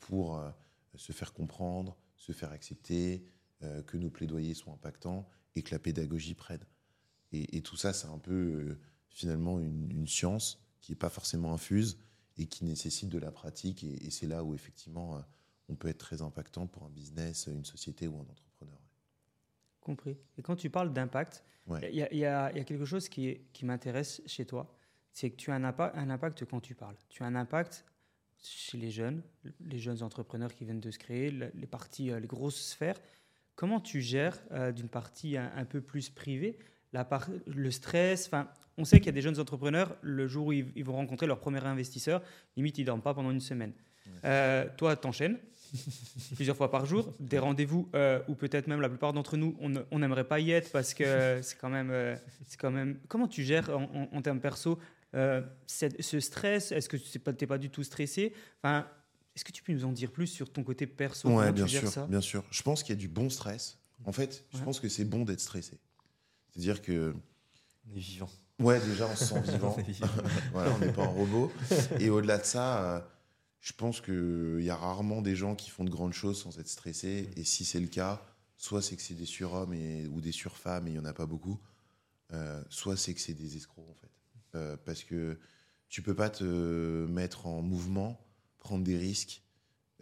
pour 0.00 0.42
se 0.96 1.12
faire 1.12 1.32
comprendre, 1.32 1.96
se 2.16 2.32
faire 2.32 2.50
accepter, 2.50 3.24
euh, 3.62 3.82
que 3.82 3.96
nos 3.96 4.10
plaidoyers 4.10 4.54
soient 4.54 4.72
impactants 4.72 5.28
et 5.54 5.62
que 5.62 5.70
la 5.74 5.78
pédagogie 5.78 6.34
prenne. 6.34 6.64
Et, 7.32 7.56
et 7.56 7.62
tout 7.62 7.76
ça, 7.76 7.92
c'est 7.92 8.06
un 8.08 8.18
peu 8.18 8.32
euh, 8.32 8.78
finalement 9.10 9.58
une, 9.58 9.90
une 9.90 10.06
science 10.06 10.60
qui 10.80 10.92
n'est 10.92 10.96
pas 10.96 11.10
forcément 11.10 11.52
infuse 11.52 11.98
et 12.38 12.46
qui 12.46 12.64
nécessite 12.64 13.08
de 13.08 13.18
la 13.18 13.30
pratique. 13.32 13.82
Et, 13.84 14.06
et 14.06 14.10
c'est 14.10 14.26
là 14.26 14.44
où 14.44 14.54
effectivement 14.54 15.16
euh, 15.16 15.20
on 15.68 15.74
peut 15.74 15.88
être 15.88 15.98
très 15.98 16.22
impactant 16.22 16.66
pour 16.66 16.84
un 16.84 16.90
business, 16.90 17.46
une 17.46 17.64
société 17.64 18.06
ou 18.06 18.16
un 18.16 18.20
entrepreneur. 18.30 18.78
Compris. 19.80 20.16
Et 20.36 20.42
quand 20.42 20.56
tu 20.56 20.70
parles 20.70 20.92
d'impact, 20.92 21.44
il 21.68 21.72
Ouais. 21.72 21.92
y, 21.92 22.02
a- 22.24 22.52
y 22.54 22.60
y 22.60 22.64
quelque 22.64 22.84
chose 22.84 23.08
qui, 23.08 23.40
m'intéresse 23.62 24.22
chez 24.26 24.44
toi, 24.46 24.72
c'est 25.12 25.30
que 25.30 25.36
tu 25.36 25.50
as 25.50 25.54
un 25.54 25.64
impact, 25.64 25.96
un 25.96 26.10
impact 26.10 26.44
quand 26.44 26.60
tu 26.60 26.74
parles. 26.76 26.96
Tu 27.08 27.22
as 27.24 27.26
un 27.26 27.34
impact 27.34 27.84
chez 28.38 28.78
les 28.78 28.90
jeunes, 28.92 29.22
les 29.60 29.78
jeunes 29.78 30.02
entrepreneurs 30.04 30.54
qui 30.54 30.64
viennent 30.64 30.78
de 30.80 30.90
se 30.92 30.98
créer, 30.98 31.30
le- 31.32 31.50
les 31.54 31.66
parties, 31.66 32.10
les 32.10 32.26
grosses 32.28 32.60
sphères. 32.68 33.00
Comment 33.56 33.80
tu 33.80 34.00
gères 34.00 34.38
euh, 34.52 34.70
d'une 34.70 34.88
partie 34.88 35.36
un, 35.36 35.50
un 35.56 35.64
peu 35.64 35.80
plus 35.80 36.08
privée 36.10 36.58
la 36.92 37.04
part, 37.04 37.28
le 37.46 37.70
stress? 37.70 38.26
Enfin, 38.26 38.48
on 38.78 38.84
sait 38.84 38.98
qu'il 38.98 39.06
y 39.06 39.10
a 39.10 39.12
des 39.12 39.22
jeunes 39.22 39.40
entrepreneurs, 39.40 39.96
le 40.02 40.26
jour 40.28 40.46
où 40.48 40.52
ils, 40.52 40.70
ils 40.76 40.84
vont 40.84 40.92
rencontrer 40.94 41.26
leur 41.26 41.40
premier 41.40 41.64
investisseur, 41.64 42.22
limite 42.56 42.78
ils 42.78 42.84
dorment 42.84 43.02
pas 43.02 43.14
pendant 43.14 43.30
une 43.30 43.40
semaine. 43.40 43.72
Euh, 44.24 44.66
toi, 44.76 44.94
t'enchaînes 44.94 45.38
plusieurs 46.36 46.56
fois 46.56 46.70
par 46.70 46.86
jour, 46.86 47.12
des 47.18 47.38
rendez-vous 47.40 47.88
euh, 47.94 48.20
où 48.28 48.34
peut-être 48.34 48.66
même 48.68 48.80
la 48.80 48.88
plupart 48.88 49.12
d'entre 49.12 49.36
nous, 49.36 49.56
on 49.58 49.68
ne- 49.68 49.82
n'aimerait 49.98 50.28
pas 50.28 50.38
y 50.38 50.52
être 50.52 50.70
parce 50.70 50.94
que 50.94 51.38
c'est 51.42 51.58
quand 51.58 51.68
même, 51.70 51.90
euh, 51.90 52.14
c'est 52.46 52.58
quand 52.60 52.70
même. 52.70 53.00
Comment 53.08 53.26
tu 53.26 53.42
gères 53.42 53.70
en, 53.70 53.82
en- 53.82 54.16
en 54.16 54.22
termes 54.22 54.40
perso 54.40 54.78
ce 55.66 56.20
stress? 56.20 56.72
Est-ce 56.72 56.88
que 56.88 56.96
tu 56.96 57.18
n'es 57.18 57.22
pas, 57.24 57.32
pas 57.32 57.58
du 57.58 57.70
tout 57.70 57.82
stressé? 57.82 58.32
Enfin, 58.62 58.86
est-ce 59.36 59.44
que 59.44 59.52
tu 59.52 59.62
peux 59.62 59.72
nous 59.72 59.84
en 59.84 59.92
dire 59.92 60.10
plus 60.10 60.26
sur 60.26 60.50
ton 60.50 60.64
côté 60.64 60.86
perso 60.86 61.28
Ouais, 61.30 61.52
bien 61.52 61.66
sûr, 61.66 61.88
ça? 61.92 62.06
bien 62.06 62.20
sûr. 62.20 62.42
Je 62.50 62.62
pense 62.62 62.82
qu'il 62.82 62.94
y 62.94 62.98
a 62.98 63.00
du 63.00 63.08
bon 63.08 63.30
stress. 63.30 63.78
En 64.04 64.12
fait, 64.12 64.44
je 64.52 64.58
Ouais. 64.58 64.64
pense 64.64 64.80
que 64.80 64.88
c'est 64.88 65.04
bon 65.04 65.24
d'être 65.24 65.40
stressé. 65.40 65.78
C'est-à-dire 66.50 66.82
que, 66.82 67.14
On 67.90 67.94
est 67.96 68.00
vivant. 68.00 68.30
ouais, 68.60 68.80
déjà, 68.80 69.06
on 69.06 69.14
se 69.16 69.24
sent 69.26 69.40
vivant. 69.52 69.74
On 69.76 69.80
est 69.80 69.90
vivant. 69.92 70.08
voilà, 70.52 70.72
on 70.74 70.78
n'est 70.78 70.92
pas 70.92 71.02
un 71.04 71.08
robot. 71.08 71.52
Et 72.00 72.10
au-delà 72.10 72.38
de 72.38 72.44
ça, 72.44 72.96
euh, 72.96 73.00
je 73.60 73.72
pense 73.72 74.00
qu'il 74.00 74.60
y 74.62 74.70
a 74.70 74.76
rarement 74.76 75.22
des 75.22 75.36
gens 75.36 75.54
qui 75.54 75.70
font 75.70 75.84
de 75.84 75.90
grandes 75.90 76.12
choses 76.14 76.40
sans 76.42 76.58
être 76.58 76.68
stressés. 76.68 77.30
Et 77.36 77.44
si 77.44 77.64
c'est 77.64 77.80
le 77.80 77.88
cas, 77.88 78.22
soit 78.56 78.80
c'est 78.82 78.96
que 78.96 79.02
c'est 79.02 79.14
des 79.14 79.26
surhommes 79.26 79.74
et, 79.74 80.06
ou 80.08 80.20
des 80.20 80.32
surfemmes, 80.32 80.86
et 80.86 80.90
il 80.90 80.94
n'y 80.94 80.98
en 80.98 81.04
a 81.04 81.12
pas 81.12 81.26
beaucoup, 81.26 81.58
euh, 82.32 82.62
soit 82.70 82.96
c'est 82.96 83.12
que 83.14 83.20
c'est 83.20 83.34
des 83.34 83.56
escrocs, 83.56 83.88
en 83.88 83.94
fait. 83.94 84.10
Euh, 84.54 84.76
parce 84.84 85.04
que 85.04 85.38
tu 85.88 86.00
peux 86.02 86.14
pas 86.14 86.30
te 86.30 87.06
mettre 87.06 87.46
en 87.46 87.60
mouvement, 87.62 88.18
prendre 88.66 88.82
des 88.82 88.98
risques, 88.98 89.42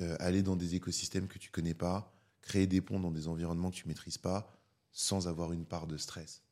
euh, 0.00 0.16
aller 0.20 0.42
dans 0.42 0.56
des 0.56 0.74
écosystèmes 0.74 1.28
que 1.28 1.38
tu 1.38 1.50
connais 1.50 1.74
pas, 1.74 2.10
créer 2.40 2.66
des 2.66 2.80
ponts 2.80 2.98
dans 2.98 3.10
des 3.10 3.28
environnements 3.28 3.70
que 3.70 3.76
tu 3.76 3.86
maîtrises 3.86 4.16
pas, 4.16 4.50
sans 4.90 5.28
avoir 5.28 5.52
une 5.52 5.66
part 5.66 5.86
de 5.86 5.98
stress. 5.98 6.42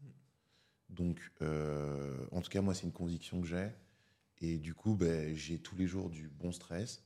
Donc, 0.90 1.32
euh, 1.40 2.26
en 2.30 2.42
tout 2.42 2.50
cas, 2.50 2.60
moi, 2.60 2.74
c'est 2.74 2.82
une 2.82 2.92
conviction 2.92 3.40
que 3.40 3.46
j'ai. 3.46 3.70
Et 4.42 4.58
du 4.58 4.74
coup, 4.74 4.94
ben, 4.94 5.34
j'ai 5.34 5.58
tous 5.58 5.74
les 5.74 5.86
jours 5.86 6.10
du 6.10 6.28
bon 6.28 6.52
stress. 6.52 7.02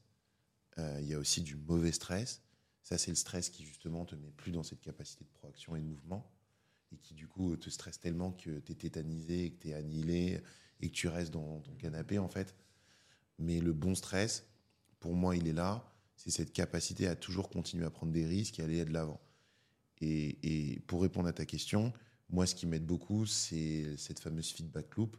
Euh, 0.78 0.98
Il 1.00 1.06
y 1.06 1.14
a 1.14 1.18
aussi 1.20 1.40
du 1.40 1.54
mauvais 1.54 1.92
stress. 1.92 2.42
Ça, 2.82 2.98
c'est 2.98 3.12
le 3.12 3.16
stress 3.16 3.48
qui, 3.48 3.64
justement, 3.64 4.04
te 4.06 4.16
met 4.16 4.32
plus 4.32 4.50
dans 4.50 4.64
cette 4.64 4.80
capacité 4.80 5.24
de 5.24 5.30
proaction 5.30 5.76
et 5.76 5.80
de 5.80 5.86
mouvement. 5.86 6.28
Et 6.90 6.96
qui, 6.96 7.14
du 7.14 7.28
coup, 7.28 7.56
te 7.56 7.70
stresse 7.70 8.00
tellement 8.00 8.32
que 8.32 8.58
tu 8.58 8.72
es 8.72 8.74
tétanisé, 8.74 9.52
que 9.52 9.62
tu 9.62 9.68
es 9.68 9.74
annihilé 9.74 10.42
et 10.80 10.88
que 10.88 10.94
tu 10.94 11.06
restes 11.06 11.32
dans 11.32 11.60
ton 11.60 11.74
canapé, 11.76 12.18
en 12.18 12.28
fait. 12.28 12.56
Mais 13.38 13.60
le 13.60 13.72
bon 13.72 13.94
stress, 13.94 14.44
pour 15.00 15.14
moi, 15.14 15.36
il 15.36 15.46
est 15.48 15.52
là. 15.52 15.84
C'est 16.16 16.30
cette 16.30 16.52
capacité 16.52 17.06
à 17.06 17.16
toujours 17.16 17.50
continuer 17.50 17.84
à 17.84 17.90
prendre 17.90 18.12
des 18.12 18.26
risques 18.26 18.58
et 18.58 18.62
aller 18.62 18.84
de 18.84 18.92
l'avant. 18.92 19.20
Et, 20.00 20.82
pour 20.86 21.02
répondre 21.02 21.28
à 21.28 21.32
ta 21.32 21.46
question, 21.46 21.92
moi, 22.28 22.46
ce 22.46 22.54
qui 22.54 22.66
m'aide 22.66 22.84
beaucoup, 22.84 23.26
c'est 23.26 23.96
cette 23.96 24.20
fameuse 24.20 24.50
feedback 24.50 24.94
loop, 24.96 25.16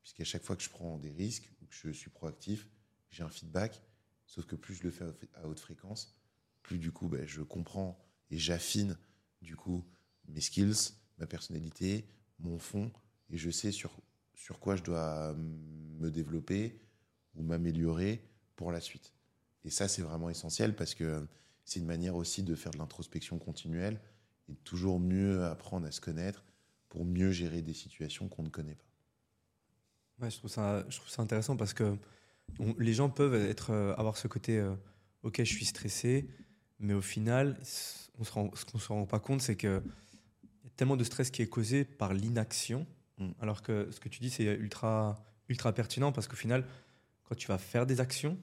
puisqu'à 0.00 0.24
chaque 0.24 0.42
fois 0.42 0.56
que 0.56 0.62
je 0.62 0.70
prends 0.70 0.98
des 0.98 1.10
risques 1.10 1.50
ou 1.60 1.66
que 1.66 1.74
je 1.74 1.90
suis 1.90 2.10
proactif, 2.10 2.68
j'ai 3.10 3.22
un 3.22 3.28
feedback. 3.28 3.82
Sauf 4.26 4.46
que 4.46 4.56
plus 4.56 4.74
je 4.74 4.84
le 4.84 4.90
fais 4.90 5.04
à 5.34 5.46
haute 5.46 5.60
fréquence, 5.60 6.16
plus 6.62 6.78
du 6.78 6.92
coup, 6.92 7.08
ben, 7.08 7.26
je 7.26 7.42
comprends 7.42 7.98
et 8.30 8.38
j'affine 8.38 8.96
du 9.42 9.56
coup 9.56 9.84
mes 10.26 10.40
skills, 10.40 10.94
ma 11.18 11.26
personnalité, 11.26 12.06
mon 12.38 12.58
fond, 12.58 12.90
et 13.30 13.36
je 13.36 13.50
sais 13.50 13.70
sur 13.70 14.60
quoi 14.60 14.76
je 14.76 14.82
dois 14.82 15.34
me 15.34 16.10
développer 16.10 16.80
ou 17.34 17.42
m'améliorer 17.42 18.24
pour 18.56 18.72
la 18.72 18.80
suite. 18.80 19.13
Et 19.64 19.70
ça, 19.70 19.88
c'est 19.88 20.02
vraiment 20.02 20.30
essentiel 20.30 20.74
parce 20.76 20.94
que 20.94 21.26
c'est 21.64 21.80
une 21.80 21.86
manière 21.86 22.16
aussi 22.16 22.42
de 22.42 22.54
faire 22.54 22.72
de 22.72 22.78
l'introspection 22.78 23.38
continuelle 23.38 23.98
et 24.48 24.52
de 24.52 24.58
toujours 24.58 25.00
mieux 25.00 25.42
apprendre 25.44 25.86
à 25.86 25.90
se 25.90 26.00
connaître 26.00 26.44
pour 26.88 27.04
mieux 27.04 27.32
gérer 27.32 27.62
des 27.62 27.72
situations 27.74 28.28
qu'on 28.28 28.42
ne 28.42 28.50
connaît 28.50 28.74
pas. 28.74 28.84
Ouais, 30.24 30.30
je 30.30 30.38
trouve 30.38 30.50
ça, 30.50 30.84
je 30.88 30.96
trouve 30.96 31.08
ça 31.10 31.22
intéressant 31.22 31.56
parce 31.56 31.72
que 31.74 31.96
on- 32.60 32.74
les 32.78 32.92
gens 32.92 33.08
peuvent 33.10 33.34
être, 33.34 33.70
euh, 33.72 33.94
avoir 33.96 34.16
ce 34.16 34.28
côté, 34.28 34.58
euh, 34.58 34.74
ok, 35.22 35.38
je 35.38 35.44
suis 35.44 35.64
stressé, 35.64 36.28
mais 36.78 36.92
au 36.94 37.00
final, 37.00 37.56
s- 37.62 38.10
on 38.18 38.24
se 38.24 38.30
rend, 38.32 38.50
ce 38.54 38.64
qu'on 38.64 38.78
se 38.78 38.88
rend 38.88 39.06
pas 39.06 39.18
compte, 39.18 39.40
c'est 39.42 39.56
que 39.56 39.82
y 40.62 40.66
a 40.66 40.70
tellement 40.76 40.96
de 40.96 41.04
stress 41.04 41.30
qui 41.30 41.42
est 41.42 41.48
causé 41.48 41.84
par 41.84 42.12
l'inaction, 42.14 42.86
Mm. 43.18 43.30
alors 43.40 43.62
que 43.62 43.88
ce 43.90 43.98
que 44.00 44.08
tu 44.08 44.20
dis, 44.20 44.28
c'est 44.30 44.44
ultra, 44.44 45.22
ultra 45.48 45.72
pertinent 45.72 46.12
parce 46.12 46.28
qu'au 46.28 46.36
final, 46.36 46.64
quand 47.24 47.34
tu 47.36 47.46
vas 47.48 47.58
faire 47.58 47.86
des 47.86 48.00
actions, 48.00 48.38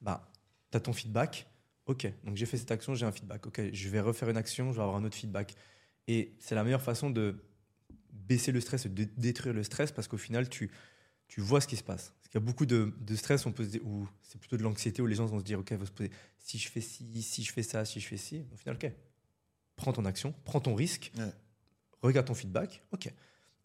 bah, 0.00 0.30
tu 0.70 0.76
as 0.76 0.80
ton 0.80 0.92
feedback. 0.92 1.46
Ok, 1.86 2.06
donc 2.24 2.36
j'ai 2.36 2.44
fait 2.46 2.58
cette 2.58 2.70
action, 2.70 2.94
j'ai 2.94 3.06
un 3.06 3.12
feedback. 3.12 3.46
Ok, 3.46 3.60
je 3.72 3.88
vais 3.88 4.00
refaire 4.00 4.28
une 4.28 4.36
action, 4.36 4.72
je 4.72 4.76
vais 4.76 4.82
avoir 4.82 4.96
un 4.96 5.04
autre 5.04 5.16
feedback. 5.16 5.54
Et 6.06 6.34
c'est 6.38 6.54
la 6.54 6.64
meilleure 6.64 6.82
façon 6.82 7.10
de 7.10 7.42
baisser 8.12 8.52
le 8.52 8.60
stress, 8.60 8.86
de 8.86 9.04
détruire 9.16 9.54
le 9.54 9.62
stress 9.62 9.90
parce 9.92 10.06
qu'au 10.08 10.18
final, 10.18 10.48
tu, 10.48 10.70
tu 11.28 11.40
vois 11.40 11.60
ce 11.60 11.66
qui 11.66 11.76
se 11.76 11.82
passe. 11.82 12.12
Parce 12.18 12.28
qu'il 12.28 12.40
y 12.40 12.42
a 12.42 12.46
beaucoup 12.46 12.66
de, 12.66 12.94
de 13.00 13.16
stress, 13.16 13.46
on 13.46 13.52
peut 13.52 13.64
se 13.64 13.70
dire, 13.70 13.86
ou 13.86 14.06
c'est 14.22 14.38
plutôt 14.38 14.56
de 14.58 14.62
l'anxiété 14.62 15.00
où 15.00 15.06
les 15.06 15.14
gens 15.14 15.24
vont 15.26 15.38
se 15.38 15.44
dire, 15.44 15.58
ok, 15.60 15.72
vont 15.72 15.86
se 15.86 15.90
poser, 15.90 16.10
si 16.38 16.58
je 16.58 16.68
fais 16.68 16.80
ci, 16.82 17.22
si 17.22 17.42
je 17.42 17.52
fais 17.52 17.62
ça, 17.62 17.84
si 17.86 18.00
je 18.00 18.06
fais 18.06 18.16
ci, 18.18 18.44
au 18.52 18.56
final, 18.56 18.76
ok, 18.76 18.90
prends 19.76 19.92
ton 19.94 20.04
action, 20.04 20.34
prends 20.44 20.60
ton 20.60 20.74
risque, 20.74 21.10
Ouais. 21.16 21.32
regarde 22.02 22.26
ton 22.26 22.34
feedback, 22.34 22.82
ok. 22.92 23.10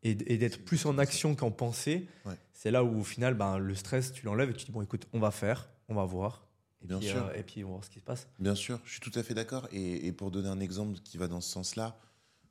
Et, 0.04 0.12
et 0.12 0.38
d'être 0.38 0.64
plus 0.64 0.86
en 0.86 0.98
action 0.98 1.36
qu'en 1.36 1.52
pensée, 1.52 2.08
Ouais. 2.26 2.36
c'est 2.54 2.72
là 2.72 2.84
où 2.86 3.00
au 3.00 3.04
final, 3.04 3.34
ben, 3.34 3.58
le 3.58 3.76
stress, 3.76 4.14
tu 4.14 4.26
l'enlèves 4.26 4.50
et 4.50 4.54
tu 4.54 4.66
dis, 4.66 4.72
bon, 4.72 4.82
écoute, 4.82 5.08
on 5.12 5.20
va 5.20 5.32
faire, 5.32 5.70
on 5.94 5.96
va 5.96 6.06
voir. 6.06 6.48
Et 6.84 6.88
Bien 6.88 7.00
puis, 7.00 7.08
sûr. 7.08 7.26
euh, 7.26 7.34
et 7.34 7.44
puis, 7.44 7.64
on 7.64 7.68
va 7.68 7.74
voir 7.76 7.84
ce 7.86 7.90
qui 7.90 8.00
se 8.00 8.04
passe. 8.04 8.28
Bien 8.40 8.56
sûr, 8.56 8.80
je 8.84 8.92
suis 8.92 9.00
tout 9.00 9.18
à 9.18 9.24
fait 9.24 9.34
d'accord. 9.34 9.68
Et, 9.72 10.06
et 10.08 10.12
pour 10.12 10.32
donner 10.32 10.50
un 10.50 10.60
exemple 10.60 11.00
qui 11.00 11.18
va 11.18 11.28
dans 11.28 11.40
ce 11.42 11.50
sens-là, 11.50 11.98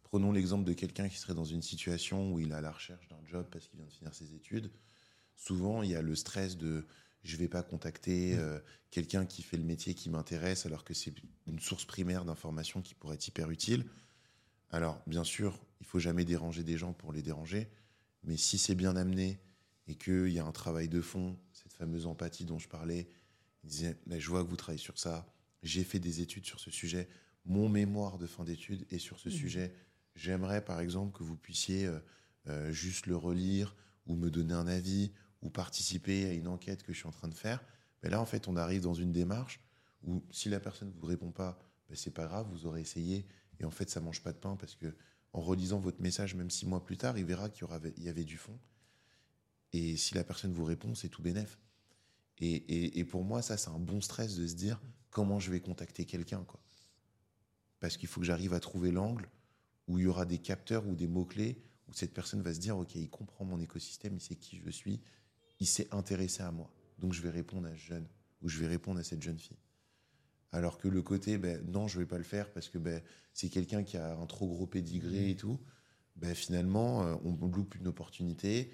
prenons 0.03 0.33
l'exemple 0.33 0.65
de 0.65 0.73
quelqu'un 0.73 1.09
qui 1.09 1.19
serait 1.19 1.35
dans 1.35 1.45
une 1.45 1.63
situation 1.63 2.33
où 2.33 2.39
il 2.41 2.51
est 2.51 2.55
à 2.55 2.61
la 2.61 2.73
recherche 2.73 3.07
d'un 3.09 3.21
job 3.27 3.47
parce 3.51 3.67
qu'il 3.69 3.79
vient 3.79 3.87
de 3.87 3.93
finir 3.93 4.15
ses 4.15 4.35
études. 4.35 4.71
Souvent, 5.37 5.83
il 5.83 5.91
y 5.91 5.95
a 5.97 6.03
le 6.03 6.15
stress 6.15 6.57
de 6.57 6.87
je 7.25 7.37
vais 7.37 7.49
pas 7.49 7.63
contacter 7.63 8.35
euh, 8.37 8.59
quelqu'un 8.91 9.27
qui 9.27 9.43
fait 9.43 9.57
le 9.57 9.63
métier 9.63 9.95
qui 9.95 10.11
m'intéresse 10.11 10.67
alors 10.67 10.83
que 10.85 10.93
c'est 10.93 11.15
une 11.47 11.61
source 11.61 11.85
primaire 11.85 12.25
d'information 12.25 12.83
qui 12.83 12.95
pourrait 12.95 13.15
être 13.15 13.29
hyper 13.29 13.51
utile. 13.51 13.85
Alors, 14.71 15.01
bien 15.07 15.23
sûr, 15.23 15.59
il 15.81 15.87
faut 15.87 16.01
jamais 16.01 16.25
déranger 16.25 16.65
des 16.65 16.77
gens 16.77 16.93
pour 16.93 17.13
les 17.13 17.23
déranger, 17.23 17.69
mais 18.25 18.37
si 18.37 18.59
c'est 18.59 18.75
bien 18.75 18.97
amené 18.97 19.39
et 19.87 19.95
qu'il 19.95 20.29
y 20.29 20.39
a 20.41 20.45
un 20.45 20.53
travail 20.53 20.89
de 20.89 21.01
fond, 21.01 21.39
cette 21.53 21.73
fameuse 21.75 22.07
empathie 22.07 22.45
dont 22.45 22.59
je 22.59 22.69
parlais, 22.69 23.09
il 23.65 23.69
disait, 23.71 23.97
je 24.09 24.29
vois 24.29 24.43
que 24.45 24.49
vous 24.49 24.57
travaillez 24.57 24.83
sur 24.83 24.99
ça, 24.99 25.27
j'ai 25.63 25.85
fait 25.85 25.99
des 25.99 26.21
études 26.21 26.45
sur 26.47 26.61
ce 26.61 26.71
sujet, 26.71 27.09
mon 27.45 27.69
mémoire 27.69 28.19
de 28.19 28.27
fin 28.27 28.45
d'études 28.45 28.87
est 28.91 28.99
sur 28.99 29.19
ce 29.19 29.29
Mhm. 29.29 29.35
sujet, 29.35 29.75
j'aimerais 30.15 30.65
par 30.65 30.81
exemple 30.81 31.17
que 31.17 31.23
vous 31.23 31.37
puissiez 31.37 31.87
euh, 31.87 31.99
euh, 32.49 32.73
juste 32.73 33.07
le 33.07 33.17
relire 33.17 33.77
ou 34.07 34.15
me 34.17 34.31
donner 34.31 34.55
un 34.55 34.67
avis 34.67 35.13
ou 35.43 35.51
participer 35.51 36.27
à 36.27 36.33
une 36.33 36.49
enquête 36.49 36.83
que 36.83 36.93
je 36.93 36.99
suis 36.99 37.09
en 37.09 37.13
train 37.13 37.29
de 37.29 37.35
faire. 37.35 37.65
Mais 38.03 38.11
là, 38.11 38.21
en 38.21 38.27
fait, 38.27 38.49
on 38.49 38.57
arrive 38.57 38.83
dans 38.83 38.95
une 38.95 39.13
démarche 39.13 39.61
où 40.03 40.25
si 40.31 40.49
la 40.49 40.61
personne 40.61 40.89
ne 40.89 40.95
vous 41.01 41.07
répond 41.07 41.31
pas, 41.31 41.59
ben, 41.89 41.97
c'est 41.97 42.11
pas 42.13 42.27
grave, 42.27 42.47
vous 42.51 42.67
aurez 42.67 42.81
essayé. 42.81 43.27
Et 43.61 43.65
en 43.65 43.71
fait, 43.71 43.91
ça 43.91 44.01
mange 44.01 44.23
pas 44.23 44.33
de 44.33 44.39
pain 44.39 44.57
parce 44.57 44.75
que 44.75 44.95
en 45.33 45.41
relisant 45.41 45.79
votre 45.79 46.01
message, 46.03 46.35
même 46.35 46.51
six 46.51 46.67
mois 46.67 46.85
plus 46.85 46.97
tard, 46.97 47.17
il 47.19 47.25
verra 47.25 47.49
qu'il 47.49 47.67
y, 47.99 48.03
y 48.03 48.09
avait 48.09 48.25
du 48.25 48.37
fond. 48.37 48.59
Et 49.73 49.97
si 49.97 50.15
la 50.15 50.25
personne 50.25 50.53
vous 50.53 50.65
répond, 50.65 50.95
c'est 50.95 51.09
tout 51.09 51.23
bénef. 51.23 51.59
Et, 52.45 52.55
et- 52.55 52.99
et 52.99 53.05
pour 53.05 53.25
moi, 53.25 53.41
ça, 53.41 53.57
c'est 53.57 53.71
un 53.71 53.79
bon 53.79 54.01
stress 54.01 54.37
de 54.37 54.47
se 54.47 54.55
dire 54.55 54.81
comment 55.11 55.39
je 55.39 55.51
vais 55.51 55.61
contacter 55.61 56.05
quelqu'un. 56.05 56.43
quoi. 56.45 56.61
Parce 57.81 57.97
qu'il 57.97 58.09
faut 58.09 58.21
que 58.21 58.27
j'arrive 58.27 58.53
à 58.55 58.61
trouver 58.61 58.91
l'angle 58.91 59.29
où 59.89 59.99
il 59.99 60.05
y 60.05 60.07
aura 60.07 60.25
des 60.27 60.39
capteurs 60.39 60.87
ou 60.87 60.95
des 60.95 61.07
mots-clés 61.09 61.63
où 61.89 61.93
cette 61.93 62.13
personne 62.15 62.43
va 62.43 62.53
se 62.55 62.61
dire 62.61 62.77
Ok, 62.79 62.95
il 62.95 63.11
comprend 63.11 63.45
mon 63.45 63.61
écosystème, 63.61 64.15
il 64.17 64.21
sait 64.21 64.37
qui 64.37 64.59
je 64.59 64.71
suis, 64.71 65.01
il 65.61 65.67
s'est 65.67 65.89
intéressé 65.93 66.43
à 66.43 66.51
moi. 66.51 66.73
Donc 66.99 67.13
je 67.13 67.23
vais 67.23 67.31
répondre 67.31 67.67
à 67.69 67.73
ce 67.73 67.77
jeune 67.81 68.07
ou 68.43 68.49
je 68.49 68.59
vais 68.59 68.67
répondre 68.67 68.99
à 69.01 69.05
cette 69.05 69.23
jeune 69.23 69.39
fille. 69.39 69.59
Alors 70.53 70.79
que 70.79 70.87
le 70.89 71.01
côté, 71.03 71.39
ben, 71.39 71.65
non, 71.71 71.89
je 71.89 71.99
vais 71.99 72.07
pas 72.07 72.19
le 72.19 72.25
faire 72.25 72.53
parce 72.53 72.69
que 72.69 72.79
ben, 72.79 73.03
c'est 73.33 73.49
quelqu'un 73.49 73.83
qui 73.85 73.97
a 73.97 74.15
un 74.17 74.27
trop 74.27 74.47
gros 74.49 74.67
pédigré 74.67 75.31
et 75.31 75.37
tout, 75.37 75.59
ben, 76.17 76.35
finalement, 76.35 77.03
euh, 77.05 77.15
on 77.25 77.47
loupe 77.49 77.75
une 77.77 77.87
opportunité 77.89 78.73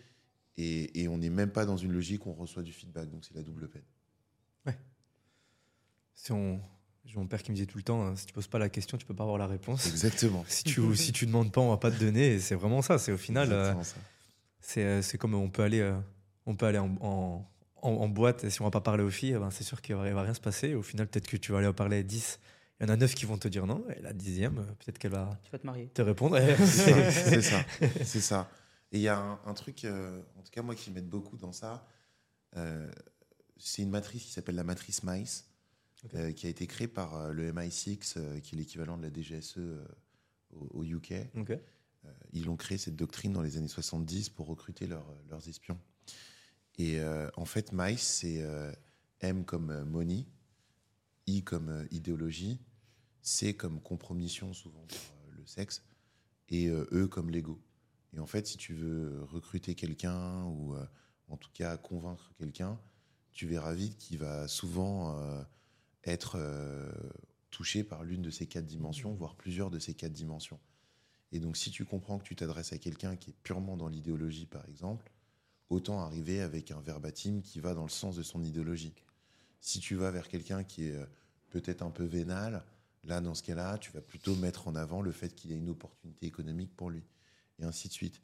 et, 0.59 1.00
et 1.02 1.09
on 1.09 1.16
n'est 1.18 1.30
même 1.30 1.50
pas 1.50 1.64
dans 1.64 1.76
une 1.78 1.92
logique 1.92 2.26
où 2.26 2.30
on 2.30 2.34
reçoit 2.34 2.62
du 2.62 2.72
feedback. 2.72 3.09
Donc 3.11 3.24
c'est 3.24 3.34
la 3.34 3.42
double 3.42 3.68
peine. 3.68 3.82
Si 6.14 6.32
on, 6.32 6.61
j'ai 7.04 7.16
mon 7.16 7.26
père 7.26 7.42
qui 7.42 7.50
me 7.52 7.54
disait 7.56 7.66
tout 7.66 7.78
le 7.78 7.84
temps, 7.84 8.04
hein, 8.04 8.16
si 8.16 8.26
tu 8.26 8.32
poses 8.32 8.48
pas 8.48 8.59
la 8.59 8.68
question, 8.68 8.98
tu 8.98 9.06
peux 9.06 9.14
pas 9.14 9.22
avoir 9.22 9.38
la 9.38 9.46
réponse. 9.46 9.86
Exactement. 9.86 10.44
Si 10.48 10.64
tu, 10.64 10.96
si 10.96 11.12
tu 11.12 11.26
demandes 11.26 11.52
pas, 11.52 11.61
on 11.61 11.70
va 11.70 11.76
pas 11.76 11.90
te 11.92 11.98
donner. 11.98 12.34
Et 12.34 12.40
c'est 12.40 12.54
vraiment 12.56 12.82
ça. 12.82 12.98
C'est 12.98 13.12
au 13.12 13.16
final, 13.16 13.52
euh, 13.52 13.72
c'est, 14.61 14.84
euh, 14.84 15.00
c'est 15.02 15.16
comme 15.16 15.34
on 15.34 15.48
peut 15.48 15.62
aller, 15.62 15.80
euh, 15.80 15.96
on 16.46 16.56
peut 16.56 16.66
aller 16.66 16.78
en, 16.78 16.90
en, 17.00 17.48
en- 17.82 17.90
en 17.92 18.09
boîte 18.09 18.42
et 18.44 18.50
si 18.50 18.61
on 18.61 18.64
va 18.64 18.70
pas 18.72 18.80
parler 18.80 19.04
aux 19.04 19.11
filles, 19.11 19.34
eh 19.36 19.38
ben, 19.38 19.50
c'est 19.52 19.62
sûr 19.64 19.80
qu'il 19.80 19.94
va, 19.94 20.11
va 20.12 20.22
rien 20.22 20.34
se 20.34 20.40
passer. 20.40 20.74
Au 20.74 20.82
final, 20.82 21.06
peut-être 21.06 21.28
que 21.28 21.36
tu 21.36 21.52
vas 21.52 21.59
aller 21.59 21.68
en 21.68 21.72
parler 21.72 21.98
à 21.98 22.02
10. 22.02 22.40
Il 22.80 22.86
y 22.86 22.90
en 22.90 22.92
a 22.92 22.96
9 22.96 23.14
qui 23.14 23.24
vont 23.26 23.38
te 23.38 23.46
dire 23.48 23.66
non. 23.66 23.84
Et 23.96 24.02
la 24.02 24.12
dixième, 24.12 24.56
peut-être 24.56 24.98
qu'elle 24.98 25.12
va 25.12 25.38
Tu 25.44 25.52
vas 25.52 25.59
te 25.59 25.66
marier. 25.66 25.86
te 25.94 26.02
répondre. 26.02 26.36
C'est 26.66 27.42
ça, 27.42 27.64
c'est 28.04 28.20
ça. 28.20 28.50
Et 28.93 28.99
il 28.99 29.03
y 29.03 29.09
a 29.09 29.18
un, 29.18 29.41
un 29.45 29.55
truc, 29.55 29.84
euh, 29.84 30.22
en 30.36 30.43
tout 30.43 30.51
cas 30.51 30.62
moi 30.62 30.74
qui 30.74 30.91
m'aide 30.91 31.09
beaucoup 31.09 31.36
dans 31.36 31.53
ça, 31.53 31.86
euh, 32.57 32.91
c'est 33.59 33.82
une 33.82 33.91
matrice 33.91 34.24
qui 34.24 34.30
s'appelle 34.30 34.55
la 34.55 34.64
matrice 34.64 35.03
MICE, 35.03 35.47
euh, 36.14 36.32
qui 36.32 36.47
a 36.47 36.51
été 36.51 36.66
créée 36.66 36.89
par 36.89 37.32
le 37.32 37.53
MI6, 37.53 38.14
euh, 38.16 38.41
qui 38.41 38.55
est 38.55 38.59
l'équivalent 38.59 38.97
de 38.97 39.03
la 39.03 39.11
DGSE 39.12 39.59
au, 40.55 40.68
au 40.80 40.84
UK. 40.84 41.12
Ils 42.32 42.49
ont 42.49 42.57
créé 42.57 42.78
cette 42.78 42.97
doctrine 42.97 43.32
dans 43.32 43.43
les 43.43 43.57
années 43.59 43.68
70 43.68 44.30
pour 44.30 44.47
recruter 44.47 44.86
leurs- 44.86 45.14
leurs 45.28 45.47
espions. 45.49 45.78
Et 46.78 47.01
en 47.36 47.45
fait, 47.45 47.72
MICE, 47.72 48.01
c'est 48.01 48.47
M 49.20 49.45
comme 49.45 49.82
money, 49.84 50.26
I 51.26 51.43
comme 51.43 51.86
idéologie, 51.91 52.61
C 53.20 53.53
comme 53.55 53.80
compromission, 53.82 54.55
souvent 54.55 54.86
pour 54.86 55.32
le 55.36 55.45
sexe, 55.45 55.82
et 56.49 56.68
E 56.68 57.09
comme 57.09 57.30
l'ego. 57.30 57.61
Et 58.14 58.18
en 58.18 58.26
fait, 58.26 58.46
si 58.46 58.56
tu 58.56 58.74
veux 58.74 59.22
recruter 59.24 59.74
quelqu'un 59.74 60.44
ou 60.44 60.74
euh, 60.74 60.84
en 61.28 61.36
tout 61.36 61.50
cas 61.52 61.76
convaincre 61.76 62.32
quelqu'un, 62.38 62.78
tu 63.32 63.46
verras 63.46 63.74
vite 63.74 63.96
qu'il 63.98 64.18
va 64.18 64.48
souvent 64.48 65.18
euh, 65.18 65.42
être 66.04 66.36
euh, 66.36 66.90
touché 67.50 67.84
par 67.84 68.04
l'une 68.04 68.22
de 68.22 68.30
ces 68.30 68.46
quatre 68.46 68.66
dimensions, 68.66 69.14
voire 69.14 69.34
plusieurs 69.34 69.70
de 69.70 69.78
ces 69.78 69.94
quatre 69.94 70.12
dimensions. 70.12 70.59
Et 71.30 71.40
donc, 71.40 71.56
si 71.56 71.70
tu 71.70 71.84
comprends 71.84 72.18
que 72.18 72.24
tu 72.24 72.34
t'adresses 72.34 72.72
à 72.72 72.78
quelqu'un 72.78 73.16
qui 73.16 73.30
est 73.30 73.36
purement 73.42 73.76
dans 73.76 73.88
l'idéologie, 73.88 74.46
par 74.46 74.66
exemple, 74.66 75.11
autant 75.68 76.00
arriver 76.00 76.40
avec 76.40 76.70
un 76.70 76.80
verbatim 76.80 77.42
qui 77.42 77.61
va 77.61 77.74
dans 77.74 77.82
le 77.82 77.90
sens 77.90 78.16
de 78.16 78.22
son 78.22 78.42
idéologie. 78.42 78.94
Si 79.61 79.80
tu 79.80 79.96
vas 79.96 80.11
vers 80.11 80.28
quelqu'un 80.28 80.64
qui 80.64 80.84
est 80.84 80.96
peut-être 81.50 81.82
un 81.82 81.90
peu 81.90 82.04
vénal, 82.04 82.64
là, 83.04 83.20
dans 83.20 83.34
ce 83.34 83.42
cas-là, 83.42 83.76
tu 83.76 83.90
vas 83.92 84.00
plutôt 84.00 84.34
mettre 84.36 84.68
en 84.68 84.74
avant 84.74 85.02
le 85.02 85.12
fait 85.12 85.34
qu'il 85.34 85.50
y 85.50 85.54
a 85.54 85.56
une 85.56 85.68
opportunité 85.68 86.26
économique 86.26 86.74
pour 86.74 86.88
lui, 86.90 87.02
et 87.59 87.64
ainsi 87.64 87.88
de 87.88 87.92
suite. 87.92 88.20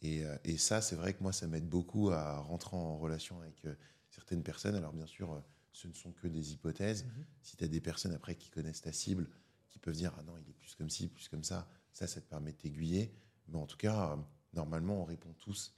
Et, 0.00 0.24
euh, 0.24 0.36
et 0.44 0.58
ça, 0.58 0.80
c'est 0.80 0.96
vrai 0.96 1.14
que 1.14 1.22
moi, 1.22 1.32
ça 1.32 1.46
m'aide 1.46 1.68
beaucoup 1.68 2.10
à 2.10 2.38
rentrer 2.38 2.76
en 2.76 2.98
relation 2.98 3.40
avec 3.40 3.64
euh, 3.64 3.74
certaines 4.10 4.42
personnes. 4.42 4.74
Alors, 4.74 4.92
bien 4.92 5.06
sûr, 5.06 5.32
euh, 5.32 5.40
ce 5.72 5.86
ne 5.88 5.92
sont 5.92 6.12
que 6.12 6.26
des 6.26 6.52
hypothèses. 6.52 7.04
Mhm. 7.04 7.24
Si 7.42 7.56
tu 7.56 7.64
as 7.64 7.68
des 7.68 7.80
personnes 7.80 8.12
après 8.12 8.34
qui 8.34 8.50
connaissent 8.50 8.82
ta 8.82 8.92
cible, 8.92 9.28
qui 9.70 9.78
peuvent 9.78 9.94
dire 9.94 10.12
Ah 10.18 10.22
non, 10.24 10.36
il 10.38 10.48
est 10.48 10.54
plus 10.54 10.74
comme 10.74 10.90
ci, 10.90 11.08
plus 11.08 11.28
comme 11.28 11.44
ça, 11.44 11.68
ça, 11.92 12.06
ça 12.06 12.20
te 12.20 12.26
permet 12.28 12.52
de 12.52 12.56
t'aiguiller. 12.58 13.14
Mais 13.48 13.58
en 13.58 13.66
tout 13.66 13.76
cas, 13.76 14.12
euh, 14.12 14.16
normalement, 14.54 15.02
on 15.02 15.04
répond 15.04 15.32
tous. 15.38 15.74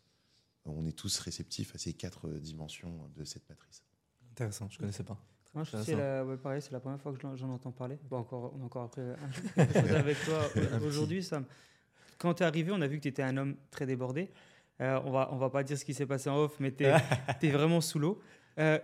On 0.64 0.86
est 0.86 0.92
tous 0.92 1.18
réceptifs 1.18 1.74
à 1.74 1.78
ces 1.78 1.92
quatre 1.92 2.28
dimensions 2.30 3.10
de 3.14 3.24
cette 3.24 3.46
matrice. 3.50 3.84
Intéressant. 4.32 4.68
Je 4.70 4.78
connaissais 4.78 5.04
pas. 5.04 5.22
Moi, 5.52 5.62
je 5.64 5.76
c'est 5.82 5.94
la, 5.94 6.24
ouais, 6.24 6.36
pareil, 6.38 6.62
c'est 6.62 6.72
la 6.72 6.80
première 6.80 7.00
fois 7.00 7.12
que 7.12 7.20
j'en- 7.20 7.36
j'en 7.36 7.50
entends 7.50 7.70
parler. 7.70 7.98
Bon, 8.10 8.16
encore, 8.18 8.52
on 8.56 8.62
a 8.62 8.64
encore 8.64 8.84
appris 8.84 9.02
avec 9.94 10.16
toi 10.24 10.48
aujourd'hui, 10.82 11.22
Sam. 11.22 11.44
Quand 12.18 12.34
tu 12.34 12.42
es 12.42 12.46
arrivé, 12.46 12.72
on 12.72 12.80
a 12.80 12.86
vu 12.86 12.98
que 12.98 13.02
tu 13.02 13.08
étais 13.08 13.22
un 13.22 13.36
homme 13.36 13.56
très 13.70 13.86
débordé. 13.86 14.30
Euh, 14.80 15.00
on 15.04 15.10
va, 15.10 15.28
on 15.32 15.36
va 15.36 15.50
pas 15.50 15.62
dire 15.62 15.78
ce 15.78 15.84
qui 15.84 15.94
s'est 15.94 16.06
passé 16.06 16.28
en 16.28 16.36
off, 16.36 16.56
mais 16.58 16.72
tu 16.72 16.84
es, 16.84 17.50
vraiment 17.50 17.80
sous 17.80 17.98
l'eau. 17.98 18.20
Euh, 18.58 18.78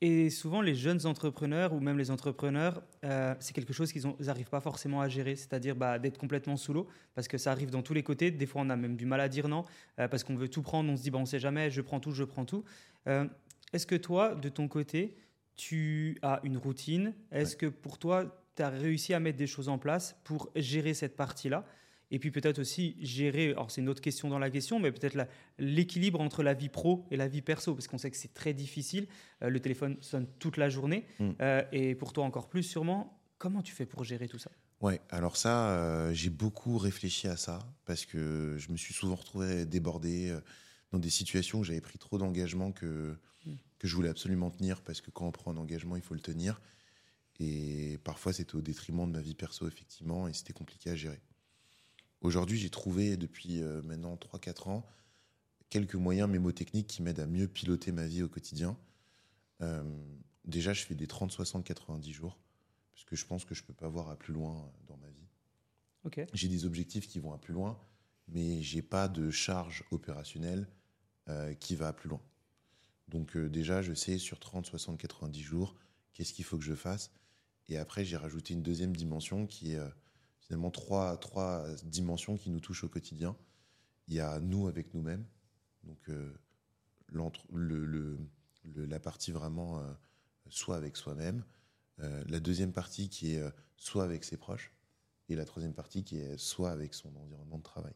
et 0.00 0.28
souvent, 0.28 0.60
les 0.60 0.74
jeunes 0.74 1.06
entrepreneurs 1.06 1.72
ou 1.72 1.80
même 1.80 1.96
les 1.96 2.10
entrepreneurs, 2.10 2.82
euh, 3.04 3.34
c'est 3.40 3.54
quelque 3.54 3.72
chose 3.72 3.92
qu'ils 3.92 4.02
n'arrivent 4.20 4.50
pas 4.50 4.60
forcément 4.60 5.00
à 5.00 5.08
gérer, 5.08 5.34
c'est-à-dire 5.34 5.76
bah, 5.76 5.98
d'être 5.98 6.18
complètement 6.18 6.56
sous 6.56 6.72
l'eau, 6.72 6.88
parce 7.14 7.26
que 7.26 7.38
ça 7.38 7.52
arrive 7.52 7.70
dans 7.70 7.82
tous 7.82 7.94
les 7.94 8.02
côtés. 8.02 8.30
Des 8.30 8.46
fois, 8.46 8.62
on 8.62 8.70
a 8.70 8.76
même 8.76 8.96
du 8.96 9.06
mal 9.06 9.20
à 9.20 9.28
dire 9.28 9.48
non, 9.48 9.64
parce 9.96 10.22
qu'on 10.24 10.34
veut 10.34 10.48
tout 10.48 10.62
prendre, 10.62 10.90
on 10.90 10.96
se 10.96 11.02
dit, 11.02 11.10
bah, 11.10 11.18
on 11.18 11.26
sait 11.26 11.38
jamais, 11.38 11.70
je 11.70 11.80
prends 11.80 12.00
tout, 12.00 12.10
je 12.10 12.24
prends 12.24 12.44
tout. 12.44 12.64
Est-ce 13.06 13.86
que 13.86 13.94
toi, 13.94 14.34
de 14.34 14.48
ton 14.48 14.68
côté, 14.68 15.16
tu 15.56 16.18
as 16.22 16.40
une 16.42 16.58
routine? 16.58 17.14
Est-ce 17.30 17.56
que 17.56 17.66
pour 17.66 17.98
toi, 17.98 18.44
tu 18.56 18.62
as 18.62 18.68
réussi 18.68 19.14
à 19.14 19.20
mettre 19.20 19.38
des 19.38 19.46
choses 19.46 19.68
en 19.68 19.78
place 19.78 20.16
pour 20.24 20.50
gérer 20.54 20.92
cette 20.92 21.16
partie-là? 21.16 21.64
Et 22.10 22.18
puis 22.18 22.30
peut-être 22.30 22.58
aussi 22.58 22.96
gérer, 23.00 23.50
alors 23.50 23.70
c'est 23.70 23.80
une 23.80 23.88
autre 23.88 24.00
question 24.02 24.28
dans 24.28 24.38
la 24.38 24.50
question, 24.50 24.78
mais 24.78 24.92
peut-être 24.92 25.16
l'équilibre 25.58 26.20
entre 26.20 26.42
la 26.42 26.54
vie 26.54 26.68
pro 26.68 27.06
et 27.10 27.16
la 27.16 27.28
vie 27.28 27.42
perso, 27.42 27.74
parce 27.74 27.88
qu'on 27.88 27.98
sait 27.98 28.10
que 28.10 28.16
c'est 28.16 28.34
très 28.34 28.54
difficile. 28.54 29.06
Euh, 29.42 29.48
le 29.50 29.60
téléphone 29.60 29.96
sonne 30.00 30.26
toute 30.38 30.56
la 30.56 30.68
journée, 30.68 31.06
Mm. 31.18 31.30
euh, 31.40 31.62
et 31.72 31.94
pour 31.94 32.12
toi 32.12 32.24
encore 32.24 32.48
plus 32.48 32.62
sûrement. 32.62 33.20
Comment 33.38 33.62
tu 33.62 33.72
fais 33.74 33.86
pour 33.86 34.04
gérer 34.04 34.28
tout 34.28 34.38
ça? 34.38 34.50
Ouais, 34.80 35.00
alors 35.10 35.36
ça, 35.36 35.70
euh, 35.70 36.12
j'ai 36.12 36.30
beaucoup 36.30 36.78
réfléchi 36.78 37.26
à 37.28 37.36
ça 37.36 37.58
parce 37.84 38.04
que 38.06 38.56
je 38.58 38.70
me 38.70 38.76
suis 38.76 38.92
souvent 38.94 39.14
retrouvé 39.14 39.64
débordé 39.64 40.36
dans 40.92 40.98
des 40.98 41.10
situations 41.10 41.60
où 41.60 41.64
j'avais 41.64 41.80
pris 41.80 41.98
trop 41.98 42.18
d'engagement 42.18 42.70
que, 42.72 43.16
Mm. 43.46 43.54
que 43.78 43.88
je 43.88 43.94
voulais 43.94 44.08
absolument 44.08 44.50
tenir 44.50 44.80
parce 44.82 45.00
que 45.00 45.10
quand 45.10 45.26
on 45.26 45.32
prend 45.32 45.50
un 45.52 45.56
engagement, 45.56 45.96
il 45.96 46.02
faut 46.02 46.14
le 46.14 46.20
tenir. 46.20 46.60
Et 47.40 47.98
parfois, 48.04 48.32
c'était 48.32 48.54
au 48.54 48.60
détriment 48.62 49.06
de 49.06 49.12
ma 49.12 49.20
vie 49.20 49.34
perso, 49.34 49.66
effectivement, 49.66 50.28
et 50.28 50.32
c'était 50.32 50.52
compliqué 50.52 50.90
à 50.90 50.94
gérer. 50.94 51.20
Aujourd'hui, 52.24 52.58
j'ai 52.58 52.70
trouvé 52.70 53.16
depuis 53.16 53.62
euh, 53.62 53.82
maintenant 53.82 54.16
3-4 54.16 54.70
ans 54.70 54.86
quelques 55.68 55.94
moyens 55.94 56.28
mémotechniques 56.28 56.86
qui 56.86 57.02
m'aident 57.02 57.20
à 57.20 57.26
mieux 57.26 57.48
piloter 57.48 57.92
ma 57.92 58.06
vie 58.06 58.22
au 58.22 58.28
quotidien. 58.28 58.78
Euh, 59.60 59.84
déjà, 60.44 60.72
je 60.72 60.84
fais 60.84 60.94
des 60.94 61.06
30, 61.06 61.30
60, 61.30 61.64
90 61.64 62.12
jours 62.12 62.38
parce 62.94 63.04
que 63.04 63.14
je 63.14 63.26
pense 63.26 63.44
que 63.44 63.54
je 63.54 63.62
peux 63.62 63.74
pas 63.74 63.88
voir 63.88 64.08
à 64.08 64.16
plus 64.16 64.32
loin 64.32 64.72
dans 64.86 64.96
ma 64.96 65.08
vie. 65.08 65.28
J'ai 66.32 66.48
des 66.48 66.64
objectifs 66.64 67.08
qui 67.08 67.18
vont 67.18 67.34
à 67.34 67.38
plus 67.38 67.52
loin, 67.52 67.78
mais 68.28 68.62
j'ai 68.62 68.82
pas 68.82 69.08
de 69.08 69.30
charge 69.30 69.84
opérationnelle 69.90 70.66
euh, 71.28 71.52
qui 71.54 71.76
va 71.76 71.88
à 71.88 71.92
plus 71.92 72.08
loin. 72.08 72.22
Donc 73.08 73.36
euh, 73.36 73.50
déjà, 73.50 73.82
je 73.82 73.92
sais 73.92 74.16
sur 74.16 74.38
30, 74.38 74.64
60, 74.64 74.98
90 74.98 75.42
jours, 75.42 75.74
qu'est-ce 76.14 76.32
qu'il 76.32 76.44
faut 76.44 76.56
que 76.56 76.64
je 76.64 76.74
fasse. 76.74 77.10
Et 77.68 77.76
après, 77.76 78.04
j'ai 78.04 78.16
rajouté 78.16 78.54
une 78.54 78.62
deuxième 78.62 78.94
dimension 78.94 79.46
qui 79.46 79.72
est 79.72 79.78
euh, 79.78 79.88
finalement 80.46 80.70
trois, 80.70 81.16
trois 81.16 81.66
dimensions 81.84 82.36
qui 82.36 82.50
nous 82.50 82.60
touchent 82.60 82.84
au 82.84 82.88
quotidien. 82.88 83.36
Il 84.08 84.14
y 84.14 84.20
a 84.20 84.38
nous 84.40 84.68
avec 84.68 84.92
nous-mêmes, 84.94 85.24
donc 85.84 85.98
euh, 86.08 86.32
le- 87.08 87.84
le- 87.86 88.18
la 88.86 89.00
partie 89.00 89.32
vraiment 89.32 89.80
euh, 89.80 89.92
soit 90.48 90.76
avec 90.76 90.96
soi-même. 90.96 91.44
Euh, 92.00 92.24
la 92.28 92.40
deuxième 92.40 92.72
partie 92.72 93.08
qui 93.08 93.34
est 93.34 93.40
euh, 93.40 93.50
soit 93.76 94.04
avec 94.04 94.24
ses 94.24 94.36
proches 94.36 94.72
et 95.28 95.36
la 95.36 95.44
troisième 95.44 95.72
partie 95.74 96.04
qui 96.04 96.18
est 96.18 96.36
soit 96.36 96.70
avec 96.70 96.92
son 96.94 97.14
environnement 97.16 97.58
de 97.58 97.62
travail. 97.62 97.94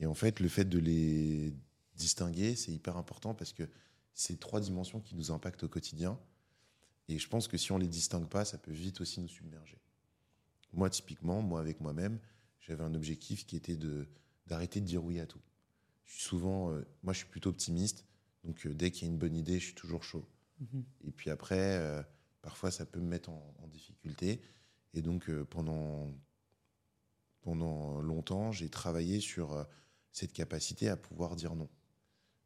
Et 0.00 0.06
en 0.06 0.14
fait, 0.14 0.40
le 0.40 0.48
fait 0.48 0.64
de 0.64 0.78
les 0.78 1.54
distinguer, 1.94 2.56
c'est 2.56 2.72
hyper 2.72 2.96
important 2.96 3.34
parce 3.34 3.52
que 3.52 3.68
c'est 4.14 4.40
trois 4.40 4.60
dimensions 4.60 5.00
qui 5.00 5.14
nous 5.14 5.30
impactent 5.30 5.64
au 5.64 5.68
quotidien. 5.68 6.18
Et 7.08 7.18
je 7.18 7.28
pense 7.28 7.46
que 7.46 7.56
si 7.56 7.70
on 7.70 7.78
les 7.78 7.88
distingue 7.88 8.28
pas, 8.28 8.44
ça 8.44 8.58
peut 8.58 8.72
vite 8.72 9.00
aussi 9.00 9.20
nous 9.20 9.28
submerger. 9.28 9.78
Moi, 10.72 10.88
typiquement, 10.90 11.42
moi 11.42 11.60
avec 11.60 11.80
moi-même, 11.80 12.18
j'avais 12.60 12.82
un 12.84 12.94
objectif 12.94 13.46
qui 13.46 13.56
était 13.56 13.76
de 13.76 14.06
d'arrêter 14.46 14.80
de 14.80 14.86
dire 14.86 15.04
oui 15.04 15.20
à 15.20 15.26
tout. 15.26 15.40
Je 16.04 16.12
suis 16.14 16.22
souvent, 16.22 16.70
euh, 16.72 16.84
moi, 17.02 17.12
je 17.12 17.18
suis 17.18 17.28
plutôt 17.28 17.50
optimiste, 17.50 18.04
donc 18.44 18.66
euh, 18.66 18.74
dès 18.74 18.90
qu'il 18.90 19.06
y 19.06 19.10
a 19.10 19.12
une 19.12 19.18
bonne 19.18 19.36
idée, 19.36 19.58
je 19.60 19.66
suis 19.66 19.74
toujours 19.74 20.02
chaud. 20.02 20.26
Mhm. 20.60 20.84
Et 21.06 21.10
puis 21.12 21.30
après, 21.30 21.78
euh, 21.78 22.02
parfois, 22.42 22.70
ça 22.70 22.84
peut 22.84 23.00
me 23.00 23.06
mettre 23.08 23.30
en, 23.30 23.54
en 23.62 23.68
difficulté. 23.68 24.40
Et 24.94 25.00
donc, 25.02 25.28
euh, 25.30 25.44
pendant, 25.44 26.12
pendant 27.42 28.00
longtemps, 28.00 28.52
j'ai 28.52 28.68
travaillé 28.68 29.20
sur 29.20 29.52
euh, 29.52 29.64
cette 30.12 30.32
capacité 30.32 30.88
à 30.88 30.96
pouvoir 30.96 31.36
dire 31.36 31.54
non. 31.54 31.68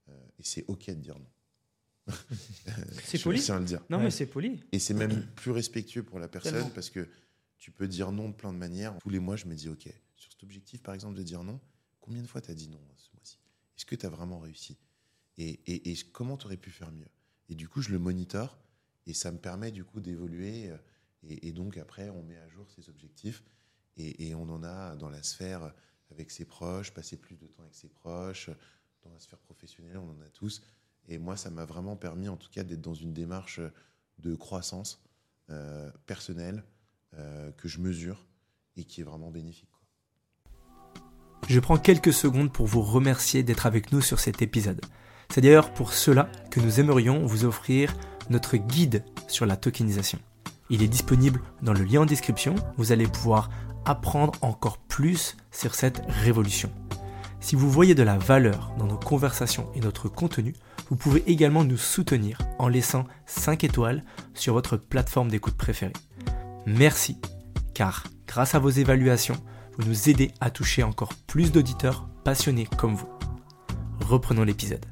Euh, 0.09 0.13
et 0.39 0.43
c'est 0.45 0.65
OK 0.69 0.87
de 0.89 0.95
dire 0.95 1.19
non. 1.19 2.13
C'est 3.05 3.19
Je 3.19 3.23
poli. 3.25 3.41
tiens 3.41 3.57
à 3.57 3.61
le 3.61 3.65
dire. 3.65 3.83
Non, 3.91 3.99
Ouais. 3.99 4.05
mais 4.05 4.11
c'est 4.11 4.27
poli. 4.27 4.63
Et 4.73 4.79
c'est 4.79 4.95
même 4.95 5.27
plus 5.35 5.51
respectueux 5.51 6.03
pour 6.05 6.19
la 6.21 6.29
personne 6.29 6.53
Tellement. 6.53 6.71
parce 6.71 6.91
que 6.91 7.09
tu 7.59 7.71
peux 7.71 7.89
dire 7.89 8.13
non 8.13 8.29
de 8.29 8.35
plein 8.35 8.53
de 8.53 8.59
manières. 8.59 8.97
Tous 8.99 9.11
les 9.11 9.19
mois, 9.21 9.37
je 9.37 9.47
me 9.47 9.55
dis, 9.55 9.69
OK, 9.69 9.89
sur 10.17 10.33
cet 10.33 10.43
objectif, 10.43 10.83
par 10.83 10.95
exemple, 10.95 11.17
de 11.17 11.23
dire 11.23 11.43
non, 11.45 11.61
combien 12.01 12.23
de 12.23 12.27
fois 12.27 12.41
tu 12.41 12.51
as 12.51 12.55
dit 12.55 12.69
non 12.69 12.79
euh, 12.79 12.95
ce 12.97 13.11
mois-ci? 13.15 13.39
Est-ce 13.77 13.87
que 13.87 13.95
tu 13.97 14.07
as 14.07 14.11
vraiment 14.11 14.39
réussi? 14.39 14.77
Et, 15.39 15.51
et- 15.67 15.91
et 15.91 15.97
comment 16.13 16.37
tu 16.37 16.47
aurais 16.47 16.57
pu 16.57 16.71
faire 16.71 16.91
mieux? 16.93 17.09
Et 17.49 17.55
du 17.55 17.69
coup, 17.69 17.83
je 17.83 17.91
le 17.91 17.99
monitore 17.99 18.59
et 19.07 19.15
ça 19.15 19.31
me 19.33 19.39
permet 19.39 19.71
du 19.73 19.85
coup 19.85 20.01
d'évoluer. 20.01 20.71
euh, 20.71 20.77
Et, 21.29 21.53
donc, 21.53 21.77
après, 21.77 22.09
on 22.11 22.23
met 22.23 22.37
à 22.39 22.49
jour 22.49 22.71
ses 22.71 22.89
objectifs 22.89 23.43
et, 23.97 24.29
et 24.29 24.35
on 24.35 24.49
en 24.49 24.63
a 24.63 24.95
dans 24.97 25.11
la 25.11 25.23
sphère 25.23 25.75
avec 26.11 26.31
ses 26.31 26.45
proches, 26.45 26.93
passer 26.93 27.17
plus 27.17 27.37
de 27.37 27.47
temps 27.49 27.63
avec 27.63 27.75
ses 27.75 27.89
proches, 27.89 28.51
dans 29.03 29.11
la 29.11 29.19
sphère 29.19 29.39
professionnelle, 29.41 29.97
on 29.99 30.11
en 30.11 30.21
a 30.21 30.29
tous. 30.31 30.63
Et 31.09 31.19
moi, 31.19 31.37
ça 31.37 31.51
m'a 31.51 31.65
vraiment 31.65 31.97
permis, 31.97 32.29
en 32.29 32.37
tout 32.37 32.51
cas, 32.51 32.63
d'être 32.65 32.81
dans 32.81 32.95
une 32.95 33.13
démarche 33.13 33.61
de 34.19 34.35
croissance 34.35 35.03
euh, 35.51 35.91
personnelle 36.07 36.63
euh, 37.15 37.51
que 37.53 37.69
je 37.69 37.81
mesure 37.81 38.27
et 38.77 38.85
qui 38.85 39.01
est 39.01 39.05
vraiment 39.05 39.31
bénéfique. 39.31 39.71
Je 41.49 41.61
prends 41.61 41.79
quelques 41.79 42.13
secondes 42.13 42.53
pour 42.53 42.67
vous 42.67 42.83
remercier 42.83 43.43
d'être 43.43 43.67
avec 43.67 43.93
nous 43.93 44.01
sur 44.01 44.19
cet 44.19 44.43
épisode. 44.43 44.81
C'est 45.31 45.41
d'ailleurs 45.41 45.73
pour 45.73 45.93
cela 45.93 46.31
que 46.51 46.61
nous 46.61 46.81
aimerions 46.81 47.25
vous 47.25 47.45
offrir 47.45 47.95
notre 48.31 48.57
guide 48.57 49.05
sur 49.29 49.47
la 49.47 49.57
tokenisation. 49.57 50.19
Il 50.71 50.83
est 50.83 50.89
disponible 50.89 51.41
dans 51.63 51.73
le 51.73 51.85
lien 51.85 52.03
en 52.03 52.07
description. 52.07 52.57
Vous 52.77 52.91
allez 52.91 53.07
pouvoir 53.07 53.51
apprendre 53.85 54.33
encore 54.41 54.79
plus 54.79 55.37
sur 55.53 55.75
cette 55.75 56.03
révolution. 56.09 56.73
Si 57.39 57.55
vous 57.55 57.71
voyez 57.71 57.95
de 57.95 58.03
la 58.03 58.19
valeur 58.19 58.73
dans 58.77 58.87
nos 58.87 58.99
conversations 58.99 59.71
et 59.77 59.81
notre 59.81 60.09
contenu, 60.09 60.55
vous 60.91 60.97
pouvez 60.97 61.23
également 61.29 61.63
nous 61.63 61.77
soutenir 61.77 62.39
en 62.59 62.67
laissant 62.67 63.05
5 63.27 63.63
étoiles 63.63 64.03
sur 64.35 64.55
votre 64.55 64.77
plateforme 64.77 65.29
d'écoute 65.29 65.57
préférée. 65.57 65.93
Merci, 66.67 67.19
car 67.75 68.05
grâce 68.27 68.55
à 68.55 68.59
vos 68.59 68.71
évaluations, 68.71 69.37
vous 69.79 69.89
nous 69.89 70.09
aidez 70.09 70.33
à 70.41 70.51
toucher 70.51 70.83
encore 70.83 71.15
plus 71.27 71.53
d'auditeurs 71.53 72.09
passionnés 72.25 72.67
comme 72.79 72.95
vous. 72.95 73.09
Reprenons 74.01 74.45
l'épisode. 74.45 74.85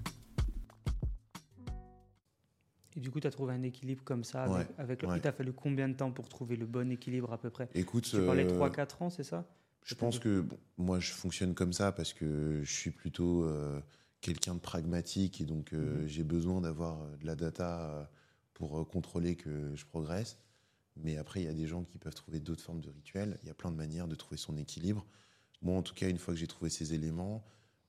Et 2.96 3.00
du 3.00 3.10
coup, 3.10 3.18
tu 3.18 3.26
as 3.26 3.30
trouvé 3.30 3.54
un 3.54 3.62
équilibre 3.62 4.04
comme 4.04 4.22
ça. 4.22 4.44
Avec, 4.44 4.56
Ouais, 4.56 4.74
avec 4.78 5.02
le- 5.02 5.08
ouais. 5.08 5.16
Il 5.18 5.20
t'a 5.20 5.32
fallu 5.32 5.52
combien 5.52 5.88
de 5.88 5.94
temps 5.94 6.12
pour 6.12 6.28
trouver 6.28 6.54
le 6.56 6.66
bon 6.66 6.92
équilibre 6.92 7.32
à 7.32 7.38
peu 7.38 7.50
près? 7.50 7.68
Écoute, 7.74 8.04
Tu 8.08 8.24
parlais 8.24 8.44
euh, 8.44 8.56
3-4 8.56 9.02
ans, 9.02 9.10
c'est 9.10 9.24
ça? 9.24 9.44
Je 9.84 9.94
pense 9.96 10.18
que 10.18 10.40
bon, 10.40 10.56
moi, 10.78 11.00
je 11.00 11.12
fonctionne 11.12 11.54
comme 11.54 11.72
ça 11.72 11.90
parce 11.92 12.12
que 12.12 12.60
je 12.62 12.72
suis 12.72 12.90
plutôt 12.92 13.42
euh, 13.44 13.80
quelqu'un 14.20 14.54
de 14.54 14.60
pragmatique 14.60 15.40
et 15.40 15.44
donc 15.44 15.72
euh, 15.72 16.02
Mhm. 16.02 16.06
j'ai 16.08 16.22
besoin 16.24 16.60
d'avoir 16.60 17.02
euh, 17.02 17.16
de 17.16 17.26
la 17.26 17.34
data 17.34 18.08
pour 18.54 18.78
euh, 18.80 18.84
contrôler 18.84 19.34
que 19.34 19.74
je 19.74 19.84
progresse. 19.84 20.38
Mais 20.96 21.16
après, 21.16 21.42
il 21.42 21.44
y 21.44 21.48
a 21.48 21.54
des 21.54 21.66
gens 21.66 21.84
qui 21.84 21.98
peuvent 21.98 22.14
trouver 22.14 22.40
d'autres 22.40 22.62
formes 22.62 22.80
de 22.80 22.90
rituels. 22.90 23.38
Il 23.42 23.48
y 23.48 23.50
a 23.50 23.54
plein 23.54 23.70
de 23.70 23.76
manières 23.76 24.08
de 24.08 24.14
trouver 24.14 24.36
son 24.36 24.56
équilibre. 24.56 25.06
Moi, 25.62 25.76
en 25.76 25.82
tout 25.82 25.94
cas, 25.94 26.08
une 26.08 26.18
fois 26.18 26.34
que 26.34 26.40
j'ai 26.40 26.46
trouvé 26.46 26.70
ces 26.70 26.94
éléments, 26.94 27.44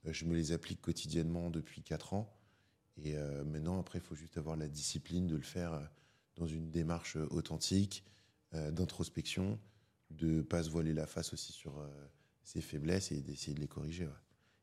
euh, 0.05 0.13
je 0.13 0.25
me 0.25 0.35
les 0.35 0.51
applique 0.51 0.81
quotidiennement 0.81 1.49
depuis 1.49 1.83
4 1.83 2.13
ans. 2.13 2.33
Et 2.97 3.15
euh, 3.15 3.43
maintenant, 3.43 3.79
après, 3.79 3.99
il 3.99 4.05
faut 4.05 4.15
juste 4.15 4.37
avoir 4.37 4.55
la 4.55 4.67
discipline 4.67 5.27
de 5.27 5.35
le 5.35 5.43
faire 5.43 5.73
euh, 5.73 5.83
dans 6.35 6.47
une 6.47 6.69
démarche 6.69 7.15
authentique, 7.29 8.03
d'introspection, 8.71 9.59
de 10.11 10.41
pas 10.41 10.63
se 10.63 10.69
voiler 10.69 10.93
la 10.93 11.07
face 11.07 11.33
aussi 11.33 11.51
sur 11.51 11.85
ses 12.43 12.61
faiblesses 12.61 13.11
et 13.11 13.21
d'essayer 13.21 13.53
de 13.53 13.59
les 13.59 13.67
corriger. 13.67 14.07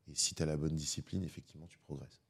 Et 0.09 0.15
si 0.15 0.35
tu 0.35 0.43
as 0.43 0.47
la 0.47 0.57
bonne 0.57 0.77
discipline, 0.77 1.25
effectivement, 1.25 1.67
tu 1.67 1.79
progresses. 1.79 2.22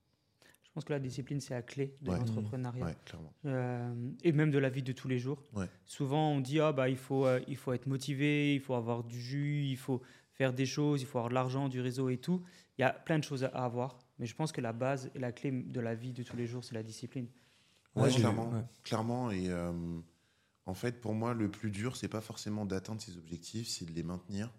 Je 0.73 0.75
pense 0.77 0.85
que 0.87 0.93
la 0.95 1.01
discipline, 1.01 1.39
c'est 1.39 1.53
la 1.53 1.61
clé 1.61 1.99
de 2.01 2.11
Ouais. 2.11 2.18
l'entrepreneuriat. 2.18 2.83
Ouais, 2.87 2.97
clairement. 3.05 3.35
Euh, 3.45 3.95
et 4.25 4.33
même 4.33 4.51
de 4.51 4.57
la 4.59 4.70
vie 4.70 4.83
de 4.83 4.93
tous 4.93 5.07
les 5.07 5.18
jours. 5.18 5.43
Ouais. 5.53 5.66
Souvent, 5.85 6.31
on 6.31 6.41
dit 6.41 6.61
ah 6.61 6.73
bah 6.73 6.89
il 6.89 6.97
faut 6.97 7.27
euh, 7.27 7.41
il 7.47 7.57
faut 7.57 7.75
être 7.75 7.87
motivé, 7.87 8.55
il 8.55 8.61
faut 8.61 8.73
avoir 8.73 9.05
du 9.05 9.20
jus, 9.20 9.64
il 9.66 9.77
faut 9.77 10.01
faire 10.33 10.55
des 10.55 10.64
choses, 10.64 11.03
il 11.03 11.07
faut 11.07 11.18
avoir 11.18 11.29
de 11.29 11.35
l'argent, 11.35 11.68
du 11.68 11.83
réseau 11.83 12.09
et 12.09 12.16
tout. 12.16 12.43
Il 12.79 12.81
y 12.81 12.85
a 12.85 12.91
plein 12.95 13.18
de 13.18 13.25
choses 13.25 13.45
à 13.45 13.49
avoir, 13.49 13.99
mais 14.18 14.25
je 14.25 14.35
pense 14.35 14.51
que 14.51 14.62
la 14.62 14.73
base 14.73 15.11
et 15.14 15.18
la 15.18 15.31
clé 15.31 15.51
de 15.51 15.79
la 15.81 15.95
vie 15.95 16.14
de 16.14 16.23
tous 16.23 16.39
les 16.39 16.47
jours, 16.47 16.64
c'est 16.64 16.75
la 16.75 16.83
discipline. 16.83 17.29
J'ai- 18.07 18.20
clairement. 18.20 18.49
ouais. 18.51 18.62
Clairement. 18.83 19.31
Et 19.31 19.51
euh, 19.51 19.70
en 20.64 20.73
fait, 20.73 21.03
pour 21.03 21.12
moi, 21.12 21.35
le 21.35 21.51
plus 21.51 21.70
dur, 21.70 21.97
c'est 21.97 22.09
pas 22.09 22.23
forcément 22.23 22.64
d'atteindre 22.64 23.03
ses 23.03 23.18
objectifs, 23.18 23.68
c'est 23.68 23.85
de 23.85 23.93
les 23.93 24.03
maintenir. 24.03 24.51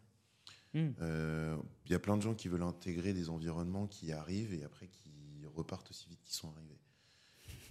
Hmm. 0.76 0.90
Euh, 1.02 1.58
Il 1.88 1.92
y 1.92 1.96
a 1.96 2.00
plein 2.00 2.18
de 2.18 2.22
gens 2.22 2.36
qui 2.36 2.48
veulent 2.50 2.62
intégrer 2.64 3.14
des 3.14 3.30
environnements 3.30 3.88
qui 3.88 4.12
arrivent 4.12 4.54
et 4.54 4.64
après 4.64 4.88
qui 4.88 5.03
repartent 5.54 5.90
aussi 5.90 6.10
vite 6.10 6.22
qu'ils 6.24 6.36
sont 6.36 6.52
arrivés. 6.52 6.80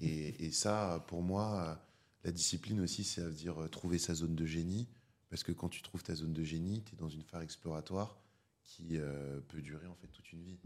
Et, 0.00 0.46
et 0.46 0.52
ça, 0.52 1.04
pour 1.08 1.22
moi, 1.22 1.80
la 2.24 2.32
discipline 2.32 2.80
aussi, 2.80 3.04
c'est 3.04 3.22
à 3.22 3.30
dire 3.30 3.62
euh, 3.62 3.68
trouver 3.68 3.98
sa 3.98 4.14
zone 4.14 4.34
de 4.34 4.46
génie. 4.46 4.88
Parce 5.28 5.42
que 5.42 5.52
quand 5.52 5.68
tu 5.68 5.82
trouves 5.82 6.02
ta 6.02 6.14
zone 6.14 6.32
de 6.32 6.44
génie, 6.44 6.82
tu 6.82 6.94
es 6.94 6.98
dans 6.98 7.08
une 7.08 7.22
phare 7.22 7.40
exploratoire 7.40 8.18
qui 8.64 8.98
euh, 8.98 9.40
peut 9.48 9.62
durer 9.62 9.86
en 9.86 9.94
fait 9.94 10.08
toute 10.08 10.30
une 10.32 10.42
vie. 10.42 10.58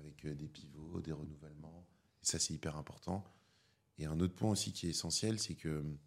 Avec 0.00 0.24
euh, 0.26 0.34
des 0.34 0.48
pivots, 0.48 1.00
des 1.00 1.12
renouvellements. 1.12 1.86
Et 2.22 2.26
ça, 2.26 2.38
c'est 2.38 2.52
hyper 2.52 2.76
important. 2.76 3.24
Et 3.98 4.06
un 4.06 4.20
autre 4.20 4.34
point 4.34 4.50
aussi 4.50 4.72
qui 4.72 4.86
est 4.86 4.90
essentiel, 4.90 5.38
c'est 5.38 5.54
que 5.54 5.78
hum, 5.78 5.98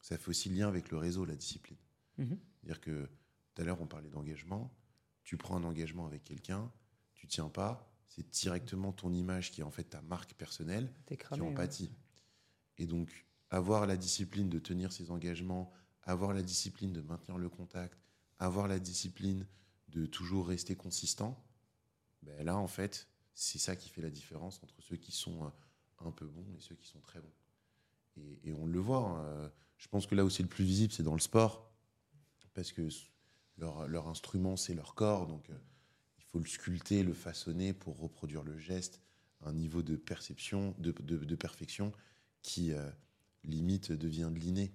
ça 0.00 0.18
fait 0.18 0.28
aussi 0.28 0.48
lien 0.50 0.68
avec 0.68 0.90
le 0.90 0.98
réseau, 0.98 1.24
la 1.24 1.34
discipline. 1.34 1.78
Mhm. 2.18 2.38
C'est-à-dire 2.60 2.80
que 2.80 3.08
tout 3.54 3.62
à 3.62 3.64
l'heure, 3.64 3.80
on 3.80 3.86
parlait 3.86 4.10
d'engagement. 4.10 4.72
Tu 5.24 5.36
prends 5.36 5.56
un 5.56 5.64
engagement 5.64 6.06
avec 6.06 6.22
quelqu'un, 6.24 6.70
tu 7.14 7.26
tiens 7.26 7.48
pas, 7.48 7.93
c'est 8.08 8.28
directement 8.30 8.92
ton 8.92 9.12
image 9.12 9.50
qui 9.50 9.60
est 9.60 9.64
en 9.64 9.70
fait 9.70 9.84
ta 9.84 10.02
marque 10.02 10.34
personnelle 10.34 10.92
T'es 11.06 11.16
qui 11.16 11.24
cramé. 11.24 11.42
en 11.42 11.46
ouais. 11.46 11.54
Et 12.78 12.86
donc, 12.86 13.26
avoir 13.50 13.86
la 13.86 13.96
discipline 13.96 14.48
de 14.48 14.58
tenir 14.58 14.92
ses 14.92 15.10
engagements, 15.10 15.72
avoir 16.02 16.32
la 16.32 16.42
discipline 16.42 16.92
de 16.92 17.00
maintenir 17.00 17.38
le 17.38 17.48
contact, 17.48 17.98
avoir 18.38 18.68
la 18.68 18.78
discipline 18.78 19.46
de 19.88 20.06
toujours 20.06 20.48
rester 20.48 20.74
consistant, 20.76 21.42
ben 22.22 22.44
là, 22.44 22.56
en 22.56 22.66
fait, 22.66 23.08
c'est 23.34 23.58
ça 23.58 23.76
qui 23.76 23.88
fait 23.88 24.02
la 24.02 24.10
différence 24.10 24.60
entre 24.62 24.80
ceux 24.80 24.96
qui 24.96 25.12
sont 25.12 25.44
euh, 25.44 25.48
un 26.06 26.10
peu 26.10 26.26
bons 26.26 26.46
et 26.56 26.60
ceux 26.60 26.74
qui 26.74 26.86
sont 26.86 27.00
très 27.00 27.20
bons. 27.20 27.32
Et, 28.16 28.40
et 28.48 28.52
on 28.52 28.66
le 28.66 28.78
voit. 28.78 28.98
hein, 28.98 29.24
euh, 29.24 29.48
je 29.76 29.88
pense 29.88 30.06
que 30.06 30.14
là 30.14 30.24
où 30.24 30.30
c'est 30.30 30.42
le 30.42 30.48
plus 30.48 30.64
visible, 30.64 30.92
c'est 30.92 31.02
dans 31.02 31.14
le 31.14 31.20
sport. 31.20 31.70
Parce 32.54 32.72
que 32.72 32.88
leur, 33.58 33.88
leur 33.88 34.08
instrument, 34.08 34.56
c'est 34.56 34.74
leur 34.74 34.94
corps. 34.94 35.26
Donc, 35.26 35.50
euh, 35.50 35.58
faut 36.34 36.40
le 36.40 36.46
sculpter, 36.46 37.04
le 37.04 37.14
façonner 37.14 37.72
pour 37.72 37.96
reproduire 37.96 38.42
le 38.42 38.58
geste 38.58 39.00
un 39.42 39.52
niveau 39.52 39.82
de 39.82 39.94
perception, 39.94 40.74
de, 40.78 41.36
perfection 41.36 41.92
qui, 42.42 42.72
euh, 42.72 42.90
limite, 43.44 43.92
devient 43.92 44.32
de 44.34 44.40
l'inné. 44.40 44.74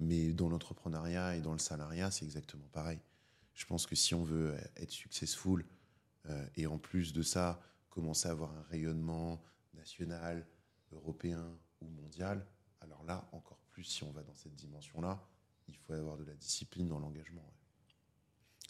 Mais 0.00 0.34
dans 0.34 0.50
l'entrepreneuriat 0.50 1.36
et 1.36 1.40
dans 1.40 1.54
le 1.54 1.58
salariat, 1.58 2.10
c'est 2.10 2.26
exactement 2.26 2.68
pareil. 2.72 2.98
Je 3.54 3.64
pense 3.64 3.86
que 3.86 3.94
si 3.94 4.14
on 4.14 4.22
veut 4.22 4.54
être 4.76 4.90
successful 4.90 5.64
euh, 6.26 6.46
et 6.56 6.66
en 6.66 6.76
plus 6.76 7.14
de 7.14 7.22
ça, 7.22 7.62
commencer 7.88 8.28
à 8.28 8.32
avoir 8.32 8.52
un 8.52 8.62
rayonnement 8.64 9.42
national, 9.72 10.46
européen 10.92 11.58
ou 11.80 11.88
mondial, 11.88 12.46
alors 12.82 13.02
là, 13.04 13.26
encore 13.32 13.62
plus, 13.70 13.84
si 13.84 14.04
on 14.04 14.10
va 14.10 14.22
dans 14.22 14.34
cette 14.34 14.56
dimension-là, 14.56 15.26
il 15.68 15.76
faut 15.76 15.94
avoir 15.94 16.18
de 16.18 16.24
la 16.24 16.34
discipline 16.34 16.88
dans 16.88 16.98
l'engagement. 16.98 17.50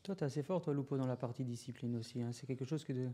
Toi, 0.03 0.15
tu 0.17 0.23
es 0.23 0.27
assez 0.27 0.43
fort, 0.43 0.61
toi, 0.63 0.73
Lupo, 0.75 0.97
dans 0.97 1.07
la 1.07 1.17
partie 1.17 1.45
discipline 1.45 1.97
aussi. 1.97 2.23
hein. 2.23 2.31
C'est 2.33 2.47
quelque 2.47 2.65
chose 2.65 2.85
que 2.85 2.93
de. 2.93 3.09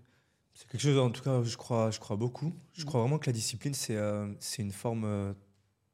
C'est 0.55 0.69
quelque 0.69 0.81
chose, 0.81 0.99
en 0.99 1.11
tout 1.11 1.23
cas, 1.23 1.43
je 1.43 1.57
crois, 1.57 1.91
je 1.91 1.99
crois 2.01 2.17
beaucoup. 2.17 2.55
Je 2.73 2.85
crois 2.85 3.01
vraiment 3.01 3.19
que 3.19 3.27
la 3.27 3.33
discipline, 3.33 3.75
c'est 3.75 3.97
euh, 3.97 4.33
une 4.59 4.73
forme 4.73 5.05
euh, 5.05 5.33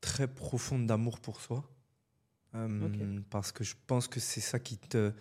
très 0.00 0.28
profonde 0.28 0.86
d'amour 0.86 1.18
pour 1.20 1.40
soi. 1.40 1.68
Euh. 2.54 3.20
Parce 3.30 3.50
que 3.50 3.64
je 3.64 3.74
pense 3.86 4.06
que 4.08 4.20
c'est 4.20 4.40
ça 4.40 4.58
qui 4.58 4.76
te 4.78 5.12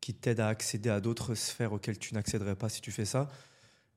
qui 0.00 0.12
t'aide 0.14 0.38
à 0.38 0.48
accéder 0.48 0.90
à 0.90 1.00
d'autres 1.00 1.34
sphères 1.34 1.72
auxquelles 1.72 1.98
tu 1.98 2.12
n'accéderais 2.12 2.56
pas 2.56 2.68
si 2.68 2.82
tu 2.82 2.92
fais 2.92 3.06
ça. 3.06 3.30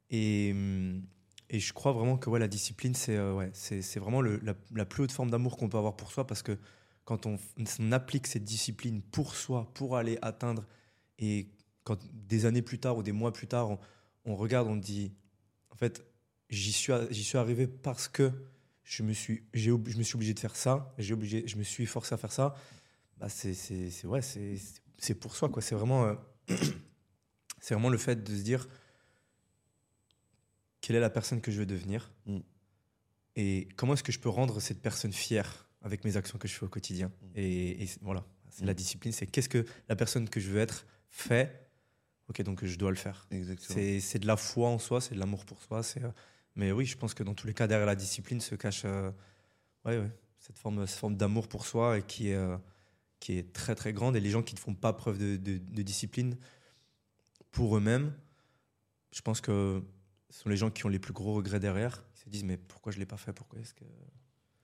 Et, 0.10 0.52
hum, 0.54 1.04
et 1.50 1.60
je 1.60 1.74
crois 1.74 1.92
vraiment 1.92 2.18
que 2.18 2.30
ouais, 2.30 2.40
la 2.40 2.48
discipline, 2.48 2.96
c'est 2.96 3.18
euh, 3.18 3.34
ouais, 3.36 3.50
c'est 3.54 4.00
vraiment 4.00 4.22
le- 4.22 4.38
la, 4.38 4.54
la 4.74 4.86
plus 4.86 5.04
haute 5.04 5.12
forme 5.12 5.30
d'amour 5.30 5.58
qu'on 5.58 5.68
peut 5.68 5.78
avoir 5.78 5.98
pour 5.98 6.12
soi 6.14 6.26
parce 6.26 6.42
que 6.44 6.58
quand 7.04 7.26
on, 7.26 7.38
on 7.80 7.92
applique 7.92 8.26
cette 8.28 8.46
discipline 8.46 9.02
pour 9.02 9.36
soi, 9.36 9.70
pour 9.74 9.98
aller 9.98 10.18
atteindre, 10.22 10.64
et 11.20 11.48
quand 11.84 11.98
des 12.14 12.46
années 12.46 12.62
plus 12.62 12.80
tard 12.80 12.98
ou 12.98 13.04
des 13.04 13.12
mois 13.12 13.32
plus 13.34 13.48
tard, 13.48 13.70
on, 13.72 13.80
on 14.26 14.36
regarde, 14.36 14.68
on 14.68 14.76
dit, 14.76 15.14
en 15.72 15.76
fait, 15.76 16.06
j'y 16.50 16.72
suis, 16.74 16.94
j'y 17.12 17.24
suis 17.24 17.38
arrivé 17.38 17.68
parce 17.68 18.08
que 18.08 18.32
je 18.84 19.04
me 19.04 19.14
suis, 19.14 19.44
j'ai, 19.54 19.72
je 19.72 19.98
me 19.98 20.04
suis 20.04 20.16
obligé 20.16 20.34
de 20.34 20.40
faire 20.40 20.56
ça, 20.56 20.94
j'ai 20.98 21.14
obligé, 21.14 21.48
je 21.48 21.58
me 21.58 21.64
suis 21.64 21.86
forcé 21.86 22.14
à 22.14 22.18
faire 22.18 22.32
ça. 22.32 22.56
Bah 23.18 23.30
c'est, 23.30 23.54
c'est, 23.54 23.90
c'est- 23.90 24.06
ouais, 24.08 24.22
c'est, 24.22 24.58
c'est- 24.98 25.16
pour 25.16 25.36
soi, 25.36 25.50
quoi. 25.50 25.62
C'est 25.62 25.76
vraiment, 25.76 26.06
euh, 26.06 26.16
c'est 27.60 27.74
vraiment 27.74 27.90
le 27.90 27.98
fait 27.98 28.24
de 28.24 28.36
se 28.36 28.42
dire 28.44 28.68
quelle 30.82 30.96
est 30.96 31.00
la 31.02 31.10
personne 31.10 31.42
que 31.42 31.52
je 31.52 31.60
veux 31.60 31.66
devenir 31.66 32.12
Mm. 32.26 32.40
et 33.36 33.68
comment 33.76 33.94
est-ce 33.94 34.04
que 34.04 34.12
je 34.12 34.20
peux 34.20 34.30
rendre 34.30 34.60
cette 34.60 34.82
personne 34.82 35.14
fière 35.14 35.68
avec 35.82 36.04
mes 36.06 36.18
actions 36.18 36.38
que 36.38 36.48
je 36.48 36.54
fais 36.54 36.66
au 36.66 36.70
quotidien. 36.70 37.08
Mm. 37.08 37.26
Et, 37.36 37.88
voilà, 38.02 38.26
c'est 38.50 38.64
Mm. 38.64 38.68
la 38.68 38.74
discipline, 38.74 39.12
c'est 39.14 39.28
qu'est-ce 39.28 39.50
que 39.50 39.66
la 39.90 39.96
personne 39.96 40.30
que 40.30 40.40
je 40.40 40.50
veux 40.50 40.60
être 40.60 40.86
fait. 41.10 41.70
Ok, 42.30 42.42
donc 42.42 42.66
je 42.66 42.78
dois 42.78 42.90
le 42.90 42.98
faire. 42.98 43.26
C'est 44.02 44.20
de 44.20 44.28
la 44.28 44.36
foi 44.38 44.70
en 44.70 44.80
soi, 44.80 45.00
c'est 45.02 45.16
de 45.16 45.20
l'amour 45.20 45.46
pour 45.46 45.62
soi. 45.62 45.82
euh, 45.98 46.12
Mais 46.56 46.72
oui, 46.72 46.86
je 46.86 46.98
pense 46.98 47.14
que 47.14 47.24
dans 47.24 47.34
tous 47.34 47.48
les 47.48 47.54
cas, 47.54 47.68
derrière 47.68 47.88
la 47.88 47.96
discipline 47.96 48.42
se 48.42 48.56
cache 48.56 48.84
euh, 48.86 49.12
ouais, 49.86 49.98
ouais, 49.98 50.12
cette 50.40 50.58
forme, 50.58 50.86
cette 50.88 51.00
forme 51.00 51.16
d'amour 51.16 51.48
pour 51.48 51.66
soi 51.66 51.98
et 52.00 52.04
qui 52.04 52.30
est, 52.30 52.36
euh, 52.36 52.58
qui 53.20 53.38
est 53.38 53.54
très 53.54 53.76
très 53.76 53.94
grande. 53.94 54.16
Et 54.16 54.20
les 54.20 54.30
gens 54.30 54.44
qui 54.44 54.56
ne 54.56 54.60
font 54.60 54.76
pas 54.76 54.92
preuve 54.94 55.18
de, 55.18 55.38
de- 55.38 55.58
de 55.58 55.82
discipline 55.82 56.38
pour 57.52 57.78
eux-mêmes, 57.78 58.14
je 59.12 59.22
pense 59.22 59.40
que 59.42 59.82
ce 60.30 60.42
sont 60.42 60.50
les 60.50 60.58
gens 60.58 60.70
qui 60.70 60.86
ont 60.86 60.90
les 60.90 61.00
plus 61.00 61.14
gros 61.14 61.34
regrets 61.34 61.60
derrière. 61.62 62.04
Ils 62.16 62.20
se 62.20 62.30
disent 62.30 62.44
mais 62.44 62.58
pourquoi 62.58 62.92
je 62.92 63.00
l'ai 63.00 63.06
pas 63.06 63.18
fait? 63.18 63.32
Pourquoi 63.32 63.60
est-ce 63.60 63.74
que 63.74 63.86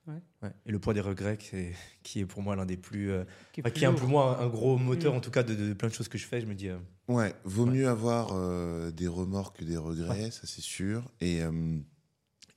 Ouais. 0.07 0.21
Ouais. 0.41 0.51
Et 0.65 0.71
le 0.71 0.79
poids 0.79 0.93
des 0.93 0.99
regrets, 1.01 1.37
qui 1.37 1.55
est, 1.55 1.75
qui 2.03 2.19
est 2.19 2.25
pour 2.25 2.41
moi 2.41 2.55
l'un 2.55 2.65
des 2.65 2.77
plus, 2.77 3.11
euh, 3.11 3.23
Qui 3.53 3.61
est 3.61 3.63
enfin, 3.63 3.69
plus 3.71 3.79
qui 3.79 3.83
est 3.85 3.87
un 3.87 3.93
peu 3.93 4.05
moins 4.05 4.37
un 4.39 4.47
gros 4.47 4.77
moteur 4.77 5.13
Mm. 5.13 5.17
en 5.17 5.21
tout 5.21 5.31
cas 5.31 5.43
de, 5.43 5.55
de 5.55 5.73
plein 5.73 5.87
de 5.89 5.93
choses 5.93 6.07
que 6.09 6.17
je 6.17 6.25
fais. 6.25 6.41
Je 6.41 6.45
me 6.45 6.55
dis 6.55 6.69
euh, 6.69 6.77
Ouais, 7.07 7.33
vaut 7.45 7.65
Ouais. 7.65 7.71
mieux 7.71 7.87
avoir 7.87 8.31
euh, 8.33 8.91
des 8.91 9.07
remords 9.07 9.53
que 9.53 9.63
des 9.63 9.77
regrets, 9.77 10.31
ça 10.31 10.45
c'est 10.45 10.61
sûr. 10.61 11.09
Et, 11.21 11.41
euh, 11.41 11.77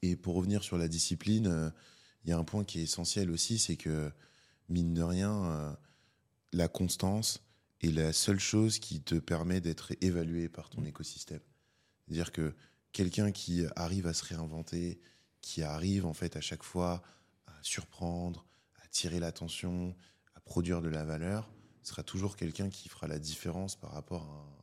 et 0.02 0.16
pour 0.16 0.34
revenir 0.34 0.62
sur 0.64 0.76
la 0.78 0.88
discipline, 0.88 1.46
euh, 1.46 1.70
il 2.24 2.30
y 2.30 2.32
a 2.32 2.38
un 2.38 2.44
point 2.44 2.64
qui 2.64 2.80
est 2.80 2.84
essentiel 2.84 3.30
aussi, 3.30 3.58
c'est 3.58 3.76
que, 3.76 4.10
mine 4.68 4.94
de 4.94 5.02
rien, 5.02 5.44
euh, 5.44 5.72
la 6.52 6.66
constance 6.68 7.42
est 7.82 7.92
la 7.92 8.12
seule 8.12 8.40
chose 8.40 8.78
qui 8.80 9.00
te 9.00 9.14
permet 9.16 9.60
d'être 9.60 9.92
évalué 10.00 10.48
par 10.48 10.68
ton 10.70 10.80
Mm. 10.80 10.86
écosystème. 10.88 11.40
C'est-à-dire 12.06 12.32
que 12.32 12.54
quelqu'un 12.92 13.30
qui 13.30 13.64
arrive 13.76 14.06
à 14.08 14.14
se 14.14 14.24
réinventer, 14.24 14.98
qui 15.40 15.62
arrive 15.62 16.06
en 16.06 16.12
fait 16.14 16.34
à 16.36 16.40
chaque 16.40 16.62
fois 16.64 17.02
surprendre, 17.66 18.46
à 18.76 18.84
attirer 18.84 19.20
l'attention, 19.20 19.94
à 20.34 20.40
produire 20.40 20.80
de 20.82 20.88
la 20.88 21.04
valeur, 21.04 21.50
sera 21.82 22.02
toujours 22.02 22.36
quelqu'un 22.36 22.68
qui 22.70 22.88
fera 22.88 23.06
la 23.06 23.18
différence 23.18 23.76
par 23.76 23.92
rapport 23.92 24.22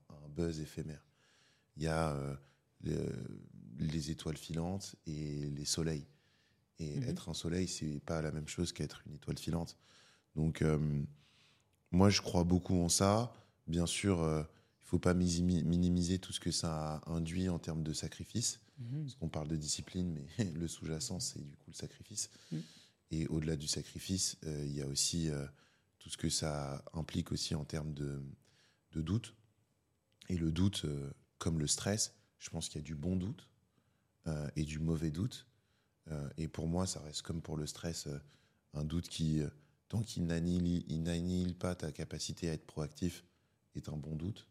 à 0.09 0.13
un, 0.13 0.15
à 0.15 0.25
un 0.25 0.29
buzz 0.29 0.59
éphémère. 0.59 1.05
Il 1.77 1.83
y 1.83 1.87
a 1.87 2.11
euh, 2.13 2.35
le- 2.81 3.39
les 3.79 4.11
étoiles 4.11 4.37
filantes 4.37 4.95
et 5.07 5.49
les 5.49 5.65
soleils. 5.65 6.05
Et 6.79 6.99
Mhm. 6.99 7.09
être 7.09 7.29
un 7.29 7.33
soleil, 7.33 7.67
c'est 7.67 7.99
pas 8.01 8.21
la 8.21 8.31
même 8.31 8.47
chose 8.47 8.71
qu'être 8.73 9.01
une 9.05 9.13
étoile 9.13 9.37
filante. 9.37 9.77
Donc, 10.35 10.61
euh, 10.61 11.03
moi, 11.91 12.09
je 12.09 12.21
crois 12.21 12.43
beaucoup 12.43 12.75
en 12.81 12.89
ça. 12.89 13.33
Bien 13.67 13.85
sûr, 13.85 14.21
euh, 14.21 14.43
il 14.81 14.87
faut 14.87 14.99
pas 14.99 15.13
minimiser 15.13 16.19
tout 16.19 16.33
ce 16.33 16.39
que 16.39 16.51
ça 16.51 17.01
induit 17.07 17.49
en 17.49 17.59
termes 17.59 17.83
de 17.83 17.93
sacrifice. 17.93 18.59
Mhm. 18.79 19.03
Parce 19.03 19.15
qu'on 19.15 19.29
parle 19.29 19.47
de 19.47 19.55
discipline, 19.55 20.11
mais 20.13 20.27
le 20.53 20.67
sous-jacent, 20.67 21.19
c'est 21.19 21.41
du 21.45 21.55
coup 21.57 21.69
le 21.69 21.75
sacrifice. 21.75 22.29
Mm. 22.51 22.57
Et 23.13 23.27
au-delà 23.27 23.55
du 23.55 23.67
sacrifice, 23.67 24.37
euh, 24.43 24.65
il 24.65 24.73
y 24.73 24.81
a 24.81 24.87
aussi 24.87 25.29
euh, 25.29 25.45
tout 25.99 26.09
ce 26.09 26.17
que 26.17 26.29
ça 26.29 26.83
implique 26.93 27.31
aussi 27.31 27.53
en 27.53 27.63
termes 27.63 27.93
de, 27.93 28.19
doute. 28.95 29.35
Et 30.29 30.37
le 30.37 30.51
doute, 30.51 30.85
euh, 30.85 31.11
comme 31.37 31.59
le 31.59 31.67
stress, 31.67 32.15
je 32.39 32.49
pense 32.49 32.69
qu'il 32.69 32.81
y 32.81 32.83
a 32.83 32.85
du 32.85 32.95
bon 32.95 33.15
doute 33.15 33.47
et 34.55 34.63
du 34.63 34.79
mauvais 34.79 35.11
doute. 35.11 35.45
Et 36.37 36.47
pour 36.47 36.67
moi, 36.67 36.87
ça 36.87 37.01
reste 37.01 37.23
comme 37.23 37.41
pour 37.41 37.57
le 37.57 37.67
stress, 37.67 38.07
un 38.73 38.85
doute 38.85 39.09
qui, 39.09 39.41
tant 39.89 40.01
qu'il 40.01 40.25
n'annihile 40.25 40.85
il 40.87 41.03
n'annihile 41.03 41.55
pas 41.55 41.75
ta 41.75 41.91
capacité 41.91 42.49
à 42.49 42.53
être 42.53 42.65
proactif, 42.65 43.25
est 43.75 43.89
un 43.89 43.97
bon 43.97 44.15
doute. 44.15 44.47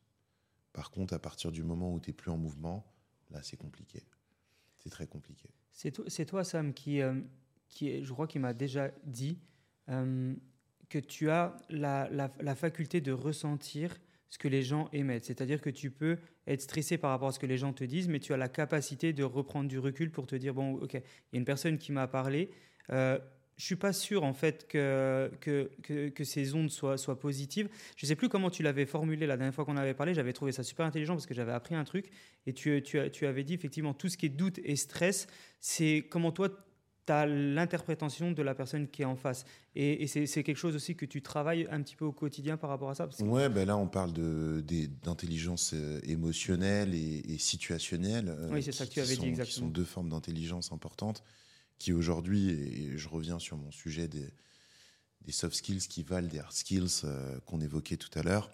Par 0.74 0.90
contre, 0.90 1.14
à 1.14 1.18
partir 1.18 1.52
du 1.52 1.62
moment 1.62 1.94
où 1.94 2.00
tu 2.00 2.10
n'es 2.10 2.14
plus 2.14 2.30
en 2.30 2.36
mouvement, 2.36 2.86
là, 3.30 3.42
c'est 3.42 3.56
compliqué. 3.56 4.04
C'est 4.76 4.90
très 4.90 5.06
compliqué. 5.06 5.48
C'est 5.70 6.26
toi, 6.26 6.44
Sam, 6.44 6.74
qui, 6.74 7.00
qui 7.72 8.04
je 8.04 8.12
crois 8.12 8.28
qu'il 8.28 8.40
m'a 8.40 8.52
déjà 8.52 8.92
dit 9.04 9.38
euh, 9.88 10.34
que 10.88 10.98
tu 10.98 11.30
as 11.30 11.56
la, 11.70 12.08
la- 12.10 12.54
faculté 12.54 13.00
de 13.00 13.12
ressentir 13.12 13.98
ce 14.28 14.38
que 14.38 14.46
les 14.46 14.62
gens 14.62 14.88
émettent. 14.92 15.24
C'est-à-dire 15.24 15.60
que 15.60 15.70
tu 15.70 15.90
peux 15.90 16.18
être 16.46 16.60
stressé 16.60 16.98
par 16.98 17.10
rapport 17.10 17.28
à 17.28 17.32
ce 17.32 17.38
que 17.38 17.46
les 17.46 17.58
gens 17.58 17.72
te 17.72 17.82
disent, 17.84 18.08
mais 18.08 18.20
tu 18.20 18.32
as 18.32 18.36
la 18.36 18.48
capacité 18.48 19.12
de 19.12 19.24
reprendre 19.24 19.68
du 19.68 19.78
recul 19.78 20.10
pour 20.10 20.26
te 20.26 20.36
dire, 20.36 20.54
bon, 20.54 20.74
ok, 20.74 20.94
il 20.94 21.00
y 21.32 21.36
a 21.36 21.38
une 21.38 21.44
personne 21.44 21.78
qui 21.78 21.92
m'a 21.92 22.06
parlé. 22.06 22.50
Euh, 22.90 23.18
je 23.56 23.64
suis 23.64 23.76
pas 23.76 23.92
sûr 23.92 24.24
en 24.24 24.32
fait 24.32 24.66
que, 24.66 25.30
que, 25.40 25.70
que, 26.08 26.24
ces 26.24 26.54
ondes 26.54 26.70
soient, 26.70 26.98
soient 26.98 27.18
positives. 27.18 27.68
Je 27.96 28.06
sais 28.06 28.16
plus 28.16 28.28
comment 28.28 28.50
tu 28.50 28.62
l'avais 28.62 28.86
formulé 28.86 29.26
la 29.26 29.36
dernière 29.36 29.54
fois 29.54 29.64
qu'on 29.64 29.76
avait 29.76 29.94
parlé. 29.94 30.14
J'avais 30.14 30.32
trouvé 30.32 30.52
ça 30.52 30.62
super 30.62 30.84
intelligent 30.84 31.14
parce 31.14 31.26
que 31.26 31.34
j'avais 31.34 31.52
appris 31.52 31.74
un 31.74 31.84
truc. 31.84 32.10
Et 32.46 32.54
tu, 32.54 32.82
tu, 32.82 32.98
tu 33.12 33.26
avais 33.26 33.44
dit 33.44 33.54
effectivement 33.54 33.94
tout 33.94 34.08
ce 34.08 34.16
qui 34.16 34.26
est 34.26 34.30
doute 34.30 34.58
et 34.64 34.76
stress, 34.76 35.26
c'est 35.60 36.06
comment 36.10 36.32
toi 36.32 36.48
tu 37.06 37.12
as 37.12 37.26
l'interprétation 37.26 38.30
de 38.32 38.42
la 38.42 38.54
personne 38.54 38.88
qui 38.88 39.02
est 39.02 39.06
en 39.06 39.16
face. 39.16 39.44
Et, 39.74 40.02
et 40.04 40.06
c'est 40.06 40.42
quelque 40.44 40.56
chose 40.56 40.76
aussi 40.76 40.94
que 40.94 41.04
tu 41.06 41.20
travailles 41.22 41.66
un 41.70 41.82
petit 41.82 41.96
peu 41.96 42.04
au 42.04 42.12
quotidien 42.12 42.56
par 42.56 42.70
rapport 42.70 42.90
à 42.90 42.94
ça. 42.94 43.06
parce 43.06 43.18
que- 43.18 43.24
Ouais, 43.24 43.48
ben 43.48 43.66
là, 43.66 43.76
on 43.76 43.88
parle 43.88 44.12
d'intelligence 44.12 45.72
euh, 45.74 46.00
émotionnelle 46.04 46.94
et, 46.94 47.22
et 47.34 47.38
situationnelle. 47.38 48.28
euh, 48.28 48.50
Oui, 48.52 48.62
c'est 48.62 48.72
ça 48.72 48.86
que 48.86 48.90
tu 48.92 49.00
avais 49.00 49.08
dit, 49.10 49.14
sont, 49.16 49.22
Qui 49.22 49.28
exactement. 49.28 49.66
sont 49.66 49.72
deux 49.72 49.84
formes 49.84 50.08
d'intelligence 50.10 50.72
importantes 50.72 51.22
qui 51.78 51.92
aujourd'hui, 51.92 52.50
et 52.50 52.96
je 52.96 53.08
reviens 53.08 53.38
sur 53.40 53.56
mon 53.56 53.72
sujet 53.72 54.06
des, 54.06 54.28
des 55.22 55.32
soft 55.32 55.56
skills 55.56 55.80
qui 55.88 56.04
valent 56.04 56.28
des 56.28 56.38
hard 56.38 56.52
skills 56.52 57.00
euh, 57.04 57.40
qu'on 57.46 57.60
évoquait 57.60 57.96
tout 57.96 58.16
à 58.16 58.22
l'heure. 58.22 58.50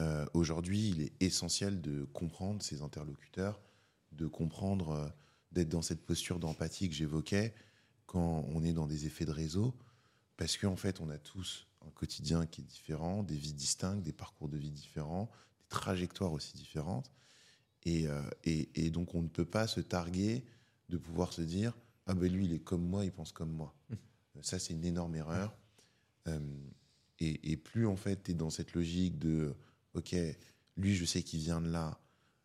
Euh, 0.00 0.26
aujourd'hui, 0.34 0.88
il 0.90 1.02
est 1.02 1.12
essentiel 1.20 1.80
de 1.80 2.04
comprendre 2.12 2.62
ses 2.62 2.82
interlocuteurs, 2.82 3.58
de 4.12 4.26
comprendre, 4.26 4.90
euh, 4.90 5.08
d'être 5.52 5.68
dans 5.68 5.82
cette 5.82 6.04
posture 6.04 6.38
d'empathie 6.38 6.88
que 6.88 6.94
j'évoquais 6.94 7.54
quand 8.06 8.44
on 8.48 8.62
est 8.64 8.72
dans 8.72 8.86
des 8.86 9.06
effets 9.06 9.24
de 9.24 9.30
réseau, 9.30 9.74
parce 10.36 10.56
qu'en 10.56 10.76
fait, 10.76 11.00
on 11.00 11.08
a 11.08 11.18
tous 11.18 11.66
un 11.86 11.90
quotidien 11.90 12.46
qui 12.46 12.60
est 12.60 12.64
différent, 12.64 13.22
des 13.22 13.36
vies 13.36 13.52
distinctes, 13.52 14.02
des 14.02 14.12
parcours 14.12 14.48
de 14.48 14.56
vie 14.56 14.70
différents, 14.70 15.30
des 15.58 15.66
trajectoires 15.68 16.32
aussi 16.32 16.54
différentes. 16.54 17.10
Et, 17.84 18.06
euh, 18.06 18.22
et, 18.44 18.68
et 18.74 18.90
donc, 18.90 19.14
on 19.14 19.22
ne 19.22 19.28
peut 19.28 19.44
pas 19.44 19.66
se 19.66 19.80
targuer 19.80 20.44
de 20.88 20.96
pouvoir 20.98 21.32
se 21.32 21.42
dire 21.42 21.76
Ah 22.06 22.14
ben 22.14 22.30
lui, 22.30 22.44
il 22.44 22.52
est 22.52 22.60
comme 22.60 22.86
moi, 22.86 23.04
il 23.04 23.12
pense 23.12 23.32
comme 23.32 23.50
moi. 23.50 23.74
Mmh. 23.90 23.94
Ça, 24.42 24.58
c'est 24.58 24.74
une 24.74 24.84
énorme 24.84 25.14
erreur. 25.16 25.56
Euh, 26.28 26.38
et, 27.18 27.52
et 27.52 27.56
plus, 27.56 27.86
en 27.86 27.96
fait, 27.96 28.24
tu 28.24 28.30
es 28.32 28.34
dans 28.34 28.50
cette 28.50 28.74
logique 28.74 29.18
de 29.18 29.54
Ok, 29.94 30.16
lui, 30.76 30.94
je 30.94 31.04
sais 31.04 31.22
qu'il 31.22 31.40
vient 31.40 31.60
de 31.60 31.70
là. 31.70 32.00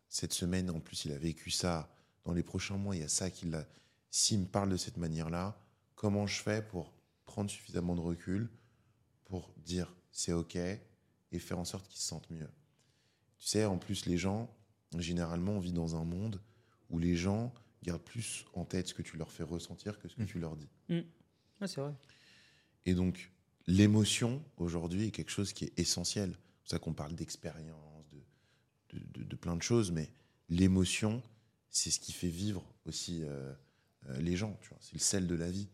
Cette 0.08 0.32
semaine, 0.32 0.70
en 0.70 0.80
plus, 0.80 1.06
il 1.06 1.12
a 1.12 1.18
vécu 1.18 1.50
ça. 1.50 1.90
Dans 2.28 2.34
les 2.34 2.42
prochains 2.42 2.76
mois, 2.76 2.94
il 2.94 3.00
y 3.00 3.04
a 3.04 3.08
ça 3.08 3.30
qui 3.30 3.46
l'a. 3.46 3.66
S'il 4.10 4.40
me 4.40 4.44
parle 4.44 4.68
de 4.68 4.76
cette 4.76 4.98
manière-là, 4.98 5.58
comment 5.94 6.26
je 6.26 6.42
fais 6.42 6.60
pour 6.60 6.92
prendre 7.24 7.50
suffisamment 7.50 7.94
de 7.94 8.02
recul 8.02 8.50
pour 9.24 9.50
dire 9.64 9.94
c'est 10.10 10.34
ok 10.34 10.56
et 10.56 11.38
faire 11.38 11.58
en 11.58 11.64
sorte 11.64 11.88
qu'ils 11.88 11.98
se 12.02 12.06
sentent 12.06 12.28
mieux? 12.28 12.50
Tu 13.38 13.46
sais, 13.46 13.64
en 13.64 13.78
plus, 13.78 14.04
les 14.04 14.18
gens, 14.18 14.54
généralement, 14.98 15.52
on 15.52 15.58
vit 15.58 15.72
dans 15.72 15.96
un 15.96 16.04
monde 16.04 16.38
où 16.90 16.98
les 16.98 17.16
gens 17.16 17.50
gardent 17.82 18.02
plus 18.02 18.44
en 18.52 18.66
tête 18.66 18.88
ce 18.88 18.92
que 18.94 19.00
tu 19.00 19.16
leur 19.16 19.32
fais 19.32 19.42
ressentir 19.44 19.98
que 19.98 20.06
ce 20.06 20.14
que 20.16 20.22
Mm. 20.24 20.26
tu 20.26 20.38
leur 20.38 20.54
dis. 20.54 20.68
Ouais, 20.90 21.06
c'est 21.66 21.80
vrai. 21.80 21.94
Et 22.84 22.92
donc, 22.92 23.32
l'émotion, 23.66 24.44
aujourd'hui, 24.58 25.06
est 25.06 25.10
quelque 25.12 25.30
chose 25.30 25.54
qui 25.54 25.64
est 25.64 25.78
essentiel. 25.78 26.32
C'est 26.32 26.60
pour 26.60 26.68
ça 26.72 26.78
qu'on 26.78 26.92
parle 26.92 27.14
d'expérience, 27.14 28.04
de, 28.12 28.98
de, 28.98 29.04
de- 29.20 29.24
de 29.24 29.36
plein 29.36 29.56
de 29.56 29.62
choses, 29.62 29.90
mais 29.92 30.10
l'émotion, 30.50 31.22
c'est 31.70 31.90
ce 31.90 32.00
qui 32.00 32.12
fait 32.12 32.28
vivre 32.28 32.64
aussi 32.86 33.22
euh, 33.24 33.52
euh, 34.08 34.18
les 34.18 34.36
gens. 34.36 34.56
tu 34.62 34.68
vois. 34.70 34.78
C'est 34.80 34.94
le 34.94 35.00
sel 35.00 35.26
de 35.26 35.34
la 35.34 35.50
vie. 35.50 35.68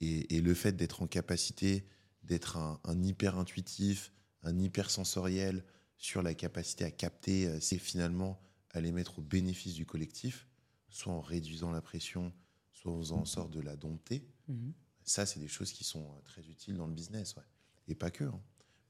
Et, 0.00 0.36
et 0.36 0.40
le 0.40 0.54
fait 0.54 0.72
d'être 0.72 1.02
en 1.02 1.06
capacité 1.06 1.86
d'être 2.22 2.56
un, 2.56 2.78
un 2.84 3.02
hyper 3.02 3.38
intuitif, 3.38 4.12
un 4.42 4.58
hyper 4.58 4.90
sensoriel 4.90 5.64
sur 5.96 6.22
la 6.22 6.34
capacité 6.34 6.84
à 6.84 6.90
capter, 6.90 7.46
euh, 7.48 7.58
c'est 7.60 7.78
finalement 7.78 8.40
à 8.70 8.80
les 8.80 8.92
mettre 8.92 9.18
au 9.18 9.22
bénéfice 9.22 9.74
du 9.74 9.86
collectif, 9.86 10.46
soit 10.90 11.12
en 11.12 11.20
réduisant 11.20 11.70
la 11.72 11.80
pression, 11.80 12.32
soit 12.72 12.92
en 12.92 12.98
faisant 12.98 13.20
en 13.20 13.24
sorte 13.24 13.50
de 13.50 13.60
la 13.60 13.76
dompter. 13.76 14.28
Mhm. 14.48 14.72
Ça, 15.04 15.24
c'est 15.24 15.40
des 15.40 15.48
choses 15.48 15.72
qui 15.72 15.84
sont 15.84 16.20
très 16.24 16.42
utiles 16.48 16.76
dans 16.76 16.86
le 16.86 16.92
business, 16.92 17.34
ouais. 17.36 17.42
Et 17.88 17.94
pas 17.94 18.10
que. 18.10 18.24
hein. 18.24 18.40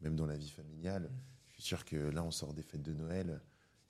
Même 0.00 0.16
dans 0.16 0.26
la 0.26 0.36
vie 0.36 0.50
familiale. 0.50 1.10
Je 1.48 1.54
suis 1.54 1.62
sûr 1.62 1.84
que 1.84 1.96
là, 1.96 2.22
on 2.24 2.30
sort 2.32 2.52
des 2.54 2.62
fêtes 2.62 2.82
de 2.82 2.92
Noël. 2.92 3.40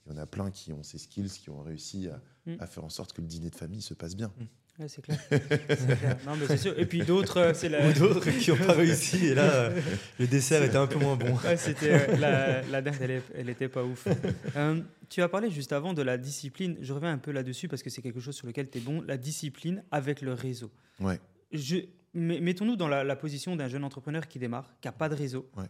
Il 0.09 0.15
y 0.15 0.19
en 0.19 0.21
a 0.21 0.25
plein 0.25 0.49
qui 0.51 0.73
ont 0.73 0.83
ces 0.83 0.97
skills, 0.97 1.29
qui 1.29 1.49
ont 1.49 1.61
réussi 1.61 2.07
à, 2.07 2.19
Mm. 2.45 2.55
à 2.59 2.67
faire 2.67 2.83
en 2.85 2.89
sorte 2.89 3.13
que 3.13 3.21
le 3.21 3.27
dîner 3.27 3.49
de 3.49 3.55
famille 3.55 3.81
se 3.81 3.93
passe 3.93 4.15
bien. 4.15 4.31
Ouais, 4.79 4.87
c'est 4.87 5.01
clair. 5.01 5.19
C'est 5.29 5.99
clair. 5.99 6.17
Non, 6.25 6.35
mais 6.37 6.47
c'est 6.47 6.57
sûr. 6.57 6.79
Et 6.79 6.85
puis 6.85 7.01
d'autres, 7.03 7.37
euh, 7.37 7.53
c'est 7.53 7.67
la. 7.67 7.87
Ou 7.87 7.91
d'autres 7.93 8.29
qui 8.31 8.49
n'ont 8.49 8.57
pas 8.57 8.71
réussi. 8.73 9.25
Et 9.27 9.35
là, 9.35 9.43
euh, 9.53 9.81
le 10.17 10.25
dessert 10.25 10.63
était 10.63 10.77
un 10.77 10.87
peu 10.87 10.97
moins 10.99 11.17
bon. 11.17 11.35
Ouais, 11.43 11.57
c'était 11.57 12.09
euh, 12.09 12.15
la, 12.17 12.61
la 12.63 12.81
dinde, 12.81 12.95
elle, 13.01 13.21
elle 13.35 13.49
était 13.49 13.67
pas 13.67 13.83
ouf. 13.83 14.07
Euh, 14.55 14.81
tu 15.09 15.21
as 15.21 15.27
parlé 15.27 15.51
juste 15.51 15.73
avant 15.73 15.93
de 15.93 16.01
la 16.01 16.17
discipline. 16.17 16.77
Je 16.81 16.93
reviens 16.93 17.11
un 17.11 17.17
peu 17.17 17.31
là-dessus 17.31 17.67
parce 17.67 17.83
que 17.83 17.89
c'est 17.89 18.01
quelque 18.01 18.21
chose 18.21 18.35
sur 18.35 18.47
lequel 18.47 18.69
tu 18.69 18.77
es 18.77 18.81
bon. 18.81 19.01
La 19.01 19.17
discipline 19.17 19.83
avec 19.91 20.21
le 20.21 20.31
réseau. 20.33 20.71
Ouais. 21.01 21.19
Je, 21.51 21.75
mettons-nous 22.13 22.77
dans 22.77 22.87
la, 22.87 23.03
la 23.03 23.15
position 23.17 23.57
d'un 23.57 23.67
jeune 23.67 23.83
entrepreneur 23.83 24.27
qui 24.29 24.39
démarre, 24.39 24.73
qui 24.81 24.87
n'a 24.87 24.93
pas 24.93 25.09
de 25.09 25.15
réseau. 25.15 25.49
Ouais. 25.57 25.65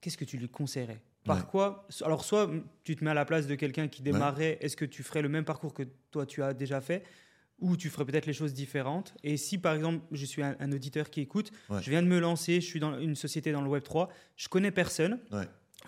Qu'est-ce 0.00 0.16
que 0.16 0.24
tu 0.24 0.38
lui 0.38 0.48
conseillerais? 0.48 1.02
Par 1.24 1.38
Ouais. 1.38 1.42
quoi 1.50 1.86
Alors, 2.02 2.24
soit 2.24 2.50
tu 2.84 2.96
te 2.96 3.04
mets 3.04 3.10
à 3.10 3.14
la 3.14 3.24
place 3.24 3.46
de 3.46 3.54
quelqu'un 3.54 3.88
qui 3.88 4.02
démarrait, 4.02 4.58
est-ce 4.60 4.76
que 4.76 4.84
tu 4.84 5.02
ferais 5.02 5.22
le 5.22 5.28
même 5.28 5.44
parcours 5.44 5.72
que 5.74 5.82
toi 6.10 6.26
tu 6.26 6.42
as 6.42 6.52
déjà 6.54 6.80
fait 6.80 7.02
ou 7.60 7.76
tu 7.76 7.88
ferais 7.88 8.04
peut-être 8.04 8.26
les 8.26 8.32
choses 8.34 8.52
différentes? 8.52 9.14
Et 9.22 9.36
si 9.38 9.56
par 9.58 9.74
exemple, 9.74 10.04
je 10.12 10.26
suis 10.26 10.42
un, 10.42 10.54
un 10.60 10.72
auditeur 10.72 11.08
qui 11.10 11.20
écoute, 11.22 11.50
Ouais. 11.70 11.80
je 11.82 11.90
viens 11.90 12.02
de 12.02 12.08
me 12.08 12.18
lancer, 12.20 12.60
je 12.60 12.66
suis 12.66 12.80
dans 12.80 12.98
une 12.98 13.14
société 13.16 13.52
dans 13.52 13.62
le 13.62 13.68
Web 13.70 13.82
3, 13.84 14.10
je 14.36 14.48
connais 14.48 14.70
personne, 14.70 15.18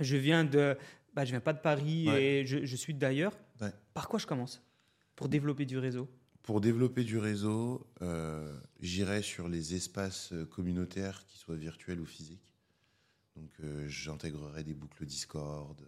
je 0.00 0.16
viens 0.16 0.44
de, 0.44 0.76
bah, 1.14 1.24
je 1.24 1.30
viens 1.32 1.40
pas 1.40 1.52
de 1.52 1.60
Paris 1.60 2.08
et 2.08 2.46
je, 2.46 2.64
je 2.64 2.76
suis 2.76 2.94
d'ailleurs. 2.94 3.36
Par 3.94 4.08
quoi 4.08 4.18
je 4.18 4.26
commence? 4.26 4.62
Pour 5.16 5.28
développer 5.28 5.64
du 5.66 5.76
réseau 5.78 6.08
Pour 6.42 6.60
développer 6.60 7.02
du 7.04 7.18
réseau, 7.18 7.86
euh, 8.02 8.54
j'irai 8.80 9.20
sur 9.22 9.48
les 9.48 9.74
espaces 9.74 10.32
euh, 10.32 10.44
communautaires, 10.46 11.24
qui 11.26 11.38
soient 11.38 11.56
virtuels 11.56 12.00
ou 12.00 12.04
physiques. 12.06 12.45
Donc, 13.36 13.50
euh, 13.60 13.86
j'intégrerai 13.88 14.64
des 14.64 14.74
boucles 14.74 15.04
Discord. 15.04 15.80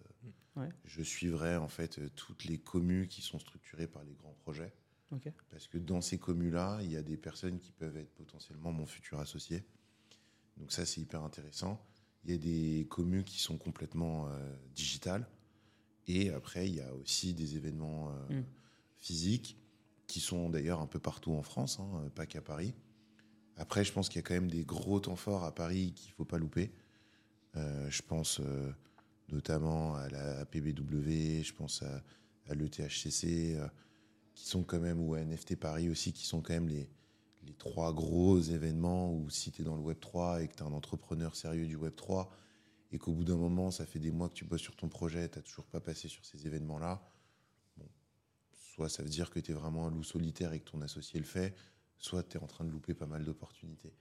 Ouais. 0.57 0.68
Je 0.84 1.03
suivrai 1.03 1.57
en 1.57 1.68
fait 1.68 1.99
euh, 1.99 2.09
toutes 2.14 2.44
les 2.44 2.59
communes 2.59 3.07
qui 3.07 3.22
sont 3.22 3.38
structurées 3.38 3.86
par 3.86 4.05
les 4.05 4.14
grands 4.14 4.34
projets. 4.34 4.72
Parce 5.51 5.66
que 5.66 5.78
dans 5.78 6.03
ces 6.03 6.18
communes-là, 6.18 6.80
il 6.82 6.90
y 6.92 6.96
a 6.96 7.03
des 7.03 7.16
personnes 7.16 7.59
qui 7.59 7.72
peuvent 7.72 7.96
être 7.96 8.12
potentiellement 8.14 8.72
mon 8.72 8.84
futur 8.84 9.18
associé. 9.20 9.64
Donc 10.59 10.70
ça, 10.72 10.84
c'est 10.84 11.01
hyper 11.01 11.22
intéressant. 11.22 11.82
Il 12.24 12.32
y 12.32 12.34
a 12.34 12.38
des 12.38 12.86
communes 12.90 13.24
qui 13.24 13.38
sont 13.38 13.57
complètement 13.57 14.28
euh, 14.28 14.57
digitales. 14.74 15.26
Et 16.07 16.30
après, 16.30 16.68
il 16.68 16.74
y 16.74 16.80
a 16.80 16.92
aussi 16.94 17.32
des 17.32 17.57
événements 17.57 18.11
euh, 18.11 18.40
Mm. 18.40 18.44
physiques 18.99 19.57
qui 20.07 20.20
sont 20.20 20.51
d'ailleurs 20.51 20.80
un 20.80 20.86
peu 20.86 20.99
partout 20.99 21.32
en 21.32 21.42
France, 21.42 21.78
hein, 21.80 22.11
pas 22.14 22.26
qu'à 22.26 22.42
Paris. 22.42 22.74
Après, 23.57 23.84
je 23.84 23.92
pense 23.92 24.09
qu'il 24.09 24.16
y 24.16 24.18
a 24.20 24.22
quand 24.22 24.34
même 24.34 24.51
des 24.51 24.64
gros 24.64 25.01
temps 25.01 25.16
forts 25.16 25.44
à 25.44 25.55
Paris 25.55 25.92
qu'il 25.94 26.11
ne 26.11 26.14
faut 26.14 26.24
pas 26.24 26.38
louper. 26.38 26.72
Euh, 27.57 27.90
je 27.90 28.03
pense 28.03 28.40
euh, 28.40 28.72
notamment 29.30 29.94
à 29.94 30.09
la 30.09 30.44
PBW, 30.46 31.42
je 31.42 31.53
pense 31.53 31.82
à, 31.82 32.03
l'ETHCC, 32.55 33.57
euh, 33.57 33.68
qui 34.34 34.46
sont 34.46 34.62
quand 34.62 34.80
même, 34.80 35.01
ou 35.01 35.14
à 35.14 35.20
NFT 35.20 35.57
Paris 35.57 35.88
aussi, 35.88 36.12
qui 36.12 36.24
sont 36.24 36.40
quand 36.40 36.55
même 36.55 36.68
les, 36.68 36.88
trois 37.57 37.94
gros 37.94 38.38
événements 38.38 39.11
où 39.11 39.30
si 39.30 39.51
tu 39.51 39.62
es 39.62 39.64
dans 39.64 39.74
le 39.74 39.80
Web 39.80 39.99
3 40.01 40.42
et 40.42 40.49
que 40.49 40.55
tu 40.55 40.62
es 40.62 40.66
un 40.66 40.72
entrepreneur 40.72 41.34
sérieux 41.34 41.66
du 41.66 41.76
Web 41.76 41.96
3 41.96 42.30
et 42.92 42.99
qu'au 42.99 43.12
bout 43.12 43.24
d'un 43.24 43.38
moment, 43.38 43.70
ça 43.70 43.86
fait 43.86 43.99
des 43.99 44.11
mois 44.11 44.28
que 44.28 44.34
tu 44.34 44.44
bosses 44.44 44.61
sur 44.61 44.76
ton 44.76 44.88
projet, 44.88 45.30
tu 45.30 45.42
toujours 45.42 45.64
pas 45.64 45.80
passé 45.80 46.09
sur 46.09 46.26
ces 46.26 46.46
événements-là, 46.46 47.03
soit 48.53 48.90
ça 48.90 49.03
veut 49.03 49.09
dire 49.09 49.30
que 49.30 49.40
tu 49.40 49.51
es 49.51 49.55
vraiment 49.55 49.86
un 49.86 49.90
loup 49.90 50.05
solitaire 50.05 50.53
et 50.53 50.61
que 50.61 50.70
ton 50.70 50.82
associé 50.82 51.18
le 51.18 51.26
fait, 51.26 51.55
soit 51.96 52.22
tu 52.22 52.36
es 52.36 52.40
en 52.40 52.46
train 52.46 52.64
de 52.64 52.70
louper 52.70 52.94
pas 52.94 53.07
mal 53.07 53.24
d'opportunités. 53.24 53.94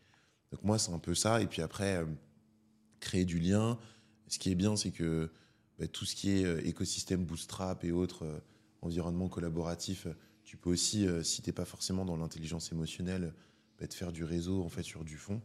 Donc 0.51 0.63
moi, 0.63 0.77
c'est 0.77 0.91
un 0.91 0.99
peu 0.99 1.15
ça. 1.15 1.41
Et 1.41 1.47
puis 1.47 1.61
après, 1.61 2.05
créer 2.99 3.25
du 3.25 3.39
lien. 3.39 3.77
Ce 4.27 4.39
qui 4.39 4.51
est 4.51 4.55
bien, 4.55 4.75
c'est 4.75 4.91
que 4.91 5.29
bah, 5.79 5.87
tout 5.87 6.05
ce 6.05 6.15
qui 6.15 6.31
est 6.31 6.45
euh, 6.45 6.65
écosystème 6.65 7.23
bootstrap 7.23 7.83
et 7.83 7.91
autres 7.91 8.25
euh, 8.25 8.39
environnements 8.81 9.29
collaboratifs, 9.29 10.07
euh, 10.07 10.13
tu 10.43 10.57
peux 10.57 10.69
aussi, 10.69 11.05
si 11.23 11.41
tu 11.41 11.49
n'es 11.49 11.53
pas 11.53 11.65
forcément 11.65 12.05
dans 12.05 12.15
l'intelligence 12.15 12.71
émotionnelle, 12.71 13.33
bah, 13.79 13.85
te 13.85 13.93
faire 13.93 14.13
du 14.13 14.23
réseau 14.23 14.63
en 14.63 14.69
fait 14.69 14.83
sur 14.83 15.03
du 15.03 15.17
fond. 15.17 15.41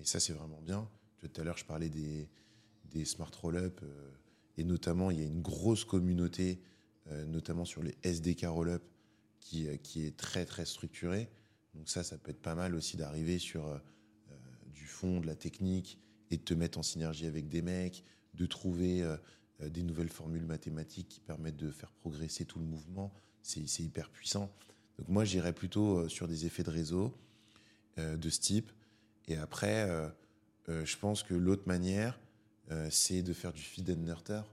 Et 0.00 0.04
ça, 0.04 0.18
c'est 0.18 0.32
vraiment 0.32 0.60
bien. 0.60 0.88
Tout 1.18 1.40
à 1.40 1.44
l'heure, 1.44 1.56
je 1.56 1.64
parlais 1.64 1.88
des, 1.88 2.28
des 2.90 3.04
smart 3.04 3.30
roll-up. 3.40 3.80
et 4.58 4.64
notamment, 4.64 5.12
il 5.12 5.20
y 5.20 5.22
a 5.22 5.26
une 5.26 5.42
grosse 5.42 5.84
communauté, 5.84 6.60
notamment 7.28 7.64
sur 7.64 7.84
les 7.84 7.94
SDK 8.02 8.46
roll-up, 8.48 8.82
qui, 9.38 9.68
qui 9.84 10.04
est 10.04 10.16
très, 10.16 10.44
très 10.44 10.66
structurée. 10.66 11.28
Donc 11.74 11.88
ça, 11.88 12.02
ça 12.02 12.18
peut 12.18 12.32
être 12.32 12.42
pas 12.42 12.56
mal 12.56 12.74
aussi 12.74 12.96
d'arriver 12.96 13.38
sur 13.38 13.80
du 14.74 14.86
fond, 14.86 15.20
de 15.20 15.26
la 15.28 15.36
technique, 15.36 16.00
et 16.30 16.36
de 16.36 16.42
te 16.42 16.54
mettre 16.54 16.78
en 16.78 16.82
synergie 16.82 17.26
avec 17.26 17.48
des 17.48 17.62
mecs, 17.62 18.04
de 18.34 18.46
trouver 18.46 19.02
euh, 19.02 19.16
euh, 19.62 19.68
des 19.68 19.82
nouvelles 19.82 20.08
formules 20.08 20.44
mathématiques 20.44 21.08
qui 21.08 21.20
permettent 21.20 21.56
de 21.56 21.70
faire 21.70 21.92
progresser 21.92 22.44
tout 22.44 22.58
le 22.58 22.64
mouvement. 22.64 23.12
C'est 23.42 23.80
hyper 23.80 24.10
puissant. 24.10 24.52
Donc 24.98 25.08
moi, 25.08 25.24
j'irais 25.24 25.52
plutôt 25.52 25.98
euh, 25.98 26.08
sur 26.08 26.26
des 26.26 26.46
effets 26.46 26.62
de 26.64 26.70
réseau 26.70 27.14
euh, 27.98 28.16
de 28.16 28.28
ce 28.30 28.40
type. 28.40 28.72
Et 29.28 29.36
après, 29.36 29.88
euh, 29.88 30.08
je 30.84 30.96
pense 30.96 31.22
que 31.22 31.34
l'autre 31.34 31.66
manière, 31.66 32.18
c'est 32.90 33.22
de 33.22 33.32
faire 33.32 33.52
du 33.52 33.62
feed 33.62 33.88
and 33.90 33.96
nurture, 34.02 34.52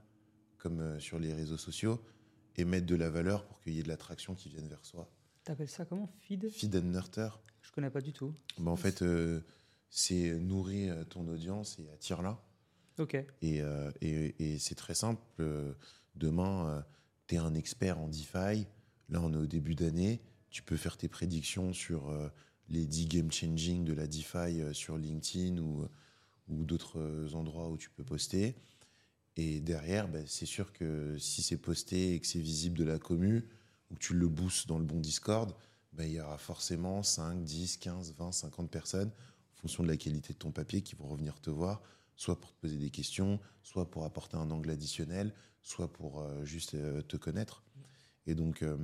comme 0.58 1.00
sur 1.00 1.18
les 1.18 1.32
réseaux 1.34 1.58
sociaux, 1.58 2.00
et 2.56 2.64
mettre 2.64 2.86
de 2.86 2.94
la 2.94 3.10
valeur 3.10 3.44
pour 3.44 3.60
qu'il 3.60 3.74
y 3.74 3.80
ait 3.80 3.82
de 3.82 3.88
l'attraction 3.88 4.34
qui 4.36 4.48
vienne 4.48 4.68
vers 4.68 4.84
soi. 4.84 5.10
T'appelles 5.42 5.68
ça 5.68 5.84
comment 5.84 6.08
Feed? 6.20 6.48
Feed 6.50 6.76
and 6.76 6.82
nurture, 6.82 7.40
Je 7.62 7.72
connais 7.72 7.90
pas 7.90 8.00
du 8.00 8.12
tout. 8.12 8.32
ben, 8.58 8.70
en 8.70 8.76
fait, 8.76 9.02
c'est 9.96 10.34
nourrir 10.40 10.92
euh, 10.92 11.04
ton 11.04 11.26
audience 11.28 11.78
et 11.78 11.88
attire-la. 11.92 12.42
Ok. 12.98 13.14
Et, 13.42 13.60
euh, 13.62 13.92
et- 14.00 14.34
et 14.54 14.58
c'est 14.58 14.74
très 14.74 14.94
simple. 14.94 15.22
euh, 15.38 15.72
demain, 16.16 16.84
tu 17.28 17.36
es 17.36 17.38
un 17.38 17.54
expert 17.54 17.98
en 18.00 18.08
DeFi. 18.08 18.66
Là, 19.08 19.20
on 19.22 19.32
est 19.32 19.36
au 19.36 19.46
début 19.46 19.74
d'année. 19.76 20.20
Tu 20.50 20.62
peux 20.62 20.76
faire 20.76 20.96
tes 20.96 21.08
prédictions 21.08 21.72
sur 21.72 22.12
les 22.68 22.86
10 22.86 23.06
game 23.06 23.30
changing 23.32 23.84
de 23.84 23.92
la 23.92 24.06
DeFi 24.06 24.62
sur 24.72 24.96
LinkedIn 24.96 25.58
ou, 25.58 25.86
ou 26.48 26.64
d'autres 26.64 27.34
endroits 27.34 27.68
où 27.70 27.76
tu 27.76 27.90
peux 27.90 28.04
poster. 28.04 28.54
Et 29.36 29.58
derrière, 29.60 30.06
ben, 30.08 30.24
c'est 30.28 30.46
sûr 30.46 30.72
que 30.72 31.16
si 31.18 31.42
c'est 31.42 31.56
posté 31.56 32.14
et 32.14 32.20
que 32.20 32.26
c'est 32.28 32.38
visible 32.40 32.78
de 32.78 32.84
la 32.84 32.98
commu, 33.00 33.44
ou 33.90 33.94
que 33.94 34.00
tu 34.00 34.14
le 34.14 34.28
boostes 34.28 34.68
dans 34.68 34.78
le 34.78 34.84
bon 34.84 35.00
Discord, 35.00 35.52
ben, 35.92 36.04
il 36.04 36.12
y 36.12 36.20
aura 36.20 36.38
forcément 36.38 37.02
5, 37.02 37.42
10, 37.42 37.76
15, 37.78 38.14
20, 38.16 38.30
50 38.30 38.70
personnes, 38.70 39.10
fonction 39.64 39.82
de 39.82 39.88
la 39.88 39.96
qualité 39.96 40.34
de 40.34 40.38
ton 40.38 40.52
papier, 40.52 40.82
qui 40.82 40.94
vont 40.94 41.06
revenir 41.06 41.40
te 41.40 41.48
voir 41.50 41.80
soit 42.16 42.38
pour 42.38 42.52
te 42.52 42.60
poser 42.60 42.76
des 42.76 42.90
questions, 42.90 43.40
soit 43.62 43.90
pour 43.90 44.04
apporter 44.04 44.36
un 44.36 44.50
angle 44.50 44.70
additionnel, 44.70 45.34
soit 45.62 45.90
pour 45.92 46.20
euh, 46.20 46.44
juste 46.44 46.74
euh, 46.74 47.00
te 47.02 47.16
connaître. 47.16 47.64
Et 48.26 48.34
donc, 48.36 48.62
euh, 48.62 48.76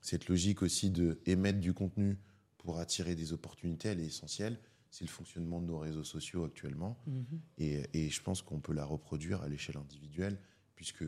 cette 0.00 0.26
logique 0.28 0.62
aussi 0.62 0.90
de 0.90 1.20
émettre 1.26 1.60
du 1.60 1.74
contenu 1.74 2.18
pour 2.58 2.78
attirer 2.80 3.14
des 3.14 3.32
opportunités, 3.32 3.88
elle 3.90 4.00
est 4.00 4.06
essentielle. 4.06 4.58
C'est 4.90 5.04
le 5.04 5.10
fonctionnement 5.10 5.60
de 5.60 5.66
nos 5.66 5.78
réseaux 5.78 6.02
sociaux 6.02 6.44
actuellement. 6.44 6.98
Mhm. 7.06 7.40
Et, 7.58 7.82
et 7.92 8.08
je 8.10 8.20
pense 8.22 8.42
qu'on 8.42 8.58
peut 8.60 8.72
la 8.74 8.84
reproduire 8.84 9.42
à 9.42 9.48
l'échelle 9.48 9.76
individuelle, 9.76 10.38
puisque 10.74 11.02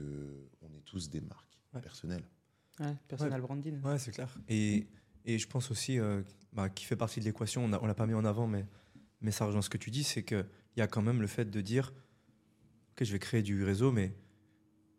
on 0.62 0.72
est 0.74 0.84
tous 0.84 1.08
des 1.10 1.22
marques 1.22 1.58
Ouais. 1.74 1.80
personnelles. 1.80 2.24
Ouais, 2.78 2.94
personal 3.08 3.40
branding. 3.40 3.80
Ouais, 3.82 3.98
c'est 3.98 4.12
clair. 4.12 4.32
Et, 4.48 4.86
et 5.24 5.38
je 5.40 5.48
pense 5.48 5.72
aussi, 5.72 5.98
euh, 5.98 6.22
bah, 6.52 6.68
qui 6.68 6.84
fait 6.84 6.94
partie 6.96 7.18
de 7.18 7.24
l'équation, 7.24 7.64
on 7.64 7.68
ne 7.68 7.86
l'a 7.86 7.94
pas 7.94 8.06
mis 8.06 8.14
en 8.14 8.24
avant, 8.24 8.46
mais, 8.46 8.64
mais 9.24 9.32
ça 9.32 9.44
rejoint 9.46 9.62
ce 9.62 9.70
que 9.70 9.78
tu 9.78 9.90
dis, 9.90 10.04
c'est 10.04 10.22
qu'il 10.22 10.46
y 10.76 10.80
a 10.82 10.86
quand 10.86 11.02
même 11.02 11.20
le 11.20 11.26
fait 11.26 11.50
de 11.50 11.60
dire, 11.60 11.92
ok, 12.92 13.04
je 13.04 13.12
vais 13.12 13.18
créer 13.18 13.42
du 13.42 13.64
réseau, 13.64 13.90
mais 13.90 14.14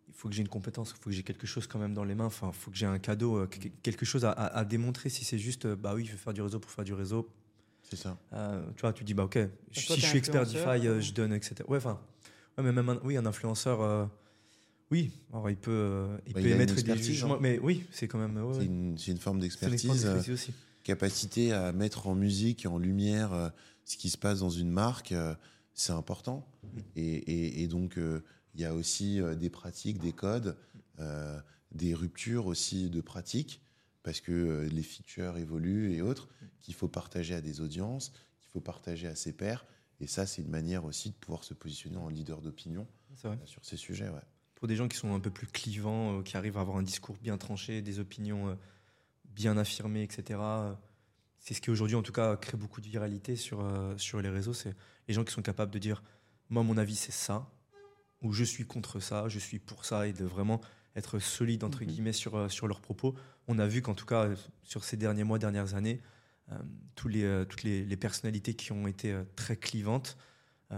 il 0.08 0.14
faut 0.14 0.28
que 0.28 0.36
j'ai 0.36 0.42
une 0.42 0.48
compétence, 0.50 0.92
il 0.98 1.02
faut 1.02 1.10
que 1.10 1.16
j'ai 1.16 1.24
quelque 1.24 1.48
chose 1.48 1.68
quand 1.68 1.80
même 1.80 1.94
dans 1.94 2.04
les 2.04 2.16
mains, 2.16 2.26
enfin, 2.26 2.50
il 2.54 2.58
faut 2.58 2.72
que 2.72 2.78
j'ai 2.78 2.86
un 2.86 3.00
cadeau, 3.00 3.38
euh, 3.38 3.48
que- 3.48 3.68
quelque 3.84 4.06
chose 4.06 4.26
à, 4.26 4.32
à- 4.32 4.58
à 4.60 4.66
démontrer. 4.66 5.10
Si 5.10 5.24
c'est 5.24 5.38
juste, 5.40 5.66
euh, 5.66 5.76
bah 5.76 5.94
oui, 5.96 6.06
je 6.06 6.12
vais 6.12 6.18
faire 6.18 6.34
du 6.34 6.42
réseau 6.42 6.60
pour 6.60 6.72
faire 6.72 6.84
du 6.86 6.94
réseau, 6.94 7.30
C'est 7.84 7.96
ça. 7.98 8.18
euh, 8.34 8.66
tu 8.76 8.82
vois, 8.82 8.94
tu 8.94 9.04
dis, 9.04 9.14
bah 9.14 9.24
ok, 9.26 9.34
toi, 9.34 9.96
si 9.96 10.02
je 10.02 10.06
suis 10.06 10.18
expert 10.18 10.46
DeFi, 10.46 10.88
euh, 10.88 10.98
ou- 10.98 11.02
je 11.02 11.14
donne, 11.14 11.34
etc. 11.34 11.56
Ouais, 11.68 11.78
enfin, 11.78 12.00
Ouais, 12.58 12.64
mais 12.64 12.72
même 12.72 12.88
un, 12.90 13.00
oui, 13.04 13.18
un 13.18 13.26
influenceur, 13.26 13.82
euh, 13.82 14.06
oui, 14.90 15.12
alors 15.34 15.50
il 15.50 15.58
peut, 15.58 15.72
euh, 15.72 16.18
il 16.26 16.34
Bah, 16.34 16.40
peut 16.42 16.48
il 16.48 16.52
émettre 16.54 16.74
des 16.76 16.80
expertise, 16.80 17.06
jugements, 17.06 17.36
hein. 17.36 17.40
mais 17.42 17.60
oui, 17.60 17.86
c'est 17.92 18.08
quand 18.08 18.18
même. 18.18 18.38
ouais, 18.38 18.54
C'est 18.60 18.66
une, 18.66 18.96
forme 18.96 18.98
C'est 18.98 19.12
une 19.12 19.18
forme 19.20 19.40
d'expertise. 19.42 20.06
euh, 20.06 20.22
capacité 20.84 21.52
à 21.52 21.72
mettre 21.74 22.08
en 22.08 22.16
musique 22.16 22.64
et 22.64 22.68
en 22.70 22.78
lumière 22.78 23.34
euh, 23.34 23.50
ce 23.86 23.98
qui 23.98 24.10
se 24.10 24.18
passe 24.18 24.40
dans 24.40 24.50
une 24.50 24.70
marque, 24.72 25.12
euh, 25.14 25.34
c'est 25.74 25.94
important. 25.94 26.48
Et, 26.96 27.04
et- 27.16 27.64
et 27.64 27.68
donc, 27.68 27.98
euh, 27.98 28.24
il 28.54 28.62
y 28.62 28.66
a 28.66 28.74
aussi 28.74 29.20
euh, 29.22 29.36
des 29.36 29.50
pratiques, 29.50 30.00
des 30.00 30.12
codes, 30.14 30.58
des 31.72 31.94
ruptures 31.94 32.46
aussi 32.46 32.90
de 32.90 33.02
pratiques, 33.02 33.62
parce 34.04 34.22
que 34.22 34.68
les 34.72 34.84
features 34.84 35.38
évoluent 35.38 35.94
et 35.94 36.02
autres, 36.02 36.30
qu'il 36.62 36.74
faut 36.74 36.88
partager 36.88 37.34
à 37.36 37.42
des 37.42 37.60
audiences, 37.60 38.10
qu'il 38.40 38.50
faut 38.54 38.62
partager 38.62 39.08
à 39.08 39.16
ses 39.16 39.34
pairs. 39.34 39.66
Et 40.00 40.08
ça, 40.08 40.26
c'est 40.26 40.42
une 40.42 40.50
manière 40.50 40.86
aussi 40.86 41.10
de 41.10 41.16
pouvoir 41.16 41.44
se 41.44 41.54
positionner 41.54 41.98
en 41.98 42.08
leader 42.10 42.42
d'opinion 42.42 42.88
sur 43.46 43.64
ces 43.66 43.78
sujets. 43.78 44.08
Ouais. 44.10 44.22
Pour 44.56 44.68
des 44.70 44.76
gens 44.78 44.88
qui 44.88 44.98
sont 44.98 45.14
un 45.14 45.20
peu 45.20 45.32
plus 45.32 45.48
clivants, 45.48 46.22
qui 46.24 46.38
arrivent 46.38 46.58
à 46.58 46.62
avoir 46.62 46.78
un 46.78 46.84
discours 46.84 47.18
bien 47.22 47.38
tranché, 47.38 47.82
des 47.82 48.00
opinions 48.00 48.58
bien 49.26 49.58
affirmées, 49.58 50.04
etc. 50.04 50.40
C'est 51.48 51.54
ce 51.54 51.62
qui 51.62 51.70
aujourd'hui, 51.70 51.96
en 51.96 52.02
tout 52.02 52.12
cas, 52.12 52.36
crée 52.38 52.58
beaucoup 52.58 52.82
de 52.82 52.88
viralité 52.88 53.36
sur, 53.36 53.64
euh, 53.64 53.96
sur 53.98 54.20
les 54.20 54.30
réseaux. 54.30 54.54
C'est 54.54 54.74
les 55.08 55.14
gens 55.14 55.24
qui 55.24 55.32
sont 55.32 55.44
capables 55.44 55.72
de 55.72 55.78
dire 55.78 56.02
Moi, 56.50 56.64
mon 56.64 56.76
avis, 56.76 56.96
c'est 56.96 57.12
ça, 57.12 57.48
ou 58.24 58.34
je 58.34 58.44
suis 58.44 58.66
contre 58.66 59.00
ça, 59.00 59.30
je 59.30 59.38
suis 59.38 59.60
pour 59.60 59.86
ça, 59.86 60.08
et 60.08 60.14
de 60.14 60.26
vraiment 60.26 60.60
être 60.96 61.20
solide, 61.20 61.64
entre 61.64 61.82
Mhm. 61.82 61.88
guillemets, 61.88 62.14
sur, 62.14 62.36
euh, 62.36 62.50
sur 62.50 62.68
leurs 62.68 62.82
propos. 62.82 63.14
On 63.48 63.60
a 63.60 63.68
vu 63.68 63.84
qu'en 63.84 63.94
tout 63.94 64.08
cas, 64.08 64.24
euh, 64.26 64.36
sur 64.64 64.84
ces 64.84 64.98
derniers 64.98 65.24
mois, 65.24 65.38
dernières 65.38 65.76
années, 65.76 66.02
euh, 66.52 66.58
tous 66.96 67.10
les, 67.10 67.46
toutes 67.48 67.62
les, 67.62 67.86
les 67.86 67.98
personnalités 67.98 68.56
qui 68.56 68.72
ont 68.72 68.88
été 68.88 69.16
très 69.36 69.56
clivantes, 69.56 70.18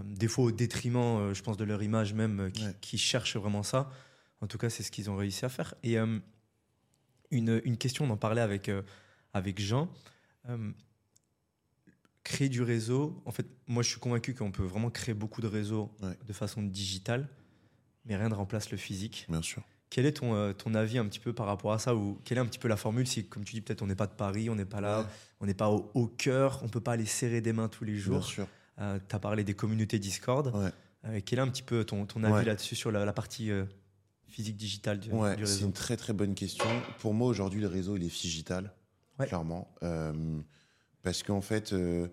des 0.03 0.27
fois 0.27 0.43
au 0.45 0.51
détriment, 0.51 1.33
je 1.33 1.41
pense, 1.41 1.55
de 1.55 1.63
leur 1.63 1.81
image 1.81 2.13
même, 2.13 2.51
qui, 2.51 2.65
Ouais. 2.65 2.75
qui 2.81 2.97
cherchent 2.97 3.37
vraiment 3.37 3.63
ça. 3.63 3.89
En 4.41 4.47
tout 4.47 4.57
cas, 4.57 4.69
c'est 4.69 4.83
ce 4.83 4.91
qu'ils 4.91 5.09
ont 5.09 5.15
réussi 5.15 5.45
à 5.45 5.49
faire. 5.49 5.75
Et 5.83 5.97
une, 5.97 7.61
une 7.63 7.77
question, 7.77 8.03
on 8.05 8.09
en 8.09 8.17
parlait 8.17 8.41
avec, 8.41 8.69
avec 9.33 9.59
Jean. 9.61 9.89
Euh, 10.49 10.71
créer 12.23 12.49
du 12.49 12.61
réseau, 12.61 13.21
en 13.25 13.31
fait, 13.31 13.47
moi 13.67 13.83
je 13.83 13.89
suis 13.89 13.99
convaincu 13.99 14.33
qu'on 14.33 14.51
peut 14.51 14.63
vraiment 14.63 14.89
créer 14.89 15.13
beaucoup 15.15 15.41
de 15.41 15.47
réseaux 15.47 15.91
Ouais. 16.01 16.17
de 16.25 16.33
façon 16.33 16.61
digitale, 16.61 17.29
mais 18.05 18.15
rien 18.15 18.29
ne 18.29 18.33
remplace 18.35 18.69
le 18.71 18.77
physique. 18.77 19.25
Bien 19.29 19.41
sûr. 19.41 19.63
Quel 19.89 20.05
est 20.05 20.13
ton, 20.13 20.35
euh, 20.35 20.51
ton 20.51 20.73
avis 20.75 20.97
un 20.97 21.05
petit 21.05 21.19
peu 21.19 21.31
par 21.31 21.45
rapport 21.45 21.71
à 21.71 21.79
ça 21.79 21.95
ou 21.95 22.19
quelle 22.25 22.37
est 22.37 22.41
un 22.41 22.45
petit 22.45 22.59
peu 22.59 22.67
la 22.67 22.75
formule 22.75 23.07
si, 23.07 23.25
comme 23.25 23.45
tu 23.45 23.53
dis, 23.53 23.61
peut-être 23.61 23.81
on 23.81 23.87
n'est 23.87 23.95
pas 23.95 24.07
de 24.07 24.11
Paris, 24.13 24.49
on 24.49 24.55
n'est 24.55 24.65
pas 24.65 24.81
là, 24.81 25.01
Ouais. 25.01 25.05
on 25.39 25.45
n'est 25.45 25.53
pas 25.53 25.69
au, 25.69 25.89
au 25.93 26.07
cœur, 26.07 26.59
on 26.63 26.67
peut 26.67 26.81
pas 26.81 26.91
aller 26.93 27.05
serrer 27.05 27.39
des 27.39 27.53
mains 27.53 27.69
tous 27.69 27.85
les 27.85 27.93
Bien 27.93 28.01
jours. 28.01 28.25
sûr. 28.25 28.47
tu 28.77 28.83
as 29.15 29.19
parlé 29.19 29.43
des 29.45 29.53
communautés 29.53 29.97
Discord. 29.97 30.53
Ouais. 30.53 30.71
Euh, 31.05 31.21
quel 31.25 31.39
est 31.39 31.41
un 31.41 31.47
petit 31.47 31.63
peu 31.63 31.85
ton, 31.85 32.05
ton 32.05 32.23
avis 32.25 32.33
Ouais. 32.33 32.43
là-dessus 32.43 32.75
sur 32.75 32.91
la, 32.91 33.05
la 33.05 33.13
partie 33.13 33.49
euh, 33.49 33.63
physique 34.27 34.57
digitale 34.57 34.99
du, 34.99 35.09
Ouais, 35.11 35.37
du 35.37 35.45
c'est 35.45 35.53
réseau? 35.53 35.67
une 35.67 35.73
très 35.73 35.95
très 35.95 36.11
bonne 36.11 36.35
question. 36.35 36.65
Pour 36.99 37.13
moi, 37.13 37.27
aujourd'hui, 37.29 37.61
le 37.61 37.67
réseau, 37.67 37.95
il 37.95 38.03
est 38.03 38.09
figital, 38.09 38.73
Ouais. 39.19 39.27
clairement. 39.27 39.73
Euh, 39.83 40.39
parce 41.01 41.23
qu'en 41.23 41.41
fait, 41.41 41.73
euh, 41.73 42.07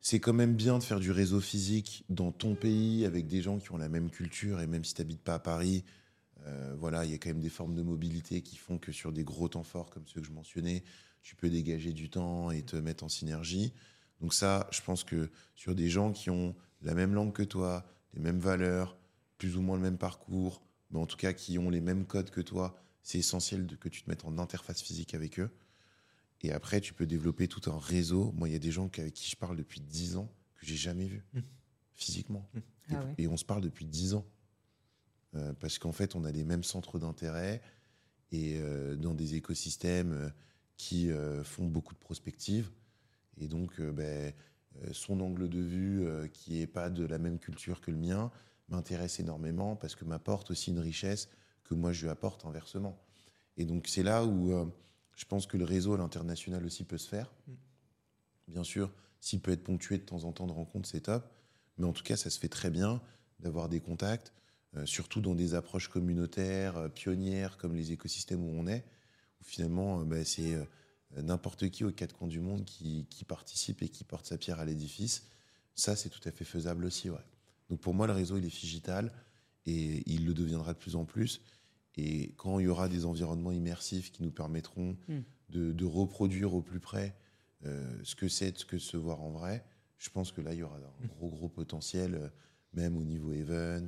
c'est 0.00 0.20
quand 0.20 0.32
même 0.32 0.54
bien 0.54 0.78
de 0.78 0.82
faire 0.82 1.00
du 1.00 1.10
réseau 1.10 1.40
physique 1.40 2.04
dans 2.08 2.32
ton 2.32 2.54
pays 2.54 3.04
avec 3.04 3.26
des 3.26 3.42
gens 3.42 3.58
qui 3.58 3.72
ont 3.72 3.76
la 3.76 3.88
même 3.88 4.10
culture. 4.10 4.60
Et 4.60 4.66
même 4.66 4.84
si 4.84 4.94
tu 4.94 5.00
n'habites 5.00 5.22
pas 5.22 5.34
à 5.34 5.38
Paris, 5.38 5.84
euh, 6.46 6.74
voilà, 6.78 7.04
il 7.04 7.10
y 7.10 7.14
a 7.14 7.18
quand 7.18 7.30
même 7.30 7.40
des 7.40 7.50
formes 7.50 7.74
de 7.74 7.82
mobilité 7.82 8.42
qui 8.42 8.56
font 8.56 8.78
que 8.78 8.92
sur 8.92 9.12
des 9.12 9.24
gros 9.24 9.48
temps 9.48 9.62
forts 9.62 9.90
comme 9.90 10.06
ceux 10.06 10.20
que 10.20 10.26
je 10.26 10.32
mentionnais, 10.32 10.82
tu 11.22 11.36
peux 11.36 11.50
dégager 11.50 11.92
du 11.92 12.08
temps 12.08 12.50
et 12.50 12.62
te 12.62 12.76
mettre 12.76 13.04
en 13.04 13.08
synergie. 13.08 13.72
Donc 14.20 14.34
ça, 14.34 14.68
je 14.70 14.80
pense 14.82 15.04
que 15.04 15.30
sur 15.54 15.74
des 15.74 15.88
gens 15.88 16.12
qui 16.12 16.30
ont 16.30 16.54
la 16.82 16.94
même 16.94 17.14
langue 17.14 17.32
que 17.32 17.42
toi, 17.42 17.84
les 18.14 18.20
mêmes 18.20 18.38
valeurs, 18.38 18.96
plus 19.38 19.56
ou 19.56 19.62
moins 19.62 19.76
le 19.76 19.82
même 19.82 19.98
parcours, 19.98 20.62
mais 20.90 20.98
en 20.98 21.06
tout 21.06 21.16
cas 21.16 21.32
qui 21.32 21.58
ont 21.58 21.70
les 21.70 21.80
mêmes 21.80 22.06
codes 22.06 22.30
que 22.30 22.40
toi, 22.40 22.76
c'est 23.02 23.18
essentiel 23.18 23.66
que 23.78 23.88
tu 23.88 24.02
te 24.02 24.10
mettes 24.10 24.24
en 24.24 24.38
interface 24.38 24.82
physique 24.82 25.14
avec 25.14 25.38
eux. 25.40 25.50
Et 26.42 26.52
après, 26.52 26.80
tu 26.80 26.94
peux 26.94 27.06
développer 27.06 27.48
tout 27.48 27.70
un 27.70 27.78
réseau. 27.78 28.32
Moi, 28.32 28.48
il 28.48 28.52
y 28.52 28.56
a 28.56 28.60
des 28.60 28.70
gens 28.70 28.88
avec 28.98 29.12
qui 29.14 29.28
je 29.30 29.36
parle 29.36 29.56
depuis 29.56 29.80
10 29.80 30.16
ans 30.16 30.32
que 30.56 30.66
j'ai 30.66 30.76
jamais 30.76 31.06
vus 31.06 31.24
Mm. 31.34 31.40
physiquement. 31.94 32.48
Mm. 32.54 32.58
Et, 32.58 32.62
Ah 32.94 33.04
ouais. 33.04 33.14
et 33.18 33.28
on 33.28 33.36
se 33.36 33.44
parle 33.44 33.60
depuis 33.60 33.84
10 33.84 34.14
ans. 34.14 34.24
Euh, 35.36 35.52
parce 35.54 35.78
qu'en 35.78 35.92
fait, 35.92 36.16
on 36.16 36.24
a 36.24 36.32
les 36.32 36.44
mêmes 36.44 36.64
centres 36.64 36.98
d'intérêt 36.98 37.60
et 38.32 38.58
euh, 38.58 38.96
dans 38.96 39.14
des 39.14 39.34
écosystèmes 39.36 40.12
euh, 40.12 40.30
qui 40.76 41.10
euh, 41.10 41.44
font 41.44 41.66
beaucoup 41.66 41.94
de 41.94 41.98
prospectives. 42.00 42.70
Et 43.36 43.46
donc, 43.46 43.78
euh, 43.80 43.92
ben, 43.92 44.32
son 44.92 45.20
angle 45.20 45.48
de 45.48 45.60
vue, 45.60 46.06
euh, 46.06 46.26
qui 46.28 46.54
n'est 46.58 46.66
pas 46.66 46.90
de 46.90 47.04
la 47.04 47.18
même 47.18 47.38
culture 47.38 47.80
que 47.80 47.90
le 47.90 47.96
mien, 47.98 48.30
m'intéresse 48.68 49.18
énormément 49.20 49.74
parce 49.76 49.94
que 49.96 50.04
m'apporte 50.04 50.50
aussi 50.52 50.70
une 50.70 50.78
richesse 50.78 51.28
que 51.64 51.74
moi 51.74 51.92
je 51.92 52.02
lui 52.04 52.08
apporte 52.10 52.44
inversement. 52.46 52.98
Et 53.56 53.64
donc, 53.64 53.88
c'est 53.88 54.02
là 54.04 54.24
où 54.24 54.52
euh, 54.52 54.64
je 55.20 55.26
pense 55.26 55.46
que 55.46 55.58
le 55.58 55.64
réseau 55.64 55.92
à 55.92 55.98
l'international 55.98 56.64
aussi 56.64 56.82
peut 56.82 56.96
se 56.96 57.06
faire. 57.06 57.30
Mm. 57.46 57.52
Bien 58.48 58.64
sûr, 58.64 58.90
s'il 59.20 59.40
peut 59.40 59.50
être 59.50 59.62
ponctué 59.62 59.98
de 59.98 60.02
temps 60.02 60.24
en 60.24 60.32
temps 60.32 60.46
de 60.46 60.52
rencontres, 60.52 60.88
c'est 60.88 61.02
top. 61.02 61.30
Mais 61.76 61.84
en 61.84 61.92
tout 61.92 62.02
cas, 62.02 62.16
ça 62.16 62.30
se 62.30 62.38
fait 62.38 62.48
très 62.48 62.70
bien 62.70 63.02
d'avoir 63.38 63.68
des 63.68 63.80
contacts, 63.80 64.32
euh, 64.76 64.86
surtout 64.86 65.20
dans 65.20 65.34
des 65.34 65.52
approches 65.52 65.88
communautaires, 65.88 66.78
euh, 66.78 66.88
pionnières, 66.88 67.58
comme 67.58 67.74
les 67.74 67.92
écosystèmes 67.92 68.42
où 68.42 68.50
on 68.58 68.66
est, 68.66 68.82
où 69.42 69.44
finalement, 69.44 70.00
euh, 70.00 70.04
bah, 70.04 70.24
c'est 70.24 70.56
n'importe 71.14 71.68
qui 71.68 71.84
aux 71.84 71.92
quatre 71.92 72.16
coins 72.16 72.28
du 72.28 72.40
monde 72.40 72.64
qui, 72.64 73.06
qui 73.10 73.26
participe 73.26 73.82
et 73.82 73.90
qui 73.90 74.04
porte 74.04 74.24
sa 74.24 74.38
pierre 74.38 74.58
à 74.58 74.64
l'édifice. 74.64 75.26
Ça, 75.74 75.96
c'est 75.96 76.08
tout 76.08 76.26
à 76.26 76.30
fait 76.30 76.46
faisable 76.46 76.86
aussi. 76.86 77.10
Ouais. 77.10 77.18
Donc 77.68 77.80
pour 77.80 77.92
moi, 77.92 78.06
le 78.06 78.14
réseau, 78.14 78.38
il 78.38 78.46
est 78.46 78.48
figital 78.48 79.12
et 79.66 80.02
il 80.10 80.24
le 80.24 80.32
deviendra 80.32 80.72
de 80.72 80.78
plus 80.78 80.96
en 80.96 81.04
plus. 81.04 81.42
Et 81.96 82.32
quand 82.36 82.58
il 82.58 82.64
y 82.64 82.68
aura 82.68 82.88
des 82.88 83.04
environnements 83.04 83.52
immersifs 83.52 84.12
qui 84.12 84.22
nous 84.22 84.30
permettront 84.30 84.96
Mm. 85.08 85.18
de, 85.50 85.72
de 85.72 85.84
reproduire 85.84 86.54
au 86.54 86.62
plus 86.62 86.80
près 86.80 87.16
euh, 87.66 87.90
ce 88.04 88.14
que 88.14 88.28
c'est, 88.28 88.56
ce 88.56 88.64
que 88.64 88.78
se 88.78 88.96
voir 88.96 89.20
en 89.20 89.30
vrai, 89.30 89.64
je 89.98 90.08
pense 90.10 90.32
que 90.32 90.40
là, 90.40 90.52
il 90.54 90.60
y 90.60 90.62
aura 90.62 90.76
un 90.78 91.06
gros, 91.06 91.28
gros 91.28 91.48
potentiel, 91.48 92.14
euh, 92.14 92.28
même 92.72 92.96
au 92.96 93.04
niveau 93.04 93.32
event, 93.32 93.86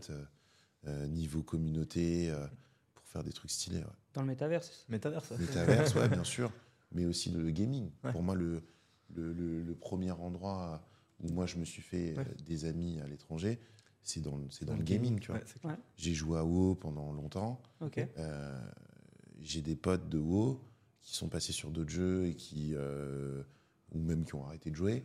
euh, 0.86 1.06
niveau 1.06 1.42
communauté, 1.42 2.28
euh, 2.30 2.46
pour 2.94 3.06
faire 3.06 3.22
des 3.24 3.32
trucs 3.32 3.50
stylés. 3.50 3.78
Ouais. 3.78 3.84
Dans 4.14 4.20
le 4.22 4.26
métaverse. 4.26 4.84
Métaverse. 4.88 5.28
ça. 5.28 5.36
Metaverse, 5.38 5.94
ouais, 5.94 6.08
bien 6.08 6.24
sûr, 6.36 6.52
mais 6.90 7.06
aussi 7.06 7.30
le 7.30 7.50
gaming. 7.50 7.90
Ouais. 8.04 8.12
Pour 8.12 8.22
moi, 8.22 8.34
le, 8.34 8.62
le, 9.14 9.32
le- 9.32 9.62
le 9.62 9.74
premier 9.74 10.10
endroit 10.10 10.86
où 11.22 11.28
moi 11.32 11.46
je 11.46 11.56
me 11.56 11.64
suis 11.64 11.82
fait 11.82 12.18
euh, 12.18 12.24
des 12.44 12.64
amis 12.64 13.00
à 13.00 13.06
l'étranger, 13.06 13.60
c'est 14.02 14.20
dans, 14.20 14.36
le- 14.36 14.50
c'est 14.50 14.64
dans 14.64 14.76
le 14.76 14.82
gaming. 14.82 15.18
Tu 15.20 15.30
vois. 15.32 15.40
Ouais. 15.64 15.76
J'ai 15.96 16.14
joué 16.14 16.38
à 16.38 16.44
WoW 16.44 16.74
pendant 16.74 17.12
longtemps. 17.12 17.60
Euh, 18.18 18.60
j'ai 19.40 19.60
des 19.62 19.76
potes 19.76 20.08
de 20.08 20.18
WoW 20.18 20.60
qui 21.02 21.14
sont 21.16 21.28
passés 21.28 21.52
sur 21.52 21.70
d'autres 21.70 21.90
jeux 21.90 22.26
et 22.26 22.34
qui, 22.34 22.72
euh, 22.74 23.42
ou 23.92 23.98
même 23.98 24.24
qui 24.24 24.34
ont 24.34 24.44
arrêté 24.46 24.70
de 24.70 24.76
jouer, 24.76 25.04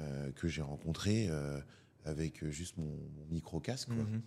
euh, 0.00 0.30
que 0.32 0.48
j'ai 0.48 0.62
rencontrés 0.62 1.28
euh, 1.30 1.60
avec 2.04 2.44
juste 2.48 2.76
mon, 2.78 2.84
mon 2.84 3.26
micro 3.30 3.60
casque. 3.60 3.88
quoi. 3.88 3.96
Mhm. 4.04 4.22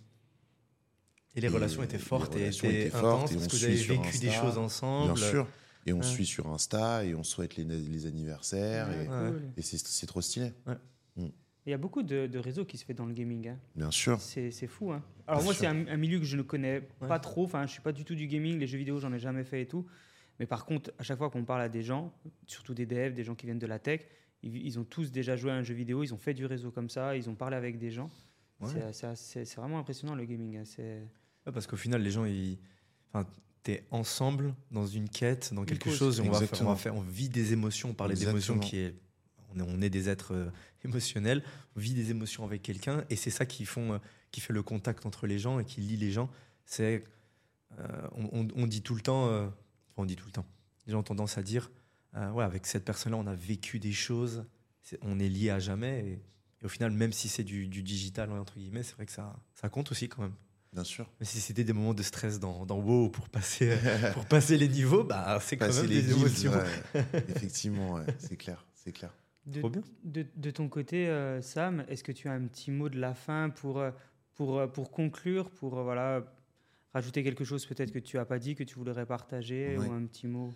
Et 1.36 1.40
les 1.40 1.46
Et 1.48 1.50
relations 1.50 1.82
étaient 1.82 1.98
fortes 1.98 2.34
et 2.36 2.40
relations 2.40 2.68
étaient 2.68 2.80
étaient 2.82 2.90
fortes 2.90 3.04
intenses 3.04 3.32
et 3.32 3.34
parce 3.34 3.46
on 3.46 3.48
que 3.48 3.52
vous 3.52 3.58
suit 3.58 3.66
avez 3.66 3.76
sur 3.76 4.02
vécu 4.02 4.18
des 4.18 4.28
Insta. 4.28 4.40
choses 4.40 4.58
ensemble. 4.58 5.14
Bien 5.14 5.28
sûr. 5.30 5.48
Et 5.86 5.92
on 5.92 5.98
Ouais. 5.98 6.02
suit 6.04 6.24
sur 6.26 6.46
Insta 6.48 7.04
et 7.04 7.14
on 7.14 7.22
souhaite 7.24 7.56
les, 7.56 7.64
les 7.64 8.06
anniversaires. 8.06 8.90
et 8.90 9.08
Ouais, 9.08 9.32
et 9.56 9.62
c'est 9.62 9.76
c'est 9.78 10.06
trop 10.06 10.20
stylé. 10.20 10.52
Il 11.66 11.70
y 11.70 11.72
a 11.72 11.78
beaucoup 11.78 12.02
de, 12.02 12.26
de 12.26 12.38
réseaux 12.38 12.64
qui 12.64 12.76
se 12.76 12.84
fait 12.84 12.92
dans 12.94 13.06
le 13.06 13.14
gaming. 13.14 13.48
hein. 13.48 13.58
Bien 13.74 13.90
sûr. 13.90 14.20
C'est 14.20 14.50
fou. 14.66 14.92
Hein. 14.92 15.02
Alors 15.26 15.40
Bien 15.40 15.44
moi, 15.44 15.54
c'est 15.54 15.66
un, 15.66 15.86
un 15.88 15.96
milieu 15.96 16.18
que 16.18 16.24
je 16.26 16.36
ne 16.36 16.42
connais 16.42 16.80
Ouais. 17.00 17.08
pas 17.08 17.18
trop. 17.18 17.44
Enfin, 17.44 17.66
je 17.66 17.72
suis 17.72 17.80
pas 17.80 17.92
du 17.92 18.04
tout 18.04 18.14
du 18.14 18.26
gaming. 18.26 18.58
Les 18.58 18.66
jeux 18.66 18.76
vidéo, 18.78 18.98
j'en 19.00 19.12
ai 19.12 19.18
jamais 19.18 19.44
fait 19.44 19.62
et 19.62 19.66
tout. 19.66 19.86
Mais 20.38 20.46
par 20.46 20.66
contre, 20.66 20.92
à 20.98 21.02
chaque 21.02 21.16
fois 21.18 21.30
qu'on 21.30 21.44
parle 21.44 21.62
à 21.62 21.68
des 21.68 21.82
gens, 21.82 22.12
surtout 22.46 22.74
des 22.74 22.84
devs, 22.86 23.14
des 23.14 23.24
gens 23.24 23.34
qui 23.34 23.46
viennent 23.46 23.58
de 23.58 23.66
la 23.66 23.78
tech, 23.78 24.02
ils, 24.42 24.54
ils 24.66 24.78
ont 24.78 24.84
tous 24.84 25.10
déjà 25.10 25.36
joué 25.36 25.52
à 25.52 25.54
un 25.54 25.62
jeu 25.62 25.74
vidéo. 25.74 26.02
Ils 26.02 26.12
ont 26.12 26.18
fait 26.18 26.34
du 26.34 26.44
réseau 26.44 26.70
comme 26.70 26.90
ça. 26.90 27.16
Ils 27.16 27.30
ont 27.30 27.34
parlé 27.34 27.56
avec 27.56 27.78
des 27.78 27.90
gens. 27.90 28.10
Ouais. 28.60 28.70
C'est- 29.14 29.54
vraiment 29.56 29.78
impressionnant 29.78 30.14
le 30.14 30.24
gaming. 30.24 30.58
hein. 30.58 30.64
C'est 30.64 31.00
Ouais, 31.46 31.52
parce 31.52 31.66
qu'au 31.66 31.76
final, 31.76 32.02
les 32.02 32.10
gens, 32.10 32.24
ils... 32.26 32.58
enfin, 33.12 33.26
t'es 33.62 33.84
ensemble 33.90 34.54
dans 34.70 34.86
une 34.86 35.08
quête, 35.08 35.52
dans 35.54 35.64
quelque 35.64 35.90
chose, 35.90 36.18
et 36.20 36.22
on 36.22 36.24
va, 36.26 36.30
faire, 36.32 36.40
on 36.40 36.42
Exactement. 36.44 36.70
va 36.70 36.76
faire, 36.76 36.94
on 36.96 37.00
vit 37.00 37.28
des 37.30 37.52
émotions, 37.54 37.90
on 37.90 37.94
parlait 37.94 38.14
d'émotions 38.14 38.56
Exactement. 38.56 38.60
qui 38.60 38.78
est, 38.78 38.94
on 39.54 39.60
est, 39.60 39.74
on 39.76 39.80
est 39.80 39.90
des 39.90 40.08
êtres 40.08 40.34
euh, 40.34 40.50
émotionnels, 40.84 41.42
on 41.76 41.80
vit 41.80 41.94
des 41.94 42.10
émotions 42.10 42.44
avec 42.44 42.62
quelqu'un, 42.62 43.04
et 43.10 43.16
c'est 43.16 43.30
ça 43.30 43.46
qui 43.46 43.64
font, 43.64 43.94
euh, 43.94 43.98
qui 44.30 44.40
fait 44.40 44.52
le 44.52 44.62
contact 44.62 45.06
entre 45.06 45.26
les 45.26 45.38
gens 45.38 45.58
et 45.58 45.64
qui 45.64 45.80
lie 45.80 45.96
les 45.96 46.10
gens. 46.10 46.30
C'est, 46.66 47.04
euh, 47.78 48.08
on, 48.56 48.66
dit 48.66 48.82
tout 48.82 48.94
le 48.94 49.00
temps, 49.00 49.28
euh, 49.28 49.46
on 49.96 50.04
dit 50.04 50.16
tout 50.16 50.26
le 50.26 50.32
temps. 50.32 50.46
Les 50.86 50.92
gens 50.92 51.00
ont 51.00 51.04
tendance 51.04 51.38
à 51.38 51.42
dire, 51.42 51.70
euh, 52.16 52.30
ouais, 52.30 52.44
avec 52.44 52.66
cette 52.66 52.84
personne-là, 52.84 53.18
on 53.18 53.26
a 53.26 53.34
vécu 53.34 53.78
des 53.78 53.92
choses, 53.92 54.44
on 55.02 55.18
est 55.18 55.28
lié 55.28 55.50
à 55.50 55.58
jamais. 55.58 56.00
Et, 56.06 56.12
et 56.62 56.64
au 56.64 56.68
final, 56.68 56.92
même 56.92 57.12
si 57.12 57.28
c'est 57.28 57.44
du, 57.44 57.66
du 57.66 57.82
digital 57.82 58.30
entre 58.32 58.54
guillemets, 58.54 58.82
c'est 58.82 58.94
vrai 58.94 59.06
que 59.06 59.12
ça, 59.12 59.34
ça 59.54 59.68
compte 59.68 59.90
aussi 59.90 60.08
quand 60.08 60.22
même. 60.22 60.34
Bien 60.72 60.84
sûr. 60.84 61.08
Mais 61.20 61.26
si 61.26 61.40
c'était 61.40 61.62
des 61.62 61.72
moments 61.72 61.94
de 61.94 62.02
stress 62.02 62.40
dans, 62.40 62.66
dans 62.66 62.78
WoW 62.78 63.08
pour 63.08 63.28
passer, 63.28 63.76
pour 64.14 64.26
passer 64.26 64.58
les 64.58 64.68
niveaux, 64.68 65.04
bah, 65.04 65.38
c'est 65.40 65.56
quand 65.56 65.72
même 65.72 65.86
des 65.86 66.10
émotions. 66.10 66.52
ouais. 66.52 67.04
Effectivement, 67.28 67.94
ouais, 67.94 68.06
c'est 68.18 68.36
clair. 68.36 68.66
C'est 68.74 68.92
clair. 68.92 69.14
De, 69.46 69.60
Trop 69.60 69.70
bien. 69.70 69.82
de, 70.04 70.24
de 70.36 70.50
ton 70.50 70.68
côté, 70.68 71.08
euh, 71.08 71.42
Sam, 71.42 71.84
est-ce 71.88 72.02
que 72.04 72.12
tu 72.12 72.28
as 72.28 72.32
un 72.32 72.46
petit 72.46 72.70
mot 72.70 72.88
de 72.88 72.98
la 72.98 73.14
fin 73.14 73.50
pour, 73.50 73.78
euh, 73.78 73.90
pour, 74.34 74.58
euh, 74.58 74.66
pour 74.66 74.90
conclure, 74.90 75.50
pour 75.50 75.82
voilà, 75.82 76.24
rajouter 76.92 77.22
quelque 77.22 77.44
chose 77.44 77.66
peut-être 77.66 77.90
que 77.92 77.98
tu 77.98 78.16
n'as 78.16 78.24
pas 78.24 78.38
dit, 78.38 78.54
que 78.54 78.64
tu 78.64 78.76
voudrais 78.76 79.04
partager, 79.06 79.76
Ouais. 79.78 79.86
ou 79.88 79.92
un 79.92 80.04
petit 80.06 80.26
mot? 80.26 80.52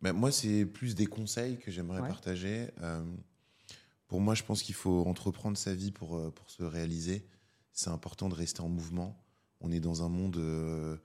Ben, 0.00 0.12
moi, 0.14 0.32
c'est 0.32 0.64
plus 0.64 0.94
des 0.94 1.06
conseils 1.06 1.58
que 1.58 1.70
j'aimerais 1.70 2.00
Ouais. 2.00 2.08
partager. 2.08 2.68
Euh, 2.80 3.04
pour 4.08 4.20
moi, 4.20 4.34
je 4.34 4.42
pense 4.42 4.62
qu'il 4.62 4.74
faut 4.74 5.04
entreprendre 5.06 5.56
sa 5.58 5.74
vie 5.74 5.90
pour, 5.92 6.32
pour 6.32 6.50
se 6.50 6.62
réaliser. 6.62 7.26
C'est 7.72 7.90
important 7.90 8.28
de 8.28 8.34
rester 8.34 8.62
en 8.62 8.68
mouvement. 8.68 9.22
On 9.60 9.70
est 9.70 9.80
dans 9.80 10.02
un 10.02 10.08
monde 10.08 10.38
euh, 10.38 10.96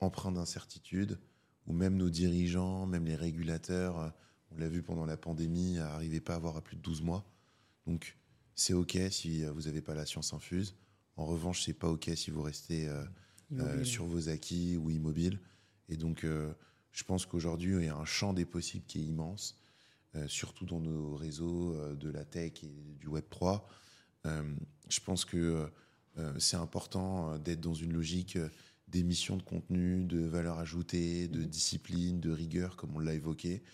empreint 0.00 0.30
d'incertitude, 0.32 1.18
où 1.66 1.72
même 1.72 1.96
nos 1.96 2.10
dirigeants, 2.10 2.86
même 2.86 3.04
les 3.06 3.16
régulateurs, 3.16 3.98
euh, 3.98 4.08
on 4.54 4.58
l'a 4.58 4.68
vu 4.68 4.82
pendant 4.82 5.06
la 5.06 5.16
pandémie, 5.16 5.74
n'arrivaient 5.74 6.20
pas 6.20 6.34
à 6.34 6.36
avoir 6.36 6.56
à 6.56 6.62
plus 6.62 6.76
de 6.76 6.82
12 6.82 7.02
mois. 7.02 7.24
Donc, 7.86 8.16
c'est 8.54 8.72
OK 8.74 8.96
si 9.10 9.44
euh, 9.44 9.50
vous 9.52 9.62
n'avez 9.62 9.82
pas 9.82 9.94
la 9.94 10.06
science 10.06 10.32
infuse. 10.32 10.74
En 11.16 11.26
revanche, 11.26 11.62
c'est 11.64 11.74
pas 11.74 11.88
OK 11.88 12.10
si 12.14 12.30
vous 12.30 12.42
restez 12.42 12.88
euh, 12.88 13.02
euh, 13.52 13.58
Immobile. 13.64 13.86
sur 13.86 14.06
vos 14.06 14.28
acquis 14.28 14.76
ou 14.76 14.90
immobiles. 14.90 15.38
Et 15.88 15.96
donc, 15.96 16.24
euh, 16.24 16.52
je 16.92 17.04
pense 17.04 17.26
qu'aujourd'hui, 17.26 17.74
il 17.76 17.84
y 17.84 17.88
a 17.88 17.96
un 17.96 18.04
champ 18.04 18.32
des 18.32 18.44
possibles 18.44 18.84
qui 18.86 19.00
est 19.00 19.04
immense, 19.04 19.56
surtout 20.28 20.64
dans 20.64 20.78
nos 20.78 21.16
réseaux 21.16 21.74
de 21.96 22.08
la 22.08 22.24
tech 22.24 22.62
et 22.62 22.70
du 23.00 23.08
Web 23.08 23.24
3. 23.30 23.68
Euh, 24.26 24.54
je 24.88 25.00
pense 25.00 25.24
que 25.24 25.68
c'est 26.38 26.56
important 26.56 27.36
d'être 27.38 27.60
dans 27.60 27.74
une 27.74 27.92
logique 27.92 28.38
d'émission 28.86 29.36
de 29.36 29.42
contenu, 29.42 30.04
de 30.04 30.20
valeur 30.20 30.60
ajoutée, 30.60 31.26
de 31.26 31.40
Mhm. 31.40 31.46
discipline, 31.46 32.20
de 32.20 32.30
rigueur, 32.30 32.76
comme 32.76 32.94
on 32.94 33.00
l'a 33.00 33.14
évoqué. 33.14 33.64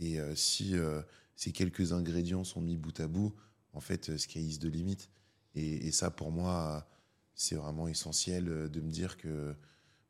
Et 0.00 0.18
euh, 0.18 0.34
si 0.34 0.76
euh, 0.76 1.02
ces 1.36 1.52
quelques 1.52 1.92
ingrédients 1.92 2.42
sont 2.42 2.60
mis 2.60 2.76
bout 2.76 2.98
à 3.00 3.06
bout, 3.06 3.34
en 3.72 3.80
fait, 3.80 4.16
sky 4.16 4.40
is 4.40 4.58
the 4.58 4.64
limit. 4.64 5.08
Et, 5.54 5.86
et 5.86 5.92
ça, 5.92 6.10
pour 6.10 6.32
moi, 6.32 6.88
c'est 7.34 7.54
vraiment 7.54 7.86
essentiel 7.86 8.48
euh, 8.48 8.68
de 8.68 8.80
me 8.80 8.90
dire 8.90 9.18
que, 9.18 9.54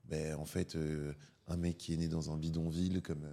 ben, 0.04 0.36
en 0.36 0.46
fait, 0.46 0.78
un 1.46 1.56
mec 1.56 1.76
qui 1.76 1.92
est 1.92 1.96
né 1.96 2.08
dans 2.08 2.30
un 2.32 2.36
bidonville 2.36 3.02
comme 3.02 3.28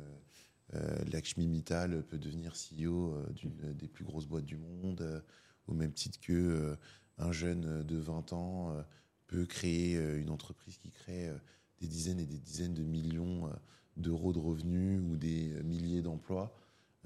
Lakshmi 1.11 1.47
Mittal 1.47 2.03
peut 2.03 2.19
devenir 2.19 2.53
CEO 2.53 3.15
d'une 3.33 3.73
des 3.73 3.87
plus 3.87 4.03
grosses 4.03 4.27
boîtes 4.27 4.45
du 4.45 4.57
monde, 4.57 5.23
au 5.65 5.73
même 5.73 5.91
titre 5.91 6.19
que 6.19 6.33
euh, 6.33 6.75
un 7.17 7.31
jeune 7.31 7.83
de 7.83 7.97
20 7.97 8.33
ans 8.33 8.85
peut 9.25 9.47
créer 9.47 9.95
une 9.95 10.29
entreprise 10.29 10.77
qui 10.77 10.91
crée 10.91 11.31
des 11.79 11.87
dizaines 11.87 12.19
et 12.19 12.27
des 12.27 12.37
dizaines 12.37 12.75
de 12.75 12.83
millions 12.83 13.49
d'euros 13.97 14.33
de 14.33 14.39
revenus 14.39 15.01
ou 15.01 15.17
des 15.17 15.51
euh, 15.53 15.63
milliers 15.63 16.01
d'emplois. 16.01 16.55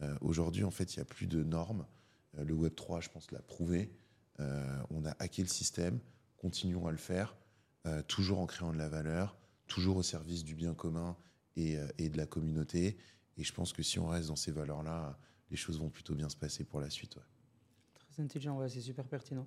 Euh, 0.01 0.15
Aujourd'hui, 0.21 0.63
en 0.63 0.71
fait, 0.71 0.95
il 0.95 0.99
n'y 0.99 1.01
a 1.01 1.05
plus 1.05 1.27
de 1.27 1.43
normes. 1.43 1.85
Euh, 2.37 2.43
le 2.43 2.53
Web 2.53 2.75
3, 2.75 3.01
je 3.01 3.09
pense, 3.09 3.31
l'a 3.31 3.41
prouvé. 3.41 3.91
On 4.89 5.05
a 5.05 5.11
hacké 5.19 5.43
le 5.43 5.47
système, 5.47 5.99
continuons 6.37 6.87
à 6.87 6.91
le 6.91 6.97
faire, 6.97 7.35
toujours 8.07 8.39
en 8.39 8.47
créant 8.47 8.73
de 8.73 8.77
la 8.79 8.89
valeur, 8.89 9.37
toujours 9.67 9.97
au 9.97 10.01
service 10.01 10.43
du 10.43 10.55
bien 10.55 10.73
commun 10.73 11.15
et, 11.55 11.77
de 12.09 12.17
la 12.17 12.25
communauté. 12.25 12.97
Et 13.37 13.43
je 13.43 13.53
pense 13.53 13.71
que 13.71 13.83
si 13.83 13.99
on 13.99 14.07
reste 14.07 14.29
dans 14.29 14.35
ces 14.35 14.51
valeurs-là, 14.51 15.15
les 15.51 15.57
choses 15.57 15.77
vont 15.79 15.91
plutôt 15.91 16.15
bien 16.15 16.27
se 16.27 16.35
passer 16.35 16.63
pour 16.63 16.81
la 16.81 16.89
suite. 16.89 17.19
Très 17.93 18.23
intelligent, 18.23 18.57
ouais, 18.57 18.67
c'est 18.67 18.81
super 18.81 19.07
pertinent. 19.07 19.45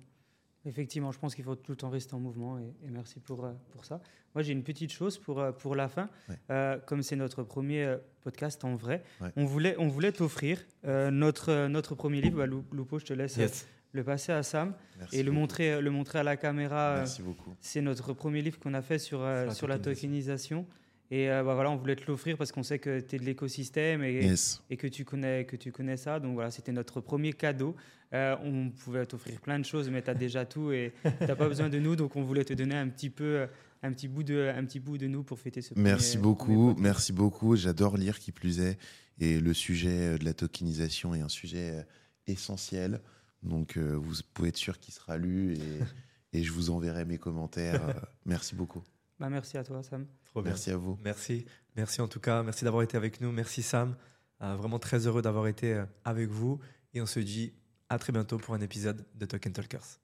Effectivement, 0.65 1.11
je 1.11 1.19
pense 1.19 1.35
qu'il 1.35 1.43
faut 1.43 1.55
tout 1.55 1.71
le 1.71 1.75
temps 1.77 1.89
rester 1.89 2.15
en 2.15 2.19
mouvement 2.19 2.57
et, 2.57 2.63
et 2.85 2.89
merci 2.89 3.19
pour, 3.19 3.45
euh, 3.45 3.51
pour 3.71 3.85
ça. 3.85 4.01
Moi, 4.33 4.41
j'ai 4.41 4.51
une 4.51 4.63
petite 4.63 4.91
chose 4.91 5.17
pour, 5.17 5.39
euh, 5.39 5.51
pour 5.51 5.75
la 5.75 5.87
fin. 5.87 6.09
Ouais. 6.27 6.35
Euh, 6.49 6.77
comme 6.85 7.03
c'est 7.03 7.15
notre 7.15 7.43
premier 7.43 7.95
podcast 8.23 8.63
en 8.65 8.75
vrai, 8.75 9.03
Ouais. 9.21 9.29
on 9.35 9.45
voulait, 9.45 9.75
on 9.77 9.87
voulait 9.87 10.11
t'offrir 10.11 10.59
euh, 10.85 11.11
notre, 11.11 11.67
notre 11.67 11.93
premier 11.95 12.19
livre. 12.21 12.45
Bah, 12.45 12.97
je 12.97 13.05
te 13.05 13.13
laisse 13.13 13.37
Yes. 13.37 13.67
le 13.93 14.03
passer 14.03 14.31
à 14.31 14.41
Sam 14.43 14.73
Merci 14.97 15.17
et 15.17 15.23
le 15.23 15.29
beaucoup. 15.31 15.39
montrer, 15.41 15.81
le 15.81 15.91
montrer 15.91 16.19
à 16.19 16.23
la 16.23 16.35
caméra. 16.35 16.95
Merci 16.97 17.21
beaucoup. 17.21 17.53
C'est 17.61 17.81
notre 17.81 18.13
premier 18.13 18.41
livre 18.41 18.59
qu'on 18.59 18.73
a 18.73 18.81
fait 18.81 18.97
sur, 18.99 19.23
sur 19.51 19.67
la 19.67 19.77
tokenisation. 19.77 20.65
Et 21.11 21.29
euh, 21.29 21.43
bah, 21.43 21.53
voilà, 21.53 21.69
on 21.71 21.75
voulait 21.75 21.95
te 21.95 22.05
l'offrir 22.07 22.35
parce 22.37 22.51
qu'on 22.51 22.63
sait 22.63 22.79
que 22.79 22.99
tu 22.99 23.15
es 23.15 23.19
de 23.19 23.25
l'écosystème 23.25 24.03
et, 24.03 24.13
Yes. 24.23 24.61
et 24.69 24.77
que 24.77 24.87
tu 24.87 25.05
connais 25.05 25.45
que 25.45 25.55
tu 25.55 25.71
connais 25.71 25.97
ça. 25.97 26.19
Donc 26.19 26.33
voilà, 26.33 26.49
c'était 26.51 26.71
notre 26.71 26.99
premier 27.01 27.31
cadeau. 27.33 27.75
Euh, 28.13 28.35
on 28.43 28.69
pouvait 28.71 29.05
t'offrir 29.05 29.39
plein 29.41 29.59
de 29.59 29.65
choses, 29.65 29.89
mais 29.89 30.01
tu 30.01 30.09
as 30.09 30.15
déjà 30.15 30.45
tout 30.45 30.71
et 30.71 30.93
tu 31.03 31.25
n'as 31.27 31.35
pas 31.35 31.47
besoin 31.47 31.69
de 31.69 31.77
nous. 31.79 31.95
Donc 31.95 32.15
on 32.15 32.23
voulait 32.23 32.43
te 32.45 32.53
donner 32.53 32.75
un 32.75 32.87
petit 32.89 33.09
peu, 33.11 33.45
un 33.83 33.91
petit 33.93 34.07
bout 34.07 34.23
de, 34.23 34.51
un 34.55 34.65
petit 34.65 34.79
bout 34.79 34.97
de 34.97 35.05
nous 35.07 35.23
pour 35.23 35.37
fêter 35.39 35.61
ce. 35.61 35.73
Merci 35.75 36.17
premier- 36.17 36.23
beaucoup, 36.23 36.67
premier 36.73 36.81
merci 36.81 37.13
beaucoup. 37.13 37.55
J'adore 37.55 37.97
lire 37.97 38.17
qui 38.19 38.31
plus 38.31 38.59
est. 38.59 38.77
Et 39.19 39.39
le 39.39 39.53
sujet 39.53 40.13
euh, 40.15 40.17
de 40.17 40.25
la 40.25 40.33
tokenisation 40.33 41.13
est 41.13 41.21
un 41.21 41.29
sujet 41.29 41.85
essentiel. 42.27 42.99
Donc 43.43 43.77
euh, 43.77 43.93
vous 43.95 44.15
pouvez 44.33 44.49
être 44.49 44.57
sûr 44.57 44.79
qu'il 44.79 44.93
sera 44.93 45.17
lu 45.17 45.53
et, 45.53 46.37
et 46.39 46.43
je 46.43 46.51
vous 46.51 46.71
enverrai 46.71 47.05
mes 47.05 47.17
commentaires. 47.19 47.81
Merci 48.25 48.55
beaucoup. 48.55 48.81
Bah, 49.19 49.29
merci 49.29 49.57
à 49.57 49.63
toi, 49.63 49.83
Sam. 49.83 50.05
Trop 50.35 50.41
bien. 50.41 50.51
Merci 50.51 50.71
à 50.71 50.75
vous. 50.75 50.99
Merci. 51.01 51.45
Merci 51.77 52.01
en 52.01 52.09
tout 52.09 52.19
cas. 52.19 52.43
Merci 52.43 52.65
d'avoir 52.65 52.83
été 52.83 52.97
avec 52.97 53.21
nous. 53.21 53.31
Merci 53.31 53.63
Sam. 53.63 53.95
Euh, 54.41 54.57
vraiment 54.57 54.79
très 54.79 55.07
heureux 55.07 55.21
d'avoir 55.21 55.47
été 55.47 55.73
euh, 55.73 55.85
avec 56.03 56.27
vous. 56.27 56.59
Et 56.93 56.99
on 56.99 57.05
se 57.05 57.21
dit 57.21 57.53
à 57.87 57.97
très 57.99 58.11
bientôt 58.11 58.37
pour 58.37 58.53
un 58.53 58.59
épisode 58.59 59.05
de 59.15 59.25
Token 59.25 59.53
Talkers. 59.53 60.01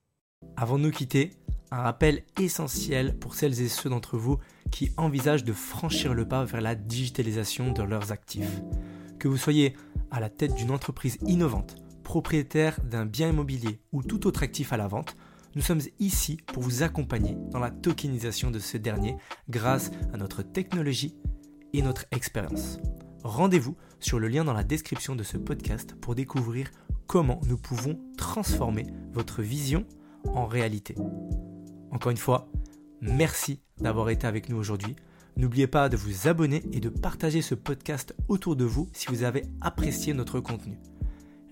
Avant 0.55 0.77
de 0.77 0.83
nous 0.83 0.91
quitter, 0.91 1.33
un 1.69 1.81
rappel 1.81 2.23
essentiel 2.39 3.19
pour 3.19 3.35
celles 3.35 3.59
et 3.59 3.67
ceux 3.67 3.89
d'entre 3.89 4.17
vous 4.17 4.39
qui 4.71 4.93
envisagent 4.95 5.43
de 5.43 5.51
franchir 5.51 6.13
le 6.13 6.25
pas 6.25 6.45
vers 6.45 6.61
la 6.61 6.75
digitalisation 6.75 7.73
de 7.73 7.83
leurs 7.83 8.13
actifs. 8.13 8.61
Que 9.19 9.27
vous 9.27 9.35
soyez 9.35 9.75
à 10.11 10.21
la 10.21 10.29
tête 10.29 10.55
d'une 10.55 10.71
entreprise 10.71 11.17
innovante, 11.27 11.75
propriétaire 12.05 12.79
d'un 12.85 13.05
bien 13.05 13.27
immobilier 13.27 13.81
ou 13.91 14.01
tout 14.01 14.27
autre 14.27 14.43
actif 14.43 14.71
à 14.71 14.77
la 14.77 14.87
vente, 14.87 15.17
nous 15.55 15.61
sommes 15.61 15.81
ici 15.99 16.37
pour 16.47 16.63
vous 16.63 16.83
accompagner 16.83 17.37
dans 17.51 17.59
la 17.59 17.71
tokenisation 17.71 18.51
de 18.51 18.59
ce 18.59 18.77
dernier 18.77 19.17
grâce 19.49 19.91
à 20.13 20.17
notre 20.17 20.43
technologie 20.43 21.15
et 21.73 21.81
notre 21.81 22.05
expérience. 22.11 22.79
Rendez-vous 23.23 23.75
sur 23.99 24.19
le 24.19 24.27
lien 24.27 24.43
dans 24.43 24.53
la 24.53 24.63
description 24.63 25.15
de 25.15 25.23
ce 25.23 25.37
podcast 25.37 25.95
pour 25.95 26.15
découvrir 26.15 26.71
comment 27.05 27.41
nous 27.47 27.57
pouvons 27.57 27.99
transformer 28.17 28.87
votre 29.11 29.41
vision 29.41 29.85
en 30.33 30.45
réalité. 30.45 30.95
Encore 31.91 32.11
une 32.11 32.17
fois, 32.17 32.49
merci 33.01 33.61
d'avoir 33.79 34.09
été 34.09 34.27
avec 34.27 34.49
nous 34.49 34.57
aujourd'hui. 34.57 34.95
N'oubliez 35.37 35.67
pas 35.67 35.89
de 35.89 35.97
vous 35.97 36.27
abonner 36.27 36.63
et 36.71 36.79
de 36.79 36.89
partager 36.89 37.41
ce 37.41 37.55
podcast 37.55 38.15
autour 38.27 38.55
de 38.55 38.65
vous 38.65 38.89
si 38.93 39.07
vous 39.07 39.23
avez 39.23 39.43
apprécié 39.59 40.13
notre 40.13 40.39
contenu. 40.39 40.77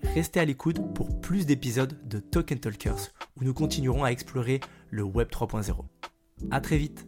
Restez 0.02 0.40
à 0.40 0.44
l'écoute 0.44 0.78
pour 0.94 1.20
plus 1.20 1.46
d'épisodes 1.46 1.96
de 2.08 2.18
Token 2.18 2.58
Talkers 2.58 3.10
où 3.36 3.44
nous 3.44 3.54
continuerons 3.54 4.04
à 4.04 4.10
explorer 4.10 4.60
le 4.90 5.02
Web 5.02 5.28
3.0. 5.28 5.74
À 6.50 6.60
très 6.60 6.78
vite 6.78 7.06